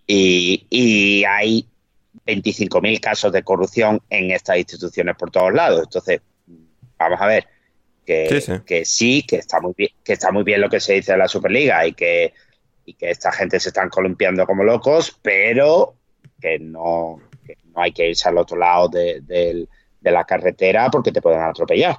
Y, 0.05 0.67
y, 0.69 1.23
hay 1.23 1.65
25.000 2.27 2.99
casos 2.99 3.31
de 3.31 3.43
corrupción 3.43 4.01
en 4.09 4.31
estas 4.31 4.57
instituciones 4.57 5.15
por 5.15 5.29
todos 5.29 5.53
lados. 5.53 5.83
Entonces, 5.83 6.21
vamos 6.99 7.21
a 7.21 7.27
ver, 7.27 7.47
que 8.05 8.41
sí, 8.41 8.51
que, 8.65 8.85
sí, 8.85 9.23
que 9.23 9.37
está 9.37 9.59
muy 9.61 9.73
bien, 9.77 9.91
que 10.03 10.13
está 10.13 10.31
muy 10.31 10.43
bien 10.43 10.61
lo 10.61 10.69
que 10.69 10.79
se 10.79 10.93
dice 10.93 11.13
de 11.13 11.17
la 11.17 11.27
Superliga 11.27 11.85
y 11.85 11.93
que, 11.93 12.33
y 12.85 12.93
que 12.93 13.09
esta 13.09 13.31
gente 13.31 13.59
se 13.59 13.69
están 13.69 13.89
columpiando 13.89 14.45
como 14.45 14.63
locos, 14.63 15.17
pero 15.21 15.95
que 16.41 16.59
no, 16.59 17.21
no 17.65 17.81
hay 17.81 17.91
que 17.91 18.09
irse 18.09 18.27
al 18.27 18.37
otro 18.37 18.57
lado 18.57 18.89
de, 18.89 19.67
la 20.01 20.25
carretera 20.25 20.89
porque 20.89 21.11
te 21.11 21.21
pueden 21.21 21.41
atropellar. 21.41 21.97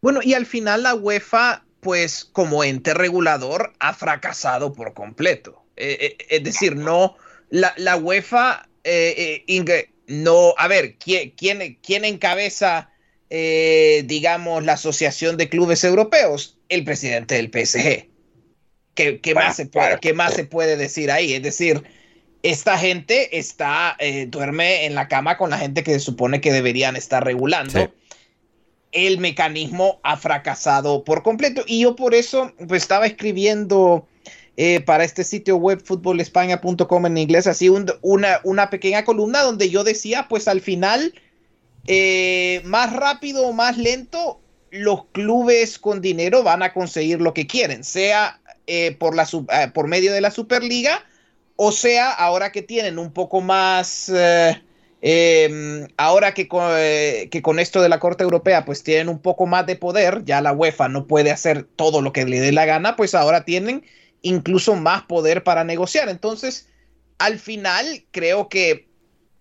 Bueno, 0.00 0.20
y 0.22 0.32
al 0.32 0.46
final 0.46 0.84
la 0.84 0.94
UEFA, 0.94 1.64
pues 1.80 2.24
como 2.24 2.64
ente 2.64 2.94
regulador, 2.94 3.74
ha 3.78 3.92
fracasado 3.92 4.72
por 4.72 4.94
completo. 4.94 5.62
Eh, 5.76 5.98
eh, 6.00 6.26
es 6.30 6.44
decir, 6.44 6.76
no, 6.76 7.16
la, 7.50 7.74
la 7.76 7.96
UEFA, 7.96 8.68
eh, 8.84 9.44
no, 10.06 10.54
a 10.56 10.66
ver, 10.66 10.96
¿quién, 10.96 11.32
quién, 11.32 11.78
quién 11.82 12.06
encabeza 12.06 12.90
eh, 13.30 14.02
digamos, 14.06 14.64
la 14.64 14.72
Asociación 14.72 15.36
de 15.36 15.48
Clubes 15.48 15.84
Europeos, 15.84 16.58
el 16.68 16.82
presidente 16.84 17.36
del 17.36 17.46
PSG. 17.46 18.08
¿Qué, 18.94 19.34
más, 19.34 19.56
se 19.56 19.66
puede, 19.66 20.12
más 20.12 20.34
se 20.34 20.44
puede 20.44 20.76
decir 20.76 21.10
ahí? 21.10 21.32
Es 21.32 21.42
decir, 21.42 21.82
esta 22.42 22.76
gente 22.76 23.38
está, 23.38 23.96
eh, 23.98 24.26
duerme 24.28 24.84
en 24.84 24.94
la 24.94 25.08
cama 25.08 25.38
con 25.38 25.50
la 25.50 25.58
gente 25.58 25.82
que 25.82 25.92
se 25.92 26.00
supone 26.00 26.40
que 26.40 26.52
deberían 26.52 26.96
estar 26.96 27.24
regulando. 27.24 27.92
El 28.92 29.18
mecanismo 29.18 30.00
ha 30.02 30.16
fracasado 30.16 31.04
por 31.04 31.22
completo. 31.22 31.62
Y 31.66 31.82
yo 31.82 31.94
por 31.96 32.14
eso 32.14 32.52
pues, 32.66 32.82
estaba 32.82 33.06
escribiendo 33.06 34.08
eh, 34.56 34.80
para 34.80 35.04
este 35.04 35.22
sitio 35.22 35.56
web 35.56 35.80
futbolespaña.com 35.82 37.06
en 37.06 37.16
inglés, 37.16 37.46
así 37.46 37.68
una, 37.68 38.40
una 38.42 38.68
pequeña 38.68 39.04
columna 39.04 39.42
donde 39.42 39.70
yo 39.70 39.84
decía, 39.84 40.26
pues 40.28 40.48
al 40.48 40.60
final 40.60 41.14
eh, 41.86 42.60
más 42.64 42.92
rápido 42.92 43.46
o 43.46 43.52
más 43.52 43.76
lento, 43.76 44.40
los 44.70 45.06
clubes 45.06 45.78
con 45.78 46.00
dinero 46.00 46.42
van 46.42 46.62
a 46.62 46.72
conseguir 46.72 47.20
lo 47.20 47.34
que 47.34 47.46
quieren, 47.46 47.84
sea 47.84 48.40
eh, 48.66 48.92
por, 48.92 49.16
la, 49.16 49.24
eh, 49.24 49.70
por 49.72 49.88
medio 49.88 50.12
de 50.12 50.20
la 50.20 50.30
Superliga 50.30 51.04
o 51.56 51.72
sea 51.72 52.10
ahora 52.12 52.52
que 52.52 52.62
tienen 52.62 52.98
un 52.98 53.12
poco 53.12 53.42
más, 53.42 54.10
em, 55.02 55.88
ahora 55.98 56.32
que 56.32 56.48
con, 56.48 56.70
que 56.74 57.40
con 57.42 57.58
esto 57.58 57.82
de 57.82 57.90
la 57.90 58.00
Corte 58.00 58.22
Europea 58.24 58.64
pues 58.64 58.82
tienen 58.82 59.10
un 59.10 59.18
poco 59.18 59.44
más 59.44 59.66
de 59.66 59.76
poder, 59.76 60.24
ya 60.24 60.40
la 60.40 60.52
UEFA 60.52 60.88
no 60.88 61.06
puede 61.06 61.30
hacer 61.30 61.64
todo 61.64 62.00
lo 62.00 62.14
que 62.14 62.24
le 62.24 62.40
dé 62.40 62.52
la 62.52 62.64
gana, 62.64 62.96
pues 62.96 63.14
ahora 63.14 63.44
tienen 63.44 63.84
incluso 64.22 64.74
más 64.76 65.02
poder 65.02 65.44
para 65.44 65.64
negociar. 65.64 66.08
Entonces, 66.08 66.68
al 67.18 67.38
final 67.38 68.04
creo 68.10 68.48
que 68.48 68.89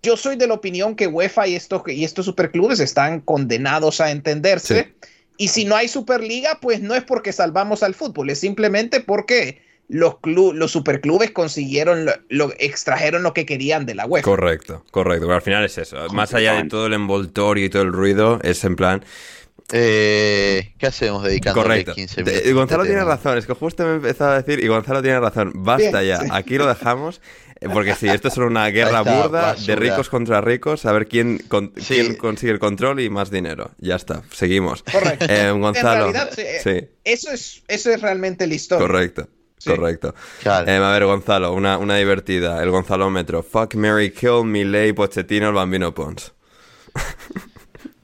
yo 0.01 0.17
soy 0.17 0.35
de 0.35 0.47
la 0.47 0.53
opinión 0.53 0.95
que 0.95 1.07
UEFA 1.07 1.47
y 1.47 1.55
estos, 1.55 1.81
y 1.87 2.03
estos 2.03 2.25
superclubes 2.25 2.79
están 2.79 3.21
condenados 3.21 4.01
a 4.01 4.11
entenderse. 4.11 4.93
Y 5.37 5.49
si 5.49 5.65
no 5.65 5.75
hay 5.75 5.87
Superliga, 5.87 6.59
pues 6.61 6.81
no 6.81 6.95
es 6.95 7.03
porque 7.03 7.31
salvamos 7.31 7.83
al 7.83 7.95
fútbol, 7.95 8.29
es 8.29 8.39
simplemente 8.39 8.99
porque 8.99 9.61
los, 9.87 10.15
los 10.23 10.71
superclubes 10.71 11.31
consiguieron, 11.31 12.09
lo, 12.29 12.53
extrajeron 12.59 13.23
lo 13.23 13.33
que 13.33 13.45
querían 13.45 13.85
de 13.85 13.95
la 13.95 14.05
UEFA. 14.05 14.23
Correcto, 14.23 14.85
correcto. 14.91 15.25
Pero 15.25 15.35
al 15.35 15.41
final 15.41 15.65
es 15.65 15.77
eso. 15.77 16.07
Más 16.09 16.33
allá 16.33 16.61
de 16.61 16.69
todo 16.69 16.87
el 16.87 16.93
envoltorio 16.93 17.65
y 17.65 17.69
todo 17.69 17.81
el 17.81 17.91
ruido, 17.91 18.39
es 18.43 18.63
en 18.63 18.75
plan. 18.75 19.03
Eh, 19.71 20.73
¿Qué 20.77 20.87
hacemos 20.87 21.23
dedicando 21.23 21.63
15 21.63 22.23
minutos? 22.23 22.53
Gonzalo 22.53 22.83
tiene 22.85 23.03
razón, 23.03 23.37
es 23.37 23.45
que 23.45 23.53
justo 23.53 23.85
me 23.85 23.95
empezado 23.95 24.31
a 24.31 24.41
decir, 24.41 24.63
y 24.63 24.67
Gonzalo 24.67 25.01
tiene 25.01 25.19
razón, 25.19 25.51
basta 25.55 26.01
ya, 26.03 26.21
aquí 26.31 26.57
lo 26.57 26.67
dejamos. 26.67 27.21
Porque 27.73 27.93
sí, 27.95 28.07
esto 28.07 28.29
es 28.29 28.37
una 28.37 28.67
guerra 28.67 29.01
burda 29.01 29.55
de 29.55 29.75
ricos 29.75 30.09
contra 30.09 30.39
ricos, 30.39 30.85
a 30.85 30.91
ver 30.93 31.07
quién, 31.07 31.43
quién 31.87 32.15
consigue 32.15 32.53
el 32.53 32.59
control 32.59 33.01
y 33.01 33.09
más 33.09 33.31
dinero. 33.31 33.71
Ya 33.79 33.95
está, 33.95 34.23
seguimos. 34.31 34.83
Correcto. 34.83 35.25
Eh, 35.27 35.51
Gonzalo. 35.51 36.07
En 36.07 36.13
realidad, 36.13 36.31
sí. 36.63 36.87
Eso, 37.03 37.31
es, 37.31 37.63
eso 37.67 37.91
es 37.91 38.01
realmente 38.01 38.47
la 38.47 38.53
historia. 38.53 38.87
Correcto. 38.87 39.27
Correcto. 39.65 40.15
Eh, 40.45 40.49
a 40.49 40.91
ver, 40.91 41.05
Gonzalo, 41.05 41.53
una, 41.53 41.77
una 41.77 41.97
divertida. 41.97 42.63
El 42.63 42.71
Gonzalómetro. 42.71 43.43
Fuck, 43.43 43.75
Mary 43.75 44.11
Kill, 44.11 44.45
Miley, 44.45 44.93
Pochettino, 44.93 45.49
el 45.49 45.53
Bambino 45.53 45.93
Pons. 45.93 46.33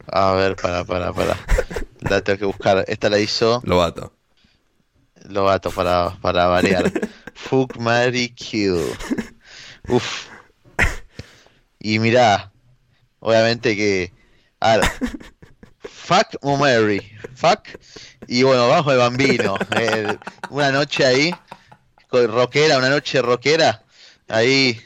A 0.07 0.33
ver, 0.33 0.55
para, 0.55 0.83
para, 0.83 1.13
para. 1.13 1.37
La 2.01 2.21
tengo 2.21 2.39
que 2.39 2.45
buscar. 2.45 2.83
Esta 2.87 3.09
la 3.09 3.19
hizo. 3.19 3.61
Lobato. 3.63 4.13
Lobato, 5.29 5.71
para, 5.71 6.17
para 6.21 6.47
variar. 6.47 6.91
Fuck, 7.33 7.77
Mary 7.77 8.29
Kill. 8.29 8.81
Uf. 9.87 10.27
Y 11.79 11.99
mira, 11.99 12.51
obviamente 13.19 13.75
que. 13.75 14.11
A 14.59 14.77
ver, 14.77 14.91
fuck 15.83 16.27
o 16.41 16.57
Mary. 16.57 17.01
Fuck. 17.35 17.67
Y 18.27 18.43
bueno, 18.43 18.67
vamos 18.67 18.91
el 18.91 18.99
bambino. 18.99 19.55
Eh, 19.77 20.17
una 20.49 20.71
noche 20.71 21.05
ahí, 21.05 21.35
con 22.09 22.27
rockera, 22.31 22.77
una 22.77 22.89
noche 22.89 23.21
rockera. 23.21 23.83
Ahí 24.27 24.81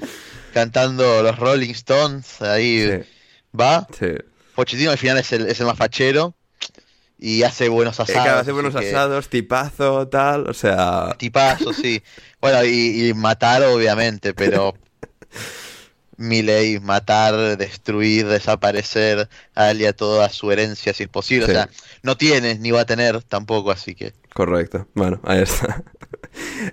cantando 0.54 1.24
los 1.24 1.38
Rolling 1.40 1.72
Stones. 1.72 2.42
Ahí 2.42 3.04
va. 3.58 3.88
Sí. 3.98 4.08
Pochettino 4.56 4.92
al 4.92 4.98
final 4.98 5.18
es 5.18 5.32
el, 5.32 5.48
es 5.48 5.60
el 5.62 5.68
más 5.68 5.78
fachero 5.78 6.36
y 7.20 7.44
hace 7.44 7.70
buenos 7.70 8.00
asados. 8.00 8.28
hace 8.28 8.52
buenos 8.52 8.76
asados, 8.76 9.30
tipazo, 9.30 10.08
tal, 10.08 10.50
o 10.50 10.54
sea... 10.54 11.16
Tipazo, 11.18 11.74
sí. 11.74 12.02
Bueno, 12.40 12.64
y, 12.64 13.10
y, 13.10 13.14
matar, 13.14 13.64
obviamente, 13.64 14.34
pero 14.34 14.74
mi 16.20 16.42
ley, 16.42 16.80
matar, 16.82 17.58
destruir, 17.58 18.28
desaparecer 18.28 19.30
a 19.56 19.72
él 19.72 19.82
y 19.82 19.86
a 19.86 19.94
toda 19.94 20.28
su 20.30 20.52
herencia 20.52 20.94
si 20.94 21.04
es 21.04 21.10
posible. 21.10 21.46
O 21.46 21.48
sea, 21.48 21.70
no 22.04 22.18
tienes 22.18 22.60
ni 22.60 22.72
va 22.72 22.82
a 22.82 22.86
tener 22.86 23.24
tampoco, 23.24 23.72
así 23.72 23.96
que. 23.96 24.14
Correcto. 24.34 24.88
Bueno, 24.94 25.20
ahí 25.24 25.42
está. 25.42 25.84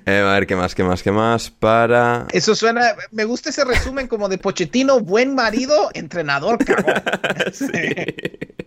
Eh, 0.04 0.18
a 0.20 0.34
ver, 0.34 0.46
¿qué 0.46 0.54
más, 0.54 0.74
qué 0.74 0.84
más, 0.84 1.02
qué 1.02 1.10
más? 1.10 1.50
Para. 1.50 2.26
Eso 2.30 2.54
suena. 2.54 2.94
Me 3.10 3.24
gusta 3.24 3.50
ese 3.50 3.64
resumen 3.64 4.06
como 4.06 4.28
de 4.28 4.38
Pochettino, 4.38 5.00
buen 5.00 5.34
marido, 5.34 5.90
entrenador, 5.94 6.62
cagón. 6.64 6.94
sí. 7.52 7.66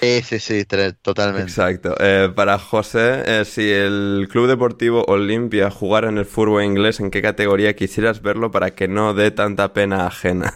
Sí, 0.00 0.38
sí, 0.38 0.64
totalmente. 1.02 1.50
Exacto. 1.50 1.94
Eh, 1.98 2.30
para 2.34 2.58
José, 2.58 3.22
eh, 3.26 3.44
si 3.44 3.70
el 3.70 4.28
Club 4.30 4.48
Deportivo 4.48 5.04
Olimpia 5.06 5.70
jugara 5.70 6.08
en 6.08 6.18
el 6.18 6.26
fútbol 6.26 6.64
inglés, 6.64 7.00
¿en 7.00 7.10
qué 7.10 7.22
categoría 7.22 7.74
quisieras 7.74 8.22
verlo 8.22 8.50
para 8.50 8.74
que 8.74 8.88
no 8.88 9.14
dé 9.14 9.30
tanta 9.30 9.72
pena 9.72 10.06
ajena? 10.06 10.54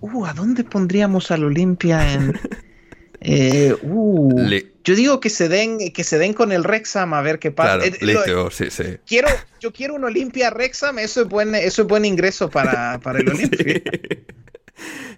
Uh, 0.00 0.26
¿a 0.26 0.32
dónde 0.32 0.64
pondríamos 0.64 1.30
al 1.30 1.44
Olimpia 1.44 2.12
en...? 2.12 2.38
Eh, 3.20 3.74
uh, 3.82 4.48
yo 4.84 4.94
digo 4.94 5.20
que 5.20 5.28
se 5.28 5.48
den 5.48 5.92
que 5.92 6.04
se 6.04 6.18
den 6.18 6.34
con 6.34 6.52
el 6.52 6.64
Rexham 6.64 7.14
a 7.14 7.22
ver 7.22 7.38
qué 7.38 7.50
pasa. 7.50 7.78
Claro, 7.98 8.50
sí, 8.50 8.70
sí. 8.70 8.84
Quiero, 9.06 9.28
yo 9.60 9.72
quiero 9.72 9.94
un 9.94 10.04
Olimpia 10.04 10.50
Rexham, 10.50 10.98
eso 10.98 11.22
es 11.22 11.28
buen, 11.28 11.54
eso 11.54 11.82
es 11.82 11.88
buen 11.88 12.04
ingreso 12.04 12.48
para, 12.48 12.98
para 13.00 13.18
el 13.18 13.28
Olimpia. 13.34 13.82
Sí, 13.82 13.82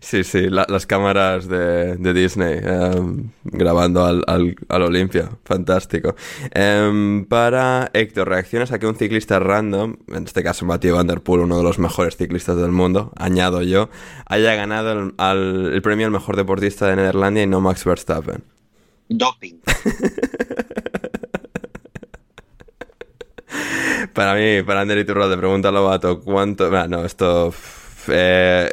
sí, 0.00 0.22
las 0.50 0.86
cámaras 0.86 1.48
de, 1.48 1.96
Disney 2.12 2.58
em, 2.62 3.30
grabando 3.44 4.04
al, 4.04 4.24
al, 4.26 4.82
Olimpia. 4.82 5.30
Fantástico. 5.44 6.14
Em, 6.52 7.24
para 7.26 7.90
Héctor, 7.92 8.28
reacciones 8.28 8.72
a 8.72 8.78
que 8.78 8.86
un 8.86 8.96
ciclista 8.96 9.38
random, 9.38 9.96
en 10.08 10.24
este 10.24 10.42
caso 10.42 10.66
Matthew 10.66 10.96
Van 10.96 11.06
Der 11.06 11.20
Poel, 11.20 11.42
uno 11.42 11.58
de 11.58 11.62
los 11.62 11.78
mejores 11.78 12.16
ciclistas 12.16 12.56
del 12.56 12.72
mundo, 12.72 13.12
añado 13.16 13.62
yo, 13.62 13.90
haya 14.26 14.54
ganado 14.54 14.92
el, 14.92 15.12
el 15.72 15.82
premio 15.82 16.06
al 16.06 16.12
mejor 16.12 16.36
deportista 16.36 16.88
de 16.88 16.96
Nederlandia 16.96 17.42
y 17.42 17.46
no 17.46 17.60
Max 17.60 17.84
Verstappen. 17.84 18.42
Doping. 19.08 19.60
para 24.14 24.34
mí, 24.34 24.62
para 24.62 24.82
Ander 24.82 24.98
y 24.98 25.04
Turro, 25.04 25.28
pregúntalo, 25.36 25.84
vato, 25.84 26.20
¿cuánto...? 26.20 26.70
no, 26.88 27.04
esto... 27.04 27.52
Eh, 28.08 28.70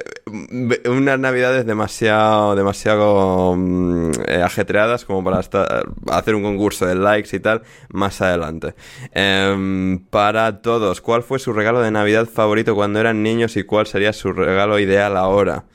unas 0.85 1.19
navidades 1.19 1.65
demasiado, 1.65 2.55
demasiado 2.55 3.55
mm, 3.55 4.11
eh, 4.27 4.41
ajetreadas 4.43 5.05
como 5.05 5.23
para 5.23 5.39
hacer 5.39 6.35
un 6.35 6.43
concurso 6.43 6.85
de 6.85 6.95
likes 6.95 7.35
y 7.35 7.39
tal 7.39 7.63
más 7.89 8.21
adelante. 8.21 8.75
Em, 9.11 9.99
para 10.09 10.61
todos, 10.61 11.01
¿cuál 11.01 11.23
fue 11.23 11.39
su 11.39 11.53
regalo 11.53 11.81
de 11.81 11.91
Navidad 11.91 12.27
favorito 12.27 12.75
cuando 12.75 12.99
eran 12.99 13.23
niños 13.23 13.57
y 13.57 13.63
cuál 13.63 13.87
sería 13.87 14.13
su 14.13 14.33
regalo 14.33 14.79
ideal 14.79 15.17
ahora? 15.17 15.65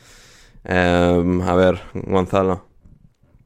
Em, 0.65 1.43
a 1.43 1.55
ver, 1.55 1.81
Gonzalo. 1.95 2.67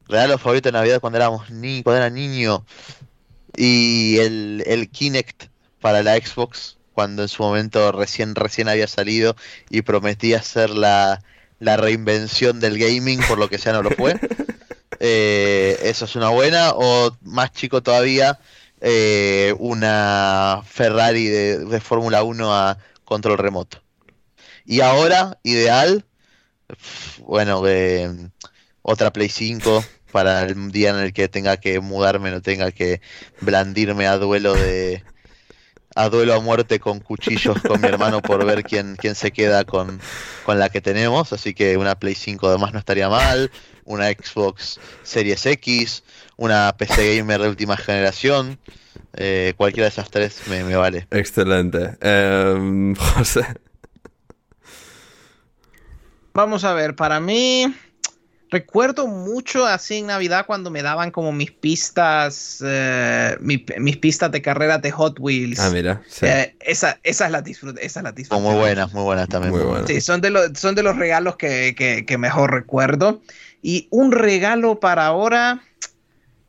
Regalo 0.07 0.37
favorito 0.37 0.69
de 0.69 0.73
Navidad 0.73 1.01
cuando 1.01 1.17
éramos 1.17 1.49
ni 1.49 1.83
cuando 1.83 1.97
era 1.97 2.09
niño 2.09 2.65
y 3.55 4.17
el, 4.19 4.63
el 4.65 4.89
Kinect 4.89 5.45
para 5.81 6.03
la 6.03 6.15
Xbox 6.15 6.76
cuando 6.97 7.21
en 7.21 7.27
su 7.27 7.43
momento 7.43 7.91
recién, 7.91 8.33
recién 8.33 8.67
había 8.67 8.87
salido 8.87 9.35
y 9.69 9.83
prometía 9.83 10.41
ser 10.41 10.71
la, 10.71 11.21
reinvención 11.59 12.59
del 12.59 12.79
gaming, 12.79 13.19
por 13.27 13.37
lo 13.37 13.49
que 13.49 13.59
sea 13.59 13.73
no 13.73 13.83
lo 13.83 13.91
fue. 13.91 14.19
Eh, 14.99 15.77
eso 15.83 16.05
es 16.05 16.15
una 16.15 16.29
buena. 16.29 16.71
O 16.73 17.15
más 17.21 17.51
chico 17.51 17.83
todavía, 17.83 18.39
eh, 18.81 19.53
una 19.59 20.63
Ferrari 20.65 21.27
de, 21.27 21.79
Fórmula 21.79 22.23
1 22.23 22.51
a 22.51 22.79
control 23.05 23.37
remoto. 23.37 23.79
Y 24.65 24.81
ahora, 24.81 25.37
ideal, 25.43 26.03
bueno, 27.19 27.61
eh, 27.67 28.11
otra 28.81 29.13
Play 29.13 29.29
5 29.29 29.85
para 30.11 30.41
el 30.41 30.71
día 30.71 30.89
en 30.89 30.95
el 30.95 31.13
que 31.13 31.27
tenga 31.27 31.57
que 31.57 31.79
mudarme, 31.79 32.31
no 32.31 32.41
tenga 32.41 32.71
que 32.71 33.01
blandirme 33.39 34.07
a 34.07 34.17
duelo 34.17 34.55
de 34.55 35.03
a 35.97 36.09
duelo 36.09 36.35
a 36.35 36.39
muerte 36.39 36.79
con 36.79 36.99
cuchillos 36.99 37.59
con 37.61 37.81
mi 37.81 37.87
hermano 37.87 38.21
por 38.21 38.45
ver 38.45 38.63
quién, 38.63 38.95
quién 38.95 39.15
se 39.15 39.31
queda 39.31 39.65
con, 39.65 39.99
con 40.45 40.59
la 40.59 40.69
que 40.69 40.79
tenemos, 40.79 41.33
así 41.33 41.55
que 41.55 41.75
una 41.75 41.95
Play 41.95 42.13
5 42.13 42.47
además 42.47 42.71
no 42.71 42.79
estaría 42.79 43.09
mal, 43.09 43.51
una 43.83 44.07
Xbox 44.09 44.79
Series 45.01 45.45
X, 45.45 46.03
una 46.35 46.75
PC 46.77 47.17
Gamer 47.17 47.41
de 47.41 47.49
última 47.49 47.77
generación, 47.77 48.59
eh, 49.13 49.53
cualquiera 49.57 49.85
de 49.85 49.89
esas 49.89 50.11
tres 50.11 50.41
me, 50.47 50.63
vale. 50.75 51.07
Excelente. 51.09 51.97
Em, 52.01 52.95
José. 53.15 53.45
Vamos 56.33 56.63
a 56.63 56.73
ver, 56.73 56.95
para 56.95 57.19
mí 57.19 57.73
recuerdo 58.49 59.07
mucho 59.07 59.65
así 59.65 59.97
en 59.97 60.07
Navidad 60.07 60.45
cuando 60.45 60.71
me 60.71 60.81
daban 60.81 61.11
como 61.11 61.31
mis 61.31 61.51
pistas, 61.51 62.63
eh, 62.65 63.35
mis 63.39 63.97
pistas 63.97 64.31
de 64.31 64.41
carrera 64.41 64.77
de 64.77 64.91
Hot 64.91 65.19
Wheels. 65.19 65.59
Ah, 65.59 65.69
mira. 65.69 66.01
Eh, 66.21 66.55
esa, 66.59 66.99
esa 67.03 67.25
es 67.25 67.31
la 67.31 67.41
disfruta, 67.41 67.81
esa 67.81 67.99
es 67.99 68.03
la 68.03 68.11
disfruta. 68.11 68.41
Muy 68.41 68.55
buenas, 68.55 68.93
muy 68.93 69.03
buenas 69.03 69.27
también. 69.27 69.53
Muy 69.53 69.63
buenas. 69.63 69.87
Sí, 69.87 70.01
son 70.01 70.21
de, 70.21 70.29
los, 70.29 70.51
son 70.55 70.75
de 70.75 70.83
los 70.83 70.95
regalos 70.95 71.35
que, 71.35 72.05
mejor 72.17 72.51
recuerdo. 72.51 73.21
Y 73.61 73.87
un 73.91 74.11
regalo 74.11 74.79
para 74.79 75.05
ahora, 75.07 75.61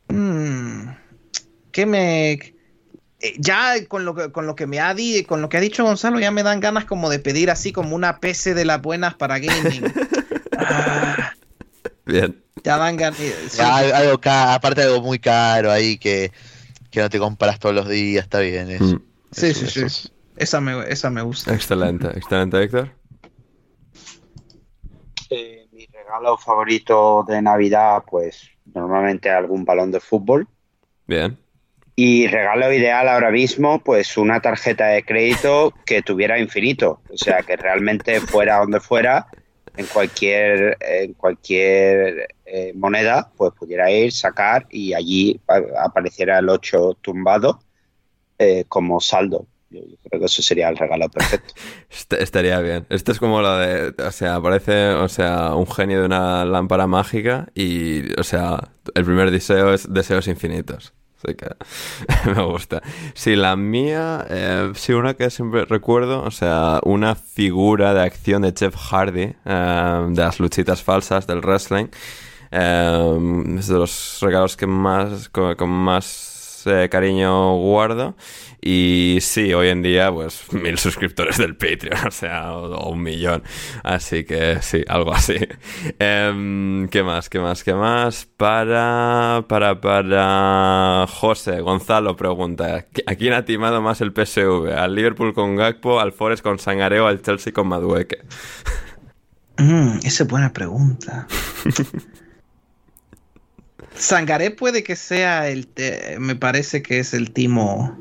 mm, 0.07 0.89
que 1.71 1.85
me... 1.85 2.31
Eh, 3.21 3.35
ya 3.37 3.73
con 3.89 4.05
lo 4.05 4.15
que, 4.15 4.31
con 4.31 4.47
lo 4.47 4.55
que 4.55 4.65
me 4.65 4.79
ha 4.79 4.93
di, 4.93 5.23
con 5.23 5.41
lo 5.41 5.49
que 5.49 5.57
ha 5.57 5.61
dicho 5.61 5.83
Gonzalo, 5.83 6.21
ya 6.21 6.31
me 6.31 6.43
dan 6.43 6.61
ganas 6.61 6.85
como 6.85 7.09
de 7.09 7.19
pedir 7.19 7.51
así 7.51 7.73
como 7.73 7.93
una 7.93 8.21
PC 8.21 8.53
de 8.53 8.63
las 8.63 8.81
buenas 8.81 9.15
para 9.15 9.39
gaming. 9.39 9.83
ah, 10.57 11.28
Bien. 12.09 12.43
Ya 12.63 12.77
van 12.77 12.97
algo 13.59 14.19
aparte 14.23 14.81
algo 14.81 15.01
muy 15.01 15.19
caro 15.19 15.71
ahí 15.71 15.97
que, 15.97 16.31
no 16.95 17.09
te 17.09 17.19
compras 17.19 17.59
todos 17.59 17.75
los 17.75 17.87
días, 17.87 18.23
está 18.23 18.39
bien. 18.39 18.69
Eso. 18.69 18.83
Mm. 18.83 19.01
sí, 19.31 19.53
sí, 19.53 19.89
sí. 19.89 20.09
Esa 20.35 20.61
me, 20.61 20.89
esa 20.89 21.09
me 21.09 21.21
gusta. 21.21 21.53
Excelente, 21.53 22.07
excelente, 22.15 22.63
Héctor. 22.63 22.89
Eh, 25.29 25.67
mi 25.71 25.85
regalo 25.87 26.37
favorito 26.37 27.23
de 27.27 27.41
Navidad, 27.41 28.03
pues 28.09 28.49
normalmente 28.73 29.29
algún 29.29 29.65
balón 29.65 29.91
de 29.91 29.99
fútbol. 29.99 30.47
Bien. 31.05 31.37
Y 31.95 32.27
regalo 32.27 32.71
ideal 32.71 33.09
ahora 33.09 33.29
mismo, 33.29 33.83
pues 33.83 34.17
una 34.17 34.39
tarjeta 34.39 34.87
de 34.87 35.03
crédito 35.03 35.73
que 35.85 36.01
tuviera 36.01 36.39
infinito. 36.39 37.01
O 37.09 37.17
sea, 37.17 37.43
que 37.43 37.57
realmente 37.57 38.21
fuera 38.21 38.59
donde 38.59 38.79
fuera, 38.79 39.27
en 39.79 39.85
cualquier, 39.85 40.77
en 40.81 41.13
cualquier 41.13 42.35
eh, 42.45 42.73
moneda, 42.75 43.31
pues 43.37 43.53
pudiera 43.53 43.89
ir, 43.89 44.11
sacar 44.11 44.67
y 44.69 44.93
allí 44.93 45.39
apareciera 45.81 46.39
el 46.39 46.49
8 46.49 46.97
tumbado 47.01 47.61
eh, 48.37 48.65
como 48.67 48.99
saldo. 48.99 49.47
Yo, 49.69 49.81
creo 50.03 50.19
que 50.19 50.25
eso 50.25 50.41
sería 50.41 50.67
el 50.67 50.75
regalo 50.75 51.07
perfecto. 51.07 51.53
Estaría 52.19 52.59
bien. 52.59 52.87
Esto 52.89 53.13
es 53.13 53.19
como 53.19 53.41
lo 53.41 53.55
de, 53.57 53.93
o 54.03 54.11
sea, 54.11 54.35
aparece, 54.35 54.89
o 54.89 55.07
sea, 55.07 55.55
un 55.55 55.67
genio 55.67 56.01
de 56.01 56.07
una 56.07 56.43
lámpara 56.43 56.85
mágica 56.85 57.47
y, 57.55 58.19
o 58.19 58.23
sea, 58.23 58.73
el 58.95 59.05
primer 59.05 59.31
deseo 59.31 59.73
es 59.73 59.93
deseos 59.93 60.27
infinitos. 60.27 60.93
Así 61.21 61.35
que 61.35 61.49
me 62.35 62.43
gusta. 62.43 62.81
Sí, 63.13 63.35
la 63.35 63.55
mía, 63.55 64.25
eh, 64.29 64.71
sí, 64.75 64.93
una 64.93 65.13
que 65.15 65.29
siempre 65.29 65.65
recuerdo, 65.65 66.23
o 66.23 66.31
sea, 66.31 66.79
una 66.83 67.15
figura 67.15 67.93
de 67.93 68.01
acción 68.01 68.41
de 68.41 68.53
Jeff 68.57 68.75
Hardy, 68.75 69.35
eh, 69.45 70.05
de 70.09 70.21
las 70.21 70.39
luchitas 70.39 70.81
falsas 70.81 71.27
del 71.27 71.41
wrestling. 71.41 71.87
Eh, 72.51 73.55
es 73.59 73.67
de 73.67 73.75
los 73.75 74.17
regalos 74.21 74.55
que 74.57 74.65
más, 74.65 75.29
con 75.29 75.69
más 75.69 76.28
cariño 76.89 77.57
guardo. 77.57 78.15
Y 78.61 79.19
sí, 79.21 79.53
hoy 79.53 79.69
en 79.69 79.81
día, 79.81 80.11
pues 80.11 80.51
mil 80.51 80.77
suscriptores 80.77 81.37
del 81.37 81.55
Patreon, 81.55 81.97
o 82.07 82.11
sea, 82.11 82.53
o, 82.53 82.89
un 82.89 83.01
millón. 83.01 83.43
Así 83.83 84.25
que 84.25 84.61
sí, 84.61 84.83
algo 84.87 85.13
así. 85.13 85.37
Em, 85.99 86.87
¿Qué 86.89 87.03
más? 87.03 87.29
¿Qué 87.29 87.39
más? 87.39 87.63
¿Qué 87.63 87.73
más? 87.73 88.25
Para, 88.25 89.45
para, 89.47 89.79
para 89.79 91.05
José, 91.07 91.61
Gonzalo 91.61 92.15
pregunta, 92.15 92.85
¿a 93.05 93.15
quién 93.15 93.33
ha 93.33 93.45
timado 93.45 93.81
más 93.81 94.01
el 94.01 94.11
PSV? 94.11 94.73
¿Al 94.77 94.95
Liverpool 94.95 95.33
con 95.33 95.55
Gakpo, 95.55 95.99
al 95.99 96.11
Forest 96.11 96.43
con 96.43 96.59
Sangareo, 96.59 97.07
al 97.07 97.21
Chelsea 97.21 97.53
con 97.53 97.67
Madueque? 97.67 98.19
Mm, 99.59 99.99
esa 100.03 100.23
es 100.23 100.29
buena 100.29 100.53
pregunta. 100.53 101.27
Sangaré 103.99 104.51
puede 104.51 104.83
que 104.83 104.95
sea 104.95 105.49
el. 105.49 105.67
me 106.19 106.35
parece 106.35 106.81
que 106.81 106.99
es 106.99 107.13
el 107.13 107.31
timo. 107.31 107.97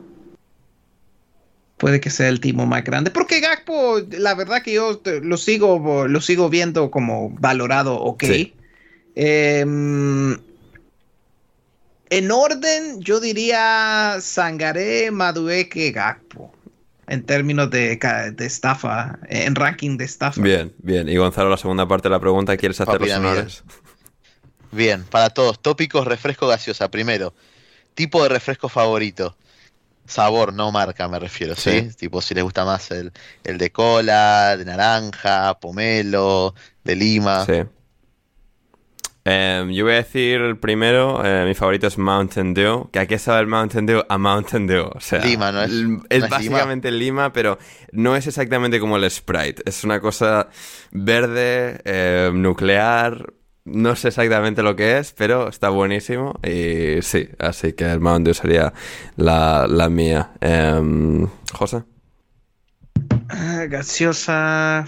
Puede 1.76 2.00
que 2.00 2.10
sea 2.10 2.28
el 2.28 2.40
timo 2.40 2.66
más 2.66 2.84
grande. 2.84 3.10
Porque 3.10 3.40
Gakpo, 3.40 4.00
la 4.10 4.34
verdad 4.34 4.62
que 4.62 4.72
yo 4.72 5.00
lo 5.22 5.36
sigo, 5.36 6.08
lo 6.08 6.20
sigo 6.20 6.48
viendo 6.48 6.90
como 6.90 7.30
valorado 7.30 8.00
ok. 8.00 8.24
Em, 9.14 10.36
en 12.10 12.30
orden, 12.30 13.00
yo 13.00 13.20
diría 13.20 14.16
Sangaré, 14.20 15.10
Madueke, 15.10 15.90
Gakpo. 15.92 16.52
En 17.06 17.22
términos 17.22 17.70
de, 17.70 17.96
de, 17.96 18.46
estafa, 18.46 19.18
en 19.28 19.54
ranking 19.54 19.96
de 19.96 20.04
estafa. 20.04 20.42
Bien, 20.42 20.74
bien. 20.78 21.08
Y 21.08 21.16
Gonzalo, 21.16 21.48
la 21.48 21.56
segunda 21.56 21.88
parte 21.88 22.08
de 22.08 22.10
la 22.10 22.20
pregunta, 22.20 22.56
¿quieres 22.56 22.80
hacer 22.80 23.00
los 23.00 23.10
honores? 23.10 23.64
Bien, 24.70 25.04
para 25.04 25.30
todos. 25.30 25.60
Tópicos, 25.60 26.06
refresco 26.06 26.46
gaseosa. 26.46 26.90
Primero, 26.90 27.34
tipo 27.94 28.22
de 28.22 28.28
refresco 28.28 28.68
favorito. 28.68 29.36
Sabor, 30.06 30.54
no 30.54 30.72
marca, 30.72 31.06
me 31.06 31.18
refiero, 31.18 31.54
¿sí? 31.54 31.90
Tipo, 31.98 32.22
si 32.22 32.34
les 32.34 32.42
gusta 32.42 32.64
más 32.64 32.90
el, 32.90 33.12
de 33.44 33.70
cola, 33.70 34.56
de 34.56 34.64
naranja, 34.64 35.58
pomelo, 35.60 36.54
de 36.82 36.96
lima. 36.96 37.44
Sí. 37.44 37.62
Em, 39.30 39.70
yo 39.72 39.84
voy 39.84 39.92
a 39.92 39.96
decir 39.96 40.40
el 40.40 40.56
primero, 40.56 41.22
eh, 41.22 41.44
mi 41.44 41.52
favorito 41.52 41.86
es 41.86 41.98
Mountain 41.98 42.54
Dew. 42.54 42.88
Que 42.90 43.00
aquí 43.00 43.18
sabe 43.18 43.40
el 43.40 43.46
Mountain 43.46 43.84
Dew 43.84 44.02
a 44.08 44.16
Mountain 44.16 44.66
Dew. 44.66 44.90
O 44.94 45.00
sea, 45.00 45.18
lima, 45.18 45.52
¿no 45.52 45.62
es? 45.62 45.72
Es, 46.08 46.26
básicamente 46.30 46.90
lima? 46.90 47.30
pero 47.30 47.58
no 47.92 48.16
es 48.16 48.26
exactamente 48.26 48.80
como 48.80 48.96
el 48.96 49.10
Sprite. 49.10 49.62
Es 49.66 49.84
una 49.84 50.00
cosa 50.00 50.48
verde, 50.92 51.82
eh, 51.84 52.30
nuclear, 52.32 53.34
no 53.72 53.96
sé 53.96 54.08
exactamente 54.08 54.62
lo 54.62 54.76
que 54.76 54.98
es, 54.98 55.12
pero 55.12 55.48
está 55.48 55.68
buenísimo. 55.68 56.38
Y 56.42 57.02
sí, 57.02 57.28
así 57.38 57.72
que 57.72 57.84
el 57.84 58.00
Mountain 58.00 58.24
Dew 58.24 58.34
sería 58.34 58.72
la, 59.16 59.88
mía. 59.90 60.30
Em, 60.40 61.28
José. 61.52 61.84
Ah, 63.28 63.66
gaseosa. 63.68 64.86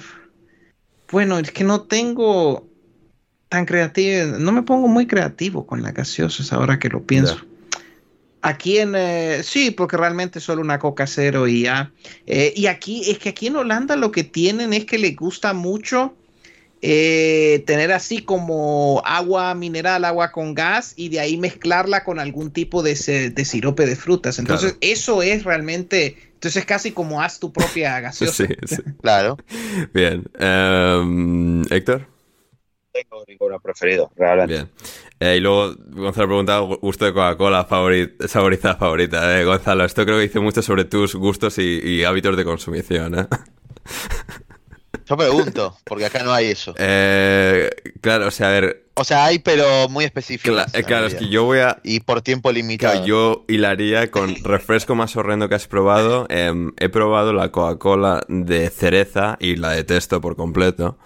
Bueno, 1.10 1.38
es 1.38 1.50
que 1.52 1.64
no 1.64 1.82
tengo 1.82 2.68
tan 3.48 3.66
creativo. 3.66 4.38
No 4.38 4.52
me 4.52 4.62
pongo 4.62 4.88
muy 4.88 5.06
creativo 5.06 5.66
con 5.66 5.82
las 5.82 5.94
gaseosas 5.94 6.52
ahora 6.52 6.78
que 6.78 6.88
lo 6.88 7.02
pienso. 7.02 7.38
Aquí 8.42 8.78
en. 8.78 8.94
Eh, 8.96 9.42
sí, 9.42 9.70
porque 9.70 9.96
realmente 9.96 10.40
solo 10.40 10.62
una 10.62 10.78
coca 10.78 11.06
cero 11.06 11.46
y 11.46 11.62
ya. 11.62 11.92
Eh, 12.26 12.54
y 12.56 12.66
aquí, 12.66 13.10
es 13.10 13.18
que 13.18 13.30
aquí 13.30 13.48
en 13.48 13.56
Holanda 13.56 13.96
lo 13.96 14.10
que 14.12 14.24
tienen 14.24 14.72
es 14.72 14.86
que 14.86 14.98
les 14.98 15.14
gusta 15.14 15.52
mucho 15.52 16.14
eh, 16.82 17.62
tener 17.66 17.92
así 17.92 18.22
como 18.22 19.02
agua 19.04 19.54
mineral, 19.54 20.04
agua 20.04 20.32
con 20.32 20.54
gas 20.54 20.94
y 20.96 21.10
de 21.10 21.20
ahí 21.20 21.36
mezclarla 21.36 22.04
con 22.04 22.18
algún 22.18 22.52
tipo 22.52 22.82
de, 22.82 22.96
sirope 22.96 23.84
de 23.84 23.96
frutas. 23.96 24.38
Entonces, 24.38 24.76
eso 24.80 25.22
es 25.22 25.44
realmente. 25.44 26.16
Entonces, 26.34 26.56
es 26.62 26.64
casi 26.64 26.92
como 26.92 27.20
haz 27.20 27.38
tu 27.38 27.52
propia 27.52 28.00
gaseosa. 28.00 28.46
Sí, 28.46 28.54
sí. 28.66 28.76
claro. 29.02 29.36
Bien. 29.92 30.24
Um, 30.40 31.62
Héctor. 31.70 32.06
Tengo 32.92 33.24
ninguno 33.28 33.60
preferido, 33.60 34.10
realmente. 34.16 34.54
Bien. 34.54 34.70
Eh, 35.20 35.36
y 35.36 35.40
luego 35.40 35.74
Gonzalo 35.90 36.28
preguntaba 36.28 36.76
gusto 36.76 37.04
de 37.04 37.12
Coca-Cola 37.12 37.66
favorita, 37.66 38.26
favorita, 38.26 38.74
favorita. 38.76 39.38
Eh, 39.38 39.44
Gonzalo, 39.44 39.84
esto 39.84 40.04
creo 40.04 40.16
que 40.16 40.22
dice 40.22 40.40
mucho 40.40 40.62
sobre 40.62 40.86
tus 40.86 41.14
gustos 41.14 41.58
y, 41.58 41.78
y 41.84 42.04
hábitos 42.04 42.38
de 42.38 42.44
consumición. 42.44 43.18
¿eh? 43.18 43.26
Yo 45.10 45.16
pregunto, 45.16 45.76
porque 45.82 46.06
acá 46.06 46.22
no 46.22 46.32
hay 46.32 46.46
eso. 46.46 46.72
Eh, 46.78 47.68
claro, 48.00 48.28
o 48.28 48.30
sea, 48.30 48.46
a 48.46 48.50
ver. 48.52 48.84
O 48.94 49.02
sea, 49.02 49.24
hay, 49.24 49.40
pero 49.40 49.88
muy 49.88 50.04
específico. 50.04 50.56
Eh, 50.72 50.84
claro, 50.84 51.06
es 51.06 51.16
que 51.16 51.28
yo 51.28 51.42
voy 51.42 51.58
a. 51.58 51.80
Y 51.82 51.98
por 51.98 52.22
tiempo 52.22 52.52
limitado. 52.52 53.04
yo 53.04 53.44
hilaría 53.48 54.12
con 54.12 54.36
refresco 54.44 54.94
más 54.94 55.16
horrendo 55.16 55.48
que 55.48 55.56
has 55.56 55.66
probado. 55.66 56.26
Em, 56.28 56.70
he 56.78 56.88
probado 56.88 57.32
la 57.32 57.50
Coca-Cola 57.50 58.22
de 58.28 58.70
cereza 58.70 59.36
y 59.40 59.56
la 59.56 59.72
detesto 59.72 60.20
por 60.20 60.36
completo. 60.36 60.96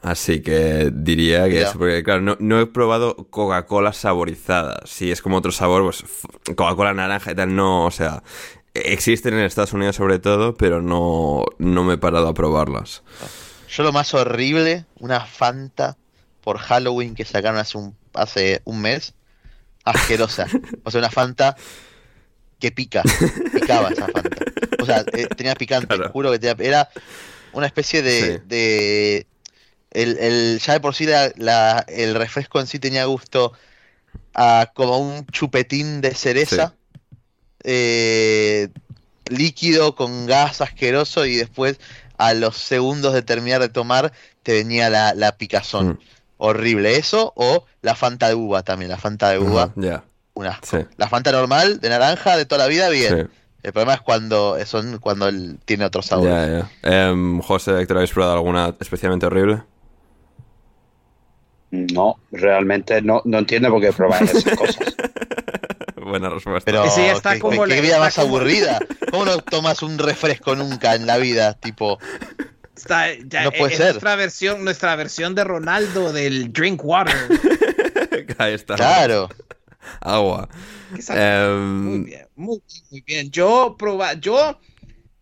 Así 0.00 0.40
que 0.40 0.90
diría 0.94 1.46
que 1.48 1.62
es 1.62 1.72
porque, 1.72 2.02
claro, 2.02 2.36
no, 2.38 2.60
he 2.60 2.66
probado 2.66 3.16
Coca-Cola 3.28 3.92
saborizada. 3.92 4.80
Si 4.86 5.10
es 5.10 5.20
como 5.20 5.36
otro 5.36 5.52
sabor, 5.52 5.82
pues 5.82 6.04
Coca-Cola 6.54 6.94
naranja 6.94 7.32
y 7.32 7.34
tal, 7.34 7.54
no, 7.54 7.84
o 7.84 7.90
sea, 7.90 8.22
existen 8.84 9.34
en 9.34 9.40
Estados 9.40 9.72
Unidos 9.72 9.96
sobre 9.96 10.18
todo, 10.18 10.54
pero 10.54 10.82
no, 10.82 11.44
no 11.58 11.84
me 11.84 11.94
he 11.94 11.98
parado 11.98 12.28
a 12.28 12.34
probarlas. 12.34 13.02
Yo 13.68 13.82
lo 13.82 13.92
más 13.92 14.14
horrible, 14.14 14.86
una 15.00 15.20
Fanta 15.20 15.96
por 16.42 16.58
Halloween 16.58 17.14
que 17.14 17.24
sacaron 17.24 17.58
hace 17.58 17.78
un, 17.78 17.96
hace 18.14 18.62
un 18.64 18.80
mes, 18.80 19.14
asquerosa. 19.84 20.46
O 20.84 20.90
sea, 20.90 21.00
una 21.00 21.10
Fanta 21.10 21.56
que 22.58 22.70
pica, 22.72 23.02
picaba 23.52 23.90
esa 23.90 24.06
Fanta. 24.06 24.36
O 24.80 24.86
sea, 24.86 25.04
eh, 25.12 25.26
tenía 25.36 25.54
picante, 25.54 25.96
juro 26.12 26.30
que 26.30 26.38
tenía, 26.38 26.56
era 26.58 26.88
una 27.52 27.66
especie 27.66 28.02
de 28.02 29.26
el, 29.96 30.18
el, 30.18 30.60
ya 30.60 30.74
de 30.74 30.80
por 30.80 30.94
sí 30.94 31.06
la, 31.06 31.84
el 31.88 32.14
refresco 32.14 32.60
en 32.60 32.66
sí 32.66 32.78
tenía 32.78 33.06
gusto 33.06 33.52
a 34.34 34.70
como 34.74 34.98
un 34.98 35.26
chupetín 35.26 36.02
de 36.02 36.14
cereza. 36.14 36.74
Eh, 37.68 38.68
líquido 39.28 39.96
con 39.96 40.26
gas 40.26 40.60
asqueroso 40.60 41.26
y 41.26 41.34
después 41.34 41.80
a 42.16 42.32
los 42.32 42.56
segundos 42.56 43.12
de 43.12 43.22
terminar 43.22 43.60
de 43.60 43.68
tomar 43.68 44.12
te 44.44 44.52
venía 44.52 44.88
la, 44.88 45.14
la 45.14 45.36
picazón. 45.36 45.88
Mm. 45.88 45.98
Horrible 46.38 46.96
eso 46.96 47.32
o 47.34 47.64
la 47.82 47.94
Fanta 47.94 48.28
de 48.28 48.34
uva 48.34 48.62
también, 48.62 48.90
la 48.90 48.98
Fanta 48.98 49.30
de 49.30 49.38
uva. 49.38 49.72
ya 49.74 50.04
La 50.96 51.08
Fanta 51.08 51.32
normal 51.32 51.80
de 51.80 51.88
naranja 51.88 52.36
de 52.36 52.44
toda 52.44 52.64
la 52.64 52.68
vida, 52.68 52.88
bien. 52.88 53.30
El 53.62 53.72
problema 53.72 53.94
es 53.94 54.00
cuando 54.00 54.56
son 54.64 54.98
cuando 54.98 55.26
él 55.26 55.58
tiene 55.64 55.86
otro 55.86 56.02
sabor. 56.02 56.28
Em, 56.82 57.40
José, 57.40 57.80
Héctor, 57.80 57.96
¿habéis 57.96 58.12
probado 58.12 58.34
alguna 58.34 58.74
especialmente 58.78 59.26
horrible? 59.26 59.62
No, 61.72 62.20
realmente 62.30 63.02
no, 63.02 63.22
no 63.24 63.38
entiendo 63.38 63.70
por 63.70 63.80
qué 63.80 63.92
probar 63.92 64.22
esas 64.22 64.44
cosas. 64.56 64.94
Buena 66.06 66.30
respuesta. 66.30 66.64
Pero 66.64 66.84
está 66.84 67.38
como 67.38 67.64
¿qué, 67.64 67.80
vida 67.80 67.98
más 67.98 68.18
aburrida? 68.18 68.78
¿Cómo 69.10 69.24
no 69.24 69.38
tomas 69.38 69.82
un 69.82 69.98
refresco 69.98 70.54
nunca 70.54 70.94
en 70.94 71.06
la 71.06 71.18
vida? 71.18 71.54
Tipo. 71.54 71.98
no 72.88 73.52
puede 73.52 73.76
ser. 73.76 73.86
Nuestra 73.86 74.16
versión, 74.16 74.64
nuestra 74.64 74.96
versión 74.96 75.34
de 75.34 75.44
Ronaldo 75.44 76.12
del 76.12 76.52
drink 76.52 76.84
water. 76.84 77.14
Ahí 78.38 78.54
está. 78.54 78.76
Claro. 78.76 79.28
Agua. 80.00 80.48
Em, 81.08 81.84
muy 81.84 82.04
bien, 82.04 82.28
muy, 82.36 82.62
muy 82.90 83.00
bien. 83.00 83.30
Yo 83.30 83.74
proba, 83.76 84.14
yo 84.14 84.60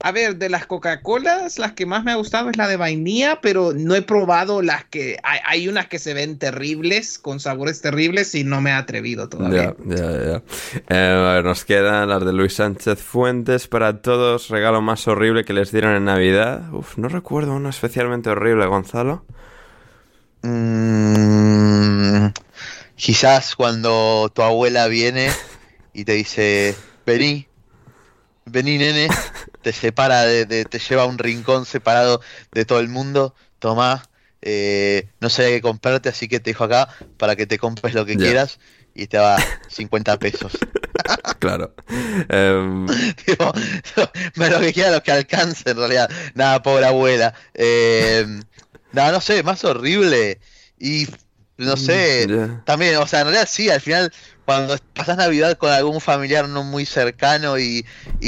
a 0.01 0.13
ver, 0.13 0.37
de 0.37 0.51
las 0.51 0.67
Coca-Colas, 0.67 1.59
las 1.59 1.73
que 1.73 1.87
más 1.87 2.05
me 2.05 2.13
ha 2.13 2.17
gustado 2.17 2.51
es 2.51 2.59
la 2.59 2.69
de 2.69 2.77
vainilla, 2.77 3.41
pero 3.41 3.73
no 3.73 3.95
he 3.95 4.03
probado 4.03 4.61
las 4.61 4.85
que. 4.85 5.19
Hay, 5.23 5.67
unas 5.67 5.87
que 5.87 5.99
se 5.99 6.13
ven 6.13 6.39
terribles, 6.39 7.19
con 7.19 7.41
sabores 7.41 7.81
terribles, 7.81 8.35
y 8.35 8.45
no 8.45 8.61
me 8.61 8.71
he 8.71 8.75
atrevido 8.75 9.29
todavía. 9.29 9.75
Ya, 9.87 9.97
ya, 9.97 10.13
ya. 10.13 10.43
Eh, 10.89 11.29
a 11.31 11.35
ver, 11.35 11.45
nos 11.45 11.65
quedan 11.65 12.09
las 12.09 12.25
de 12.25 12.33
Luis 12.33 12.55
Sánchez 12.55 12.99
Fuentes 13.01 13.67
para 13.67 14.03
todos. 14.03 14.51
Regalo 14.51 14.83
más 14.83 15.09
horrible 15.09 15.45
que 15.45 15.55
les 15.55 15.73
dieron 15.73 15.95
en 15.95 16.05
Navidad. 16.05 16.71
Uf, 16.73 16.99
no 16.99 17.09
recuerdo 17.09 17.55
uno 17.55 17.71
especialmente 17.71 18.29
horrible, 18.29 18.67
Gonzalo. 18.67 19.25
Mm, 20.43 22.27
quizás 22.97 23.57
cuando 23.57 24.31
tu 24.35 24.43
abuela 24.43 24.87
viene 24.89 25.31
y 25.95 26.05
te 26.05 26.13
dice: 26.13 26.75
Vení, 27.07 27.47
vení, 28.45 28.77
nene 28.77 29.09
te 29.65 29.73
separa, 29.73 30.25
de, 30.25 30.65
te 30.65 30.79
lleva 30.79 31.03
a 31.03 31.07
un 31.07 31.19
rincón 31.19 31.67
separado 31.67 32.21
de 32.53 32.65
todo 32.65 32.79
el 32.79 32.89
mundo, 32.89 33.35
toma, 33.59 34.09
eh, 34.43 35.09
no 35.21 35.31
sé 35.31 35.51
qué 35.51 35.61
comprarte, 35.63 36.11
así 36.11 36.29
que 36.29 36.39
te 36.39 36.51
dejo 36.51 36.65
acá 36.65 36.89
para 37.17 37.35
que 37.35 37.47
te 37.47 37.59
compres 37.59 37.95
lo 37.95 38.05
que 38.05 38.17
quieras 38.17 38.61
y 38.95 39.07
te 39.07 39.19
va 39.19 39.37
50 39.69 40.19
pesos. 40.19 40.53
claro. 41.41 41.75
Um... 42.31 42.87
lo 44.37 44.61
que 44.61 44.73
quiera, 44.73 44.91
lo 44.93 45.03
que 45.03 45.13
alcance 45.13 45.69
en 45.69 45.77
realidad. 45.77 46.09
Nada, 46.35 46.63
pobre 46.63 46.87
abuela. 46.87 47.35
Em, 47.53 48.43
nada, 48.93 49.13
no 49.13 49.21
sé, 49.21 49.43
más 49.43 49.65
horrible. 49.65 50.39
Y 50.79 51.09
no 51.57 51.77
sé, 51.77 52.27
también, 52.65 52.97
o 52.97 53.07
sea, 53.07 53.21
en 53.21 53.27
realidad 53.27 53.49
sí, 53.51 53.71
al 53.71 53.81
final 53.81 54.13
cuando 54.45 54.77
pasas 54.95 55.17
Navidad 55.17 55.57
con 55.57 55.71
algún 55.71 56.01
familiar 56.01 56.49
no 56.49 56.65
muy 56.65 56.85
cercano 56.87 57.59
y, 57.59 57.85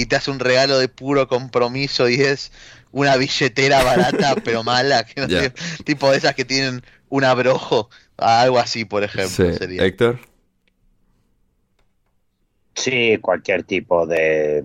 te 0.08 0.16
hace 0.16 0.30
un 0.30 0.38
regalo 0.38 0.78
de 0.78 0.88
puro 0.88 1.28
compromiso 1.28 2.08
y 2.08 2.14
es 2.14 2.52
una 2.92 3.16
billetera 3.16 3.82
barata 3.82 4.34
pero 4.44 4.64
mala, 4.64 5.04
que 5.04 5.20
no 5.20 5.28
sé, 5.28 5.52
tipo 5.84 6.10
de 6.10 6.18
esas 6.18 6.34
que 6.34 6.44
tienen 6.44 6.82
un 7.08 7.24
abrojo, 7.24 7.90
algo 8.16 8.58
así, 8.58 8.84
por 8.84 9.04
ejemplo. 9.04 9.52
Sería. 9.54 9.84
Héctor. 9.84 10.18
Sí, 12.74 13.18
cualquier 13.20 13.64
tipo 13.64 14.06
de 14.06 14.62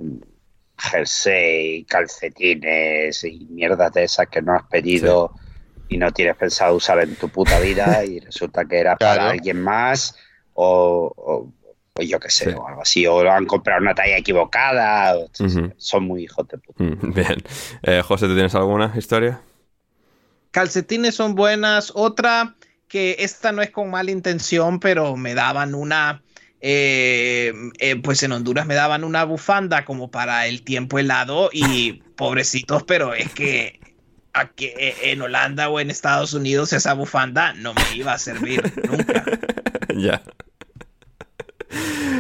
jersey, 0.78 1.86
calcetines 1.86 3.24
y 3.24 3.48
mierdas 3.50 3.94
de 3.94 4.04
esas 4.04 4.28
que 4.28 4.42
no 4.42 4.54
has 4.54 4.64
pedido 4.64 5.34
y 5.88 5.98
no 5.98 6.12
tienes 6.12 6.36
pensado 6.36 6.76
usar 6.76 7.02
en 7.02 7.16
tu 7.16 7.30
puta 7.30 7.60
vida 7.60 8.04
y 8.06 8.20
resulta 8.20 8.66
que 8.66 8.80
era 8.80 8.96
para 8.96 9.30
alguien 9.30 9.62
más 9.62 10.16
o, 10.64 11.52
pues 11.94 12.08
yo 12.08 12.20
qué 12.20 12.30
sé, 12.30 12.54
o 12.56 12.68
algo 12.68 12.82
así, 12.82 13.06
o 13.06 13.30
han 13.30 13.46
comprado 13.46 13.82
una 13.82 13.94
talla 13.94 14.18
equivocada, 14.18 15.16
son 15.78 16.04
muy 16.04 16.24
hijos 16.24 16.48
de 16.48 16.58
puta. 16.58 16.84
Mm, 16.84 17.14
bien. 17.14 17.44
Eh, 17.84 18.02
José, 18.02 18.28
¿tú 18.28 18.34
tienes 18.34 18.56
alguna 18.56 18.94
historia? 18.96 19.42
Calcetines 20.52 21.16
son 21.16 21.36
buenas. 21.36 21.92
Otra 21.96 22.56
que 22.88 23.18
esta 23.20 23.52
no 23.52 23.62
es 23.62 23.72
con 23.72 23.90
mala 23.90 24.12
intención, 24.12 24.80
pero 24.80 25.16
me 25.16 25.34
daban 25.34 25.76
una... 25.76 26.22
Eh, 26.64 27.54
eh, 27.80 27.96
pues 28.04 28.22
en 28.22 28.34
Honduras 28.34 28.68
me 28.68 28.76
daban 28.76 29.04
una 29.04 29.24
bufanda 29.24 29.84
como 29.84 30.12
para 30.12 30.46
el 30.46 30.62
tiempo 30.62 31.00
helado 31.00 31.50
y 31.52 31.94
pobrecitos, 32.16 32.84
pero 32.84 33.16
es 33.16 33.34
que 33.34 33.80
aquí 34.34 34.72
en 34.76 35.22
Holanda 35.22 35.70
o 35.70 35.80
en 35.80 35.90
Estados 35.90 36.34
Unidos 36.34 36.72
esa 36.72 36.94
bufanda 36.94 37.54
no 37.54 37.74
me 37.74 37.96
iba 37.96 38.14
a 38.14 38.20
servir 38.20 38.62
nunca. 38.88 39.26
ya. 39.98 40.22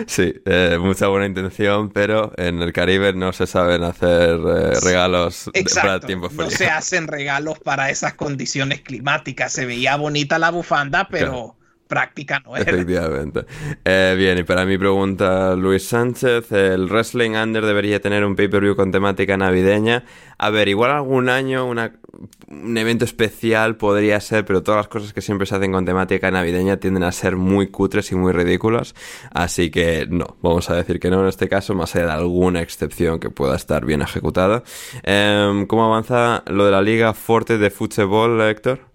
Sí, 0.07 0.33
eh, 0.45 0.77
mucha 0.79 1.07
buena 1.07 1.25
intención, 1.25 1.89
pero 1.89 2.31
en 2.37 2.61
el 2.61 2.73
Caribe 2.73 3.13
no 3.13 3.33
se 3.33 3.47
saben 3.47 3.83
hacer 3.83 4.39
eh, 4.39 4.79
regalos 4.81 5.49
para 5.75 5.99
tiempo 5.99 6.29
frío. 6.29 6.43
No 6.43 6.49
se 6.49 6.67
hacen 6.67 7.07
regalos 7.07 7.59
para 7.59 7.89
esas 7.89 8.13
condiciones 8.15 8.81
climáticas. 8.81 9.53
Se 9.53 9.65
veía 9.65 9.95
bonita 9.95 10.39
la 10.39 10.49
bufanda, 10.49 11.07
pero 11.09 11.55
práctica 11.91 12.39
no 12.39 12.55
era. 12.55 12.71
Efectivamente. 12.71 13.45
Eh, 13.83 14.15
bien, 14.17 14.37
y 14.37 14.43
para 14.43 14.65
mi 14.65 14.77
pregunta, 14.77 15.57
Luis 15.57 15.83
Sánchez, 15.83 16.49
¿el 16.53 16.87
Wrestling 16.87 17.31
Under 17.31 17.65
debería 17.65 17.99
tener 17.99 18.23
un 18.23 18.37
pay-per-view 18.37 18.77
con 18.77 18.93
temática 18.93 19.35
navideña? 19.35 20.05
A 20.37 20.49
ver, 20.51 20.69
igual 20.69 20.91
algún 20.91 21.27
año 21.27 21.67
un 21.67 22.77
evento 22.77 23.03
especial 23.03 23.75
podría 23.75 24.21
ser, 24.21 24.45
pero 24.45 24.63
todas 24.63 24.79
las 24.79 24.87
cosas 24.87 25.11
que 25.11 25.21
siempre 25.21 25.45
se 25.45 25.55
hacen 25.55 25.73
con 25.73 25.85
temática 25.85 26.31
navideña 26.31 26.77
tienden 26.77 27.03
a 27.03 27.11
ser 27.11 27.35
muy 27.35 27.67
cutres 27.67 28.09
y 28.13 28.15
muy 28.15 28.31
ridículas. 28.31 28.95
Así 29.33 29.69
que 29.69 30.07
no, 30.09 30.37
vamos 30.41 30.69
a 30.69 30.75
decir 30.75 30.99
que 30.99 31.09
no 31.09 31.21
en 31.21 31.27
este 31.27 31.49
caso, 31.49 31.75
más 31.75 31.93
allá 31.95 32.05
de 32.05 32.11
alguna 32.13 32.61
excepción 32.61 33.19
que 33.19 33.29
pueda 33.29 33.57
estar 33.57 33.85
bien 33.85 34.01
ejecutada. 34.01 34.63
Em, 35.03 35.67
¿Cómo 35.67 35.83
avanza 35.83 36.43
lo 36.47 36.65
de 36.65 36.71
la 36.71 36.81
Liga 36.81 37.13
Forte 37.13 37.57
de 37.57 37.69
Fútbol, 37.69 38.39
Héctor? 38.41 38.90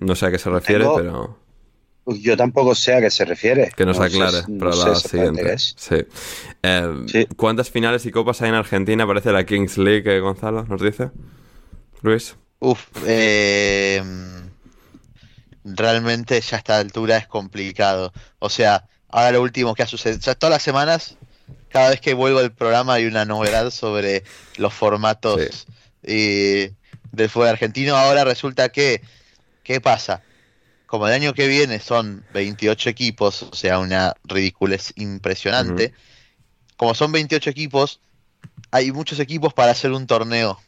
No 0.00 0.14
sé 0.14 0.26
a 0.26 0.30
qué 0.30 0.38
se 0.38 0.50
refiere, 0.50 0.86
pero. 0.94 1.38
Yo 2.06 2.36
tampoco 2.36 2.74
sé 2.74 2.94
a 2.94 3.00
qué 3.00 3.10
se 3.10 3.24
refiere. 3.24 3.72
Que 3.74 3.86
nos 3.86 3.98
aclare 3.98 4.42
para 4.58 4.74
la 4.74 4.94
siguiente. 4.94 5.56
Eh, 6.62 7.04
sí. 7.06 7.26
¿Cuántas 7.36 7.70
finales 7.70 8.04
y 8.04 8.10
copas 8.10 8.42
hay 8.42 8.50
en 8.50 8.56
Argentina? 8.56 9.06
Parece 9.06 9.32
la 9.32 9.44
Kings 9.44 9.78
League, 9.78 10.14
eh, 10.14 10.20
Gonzalo, 10.20 10.64
¿nos 10.64 10.82
dice? 10.82 11.10
Luis. 12.02 12.36
Uf, 12.58 12.80
eh, 13.06 14.02
realmente 15.64 16.40
ya 16.40 16.56
a 16.56 16.58
esta 16.58 16.78
altura 16.78 17.16
es 17.16 17.26
complicado. 17.26 18.12
O 18.38 18.50
sea, 18.50 18.86
ahora 19.08 19.32
lo 19.32 19.42
último 19.42 19.74
que 19.74 19.82
ha 19.82 19.86
sucedido. 19.86 20.18
O 20.18 20.22
sea, 20.22 20.34
todas 20.34 20.52
las 20.52 20.62
semanas, 20.62 21.16
cada 21.70 21.90
vez 21.90 22.00
que 22.00 22.12
vuelvo 22.14 22.38
al 22.38 22.52
programa 22.52 22.94
hay 22.94 23.06
una 23.06 23.24
novedad 23.24 23.70
sobre 23.70 24.24
los 24.58 24.74
formatos 24.74 25.66
y 26.02 26.68
del 27.12 27.30
fútbol 27.30 27.48
argentino. 27.48 27.96
Ahora 27.96 28.24
resulta 28.24 28.68
que 28.68 29.00
¿Qué 29.64 29.80
pasa? 29.80 30.22
Como 30.86 31.08
el 31.08 31.14
año 31.14 31.34
que 31.34 31.48
viene 31.48 31.80
son 31.80 32.24
28 32.34 32.90
equipos, 32.90 33.42
o 33.42 33.54
sea, 33.54 33.80
una 33.80 34.14
ridiculez 34.24 34.92
impresionante. 34.96 35.92
Como 36.76 36.94
son 36.94 37.10
28 37.10 37.50
equipos, 37.50 38.00
hay 38.70 38.92
muchos 38.92 39.18
equipos 39.18 39.54
para 39.54 39.72
hacer 39.72 39.90
un 39.90 40.06
torneo 40.06 40.60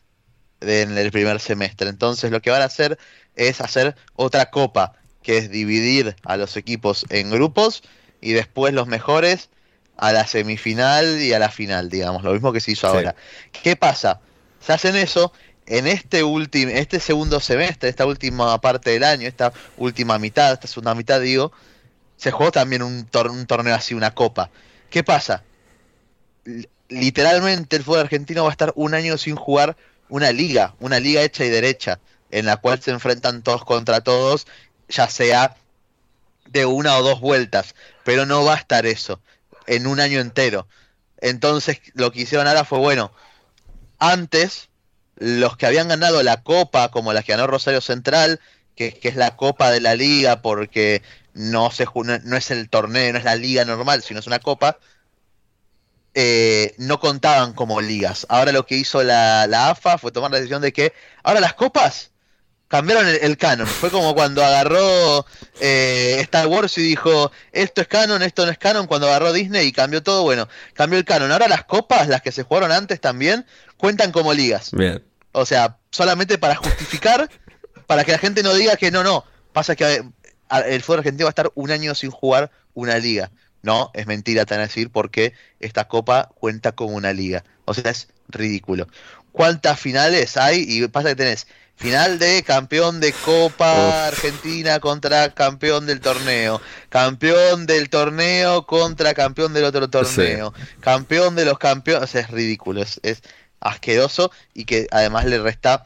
en 0.60 0.96
el 0.96 1.12
primer 1.12 1.38
semestre. 1.38 1.90
Entonces 1.90 2.30
lo 2.30 2.40
que 2.40 2.50
van 2.50 2.62
a 2.62 2.64
hacer 2.64 2.98
es 3.34 3.60
hacer 3.60 3.94
otra 4.14 4.50
copa, 4.50 4.94
que 5.22 5.38
es 5.38 5.50
dividir 5.50 6.16
a 6.24 6.36
los 6.36 6.56
equipos 6.56 7.04
en 7.10 7.30
grupos 7.30 7.82
y 8.20 8.32
después 8.32 8.72
los 8.72 8.86
mejores 8.86 9.50
a 9.98 10.12
la 10.12 10.26
semifinal 10.26 11.20
y 11.20 11.34
a 11.34 11.38
la 11.38 11.50
final, 11.50 11.90
digamos, 11.90 12.24
lo 12.24 12.32
mismo 12.32 12.52
que 12.52 12.60
se 12.60 12.72
hizo 12.72 12.88
ahora. 12.88 13.14
¿Qué 13.52 13.76
pasa? 13.76 14.20
Se 14.60 14.72
hacen 14.72 14.96
eso 14.96 15.32
en 15.66 15.86
este 15.86 16.22
último, 16.22 16.72
este 16.72 17.00
segundo 17.00 17.40
semestre, 17.40 17.88
esta 17.88 18.06
última 18.06 18.60
parte 18.60 18.90
del 18.90 19.04
año, 19.04 19.26
esta 19.26 19.52
última 19.76 20.18
mitad, 20.18 20.52
esta 20.52 20.68
segunda 20.68 20.94
mitad, 20.94 21.20
digo, 21.20 21.52
se 22.16 22.30
jugó 22.30 22.52
también 22.52 22.82
un, 22.82 23.08
un 23.30 23.46
torneo 23.46 23.74
así, 23.74 23.94
una 23.94 24.14
copa. 24.14 24.50
¿Qué 24.90 25.02
pasa? 25.02 25.42
literalmente 26.88 27.76
el 27.76 27.84
fútbol 27.84 28.00
argentino 28.00 28.44
va 28.44 28.50
a 28.50 28.52
estar 28.52 28.72
un 28.76 28.94
año 28.94 29.18
sin 29.18 29.36
jugar 29.36 29.76
una 30.08 30.32
liga, 30.32 30.74
una 30.78 31.00
liga 31.00 31.22
hecha 31.22 31.44
y 31.44 31.48
derecha, 31.48 31.98
en 32.30 32.46
la 32.46 32.58
cual 32.58 32.80
se 32.80 32.92
enfrentan 32.92 33.42
todos 33.42 33.64
contra 33.64 34.00
todos, 34.00 34.46
ya 34.88 35.08
sea 35.08 35.56
de 36.48 36.64
una 36.64 36.96
o 36.96 37.02
dos 37.02 37.20
vueltas, 37.20 37.74
pero 38.04 38.24
no 38.24 38.44
va 38.44 38.54
a 38.54 38.58
estar 38.58 38.86
eso 38.86 39.20
en 39.66 39.86
un 39.86 39.98
año 40.00 40.20
entero. 40.20 40.68
Entonces 41.20 41.80
lo 41.94 42.12
que 42.12 42.20
hicieron 42.22 42.46
ahora 42.46 42.64
fue, 42.64 42.78
bueno, 42.78 43.12
antes 43.98 44.68
los 45.16 45.56
que 45.56 45.66
habían 45.66 45.88
ganado 45.88 46.22
la 46.22 46.42
copa, 46.42 46.90
como 46.90 47.12
la 47.12 47.22
que 47.22 47.32
ganó 47.32 47.46
Rosario 47.46 47.80
Central, 47.80 48.40
que, 48.74 48.98
es 49.02 49.16
la 49.16 49.36
copa 49.36 49.70
de 49.70 49.80
la 49.80 49.94
liga 49.94 50.42
porque 50.42 51.02
no, 51.34 51.70
se, 51.70 51.86
no 51.94 52.36
es 52.36 52.50
el 52.50 52.68
torneo, 52.68 53.12
no 53.12 53.18
es 53.18 53.24
la 53.24 53.36
liga 53.36 53.64
normal, 53.64 54.02
sino 54.02 54.20
es 54.20 54.26
una 54.26 54.38
copa, 54.38 54.78
eh, 56.14 56.74
no 56.78 57.00
contaban 57.00 57.52
como 57.54 57.80
ligas. 57.80 58.26
Ahora 58.28 58.52
lo 58.52 58.66
que 58.66 58.76
hizo 58.76 59.02
la, 59.02 59.44
AFA 59.70 59.98
fue 59.98 60.12
tomar 60.12 60.30
la 60.30 60.38
decisión 60.38 60.62
de 60.62 60.72
que 60.72 60.92
ahora 61.22 61.40
las 61.40 61.54
copas 61.54 62.12
cambiaron 62.68 63.06
el, 63.06 63.36
canon. 63.36 63.66
Fue 63.66 63.90
como 63.90 64.14
cuando 64.14 64.44
agarró 64.44 65.26
eh, 65.60 66.18
Star 66.20 66.46
Wars 66.46 66.76
y 66.78 66.82
dijo, 66.82 67.30
esto 67.52 67.80
es 67.80 67.88
canon, 67.88 68.22
esto 68.22 68.44
no 68.44 68.52
es 68.52 68.58
canon, 68.58 68.86
cuando 68.86 69.06
agarró 69.08 69.32
Disney 69.32 69.68
y 69.68 69.72
cambió 69.72 70.02
todo, 70.02 70.22
bueno, 70.22 70.48
cambió 70.74 70.98
el 70.98 71.04
canon. 71.04 71.30
Ahora 71.32 71.48
las 71.48 71.64
copas, 71.64 72.08
las 72.08 72.22
que 72.22 72.32
se 72.32 72.42
jugaron 72.42 72.72
antes 72.72 73.00
también, 73.00 73.46
cuentan 73.76 74.12
como 74.12 74.32
ligas. 74.32 74.70
Bien. 74.72 75.02
O 75.32 75.46
sea, 75.46 75.78
solamente 75.90 76.38
para 76.38 76.56
justificar, 76.56 77.30
para 77.86 78.04
que 78.04 78.12
la 78.12 78.18
gente 78.18 78.42
no 78.42 78.54
diga 78.54 78.76
que 78.76 78.90
no, 78.90 79.04
no, 79.04 79.24
pasa 79.52 79.76
que 79.76 79.84
eh, 79.84 80.02
el 80.66 80.82
fútbol 80.82 81.00
argentino 81.00 81.26
va 81.26 81.30
a 81.30 81.36
estar 81.36 81.52
un 81.54 81.70
año 81.70 81.94
sin 81.94 82.10
jugar 82.10 82.50
una 82.74 82.98
liga. 82.98 83.30
No, 83.62 83.90
es 83.94 84.06
mentira 84.06 84.44
tan 84.44 84.60
decir 84.60 84.90
porque 84.90 85.32
esta 85.60 85.88
copa 85.88 86.30
cuenta 86.34 86.72
como 86.72 86.94
una 86.94 87.12
liga. 87.12 87.44
O 87.64 87.74
sea, 87.74 87.90
es 87.90 88.08
ridículo. 88.28 88.86
¿Cuántas 89.32 89.78
finales 89.80 90.36
hay? 90.36 90.64
Y 90.68 90.86
pasa 90.88 91.08
que 91.08 91.16
tenés 91.16 91.46
final 91.76 92.18
de 92.18 92.42
campeón 92.42 93.00
de 93.00 93.12
Copa 93.12 94.06
Argentina 94.06 94.80
contra 94.80 95.34
campeón 95.34 95.86
del 95.86 96.00
torneo, 96.00 96.60
campeón 96.88 97.66
del 97.66 97.90
torneo 97.90 98.66
contra 98.66 99.14
campeón 99.14 99.52
del 99.52 99.64
otro 99.64 99.88
torneo, 99.88 100.54
campeón 100.80 101.36
de 101.36 101.44
los 101.44 101.58
campeones. 101.58 102.04
O 102.04 102.06
sea, 102.12 102.22
es 102.22 102.30
ridículo, 102.30 102.82
es, 102.82 103.22
asqueroso 103.60 104.30
y 104.54 104.64
que 104.64 104.86
además 104.90 105.24
le 105.24 105.38
resta 105.38 105.82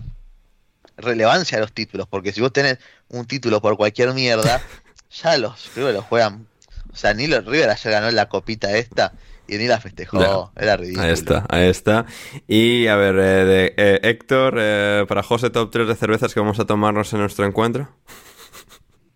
relevancia 0.96 1.58
a 1.58 1.60
los 1.60 1.72
títulos, 1.72 2.06
porque 2.08 2.32
si 2.32 2.40
vos 2.40 2.52
tenés 2.52 2.78
un 3.08 3.26
título 3.26 3.62
por 3.62 3.76
cualquier 3.76 4.12
mierda, 4.12 4.60
ya 5.22 5.38
los 5.38 5.70
creo 5.74 5.88
que 5.88 5.92
los 5.92 6.04
juegan. 6.04 6.46
O 6.92 6.96
sea, 6.96 7.14
Nilo 7.14 7.40
River 7.40 7.70
ayer 7.70 7.92
ganó 7.92 8.10
la 8.10 8.28
copita 8.28 8.76
esta 8.76 9.12
y 9.50 9.58
ni 9.58 9.66
la 9.66 9.80
festejó. 9.80 10.52
Era 10.56 10.76
ridículo. 10.76 11.04
Ahí 11.04 11.12
está, 11.12 11.46
ahí 11.48 11.68
está. 11.68 12.06
Y 12.46 12.86
a 12.86 12.96
ver, 12.96 13.16
eh, 13.16 13.44
de, 13.44 13.74
eh, 13.76 14.00
Héctor, 14.04 14.54
eh, 14.58 15.04
para 15.08 15.22
José, 15.22 15.50
top 15.50 15.70
3 15.70 15.88
de 15.88 15.96
cervezas 15.96 16.32
que 16.32 16.40
vamos 16.40 16.60
a 16.60 16.64
tomarnos 16.64 17.12
en 17.12 17.20
nuestro 17.20 17.44
encuentro 17.44 17.88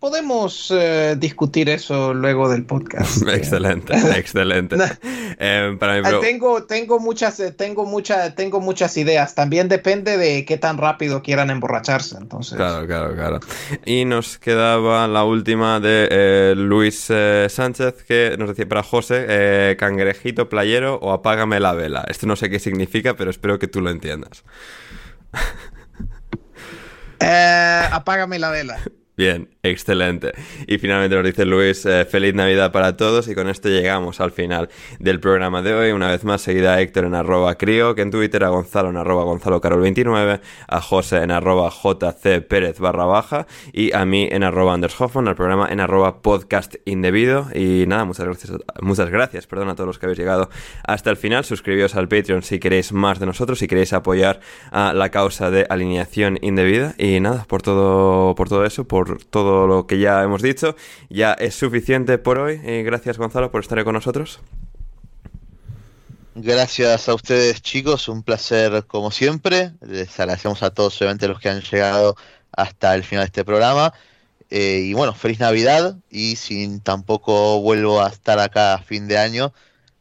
podemos 0.04 0.70
eh, 0.70 1.16
discutir 1.16 1.70
eso 1.70 2.12
luego 2.12 2.50
del 2.50 2.66
podcast. 2.66 3.26
excelente, 3.32 3.94
excelente. 4.18 4.76
Eh, 5.38 5.78
ah, 5.80 6.18
tengo, 6.20 6.64
tengo, 6.64 7.00
muchas, 7.00 7.40
eh, 7.40 7.52
tengo, 7.52 7.86
mucha, 7.86 8.34
tengo 8.34 8.60
muchas 8.60 8.98
ideas. 8.98 9.34
También 9.34 9.70
depende 9.70 10.18
de 10.18 10.44
qué 10.44 10.58
tan 10.58 10.76
rápido 10.76 11.22
quieran 11.22 11.48
emborracharse. 11.48 12.18
Entonces. 12.18 12.54
Claro, 12.54 12.86
claro, 12.86 13.14
claro. 13.14 13.40
Y 13.86 14.04
nos 14.04 14.36
quedaba 14.36 15.08
la 15.08 15.24
última 15.24 15.80
de 15.80 16.52
Luis 16.54 17.10
Sánchez 17.48 18.04
que 18.06 18.36
nos 18.38 18.50
decía 18.50 18.68
para 18.68 18.82
José, 18.82 19.74
cangrejito 19.78 20.50
playero 20.50 20.96
o 20.96 21.12
apágame 21.12 21.60
la 21.60 21.72
vela. 21.72 22.04
Esto 22.08 22.26
no 22.26 22.36
sé 22.36 22.50
qué 22.50 22.58
significa, 22.58 23.16
pero 23.16 23.30
espero 23.30 23.58
que 23.58 23.68
tú 23.68 23.80
lo 23.80 23.88
entiendas. 23.88 24.44
apágame 27.90 28.38
la 28.38 28.50
vela. 28.50 28.76
Bien, 29.16 29.48
excelente. 29.62 30.32
Y 30.66 30.78
finalmente 30.78 31.14
nos 31.14 31.24
dice 31.24 31.44
Luis, 31.44 31.86
eh, 31.86 32.04
feliz 32.04 32.34
Navidad 32.34 32.72
para 32.72 32.96
todos 32.96 33.28
y 33.28 33.36
con 33.36 33.48
esto 33.48 33.68
llegamos 33.68 34.20
al 34.20 34.32
final 34.32 34.68
del 34.98 35.20
programa 35.20 35.62
de 35.62 35.72
hoy. 35.72 35.92
Una 35.92 36.08
vez 36.08 36.24
más, 36.24 36.42
seguida 36.42 36.74
a 36.74 36.80
Héctor 36.80 37.04
en 37.04 37.14
arroba 37.14 37.54
crío, 37.54 37.94
que 37.94 38.02
en 38.02 38.10
Twitter 38.10 38.42
a 38.42 38.48
Gonzalo 38.48 38.90
en 38.90 38.96
arroba 38.96 39.22
Gonzalo 39.22 39.60
Carol 39.60 39.82
29, 39.82 40.40
a 40.66 40.80
José 40.80 41.18
en 41.18 41.30
arroba 41.30 41.70
JC 41.70 42.40
Pérez 42.40 42.80
barra 42.80 43.04
baja 43.04 43.46
y 43.72 43.94
a 43.94 44.04
mí 44.04 44.28
en 44.32 44.42
arroba 44.42 44.74
Anders 44.74 45.00
Hoffman, 45.00 45.28
al 45.28 45.36
programa 45.36 45.68
en 45.70 45.78
arroba 45.78 46.20
podcast 46.20 46.74
indebido. 46.84 47.46
Y 47.54 47.84
nada, 47.86 48.04
muchas 48.04 48.26
gracias, 48.26 48.52
muchas 48.82 49.10
gracias 49.10 49.46
perdón, 49.46 49.68
a 49.68 49.76
todos 49.76 49.86
los 49.86 50.00
que 50.00 50.06
habéis 50.06 50.18
llegado 50.18 50.50
hasta 50.82 51.10
el 51.10 51.16
final. 51.16 51.44
Suscribíos 51.44 51.94
al 51.94 52.08
Patreon 52.08 52.42
si 52.42 52.58
queréis 52.58 52.92
más 52.92 53.20
de 53.20 53.26
nosotros, 53.26 53.60
si 53.60 53.68
queréis 53.68 53.92
apoyar 53.92 54.40
a 54.72 54.92
la 54.92 55.10
causa 55.10 55.52
de 55.52 55.66
alineación 55.70 56.36
indebida. 56.42 56.96
Y 56.98 57.20
nada, 57.20 57.44
por 57.48 57.62
todo, 57.62 58.34
por 58.34 58.48
todo 58.48 58.64
eso, 58.64 58.88
por 58.88 59.03
todo 59.30 59.66
lo 59.66 59.86
que 59.86 59.98
ya 59.98 60.22
hemos 60.22 60.42
dicho. 60.42 60.76
Ya 61.08 61.32
es 61.34 61.54
suficiente 61.54 62.18
por 62.18 62.38
hoy. 62.38 62.60
y 62.64 62.82
gracias 62.82 63.18
Gonzalo 63.18 63.50
por 63.50 63.62
estar 63.62 63.82
con 63.84 63.94
nosotros. 63.94 64.40
Gracias 66.36 67.08
a 67.08 67.14
ustedes 67.14 67.62
chicos, 67.62 68.08
un 68.08 68.24
placer 68.24 68.84
como 68.86 69.12
siempre. 69.12 69.72
Les 69.80 70.18
agradecemos 70.18 70.64
a 70.64 70.70
todos, 70.70 71.00
obviamente, 71.00 71.28
los 71.28 71.38
que 71.38 71.48
han 71.48 71.60
llegado 71.60 72.16
hasta 72.50 72.94
el 72.94 73.04
final 73.04 73.22
de 73.22 73.26
este 73.26 73.44
programa. 73.44 73.92
Eh, 74.50 74.80
y 74.86 74.94
bueno, 74.94 75.14
feliz 75.14 75.38
Navidad 75.38 75.96
y 76.10 76.36
sin 76.36 76.80
tampoco 76.80 77.60
vuelvo 77.60 78.02
a 78.02 78.08
estar 78.08 78.38
acá 78.38 78.74
a 78.74 78.78
fin 78.78 79.08
de 79.08 79.18
año, 79.18 79.52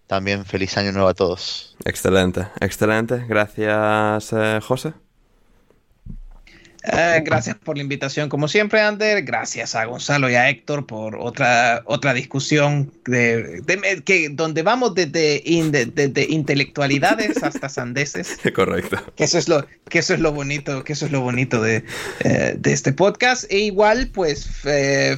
también 0.07 0.45
feliz 0.45 0.75
año 0.77 0.91
nuevo 0.91 1.07
a 1.07 1.13
todos. 1.13 1.75
Excelente, 1.85 2.47
excelente. 2.59 3.25
Gracias, 3.27 4.33
eh, 4.33 4.59
José. 4.61 4.93
Eh, 6.83 7.21
gracias 7.23 7.55
por 7.55 7.77
la 7.77 7.83
invitación, 7.83 8.27
como 8.27 8.47
siempre, 8.47 8.81
Ander. 8.81 9.23
Gracias 9.23 9.73
a 9.73 9.85
Gonzalo 9.85 10.29
y 10.29 10.35
a 10.35 10.49
Héctor 10.49 10.85
por 10.85 11.15
otra, 11.15 11.81
otra 11.85 12.13
discusión 12.13 12.91
de, 13.05 13.61
que, 14.05 14.29
donde 14.29 14.63
vamos 14.63 14.93
desde, 14.93 15.41
de, 15.41 16.27
intelectualidades 16.29 17.41
hasta 17.41 17.69
sandeces. 17.69 18.37
Correcto. 18.55 18.97
Que 19.15 19.23
eso 19.23 19.37
es 19.37 19.47
lo, 19.47 19.65
que 19.87 19.99
eso 19.99 20.13
es 20.13 20.19
lo 20.19 20.33
bonito, 20.33 20.83
que 20.83 20.93
eso 20.93 21.05
es 21.05 21.11
lo 21.11 21.21
bonito 21.21 21.61
de, 21.61 21.85
eh, 22.25 22.59
este 22.65 22.91
podcast. 22.91 23.45
E 23.49 23.59
igual, 23.59 24.09
pues, 24.13 24.45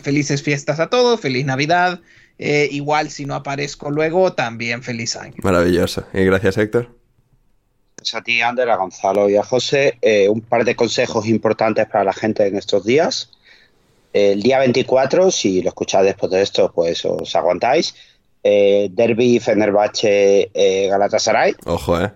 felices 0.03 0.43
fiestas 0.43 0.79
a 0.79 0.87
todos, 0.87 1.19
feliz 1.19 1.45
Navidad. 1.45 1.99
Eh, 2.37 2.67
igual, 2.71 3.09
si 3.09 3.25
no 3.25 3.33
aparezco 3.33 3.89
luego, 3.89 4.33
también 4.33 4.83
feliz 4.83 5.15
año. 5.15 5.35
Maravilloso. 5.41 6.05
Y 6.13 6.25
gracias, 6.25 6.57
Héctor 6.57 7.04
a 8.13 8.21
ti, 8.21 8.41
Ander, 8.41 8.69
a 8.69 8.75
Gonzalo 8.75 9.29
y 9.29 9.35
a 9.35 9.43
José. 9.43 9.97
Eh, 10.01 10.29
un 10.29 10.41
par 10.41 10.63
de 10.63 10.75
consejos 10.75 11.27
importantes 11.27 11.87
para 11.87 12.03
la 12.03 12.13
gente 12.13 12.45
en 12.45 12.55
estos 12.55 12.85
días. 12.85 13.31
El 14.13 14.41
día 14.43 14.59
24, 14.59 15.31
si 15.31 15.61
lo 15.61 15.69
escucháis 15.69 16.05
después 16.05 16.31
de 16.31 16.41
esto, 16.41 16.71
pues 16.71 17.03
os 17.05 17.35
aguantáis. 17.35 17.95
Eh, 18.43 18.89
Derby 18.91 19.39
Fenerbahce 19.39 20.51
eh, 20.53 20.87
Galatasaray. 20.87 21.55
Ojo, 21.65 21.99
eh. 21.99 22.11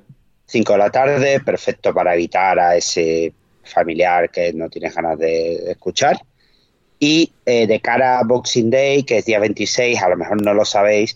5 0.45 0.73
de 0.73 0.79
la 0.79 0.89
tarde, 0.91 1.39
perfecto 1.39 1.93
para 1.93 2.13
evitar 2.13 2.59
a 2.59 2.75
ese 2.75 3.33
familiar 3.63 4.29
que 4.29 4.53
no 4.53 4.69
tiene 4.69 4.89
ganas 4.89 5.17
de 5.17 5.71
escuchar. 5.71 6.19
Y 7.01 7.31
de 7.45 7.79
cara 7.81 8.19
a 8.19 8.23
Boxing 8.23 8.69
Day, 8.69 9.03
que 9.03 9.19
es 9.19 9.25
día 9.25 9.39
26, 9.39 10.01
a 10.01 10.09
lo 10.09 10.17
mejor 10.17 10.41
no 10.41 10.53
lo 10.53 10.65
sabéis, 10.65 11.15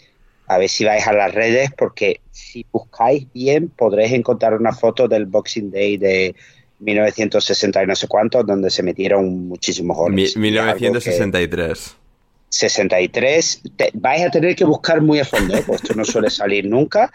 a 0.53 0.57
ver 0.57 0.69
si 0.69 0.85
vais 0.85 1.05
a 1.07 1.13
las 1.13 1.33
redes, 1.33 1.71
porque 1.77 2.21
si 2.31 2.65
buscáis 2.71 3.31
bien 3.33 3.69
podréis 3.69 4.13
encontrar 4.13 4.53
una 4.53 4.71
foto 4.71 5.07
del 5.07 5.25
Boxing 5.25 5.71
Day 5.71 5.97
de 5.97 6.35
1960 6.79 7.83
y 7.83 7.87
no 7.87 7.95
sé 7.95 8.07
cuánto, 8.07 8.43
donde 8.43 8.69
se 8.69 8.83
metieron 8.83 9.47
muchísimos 9.47 9.97
goles. 9.97 10.37
1963. 10.37 11.95
63. 12.49 13.61
vais 13.95 14.23
a 14.23 14.29
tener 14.29 14.55
que 14.55 14.65
buscar 14.65 15.01
muy 15.01 15.19
a 15.19 15.25
fondo, 15.25 15.55
¿eh? 15.55 15.63
pues 15.65 15.81
esto 15.81 15.95
no 15.95 16.05
suele 16.05 16.29
salir 16.29 16.65
nunca, 16.65 17.11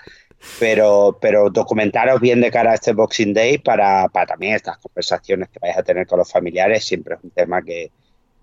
pero, 0.59 1.17
pero 1.21 1.49
documentaros 1.49 2.21
bien 2.21 2.41
de 2.41 2.51
cara 2.51 2.73
a 2.73 2.75
este 2.75 2.93
Boxing 2.93 3.33
Day 3.33 3.59
para, 3.59 4.09
para 4.09 4.27
también 4.27 4.55
estas 4.57 4.79
conversaciones 4.79 5.49
que 5.49 5.61
vais 5.61 5.77
a 5.77 5.83
tener 5.83 6.07
con 6.07 6.19
los 6.19 6.31
familiares. 6.31 6.85
Siempre 6.85 7.15
es 7.15 7.21
un 7.23 7.31
tema 7.31 7.63
que, 7.63 7.93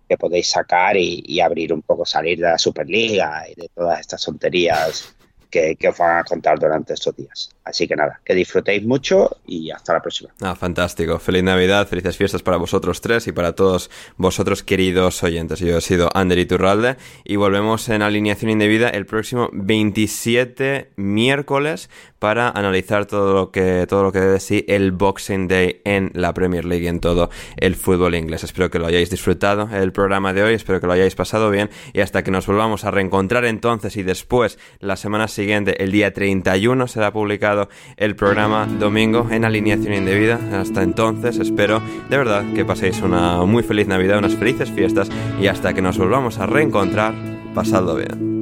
que 0.07 0.17
podéis 0.17 0.49
sacar 0.49 0.97
y, 0.97 1.39
abrir 1.39 1.73
un 1.73 1.81
poco, 1.81 2.05
salir 2.05 2.37
de 2.39 2.49
la 2.49 2.57
Superliga 2.57 3.45
y 3.49 3.55
de 3.55 3.69
todas 3.69 3.99
estas 3.99 4.23
tonterías 4.23 5.15
que, 5.49 5.77
os 5.87 5.97
van 5.97 6.19
a 6.19 6.23
contar 6.23 6.59
durante 6.59 6.93
estos 6.93 7.15
días. 7.15 7.54
Así 7.65 7.87
que 7.87 7.95
nada, 7.95 8.21
que 8.23 8.35
disfrutéis 8.35 8.85
mucho 8.85 9.37
y 9.47 9.71
hasta 9.71 9.93
la 9.93 10.01
próxima. 10.01 10.29
Ah, 10.39 10.55
fantástico. 10.55 11.17
Feliz 11.17 11.43
Navidad, 11.43 11.87
felices 11.87 12.15
fiestas 12.15 12.43
para 12.43 12.57
vosotros 12.57 13.01
tres 13.01 13.27
y 13.27 13.31
para 13.31 13.53
todos 13.53 13.89
vosotros 14.17 14.61
queridos 14.61 15.23
oyentes. 15.23 15.59
Yo 15.59 15.75
he 15.75 15.81
sido 15.81 16.09
Ander 16.13 16.37
Iturralde 16.37 16.97
y 17.23 17.37
volvemos 17.37 17.89
en 17.89 18.03
alineación 18.03 18.51
indebida 18.51 18.89
el 18.89 19.07
próximo 19.07 19.49
27 19.51 20.91
miércoles 20.95 21.89
para 22.19 22.49
analizar 22.49 23.05
todo 23.05 23.33
lo 23.33 23.51
que 23.51 23.85
todo 23.87 24.03
lo 24.03 24.11
que 24.11 24.19
debe 24.19 24.39
sí 24.39 24.65
el 24.67 24.91
Boxing 24.91 25.47
Day 25.47 25.81
en 25.85 26.11
la 26.13 26.33
Premier 26.33 26.65
League 26.65 26.85
y 26.85 26.87
en 26.87 26.99
todo 26.99 27.29
el 27.57 27.75
fútbol 27.75 28.15
inglés. 28.15 28.43
Espero 28.43 28.69
que 28.69 28.79
lo 28.79 28.85
hayáis 28.85 29.09
disfrutado 29.09 29.69
el 29.73 29.91
programa 29.91 30.33
de 30.33 30.43
hoy, 30.43 30.53
espero 30.53 30.79
que 30.79 30.87
lo 30.87 30.93
hayáis 30.93 31.15
pasado 31.15 31.49
bien 31.49 31.69
y 31.93 32.01
hasta 32.01 32.23
que 32.23 32.31
nos 32.31 32.47
volvamos 32.47 32.83
a 32.83 32.91
reencontrar 32.91 33.45
entonces 33.45 33.97
y 33.97 34.03
después 34.03 34.59
la 34.79 34.95
semana 34.97 35.27
siguiente, 35.27 35.83
el 35.83 35.91
día 35.91 36.13
31 36.13 36.87
será 36.87 37.11
publicado 37.11 37.54
el 37.97 38.15
programa 38.15 38.67
domingo 38.79 39.27
en 39.31 39.45
alineación 39.45 39.93
indebida. 39.93 40.39
Hasta 40.53 40.83
entonces 40.83 41.39
espero 41.39 41.81
de 42.09 42.17
verdad 42.17 42.43
que 42.53 42.65
paséis 42.65 43.01
una 43.01 43.43
muy 43.45 43.63
feliz 43.63 43.87
Navidad, 43.87 44.19
unas 44.19 44.35
felices 44.35 44.69
fiestas 44.71 45.09
y 45.41 45.47
hasta 45.47 45.73
que 45.73 45.81
nos 45.81 45.97
volvamos 45.97 46.39
a 46.39 46.45
reencontrar, 46.45 47.13
pasadlo 47.53 47.95
bien. 47.95 48.34